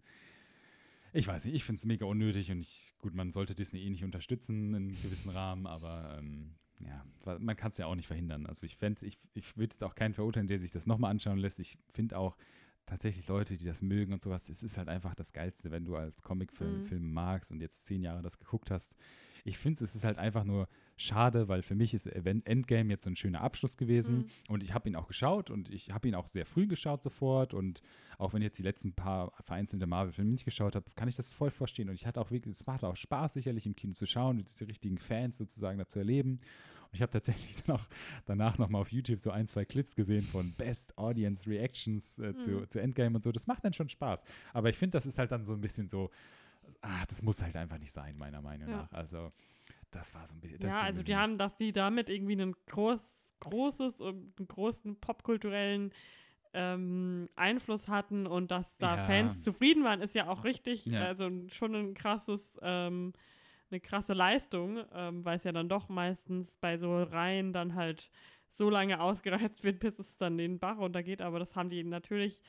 Ich 1.15 1.27
weiß 1.27 1.45
nicht, 1.45 1.55
ich 1.55 1.63
finde 1.63 1.79
es 1.79 1.85
mega 1.85 2.05
unnötig 2.05 2.51
und 2.51 2.59
ich, 2.59 2.93
gut, 2.99 3.13
man 3.15 3.31
sollte 3.31 3.55
Disney 3.55 3.81
eh 3.81 3.89
nicht 3.89 4.03
unterstützen 4.03 4.69
in 4.69 4.75
einem 4.75 5.01
gewissen 5.01 5.29
Rahmen, 5.29 5.65
aber 5.65 6.17
ähm, 6.19 6.55
ja, 6.79 7.05
man 7.39 7.55
kann 7.55 7.71
es 7.71 7.77
ja 7.77 7.85
auch 7.85 7.95
nicht 7.95 8.07
verhindern. 8.07 8.45
Also 8.45 8.65
ich 8.65 8.75
fände 8.75 9.05
ich, 9.05 9.17
ich 9.33 9.55
würde 9.55 9.73
jetzt 9.73 9.83
auch 9.83 9.95
keinen 9.95 10.13
verurteilen, 10.13 10.47
der 10.47 10.59
sich 10.59 10.71
das 10.71 10.87
nochmal 10.87 11.11
anschauen 11.11 11.37
lässt. 11.37 11.59
Ich 11.59 11.77
finde 11.93 12.17
auch 12.17 12.35
tatsächlich 12.85 13.27
Leute, 13.29 13.57
die 13.57 13.65
das 13.65 13.81
mögen 13.81 14.11
und 14.13 14.21
sowas, 14.21 14.49
es 14.49 14.61
ist 14.61 14.77
halt 14.77 14.89
einfach 14.89 15.15
das 15.15 15.31
Geilste, 15.31 15.71
wenn 15.71 15.85
du 15.85 15.95
als 15.95 16.21
Comicfilm 16.21 16.79
Mhm. 16.79 16.83
Film 16.83 17.13
magst 17.13 17.49
und 17.49 17.61
jetzt 17.61 17.85
zehn 17.85 18.03
Jahre 18.03 18.21
das 18.21 18.37
geguckt 18.37 18.69
hast. 18.69 18.93
Ich 19.47 19.57
finde 19.57 19.83
es 19.83 19.95
ist 19.95 20.03
halt 20.03 20.17
einfach 20.17 20.43
nur 20.43 20.67
schade, 20.97 21.47
weil 21.47 21.61
für 21.61 21.75
mich 21.75 21.93
ist 21.93 22.07
Endgame 22.07 22.89
jetzt 22.89 23.03
so 23.03 23.09
ein 23.09 23.15
schöner 23.15 23.41
Abschluss 23.41 23.77
gewesen. 23.77 24.17
Mhm. 24.17 24.25
und 24.49 24.63
ich 24.63 24.73
habe 24.73 24.89
ihn 24.89 24.95
auch 24.95 25.07
geschaut 25.07 25.49
und 25.49 25.69
ich 25.69 25.91
habe 25.91 26.07
ihn 26.07 26.15
auch 26.15 26.27
sehr 26.27 26.45
früh 26.45 26.67
geschaut 26.67 27.03
sofort. 27.03 27.53
Und 27.53 27.81
auch 28.17 28.33
wenn 28.33 28.41
ich 28.41 28.45
jetzt 28.47 28.57
die 28.59 28.63
letzten 28.63 28.93
paar 28.93 29.31
vereinzelte 29.41 29.85
Marvel-Filme 29.87 30.31
nicht 30.31 30.45
geschaut 30.45 30.75
habe, 30.75 30.85
kann 30.95 31.07
ich 31.07 31.15
das 31.15 31.31
voll 31.33 31.51
verstehen. 31.51 31.89
Und 31.89 31.95
ich 31.95 32.05
hatte 32.07 32.19
auch 32.19 32.31
wirklich, 32.31 32.55
es 32.55 32.65
macht 32.65 32.83
auch 32.83 32.95
Spaß 32.95 33.33
sicherlich 33.33 33.65
im 33.65 33.75
Kino 33.75 33.93
zu 33.93 34.05
schauen 34.05 34.39
und 34.39 34.49
diese 34.49 34.67
richtigen 34.67 34.97
Fans 34.97 35.37
sozusagen 35.37 35.77
da 35.77 35.87
zu 35.87 35.99
erleben. 35.99 36.39
Und 36.85 36.93
ich 36.93 37.01
habe 37.01 37.11
tatsächlich 37.11 37.55
dann 37.65 37.75
auch 37.75 37.85
danach 38.25 38.57
nochmal 38.57 38.81
auf 38.81 38.91
YouTube 38.91 39.19
so 39.19 39.29
ein, 39.31 39.45
zwei 39.47 39.65
Clips 39.65 39.95
gesehen 39.95 40.23
von 40.23 40.53
Best 40.53 40.97
Audience 40.97 41.47
Reactions 41.49 42.17
äh, 42.19 42.35
zu, 42.37 42.49
Mhm. 42.51 42.69
zu 42.69 42.79
Endgame 42.81 43.15
und 43.15 43.21
so, 43.23 43.31
das 43.31 43.45
macht 43.47 43.63
dann 43.65 43.73
schon 43.73 43.89
Spaß, 43.89 44.23
aber 44.53 44.69
ich 44.69 44.77
finde, 44.77 44.91
das 44.97 45.05
ist 45.05 45.17
halt 45.17 45.31
dann 45.31 45.45
so 45.45 45.53
ein 45.53 45.61
bisschen 45.61 45.89
so, 45.89 46.09
ah, 46.85 47.05
das 47.07 47.21
muss 47.21 47.41
halt 47.41 47.55
einfach 47.55 47.77
nicht 47.79 47.91
sein, 47.91 48.17
meiner 48.17 48.41
Meinung 48.41 48.69
Ja. 48.69 48.77
nach, 48.83 48.91
also 48.91 49.31
das 49.91 50.13
war 50.13 50.25
so 50.27 50.35
ein 50.35 50.41
bisschen, 50.41 50.59
das 50.59 50.71
Ja, 50.71 50.79
so 50.79 50.85
ein 50.85 50.87
also 50.87 51.03
die 51.03 51.15
haben, 51.15 51.37
dass 51.37 51.57
die 51.57 51.71
damit 51.71 52.09
irgendwie 52.09 52.33
einen 52.33 52.55
groß, 52.67 53.01
großes 53.39 54.01
und 54.01 54.33
einen 54.37 54.47
großen 54.47 54.95
popkulturellen 54.99 55.91
ähm, 56.53 57.29
Einfluss 57.35 57.87
hatten 57.87 58.27
und 58.27 58.51
dass 58.51 58.77
da 58.77 58.95
Ja. 58.95 59.05
Fans 59.05 59.41
zufrieden 59.41 59.83
waren, 59.83 60.01
ist 60.01 60.15
ja 60.15 60.27
auch 60.27 60.43
richtig. 60.45 60.85
Ja. 60.85 61.01
Also 61.01 61.29
schon 61.49 61.75
ein 61.75 61.93
krasses, 61.93 62.57
ähm, 62.61 63.13
eine 63.71 63.79
krasse 63.81 64.13
Leistung, 64.13 64.79
ähm, 64.93 65.25
weil 65.25 65.37
es 65.37 65.43
ja 65.43 65.51
dann 65.51 65.67
doch 65.69 65.89
meistens 65.89 66.55
bei 66.57 66.77
so 66.77 67.03
Reihen 67.03 67.51
dann 67.51 67.75
halt 67.75 68.09
so 68.51 68.69
lange 68.69 68.99
ausgereizt 69.01 69.63
wird, 69.63 69.79
bis 69.79 69.99
es 69.99 70.17
dann 70.17 70.37
den 70.37 70.59
Bach 70.59 70.77
runtergeht. 70.77 71.21
Aber 71.21 71.39
das 71.39 71.55
haben 71.55 71.69
die 71.69 71.83
natürlich, 71.83 72.41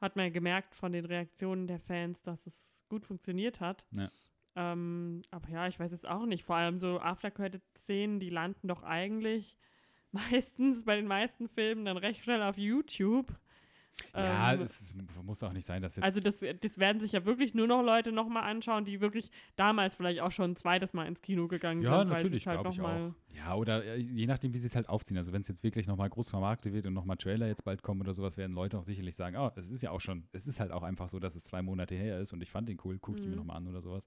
hat 0.00 0.16
man 0.16 0.26
ja 0.26 0.30
gemerkt 0.30 0.74
von 0.74 0.92
den 0.92 1.06
Reaktionen 1.06 1.66
der 1.66 1.78
Fans, 1.80 2.22
dass 2.22 2.46
es 2.46 2.75
gut 2.88 3.06
funktioniert 3.06 3.60
hat. 3.60 3.86
Ja. 3.92 4.08
Ähm, 4.56 5.22
aber 5.30 5.48
ja, 5.50 5.66
ich 5.68 5.78
weiß 5.78 5.92
jetzt 5.92 6.06
auch 6.06 6.26
nicht. 6.26 6.44
Vor 6.44 6.56
allem 6.56 6.78
so 6.78 6.98
After-Credit-Szenen, 7.00 8.20
die 8.20 8.30
landen 8.30 8.68
doch 8.68 8.82
eigentlich 8.82 9.56
meistens 10.12 10.84
bei 10.84 10.96
den 10.96 11.06
meisten 11.06 11.48
Filmen 11.48 11.84
dann 11.84 11.98
recht 11.98 12.24
schnell 12.24 12.42
auf 12.42 12.56
YouTube. 12.56 13.34
Ja, 14.14 14.52
Ähm, 14.52 14.60
es 14.60 14.94
muss 15.24 15.42
auch 15.42 15.52
nicht 15.52 15.64
sein, 15.64 15.80
dass 15.80 15.96
jetzt. 15.96 16.04
also 16.04 16.20
das, 16.20 16.34
das 16.60 16.78
werden 16.78 17.00
sich 17.00 17.12
ja 17.12 17.24
wirklich 17.24 17.54
nur 17.54 17.66
noch 17.66 17.82
Leute 17.82 18.12
nochmal 18.12 18.42
anschauen, 18.44 18.84
die 18.84 19.00
wirklich 19.00 19.30
damals 19.56 19.94
vielleicht 19.94 20.20
auch 20.20 20.30
schon 20.30 20.50
ein 20.52 20.56
zweites 20.56 20.92
Mal 20.92 21.06
ins 21.06 21.22
Kino 21.22 21.48
gegangen 21.48 21.80
ja, 21.82 21.98
sind. 22.00 22.08
sie 22.08 22.14
natürlich, 22.14 22.46
halt 22.46 22.60
glaube 22.60 22.70
ich 22.70 22.80
auch. 22.80 23.14
Ja, 23.34 23.54
oder 23.54 23.84
äh, 23.84 23.96
je 23.96 24.26
nachdem, 24.26 24.52
wie 24.52 24.58
sie 24.58 24.66
es 24.66 24.76
halt 24.76 24.88
aufziehen. 24.88 25.16
Also 25.16 25.32
wenn 25.32 25.40
es 25.40 25.48
jetzt 25.48 25.62
wirklich 25.62 25.86
nochmal 25.86 26.10
groß 26.10 26.28
vermarktet 26.30 26.72
wird 26.74 26.86
und 26.86 26.92
nochmal 26.94 27.16
Trailer 27.16 27.46
jetzt 27.46 27.64
bald 27.64 27.82
kommen 27.82 28.00
oder 28.02 28.12
sowas, 28.12 28.36
werden 28.36 28.52
Leute 28.54 28.78
auch 28.78 28.84
sicherlich 28.84 29.16
sagen, 29.16 29.36
oh, 29.38 29.50
es 29.56 29.68
ist 29.68 29.82
ja 29.82 29.90
auch 29.90 30.00
schon, 30.00 30.28
es 30.32 30.46
ist 30.46 30.60
halt 30.60 30.72
auch 30.72 30.82
einfach 30.82 31.08
so, 31.08 31.18
dass 31.18 31.34
es 31.34 31.44
zwei 31.44 31.62
Monate 31.62 31.94
her 31.94 32.20
ist 32.20 32.32
und 32.34 32.42
ich 32.42 32.50
fand 32.50 32.68
den 32.68 32.78
cool, 32.84 32.98
guck 33.00 33.16
ich 33.18 33.24
mir 33.24 33.30
Mhm. 33.30 33.36
nochmal 33.36 33.56
an 33.56 33.66
oder 33.68 33.80
sowas. 33.80 34.06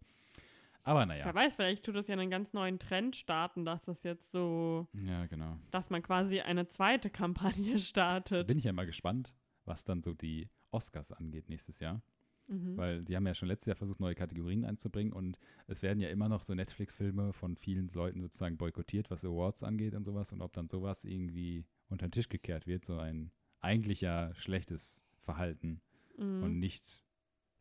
Aber 0.83 1.05
naja. 1.05 1.25
Wer 1.25 1.35
weiß, 1.35 1.53
vielleicht 1.53 1.83
tut 1.83 1.95
das 1.95 2.07
ja 2.07 2.13
einen 2.13 2.29
ganz 2.31 2.53
neuen 2.53 2.79
Trend 2.79 3.15
starten, 3.15 3.65
dass 3.65 3.83
das 3.83 4.01
jetzt 4.03 4.31
so, 4.31 4.87
Ja, 5.05 5.25
genau. 5.25 5.57
dass 5.71 5.89
man 5.89 6.01
quasi 6.01 6.39
eine 6.41 6.67
zweite 6.67 7.09
Kampagne 7.09 7.73
Da 7.73 7.79
startet. 7.79 8.47
bin 8.47 8.57
ich 8.57 8.63
ja 8.63 8.71
mal 8.73 8.85
gespannt, 8.85 9.33
was 9.69 9.85
dann 9.85 10.01
so 10.01 10.13
die 10.13 10.49
Oscars 10.71 11.11
angeht 11.11 11.47
nächstes 11.49 11.79
Jahr. 11.79 12.01
Mhm. 12.49 12.75
Weil 12.77 13.03
die 13.03 13.15
haben 13.15 13.27
ja 13.27 13.35
schon 13.35 13.47
letztes 13.47 13.67
Jahr 13.67 13.75
versucht, 13.75 13.99
neue 13.99 14.15
Kategorien 14.15 14.65
einzubringen 14.65 15.13
und 15.13 15.39
es 15.67 15.81
werden 15.83 15.99
ja 16.01 16.09
immer 16.09 16.27
noch 16.29 16.41
so 16.41 16.53
Netflix-Filme 16.55 17.31
von 17.31 17.55
vielen 17.55 17.87
Leuten 17.89 18.21
sozusagen 18.21 18.57
boykottiert, 18.57 19.11
was 19.11 19.23
Awards 19.23 19.63
angeht 19.63 19.93
und 19.93 20.03
sowas. 20.03 20.31
Und 20.31 20.41
ob 20.41 20.51
dann 20.53 20.67
sowas 20.67 21.05
irgendwie 21.05 21.65
unter 21.89 22.07
den 22.07 22.11
Tisch 22.11 22.27
gekehrt 22.27 22.65
wird, 22.67 22.85
so 22.85 22.97
ein 22.97 23.31
eigentlich 23.61 24.01
ja 24.01 24.33
schlechtes 24.35 25.03
Verhalten 25.19 25.81
Mhm. 26.17 26.43
und 26.43 26.59
nicht 26.59 27.01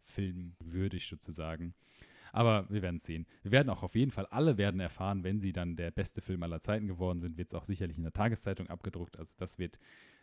filmwürdig 0.02 1.06
sozusagen. 1.06 1.74
Aber 2.32 2.68
wir 2.70 2.82
werden 2.82 2.98
sehen. 2.98 3.26
Wir 3.42 3.52
werden 3.52 3.70
auch 3.70 3.82
auf 3.82 3.94
jeden 3.94 4.10
Fall, 4.10 4.26
alle 4.26 4.58
werden 4.58 4.80
erfahren, 4.80 5.24
wenn 5.24 5.40
sie 5.40 5.52
dann 5.52 5.76
der 5.76 5.90
beste 5.90 6.20
Film 6.20 6.42
aller 6.42 6.60
Zeiten 6.60 6.86
geworden 6.86 7.20
sind, 7.20 7.38
wird 7.38 7.48
es 7.48 7.54
auch 7.54 7.64
sicherlich 7.64 7.96
in 7.96 8.02
der 8.02 8.12
Tageszeitung 8.12 8.68
abgedruckt. 8.68 9.18
Also 9.18 9.34
das 9.38 9.58
wird 9.58 9.78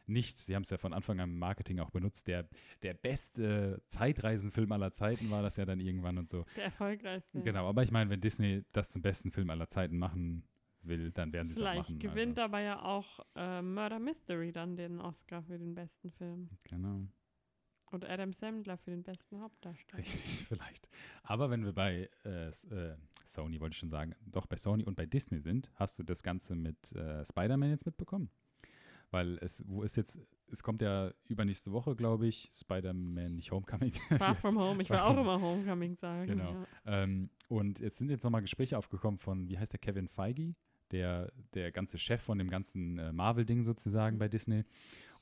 nicht, 0.08 0.39
sie 0.39 0.56
haben 0.56 0.64
es 0.64 0.70
ja 0.70 0.78
von 0.78 0.93
Anfang 0.93 1.20
an 1.20 1.30
im 1.30 1.39
Marketing 1.39 1.80
auch 1.80 1.89
benutzt, 1.89 2.28
der, 2.28 2.47
der 2.84 2.93
beste 2.93 3.82
Zeitreisenfilm 3.88 4.72
aller 4.72 4.91
Zeiten 4.91 5.30
war 5.32 5.41
das 5.41 5.58
ja 5.58 5.66
dann 5.66 5.80
irgendwann 5.80 6.18
und 6.18 6.30
so. 6.30 6.45
Der 6.56 6.66
erfolgreichste. 6.66 7.41
Genau, 7.41 7.68
aber 7.68 7.84
ich 7.84 7.91
meine, 7.91 8.10
wenn 8.10 8.22
Disney 8.22 8.64
das 8.72 8.91
zum 8.91 9.01
besten 9.01 9.32
Film 9.32 9.49
aller 9.49 9.68
Zeiten 9.68 9.97
machen 9.97 10.43
will, 10.82 11.12
dann 11.12 11.34
werden 11.34 11.47
sie 11.47 11.56
es 11.56 11.62
auch 11.62 11.64
Vielleicht 11.64 11.89
machen. 11.89 11.99
gewinnt 11.99 12.39
also. 12.39 12.45
aber 12.45 12.60
ja 12.62 12.82
auch 12.82 13.20
äh, 13.36 13.62
Murder 13.62 13.99
Mystery 13.99 14.51
dann 14.51 14.76
den 14.76 14.99
Oscar 14.99 15.43
für 15.43 15.58
den 15.58 15.76
besten 15.76 16.12
Film. 16.12 16.49
Genau. 16.70 17.08
Und 17.91 18.03
Adam 18.06 18.34
Sandler 18.34 18.78
für 18.78 18.91
den 18.91 19.03
besten 19.03 19.39
Hauptdarsteller. 19.41 19.99
Richtig, 19.99 20.45
vielleicht. 20.47 20.89
Aber 21.24 21.49
wenn 21.49 21.64
wir 21.64 21.74
bei 21.74 22.10
äh, 22.26 22.47
äh, 22.49 22.97
Sony, 23.26 23.60
wollte 23.62 23.74
ich 23.74 23.80
schon 23.80 23.89
sagen, 23.89 24.16
doch 24.26 24.47
bei 24.47 24.58
Sony 24.58 24.84
und 24.84 24.95
bei 24.95 25.06
Disney 25.06 25.39
sind, 25.39 25.72
hast 25.76 25.97
du 25.99 26.03
das 26.03 26.24
Ganze 26.24 26.56
mit 26.56 26.91
äh, 26.93 27.24
Spider-Man 27.24 27.70
jetzt 27.70 27.86
mitbekommen? 27.86 28.30
Weil 29.16 29.38
es, 29.39 29.63
wo 29.66 29.82
ist 29.84 29.95
jetzt, 29.95 30.20
es 30.51 30.61
kommt 30.61 30.82
ja 30.82 31.09
übernächste 31.30 31.72
Woche, 31.72 31.95
glaube 31.95 32.28
ich, 32.28 32.49
Spider-Man, 32.53 33.34
nicht 33.36 33.51
Homecoming. 33.51 33.93
Far 34.18 34.36
From 34.36 34.59
Home. 34.59 34.82
Ich 34.84 34.89
will 34.89 34.97
auch 34.97 35.18
immer 35.18 35.39
Homecoming 35.41 35.95
sagen. 35.95 36.28
Genau. 36.28 36.51
Ja. 36.86 37.03
ähm, 37.03 37.30
und 37.47 37.80
jetzt 37.80 37.97
sind 37.97 38.09
jetzt 38.09 38.24
nochmal 38.26 38.41
Gespräche 38.41 38.78
aufgekommen 38.78 39.18
von, 39.18 39.47
wie 39.47 39.57
heißt 39.57 39.72
der, 39.72 39.80
Kevin 39.80 40.09
Feige, 40.09 40.53
der, 40.91 41.32
der 41.53 41.72
ganze 41.72 41.97
Chef 41.97 42.22
von 42.22 42.38
dem 42.39 42.49
ganzen 42.49 42.99
äh, 42.99 43.13
Marvel-Ding 43.13 43.63
sozusagen 43.63 44.18
Mhm. 44.18 44.20
bei 44.20 44.28
Disney. 44.28 44.66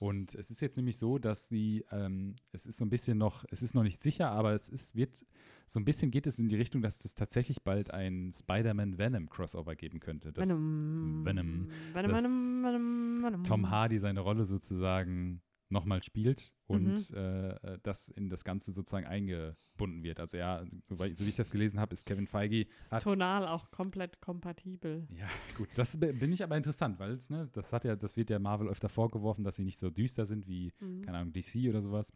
Und 0.04 0.36
es 0.36 0.52
ist 0.52 0.60
jetzt 0.60 0.76
nämlich 0.76 0.98
so, 0.98 1.18
dass 1.18 1.48
sie, 1.48 1.86
ähm, 1.90 2.36
es 2.52 2.66
ist 2.66 2.76
so 2.76 2.84
ein 2.84 2.90
bisschen 2.90 3.18
noch, 3.18 3.46
es 3.52 3.64
ist 3.64 3.74
noch 3.74 3.84
nicht 3.84 4.04
sicher, 4.04 4.32
aber 4.32 4.52
es 4.52 4.68
ist, 4.68 4.98
wird, 4.98 5.26
so 5.66 5.80
ein 5.80 5.86
bisschen 5.86 6.12
geht 6.12 6.28
es 6.28 6.40
in 6.40 6.50
die 6.50 6.58
Richtung, 6.58 6.82
dass 6.82 7.06
es 7.06 7.16
tatsächlich 7.16 7.64
bald 7.64 7.92
ein 7.92 8.34
Spider-Man-Venom-Crossover 8.34 9.78
geben 9.78 10.02
könnte. 10.02 10.36
Venom. 10.36 11.24
Venom. 11.24 11.70
Venom, 11.94 12.12
Venom, 12.12 12.64
Venom, 12.64 13.24
Venom. 13.24 13.44
Tom 13.46 13.70
Hardy 13.70 13.98
seine 13.98 14.20
Rolle 14.20 14.44
sozusagen 14.44 15.42
nochmal 15.74 16.02
spielt 16.04 16.54
und 16.68 17.10
Mhm. 17.12 17.16
äh, 17.18 17.78
das 17.84 18.08
in 18.08 18.30
das 18.30 18.46
Ganze 18.46 18.72
sozusagen 18.72 19.06
eingebunden 19.06 20.04
wird. 20.04 20.20
Also 20.22 20.38
ja, 20.38 20.64
so, 20.84 20.96
so 20.96 21.26
wie 21.26 21.30
ich 21.30 21.36
das 21.36 21.50
gelesen 21.52 21.80
habe, 21.80 21.94
ist 21.94 22.06
Kevin 22.06 22.28
Feige 22.28 22.68
hat 22.90 23.04
Tonal 23.04 23.46
auch 23.48 23.70
komplett 23.72 24.22
kompatibel. 24.22 25.06
ja, 25.10 25.28
gut, 25.58 25.68
das 25.76 26.00
bin 26.00 26.32
ich 26.32 26.44
aber 26.44 26.56
interessant, 26.56 27.00
weil 27.00 27.12
es, 27.12 27.30
ne, 27.30 27.50
das 27.52 27.74
hat 27.74 27.84
ja, 27.84 27.96
das 27.98 28.16
wird 28.16 28.30
ja 28.30 28.40
Marvel 28.40 28.70
öfter 28.70 28.88
vorgeworfen, 28.88 29.44
dass 29.44 29.58
sie 29.58 29.66
nicht 29.66 29.80
so 29.80 29.90
düster 29.90 30.26
sind 30.26 30.48
wie, 30.48 30.72
Mhm. 30.80 31.02
keine 31.02 31.18
Ahnung, 31.18 31.34
DC 31.34 31.68
oder 31.70 31.82
sowas. 31.82 32.14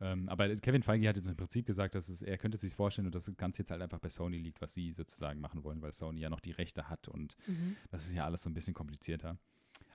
Ähm, 0.00 0.28
aber 0.28 0.54
Kevin 0.56 0.82
Feige 0.82 1.08
hat 1.08 1.16
jetzt 1.16 1.28
im 1.28 1.36
Prinzip 1.36 1.64
gesagt, 1.66 1.94
dass 1.94 2.08
es, 2.08 2.22
er 2.22 2.36
könnte 2.38 2.58
sich 2.58 2.74
vorstellen 2.74 3.06
und 3.06 3.14
dass 3.14 3.26
das 3.26 3.36
Ganze 3.36 3.62
jetzt 3.62 3.70
halt 3.70 3.82
einfach 3.82 4.00
bei 4.00 4.08
Sony 4.10 4.38
liegt, 4.38 4.60
was 4.60 4.74
sie 4.74 4.92
sozusagen 4.92 5.40
machen 5.40 5.62
wollen, 5.64 5.80
weil 5.80 5.92
Sony 5.92 6.20
ja 6.20 6.30
noch 6.30 6.40
die 6.40 6.50
Rechte 6.52 6.88
hat 6.88 7.08
und 7.08 7.36
Mhm. 7.46 7.76
das 7.90 8.04
ist 8.04 8.12
ja 8.12 8.24
alles 8.24 8.42
so 8.42 8.50
ein 8.50 8.54
bisschen 8.54 8.74
komplizierter. 8.74 9.38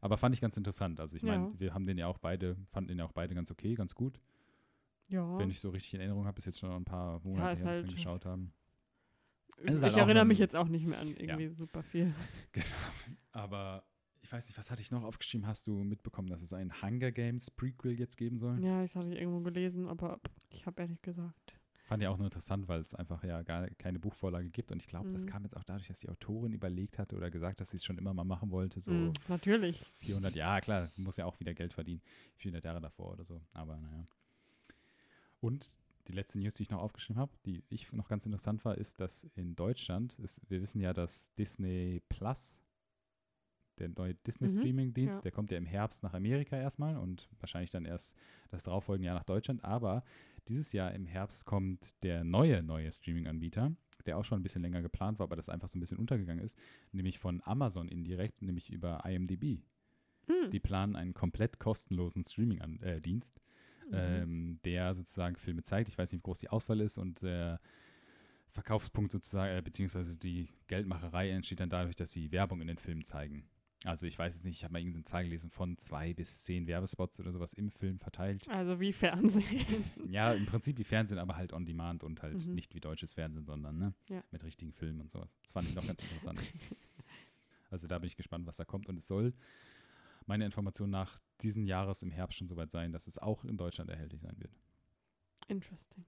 Aber 0.02 0.18
fand 0.18 0.36
ich 0.36 0.41
ganz 0.41 0.58
interessant. 0.58 1.00
Also 1.00 1.16
ich 1.18 1.24
meine, 1.24 1.45
Ja. 1.48 1.60
wir 1.60 1.74
haben 1.74 1.86
den 1.86 1.98
ja 1.98 2.08
auch 2.08 2.18
beide, 2.18 2.56
fanden 2.70 2.89
den 2.89 3.00
ja 3.00 3.06
auch 3.06 3.12
beide 3.14 3.34
ganz 3.36 3.50
okay, 3.52 3.74
ganz 3.76 3.95
gut. 3.95 4.20
Ja. 5.10 5.38
Wenn 5.38 5.50
ich 5.50 5.60
so 5.60 5.70
richtig 5.70 5.93
in 5.93 6.00
Erinnerung 6.02 6.26
habe, 6.26 6.38
ist 6.39 6.45
jetzt 6.45 6.60
schon 6.60 6.72
ein 6.72 6.86
paar 6.86 7.20
Monate 7.24 7.54
ist 7.54 7.60
her, 7.60 7.66
dass 7.66 7.78
wir 7.78 7.82
halt- 7.84 7.91
ihn 7.91 7.95
geschaut 7.95 8.26
haben. 8.26 8.54
ich 9.64 9.82
halt 9.82 9.95
erinnere 9.98 10.26
mich 10.26 10.38
jetzt 10.39 10.56
auch 10.56 10.68
nicht 10.68 10.86
mehr 10.86 11.00
an 11.00 11.08
irgendwie 11.16 11.48
super 11.50 11.82
viel. 11.84 12.14
Aber 13.32 13.84
ich 14.22 14.32
weiß 14.32 14.48
nicht, 14.48 14.58
was 14.58 14.70
hatte 14.70 14.82
ich 14.82 14.91
noch 14.91 15.04
aufgeschrieben? 15.04 15.48
Hast 15.48 15.68
du 15.68 15.72
mitbekommen, 15.84 16.28
dass 16.28 16.41
es 16.41 16.54
ein 16.54 16.82
Hunger 16.82 17.12
Games 17.12 17.50
Prequel 17.52 17.98
jetzt 17.98 18.18
geben 18.18 18.38
soll? 18.39 18.60
Ja, 18.64 18.84
ich 18.84 18.95
hatte 18.95 19.14
irgendwo 19.16 19.39
gelesen, 19.41 19.88
aber 19.88 20.20
ich 20.50 20.66
habe 20.66 20.82
ehrlich 20.82 21.02
gesagt. 21.02 21.57
Fand 21.88 22.03
ich 22.03 22.07
auch 22.09 22.17
nur 22.17 22.27
interessant, 22.27 22.67
weil 22.67 22.81
es 22.81 22.93
einfach 22.93 23.23
ja 23.23 23.41
gar 23.43 23.69
keine 23.71 23.97
Buchvorlage 23.97 24.49
gibt. 24.49 24.71
Und 24.73 24.81
ich 24.81 24.88
glaube, 24.88 25.09
das 25.13 25.23
Mhm. 25.23 25.29
kam 25.31 25.43
jetzt 25.43 25.55
auch 25.55 25.63
dadurch, 25.63 25.88
dass 25.88 25.99
die 26.01 26.09
Autorin 26.09 26.51
überlegt 26.51 26.99
hatte 26.99 27.15
oder 27.15 27.31
gesagt, 27.31 27.61
dass 27.61 27.71
sie 27.71 27.77
es 27.77 27.85
schon 27.85 27.97
immer 27.97 28.13
mal 28.13 28.25
machen 28.25 28.51
wollte. 28.51 28.81
So 28.81 28.91
Mhm, 28.91 29.13
natürlich. 29.29 29.85
400 29.99 30.35
Jahre, 30.35 30.61
klar, 30.61 30.89
muss 30.97 31.15
ja 31.17 31.25
auch 31.25 31.39
wieder 31.39 31.53
Geld 31.53 31.73
verdienen. 31.73 32.01
400 32.35 32.65
Jahre 32.65 32.81
davor 32.81 33.13
oder 33.13 33.23
so. 33.23 33.41
Aber 33.53 33.77
naja. 33.79 34.05
Und 35.39 35.71
die 36.07 36.13
letzte 36.13 36.39
News, 36.39 36.55
die 36.55 36.63
ich 36.63 36.69
noch 36.69 36.79
aufgeschrieben 36.81 37.19
habe, 37.19 37.31
die 37.45 37.63
ich 37.69 37.91
noch 37.93 38.07
ganz 38.09 38.25
interessant 38.25 38.63
war, 38.65 38.77
ist, 38.77 38.99
dass 38.99 39.25
in 39.35 39.55
Deutschland, 39.55 40.17
ist, 40.19 40.41
wir 40.49 40.61
wissen 40.61 40.81
ja, 40.81 40.93
dass 40.93 41.33
Disney 41.35 42.01
Plus, 42.09 42.61
der 43.77 43.89
neue 43.89 44.15
Mhm, 44.15 44.17
Disney-Streaming-Dienst, 44.25 45.17
ja. 45.17 45.21
der 45.21 45.31
kommt 45.31 45.51
ja 45.51 45.57
im 45.57 45.65
Herbst 45.65 46.01
nach 46.01 46.13
Amerika 46.13 46.57
erstmal 46.57 46.97
und 46.97 47.29
wahrscheinlich 47.39 47.69
dann 47.69 47.85
erst 47.85 48.15
das 48.49 48.63
darauffolgende 48.63 49.05
Jahr 49.07 49.15
nach 49.15 49.23
Deutschland. 49.25 49.63
Aber 49.63 50.03
dieses 50.48 50.72
Jahr 50.74 50.93
im 50.93 51.06
Herbst 51.06 51.45
kommt 51.45 51.95
der 52.04 52.24
neue, 52.24 52.64
neue 52.64 52.91
Streaming-Anbieter, 52.91 53.76
der 54.06 54.18
auch 54.18 54.24
schon 54.24 54.39
ein 54.39 54.43
bisschen 54.43 54.62
länger 54.62 54.82
geplant 54.82 55.20
war, 55.20 55.26
aber 55.26 55.36
das 55.36 55.50
einfach 55.50 55.68
so 55.68 55.78
ein 55.78 55.82
bisschen 55.82 56.00
untergegangen 56.00 56.43
ist, 56.43 56.58
nämlich 56.91 57.20
von 57.20 57.41
Amazon 57.43 57.88
indirekt, 57.88 58.41
nämlich 58.41 58.70
über 58.70 59.04
IMDb. 59.06 59.60
Hm. 60.28 60.52
Die 60.52 60.60
planen 60.60 60.95
einen 60.95 61.14
komplett 61.14 61.60
kostenlosen 61.60 62.26
Streaming-Dienst, 62.26 63.41
Mhm. 63.89 63.93
ähm, 63.93 64.60
der 64.66 64.93
sozusagen 64.93 65.38
Filme 65.38 65.64
zeigt. 65.64 65.88
Ich 65.88 65.98
weiß 65.98 66.12
nicht, 66.12 66.20
wie 66.22 66.26
groß 66.26 66.39
die 66.39 66.50
Auswahl 66.50 66.82
ist 66.82 66.98
und 66.98 67.22
der 67.22 67.62
Verkaufspunkt 68.50 69.12
sozusagen, 69.12 69.58
äh, 69.58 69.62
beziehungsweise 69.62 70.18
die 70.18 70.50
Geldmacherei 70.68 71.30
entsteht 71.30 71.60
dann 71.62 71.70
dadurch, 71.70 71.95
dass 71.95 72.12
sie 72.12 72.32
Werbung 72.32 72.60
in 72.62 72.68
den 72.68 72.78
Filmen 72.78 73.04
zeigen. 73.06 73.45
Also 73.86 74.05
ich 74.07 74.17
weiß 74.17 74.34
jetzt 74.36 74.43
nicht, 74.43 74.57
ich 74.57 74.63
habe 74.63 74.73
mal 74.73 74.80
irgendeine 74.80 75.03
Zahl 75.05 75.23
gelesen 75.23 75.49
von 75.51 75.78
zwei 75.78 76.13
bis 76.13 76.43
zehn 76.43 76.65
Werbespots 76.67 77.19
oder 77.19 77.32
sowas 77.32 77.53
im 77.53 77.69
Film 77.69 77.99
verteilt. 77.99 78.47
Also 78.49 78.80
wie 78.80 78.91
Fernsehen. 78.91 79.43
Ja, 80.09 80.34
im 80.34 80.45
Prinzip 80.45 80.78
wie 80.78 80.84
Fernsehen, 80.84 81.19
aber 81.19 81.36
halt 81.36 81.53
on 81.53 81.65
demand 81.65 82.03
und 82.03 82.21
halt 82.21 82.45
Mhm. 82.47 82.55
nicht 82.55 82.73
wie 82.73 82.80
deutsches 82.80 83.13
Fernsehen, 83.13 83.45
sondern 83.45 83.78
ne, 83.78 83.93
Ja. 84.09 84.23
mit 84.32 84.43
richtigen 84.43 84.71
Filmen 84.73 85.01
und 85.01 85.11
sowas. 85.11 85.38
Das 85.43 85.51
fand 85.51 85.67
ich 85.69 85.75
noch 85.75 85.86
ganz 85.86 86.01
interessant. 86.01 86.39
Also 87.69 87.86
da 87.86 87.99
bin 87.99 88.07
ich 88.07 88.15
gespannt, 88.15 88.47
was 88.47 88.55
da 88.55 88.63
kommt. 88.63 88.88
Und 88.88 88.97
es 88.97 89.07
soll 89.07 89.34
meiner 90.25 90.45
Information 90.45 90.89
nach 90.89 91.19
diesen 91.41 91.65
Jahres 91.65 92.01
im 92.01 92.11
Herbst 92.11 92.38
schon 92.38 92.47
soweit 92.47 92.71
sein, 92.71 92.93
dass 92.93 93.07
es 93.07 93.17
auch 93.17 93.43
in 93.43 93.57
Deutschland 93.57 93.89
erhältlich 93.89 94.21
sein 94.21 94.36
wird. 94.39 94.53
Interesting. 95.49 96.05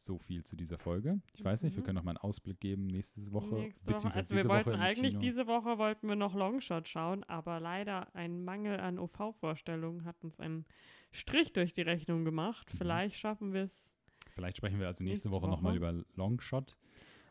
So 0.00 0.18
viel 0.18 0.44
zu 0.44 0.54
dieser 0.56 0.78
Folge. 0.78 1.20
Ich 1.34 1.44
weiß 1.44 1.64
nicht, 1.64 1.74
wir 1.74 1.82
Mhm. 1.82 1.86
können 1.86 1.96
noch 1.96 2.04
mal 2.04 2.12
einen 2.12 2.18
Ausblick 2.18 2.60
geben 2.60 2.86
nächste 2.86 3.20
Woche, 3.32 3.56
Nächste 3.56 3.86
Woche. 3.86 4.14
Also 4.14 4.34
wir 4.34 4.36
diese 4.42 4.48
wollten 4.48 4.70
Woche 4.70 4.78
eigentlich 4.78 5.10
Kino. 5.14 5.20
diese 5.20 5.46
Woche 5.48 5.76
wollten 5.78 6.06
wir 6.08 6.14
noch 6.16 6.34
Longshot 6.34 6.86
schauen, 6.88 7.24
aber 7.24 7.58
leider 7.60 8.14
ein 8.14 8.44
Mangel 8.44 8.78
an 8.78 8.98
OV-Vorstellungen 8.98 10.04
hat 10.04 10.22
uns 10.22 10.38
einen 10.38 10.64
Strich 11.10 11.52
durch 11.52 11.72
die 11.72 11.82
Rechnung 11.82 12.24
gemacht. 12.24 12.72
Mhm. 12.72 12.76
Vielleicht 12.78 13.16
schaffen 13.16 13.52
wir 13.52 13.62
es. 13.64 13.96
Vielleicht 14.34 14.58
sprechen 14.58 14.78
wir 14.78 14.86
also 14.86 15.02
nächste, 15.02 15.28
nächste 15.28 15.30
Woche, 15.32 15.48
nochmal 15.50 15.72
Woche. 15.80 15.94
über 15.96 16.04
Longshot, 16.14 16.76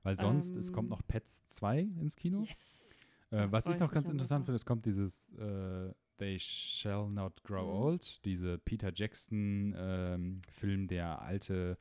weil 0.03 0.17
sonst, 0.17 0.55
es 0.57 0.73
kommt 0.73 0.87
Ähm, 0.87 0.89
noch 0.89 1.07
Pets 1.07 1.45
2 1.47 1.79
ins 1.79 2.17
Kino. 2.17 2.41
Yes. 2.43 3.07
Äh, 3.31 3.47
was 3.51 3.65
ich 3.67 3.79
noch 3.79 3.91
ganz 3.91 4.09
interessant 4.09 4.45
finde, 4.45 4.55
es 4.57 4.65
kommt 4.65 4.85
dieses 4.85 5.33
äh, 5.35 5.93
They 6.17 6.37
Shall 6.39 7.09
Not 7.09 7.43
Grow 7.43 7.63
Mhm. 7.63 7.69
Old, 7.83 8.25
diese 8.25 8.57
Peter 8.57 8.91
Jackson 8.93 9.73
ähm, 9.77 10.41
Film, 10.51 10.87
der 10.87 11.21
alte 11.21 11.77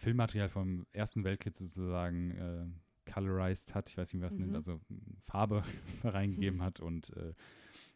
Filmmaterial 0.00 0.48
vom 0.48 0.86
Ersten 0.92 1.24
Weltkrieg 1.24 1.56
sozusagen 1.56 2.30
äh, 2.32 3.10
colorized 3.10 3.74
hat, 3.74 3.88
ich 3.90 3.96
weiß 3.98 4.12
nicht, 4.12 4.22
wie 4.22 4.26
man 4.26 4.36
nennt, 4.38 4.50
Mhm. 4.50 4.56
also 4.56 4.76
mm, 4.88 5.16
Farbe 5.22 5.62
reingegeben 6.04 6.62
hat 6.62 6.80
und 6.80 7.10
äh, 7.16 7.34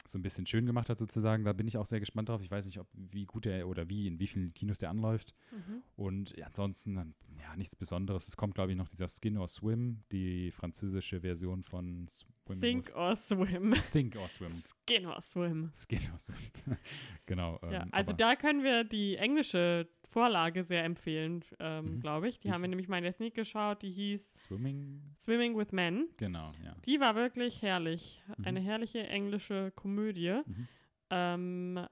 so 0.06 0.18
ein 0.18 0.22
bisschen 0.22 0.46
schön 0.46 0.66
gemacht 0.66 0.90
hat 0.90 0.98
sozusagen. 0.98 1.44
Da 1.44 1.54
bin 1.54 1.66
ich 1.66 1.78
auch 1.78 1.86
sehr 1.86 2.00
gespannt 2.00 2.28
drauf. 2.28 2.42
Ich 2.42 2.50
weiß 2.50 2.66
nicht, 2.66 2.78
ob 2.78 2.86
wie 2.92 3.24
gut 3.24 3.46
der 3.46 3.66
oder 3.66 3.88
wie, 3.88 4.06
in 4.06 4.18
wie 4.18 4.26
vielen 4.26 4.52
Kinos 4.52 4.78
der 4.78 4.90
anläuft. 4.90 5.34
Mhm. 5.50 5.82
Und 5.96 6.36
ja, 6.36 6.46
ansonsten, 6.46 6.94
dann, 6.94 7.14
ja, 7.40 7.56
nichts 7.56 7.74
Besonderes. 7.74 8.28
Es 8.28 8.36
kommt, 8.36 8.54
glaube 8.54 8.72
ich, 8.72 8.76
noch 8.76 8.88
dieser 8.88 9.08
Skin 9.08 9.38
or 9.38 9.48
Swim, 9.48 10.02
die 10.12 10.50
französische 10.50 11.22
Version 11.22 11.62
von 11.62 12.10
Swim 12.46 12.60
Think 12.60 12.92
or 12.94 13.16
swim. 13.16 13.74
Sink 13.80 14.16
or 14.16 14.28
Swim. 14.28 14.50
Skin 14.82 15.06
or 15.06 15.20
swim. 15.22 15.70
Skin 15.74 16.00
or 16.12 16.18
Swim. 16.18 16.36
genau. 17.26 17.58
Ja, 17.70 17.82
ähm, 17.82 17.88
also 17.92 18.12
da 18.12 18.36
können 18.36 18.62
wir 18.62 18.84
die 18.84 19.16
englische 19.16 19.88
Vorlage 20.10 20.62
sehr 20.62 20.84
empfehlen, 20.84 21.42
ähm, 21.58 21.96
Mhm. 21.96 22.00
glaube 22.00 22.28
ich. 22.28 22.38
Die 22.38 22.48
Ich- 22.48 22.54
haben 22.54 22.60
wir 22.62 22.68
nämlich 22.68 22.86
mal 22.88 22.98
in 22.98 23.04
der 23.04 23.12
Sneak 23.14 23.34
geschaut, 23.34 23.82
die 23.82 23.90
hieß 23.90 24.30
Swimming, 24.44 25.00
Swimming 25.20 25.56
with 25.56 25.72
Men. 25.72 26.08
genau, 26.18 26.52
ja. 26.62 26.76
Die 26.86 27.00
war 27.00 27.14
wirklich 27.16 27.62
herrlich. 27.62 28.22
Mhm. 28.38 28.44
Eine 28.44 28.60
herrliche 28.60 29.06
englische 29.06 29.72
Komödie. 29.74 30.40
Mhm. 30.46 30.68
Ähm, 31.10 31.86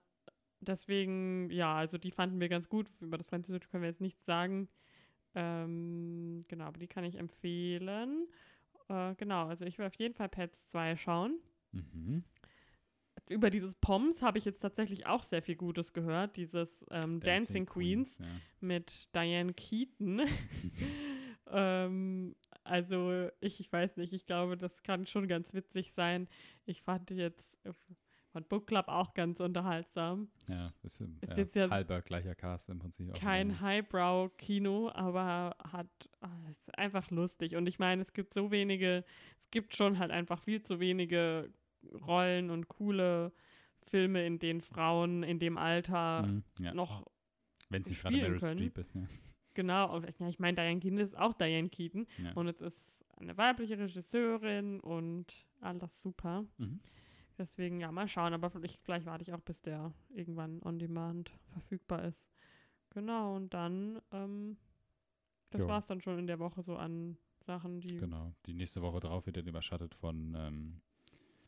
deswegen, 0.60 1.50
ja, 1.50 1.74
also 1.74 1.98
die 1.98 2.10
fanden 2.12 2.38
wir 2.40 2.48
ganz 2.48 2.68
gut. 2.68 2.90
Über 3.00 3.16
das 3.18 3.26
Französische 3.26 3.68
können 3.70 3.82
wir 3.82 3.90
jetzt 3.90 4.00
nichts 4.00 4.24
sagen. 4.24 4.68
Ähm, 5.34 6.44
genau, 6.48 6.64
aber 6.66 6.78
die 6.78 6.88
kann 6.88 7.04
ich 7.04 7.16
empfehlen. 7.18 8.28
Äh, 8.88 9.14
genau, 9.16 9.46
also 9.46 9.64
ich 9.64 9.78
will 9.78 9.86
auf 9.86 9.94
jeden 9.94 10.14
Fall 10.14 10.28
Pets 10.28 10.70
2 10.70 10.96
schauen. 10.96 11.38
Mhm. 11.72 12.24
Über 13.28 13.50
dieses 13.50 13.74
Poms 13.76 14.22
habe 14.22 14.38
ich 14.38 14.44
jetzt 14.44 14.60
tatsächlich 14.60 15.06
auch 15.06 15.24
sehr 15.24 15.42
viel 15.42 15.56
Gutes 15.56 15.92
gehört. 15.92 16.36
Dieses 16.36 16.84
ähm, 16.90 17.20
Dancing, 17.20 17.66
Queens, 17.66 18.18
ja. 18.18 18.26
mit 18.60 19.14
Diane 19.14 19.54
Keaton. 19.54 20.22
ähm, 21.50 22.34
also 22.64 23.28
ich, 23.40 23.60
ich 23.60 23.72
weiß 23.72 23.96
nicht, 23.96 24.12
ich 24.12 24.26
glaube, 24.26 24.56
das 24.56 24.82
kann 24.82 25.06
schon 25.06 25.28
ganz 25.28 25.54
witzig 25.54 25.92
sein. 25.92 26.28
Ich 26.64 26.82
fand 26.82 27.10
jetzt 27.10 27.56
fand 28.32 28.48
Book 28.48 28.66
Club 28.66 28.88
auch 28.88 29.14
ganz 29.14 29.40
unterhaltsam. 29.40 30.28
Ja, 30.48 30.72
ist, 30.82 31.00
ähm, 31.00 31.18
Ist 31.20 31.30
ja, 31.30 31.36
jetzt 31.36 31.54
ja 31.54 31.70
halber 31.70 32.00
gleicher 32.00 32.34
Cast 32.34 32.68
im 32.70 32.78
Prinzip. 32.78 33.12
Kein. 33.14 33.60
Highbrow-Kino, 33.60 34.90
aber 34.92 35.56
hat 35.70 35.88
ah, 36.20 36.28
ist 36.50 36.76
einfach 36.78 37.10
lustig. 37.10 37.56
Und 37.56 37.66
ich 37.66 37.78
meine, 37.78 38.02
es 38.02 38.12
gibt 38.12 38.34
so 38.34 38.50
wenige, 38.50 39.04
es 39.44 39.50
gibt 39.50 39.74
schon 39.76 39.98
halt 39.98 40.10
einfach 40.10 40.40
viel 40.42 40.62
zu 40.62 40.80
wenige 40.80 41.52
Rollen 42.06 42.50
und 42.50 42.68
coole 42.68 43.32
Filme, 43.86 44.24
in 44.26 44.38
denen 44.38 44.60
Frauen 44.60 45.22
in 45.22 45.38
dem 45.38 45.58
Alter 45.58 46.22
Mhm, 46.22 46.44
ja. 46.60 46.72
noch 46.74 47.04
Wenn 47.68 47.82
es 47.82 47.88
nicht 47.88 48.02
gerade 48.02 48.16
Meryl. 48.16 48.38
Streep 48.40 48.78
ist. 48.78 48.94
Ja. 48.94 49.02
Genau, 49.54 49.94
und 49.96 50.06
ja, 50.18 50.28
ich 50.28 50.38
meine, 50.38 50.54
Diane 50.54 50.80
Keaton 50.80 50.98
ist 50.98 51.16
auch 51.18 51.34
Diane 51.34 51.68
Keaton 51.68 52.06
Ja. 52.18 52.32
und 52.34 52.46
es 52.48 52.60
ist 52.60 53.04
eine 53.16 53.36
weibliche 53.36 53.76
Regisseurin 53.78 54.80
und 54.80 55.26
alles 55.60 56.00
super. 56.00 56.44
Mhm. 56.58 56.80
Deswegen, 57.42 57.80
ja, 57.80 57.90
mal 57.90 58.06
schauen, 58.06 58.34
aber 58.34 58.50
vielleicht, 58.50 58.80
vielleicht 58.82 59.04
warte 59.04 59.22
ich 59.24 59.32
auch, 59.32 59.40
bis 59.40 59.60
der 59.62 59.92
irgendwann 60.10 60.62
on 60.62 60.78
demand 60.78 61.32
verfügbar 61.52 62.04
ist. 62.04 62.24
Genau, 62.90 63.34
und 63.34 63.52
dann, 63.52 64.00
ähm, 64.12 64.56
das 65.50 65.66
war 65.66 65.80
es 65.80 65.86
dann 65.86 66.00
schon 66.00 66.20
in 66.20 66.28
der 66.28 66.38
Woche 66.38 66.62
so 66.62 66.76
an 66.76 67.16
Sachen, 67.40 67.80
die 67.80 67.96
Genau. 67.96 68.32
Die 68.46 68.54
nächste 68.54 68.80
Woche 68.80 69.00
drauf 69.00 69.26
wird 69.26 69.38
dann 69.38 69.48
überschattet 69.48 69.92
von 69.96 70.36
ähm, 70.36 70.80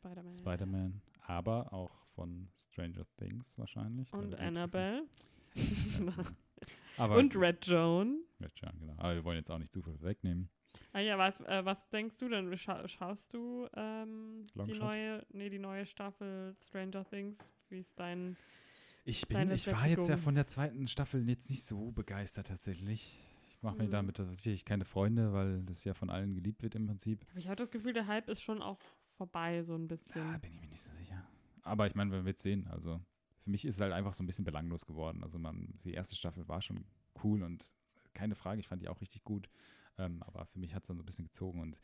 Spider-Man 0.01 0.35
Spider-Man, 0.35 1.03
aber 1.29 1.73
auch 1.73 1.95
von 2.17 2.49
Stranger 2.57 3.05
Things 3.17 3.57
wahrscheinlich. 3.57 4.13
und 4.13 4.35
Annabelle 4.35 5.07
Aber 6.97 7.19
und 7.19 7.37
Red 7.37 7.65
Joan. 7.65 8.25
Red 8.41 8.53
John, 8.57 8.73
genau. 8.81 8.95
Aber 8.97 9.15
wir 9.15 9.23
wollen 9.23 9.37
jetzt 9.37 9.51
auch 9.51 9.59
nicht 9.59 9.73
zu 9.73 9.81
viel 9.81 10.01
wegnehmen. 10.01 10.49
Ah 10.93 10.99
ja, 10.99 11.17
was, 11.17 11.39
äh, 11.43 11.65
was 11.65 11.89
denkst 11.91 12.17
du 12.19 12.29
denn? 12.29 12.57
Scha 12.59 12.89
schaust 12.89 13.33
du 13.33 13.69
ähm, 13.77 14.34
die 14.53 14.59
Longshot? 14.59 14.81
neue, 14.83 15.27
nee, 15.33 15.51
die 15.51 15.59
neue 15.59 15.87
Staffel 15.87 16.55
Stranger 16.61 17.05
Things? 17.05 17.39
Wie 17.69 17.81
ist 17.81 17.93
dein 17.99 18.37
Ich 19.05 19.27
bin, 19.29 19.37
Deine 19.39 19.55
ich 19.55 19.67
war 19.71 19.87
jetzt 19.87 20.09
ja 20.09 20.17
von 20.17 20.35
der 20.35 20.47
zweiten 20.47 20.87
Staffel 20.89 21.29
jetzt 21.29 21.51
nicht 21.51 21.65
so 21.65 21.91
begeistert 21.93 22.47
tatsächlich. 22.49 23.19
Ich 23.49 23.63
mache 23.63 23.77
mir 23.79 23.89
Mhm. 23.89 23.93
damit 23.93 24.17
tatsächlich 24.17 24.65
keine 24.65 24.85
Freunde, 24.85 25.33
weil 25.33 25.63
das 25.65 25.85
ja 25.85 25.95
von 25.95 26.11
allen 26.11 26.35
geliebt 26.35 26.63
wird 26.63 26.75
im 26.75 26.87
Prinzip. 26.87 27.25
Aber 27.31 27.39
ich 27.39 27.47
habe 27.47 27.57
das 27.57 27.71
Gefühl, 27.71 27.93
der 27.93 28.07
Hype 28.07 28.29
ist 28.29 28.43
schon 28.43 28.63
auch 28.63 28.79
vorbei, 29.17 29.63
so 29.63 29.75
ein 29.75 29.89
bisschen. 29.89 30.33
Da 30.33 30.39
bin 30.39 30.53
ich 30.53 30.61
mir 30.61 30.69
nicht 30.69 30.83
so 30.83 30.93
sicher. 30.95 31.27
Aber 31.63 31.87
ich 31.87 31.95
meine, 31.95 32.11
wir 32.11 32.25
werden 32.25 32.35
es 32.37 32.43
sehen. 32.43 32.67
Also 32.69 33.01
für 33.41 33.51
mich 33.51 33.65
ist 33.65 33.77
es 33.77 33.81
halt 33.81 33.93
einfach 33.93 34.13
so 34.13 34.23
ein 34.23 34.27
bisschen 34.27 34.45
belanglos 34.45 34.85
geworden. 34.87 35.23
Also 35.23 35.39
man, 35.39 35.79
die 35.85 35.93
erste 35.95 36.15
Staffel 36.15 36.47
war 36.49 36.61
schon 36.63 36.85
cool 37.23 37.43
und 37.43 37.73
keine 38.13 38.35
Frage, 38.35 38.61
ich 38.61 38.69
fand 38.69 38.83
die 38.83 38.89
auch 38.89 39.01
richtig 39.01 39.25
gut. 39.25 39.49
Ähm, 39.99 40.23
aber 40.25 40.45
für 40.47 40.59
mich 40.59 40.75
hat 40.75 40.83
es 40.83 40.89
dann 40.89 40.97
so 40.97 41.03
ein 41.03 41.07
bisschen 41.07 41.25
gezogen 41.27 41.61
und 41.61 41.79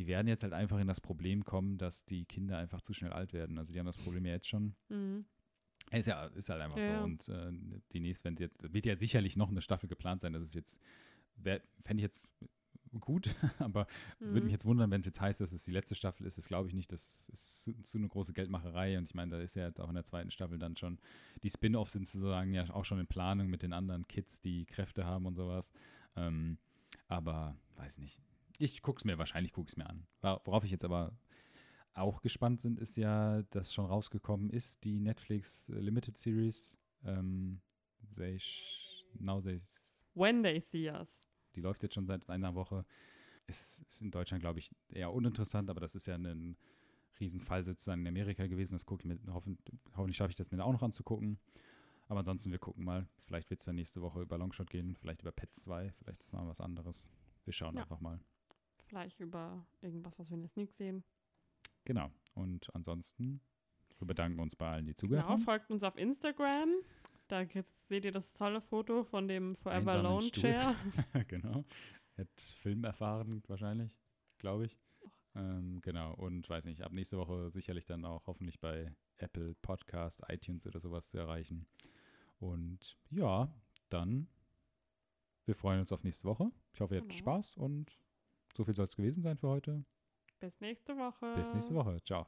die 0.00 0.06
werden 0.06 0.28
jetzt 0.28 0.42
halt 0.42 0.54
einfach 0.54 0.78
in 0.78 0.86
das 0.88 0.98
Problem 0.98 1.44
kommen, 1.44 1.76
dass 1.76 2.06
die 2.06 2.24
Kinder 2.24 2.56
einfach 2.56 2.80
zu 2.80 2.94
schnell 2.94 3.12
alt 3.12 3.34
werden. 3.34 3.58
Also 3.58 3.74
die 3.74 3.78
haben 3.78 3.84
das 3.86 3.98
Problem 3.98 4.24
ja 4.24 4.32
jetzt 4.32 4.48
schon. 4.48 4.74
Mhm. 4.88 5.26
Ist 5.90 6.06
ja 6.06 6.24
ist 6.28 6.48
halt 6.48 6.62
einfach 6.62 6.78
Ja. 6.78 6.98
so. 6.98 7.04
Und 7.04 7.28
äh, 7.28 7.52
die 7.92 8.00
nächste, 8.00 8.24
wenn 8.24 8.36
jetzt, 8.36 8.56
wird 8.72 8.86
ja 8.86 8.96
sicherlich 8.96 9.36
noch 9.36 9.50
eine 9.50 9.60
Staffel 9.60 9.90
geplant 9.90 10.22
sein. 10.22 10.32
Das 10.32 10.42
ist 10.42 10.54
jetzt, 10.54 10.80
fände 11.42 11.96
ich 11.96 12.00
jetzt 12.02 12.30
gut, 12.98 13.34
aber 13.58 13.86
würde 14.20 14.38
Mhm. 14.40 14.44
mich 14.44 14.52
jetzt 14.52 14.64
wundern, 14.64 14.90
wenn 14.90 15.00
es 15.00 15.06
jetzt 15.06 15.20
heißt, 15.20 15.40
dass 15.42 15.52
es 15.52 15.64
die 15.64 15.70
letzte 15.72 15.94
Staffel 15.94 16.26
ist. 16.26 16.38
Das 16.38 16.48
glaube 16.48 16.66
ich 16.68 16.74
nicht. 16.74 16.90
Das 16.92 17.28
ist 17.28 17.62
zu, 17.64 17.72
zu 17.82 17.98
eine 17.98 18.08
große 18.08 18.32
Geldmacherei. 18.32 18.96
Und 18.96 19.04
ich 19.04 19.14
meine, 19.14 19.32
da 19.32 19.40
ist 19.42 19.54
ja 19.54 19.66
jetzt 19.66 19.80
auch 19.82 19.88
in 19.90 19.94
der 19.96 20.06
zweiten 20.06 20.30
Staffel 20.30 20.58
dann 20.58 20.76
schon, 20.78 20.98
die 21.42 21.50
Spin-offs 21.50 21.92
sind 21.92 22.08
sozusagen 22.08 22.54
ja 22.54 22.70
auch 22.70 22.86
schon 22.86 23.00
in 23.00 23.06
Planung 23.06 23.48
mit 23.48 23.62
den 23.62 23.74
anderen 23.74 24.08
Kids, 24.08 24.40
die 24.40 24.64
Kräfte 24.64 25.04
haben 25.04 25.26
und 25.26 25.34
sowas. 25.34 25.70
Ähm, 26.16 26.56
aber 27.06 27.56
weiß 27.76 27.98
nicht. 27.98 28.20
Ich 28.62 28.82
gucke 28.82 28.98
es 28.98 29.04
mir, 29.06 29.16
wahrscheinlich 29.18 29.52
gucke 29.52 29.68
ich 29.68 29.72
es 29.72 29.76
mir 29.78 29.88
an. 29.88 30.06
Wor- 30.20 30.40
Worauf 30.44 30.64
ich 30.64 30.70
jetzt 30.70 30.84
aber 30.84 31.16
auch 31.94 32.20
gespannt 32.20 32.60
sind, 32.60 32.78
ist 32.78 32.96
ja, 32.96 33.42
dass 33.44 33.72
schon 33.72 33.86
rausgekommen 33.86 34.50
ist, 34.50 34.84
die 34.84 35.00
Netflix 35.00 35.66
Limited 35.68 36.18
Series. 36.18 36.76
Ähm, 37.04 37.62
they 38.16 38.38
sh- 38.38 39.04
now 39.18 39.40
they 39.40 39.58
When 40.14 40.42
they 40.42 40.60
see 40.60 40.90
us. 40.90 41.08
die 41.56 41.60
läuft 41.62 41.82
jetzt 41.82 41.94
schon 41.94 42.06
seit 42.06 42.28
einer 42.28 42.54
Woche. 42.54 42.84
Ist, 43.46 43.80
ist 43.88 44.02
in 44.02 44.10
Deutschland, 44.10 44.42
glaube 44.42 44.58
ich, 44.58 44.70
eher 44.90 45.10
uninteressant, 45.12 45.70
aber 45.70 45.80
das 45.80 45.94
ist 45.94 46.06
ja 46.06 46.16
ein 46.16 46.56
Riesenfall 47.18 47.64
sozusagen 47.64 48.02
in 48.02 48.08
Amerika 48.08 48.46
gewesen. 48.46 48.74
Das 48.74 48.84
gucke 48.84 49.02
ich 49.02 49.06
mir, 49.06 49.32
hoffen, 49.32 49.58
hoffentlich 49.96 50.16
schaffe 50.18 50.30
ich 50.30 50.36
das 50.36 50.50
mir 50.50 50.58
da 50.58 50.64
auch 50.64 50.72
noch 50.72 50.82
anzugucken. 50.82 51.38
Aber 52.08 52.18
ansonsten, 52.20 52.50
wir 52.50 52.58
gucken 52.58 52.84
mal. 52.84 53.08
Vielleicht 53.20 53.48
wird 53.48 53.60
es 53.60 53.66
dann 53.66 53.76
nächste 53.76 54.02
Woche 54.02 54.20
über 54.20 54.36
Longshot 54.36 54.68
gehen, 54.68 54.96
vielleicht 54.96 55.22
über 55.22 55.32
Pets 55.32 55.62
2, 55.62 55.92
vielleicht 55.92 56.30
mal 56.32 56.46
was 56.46 56.60
anderes. 56.60 57.08
Wir 57.44 57.52
schauen 57.54 57.76
Ja. 57.76 57.82
einfach 57.82 58.00
mal. 58.00 58.20
Vielleicht 58.90 59.20
über 59.20 59.64
irgendwas, 59.82 60.18
was 60.18 60.28
wir 60.30 60.34
in 60.34 60.42
der 60.42 60.48
Sneak 60.50 60.72
sehen. 60.72 61.04
Genau. 61.84 62.10
Und 62.34 62.74
ansonsten, 62.74 63.40
wir 63.98 64.06
bedanken 64.08 64.40
uns 64.40 64.56
bei 64.56 64.68
allen, 64.68 64.86
die 64.86 64.96
zugehört 64.96 65.24
Genau, 65.26 65.34
haben. 65.34 65.42
folgt 65.44 65.70
uns 65.70 65.84
auf 65.84 65.96
Instagram. 65.96 66.70
Da 67.28 67.44
seht 67.88 68.04
ihr 68.04 68.10
das 68.10 68.32
tolle 68.32 68.60
Foto 68.60 69.04
von 69.04 69.28
dem 69.28 69.54
Forever 69.54 69.92
Alone 69.92 70.22
Stuhl. 70.22 70.42
Chair. 70.42 70.74
genau. 71.28 71.64
Hat 72.18 72.28
Film 72.58 72.82
erfahren, 72.82 73.44
wahrscheinlich, 73.46 73.96
glaube 74.38 74.66
ich. 74.66 74.76
Ähm, 75.36 75.80
genau. 75.82 76.12
Und 76.14 76.48
weiß 76.48 76.64
nicht, 76.64 76.82
ab 76.82 76.90
nächste 76.90 77.16
Woche 77.16 77.48
sicherlich 77.50 77.84
dann 77.86 78.04
auch 78.04 78.26
hoffentlich 78.26 78.58
bei 78.58 78.92
Apple 79.18 79.54
Podcast, 79.62 80.20
iTunes 80.28 80.66
oder 80.66 80.80
sowas 80.80 81.08
zu 81.08 81.18
erreichen. 81.18 81.66
Und 82.40 82.98
ja, 83.10 83.48
dann, 83.90 84.26
wir 85.46 85.54
freuen 85.54 85.78
uns 85.78 85.92
auf 85.92 86.02
nächste 86.02 86.24
Woche. 86.24 86.50
Ich 86.72 86.80
hoffe, 86.80 86.94
ihr 86.96 87.00
hattet 87.02 87.10
Genau. 87.12 87.20
Spaß 87.20 87.56
und 87.58 87.96
so 88.56 88.64
viel 88.64 88.74
soll 88.74 88.86
es 88.86 88.96
gewesen 88.96 89.22
sein 89.22 89.38
für 89.38 89.48
heute. 89.48 89.84
Bis 90.40 90.60
nächste 90.60 90.96
Woche. 90.96 91.34
Bis 91.36 91.52
nächste 91.52 91.74
Woche. 91.74 92.02
Ciao. 92.04 92.26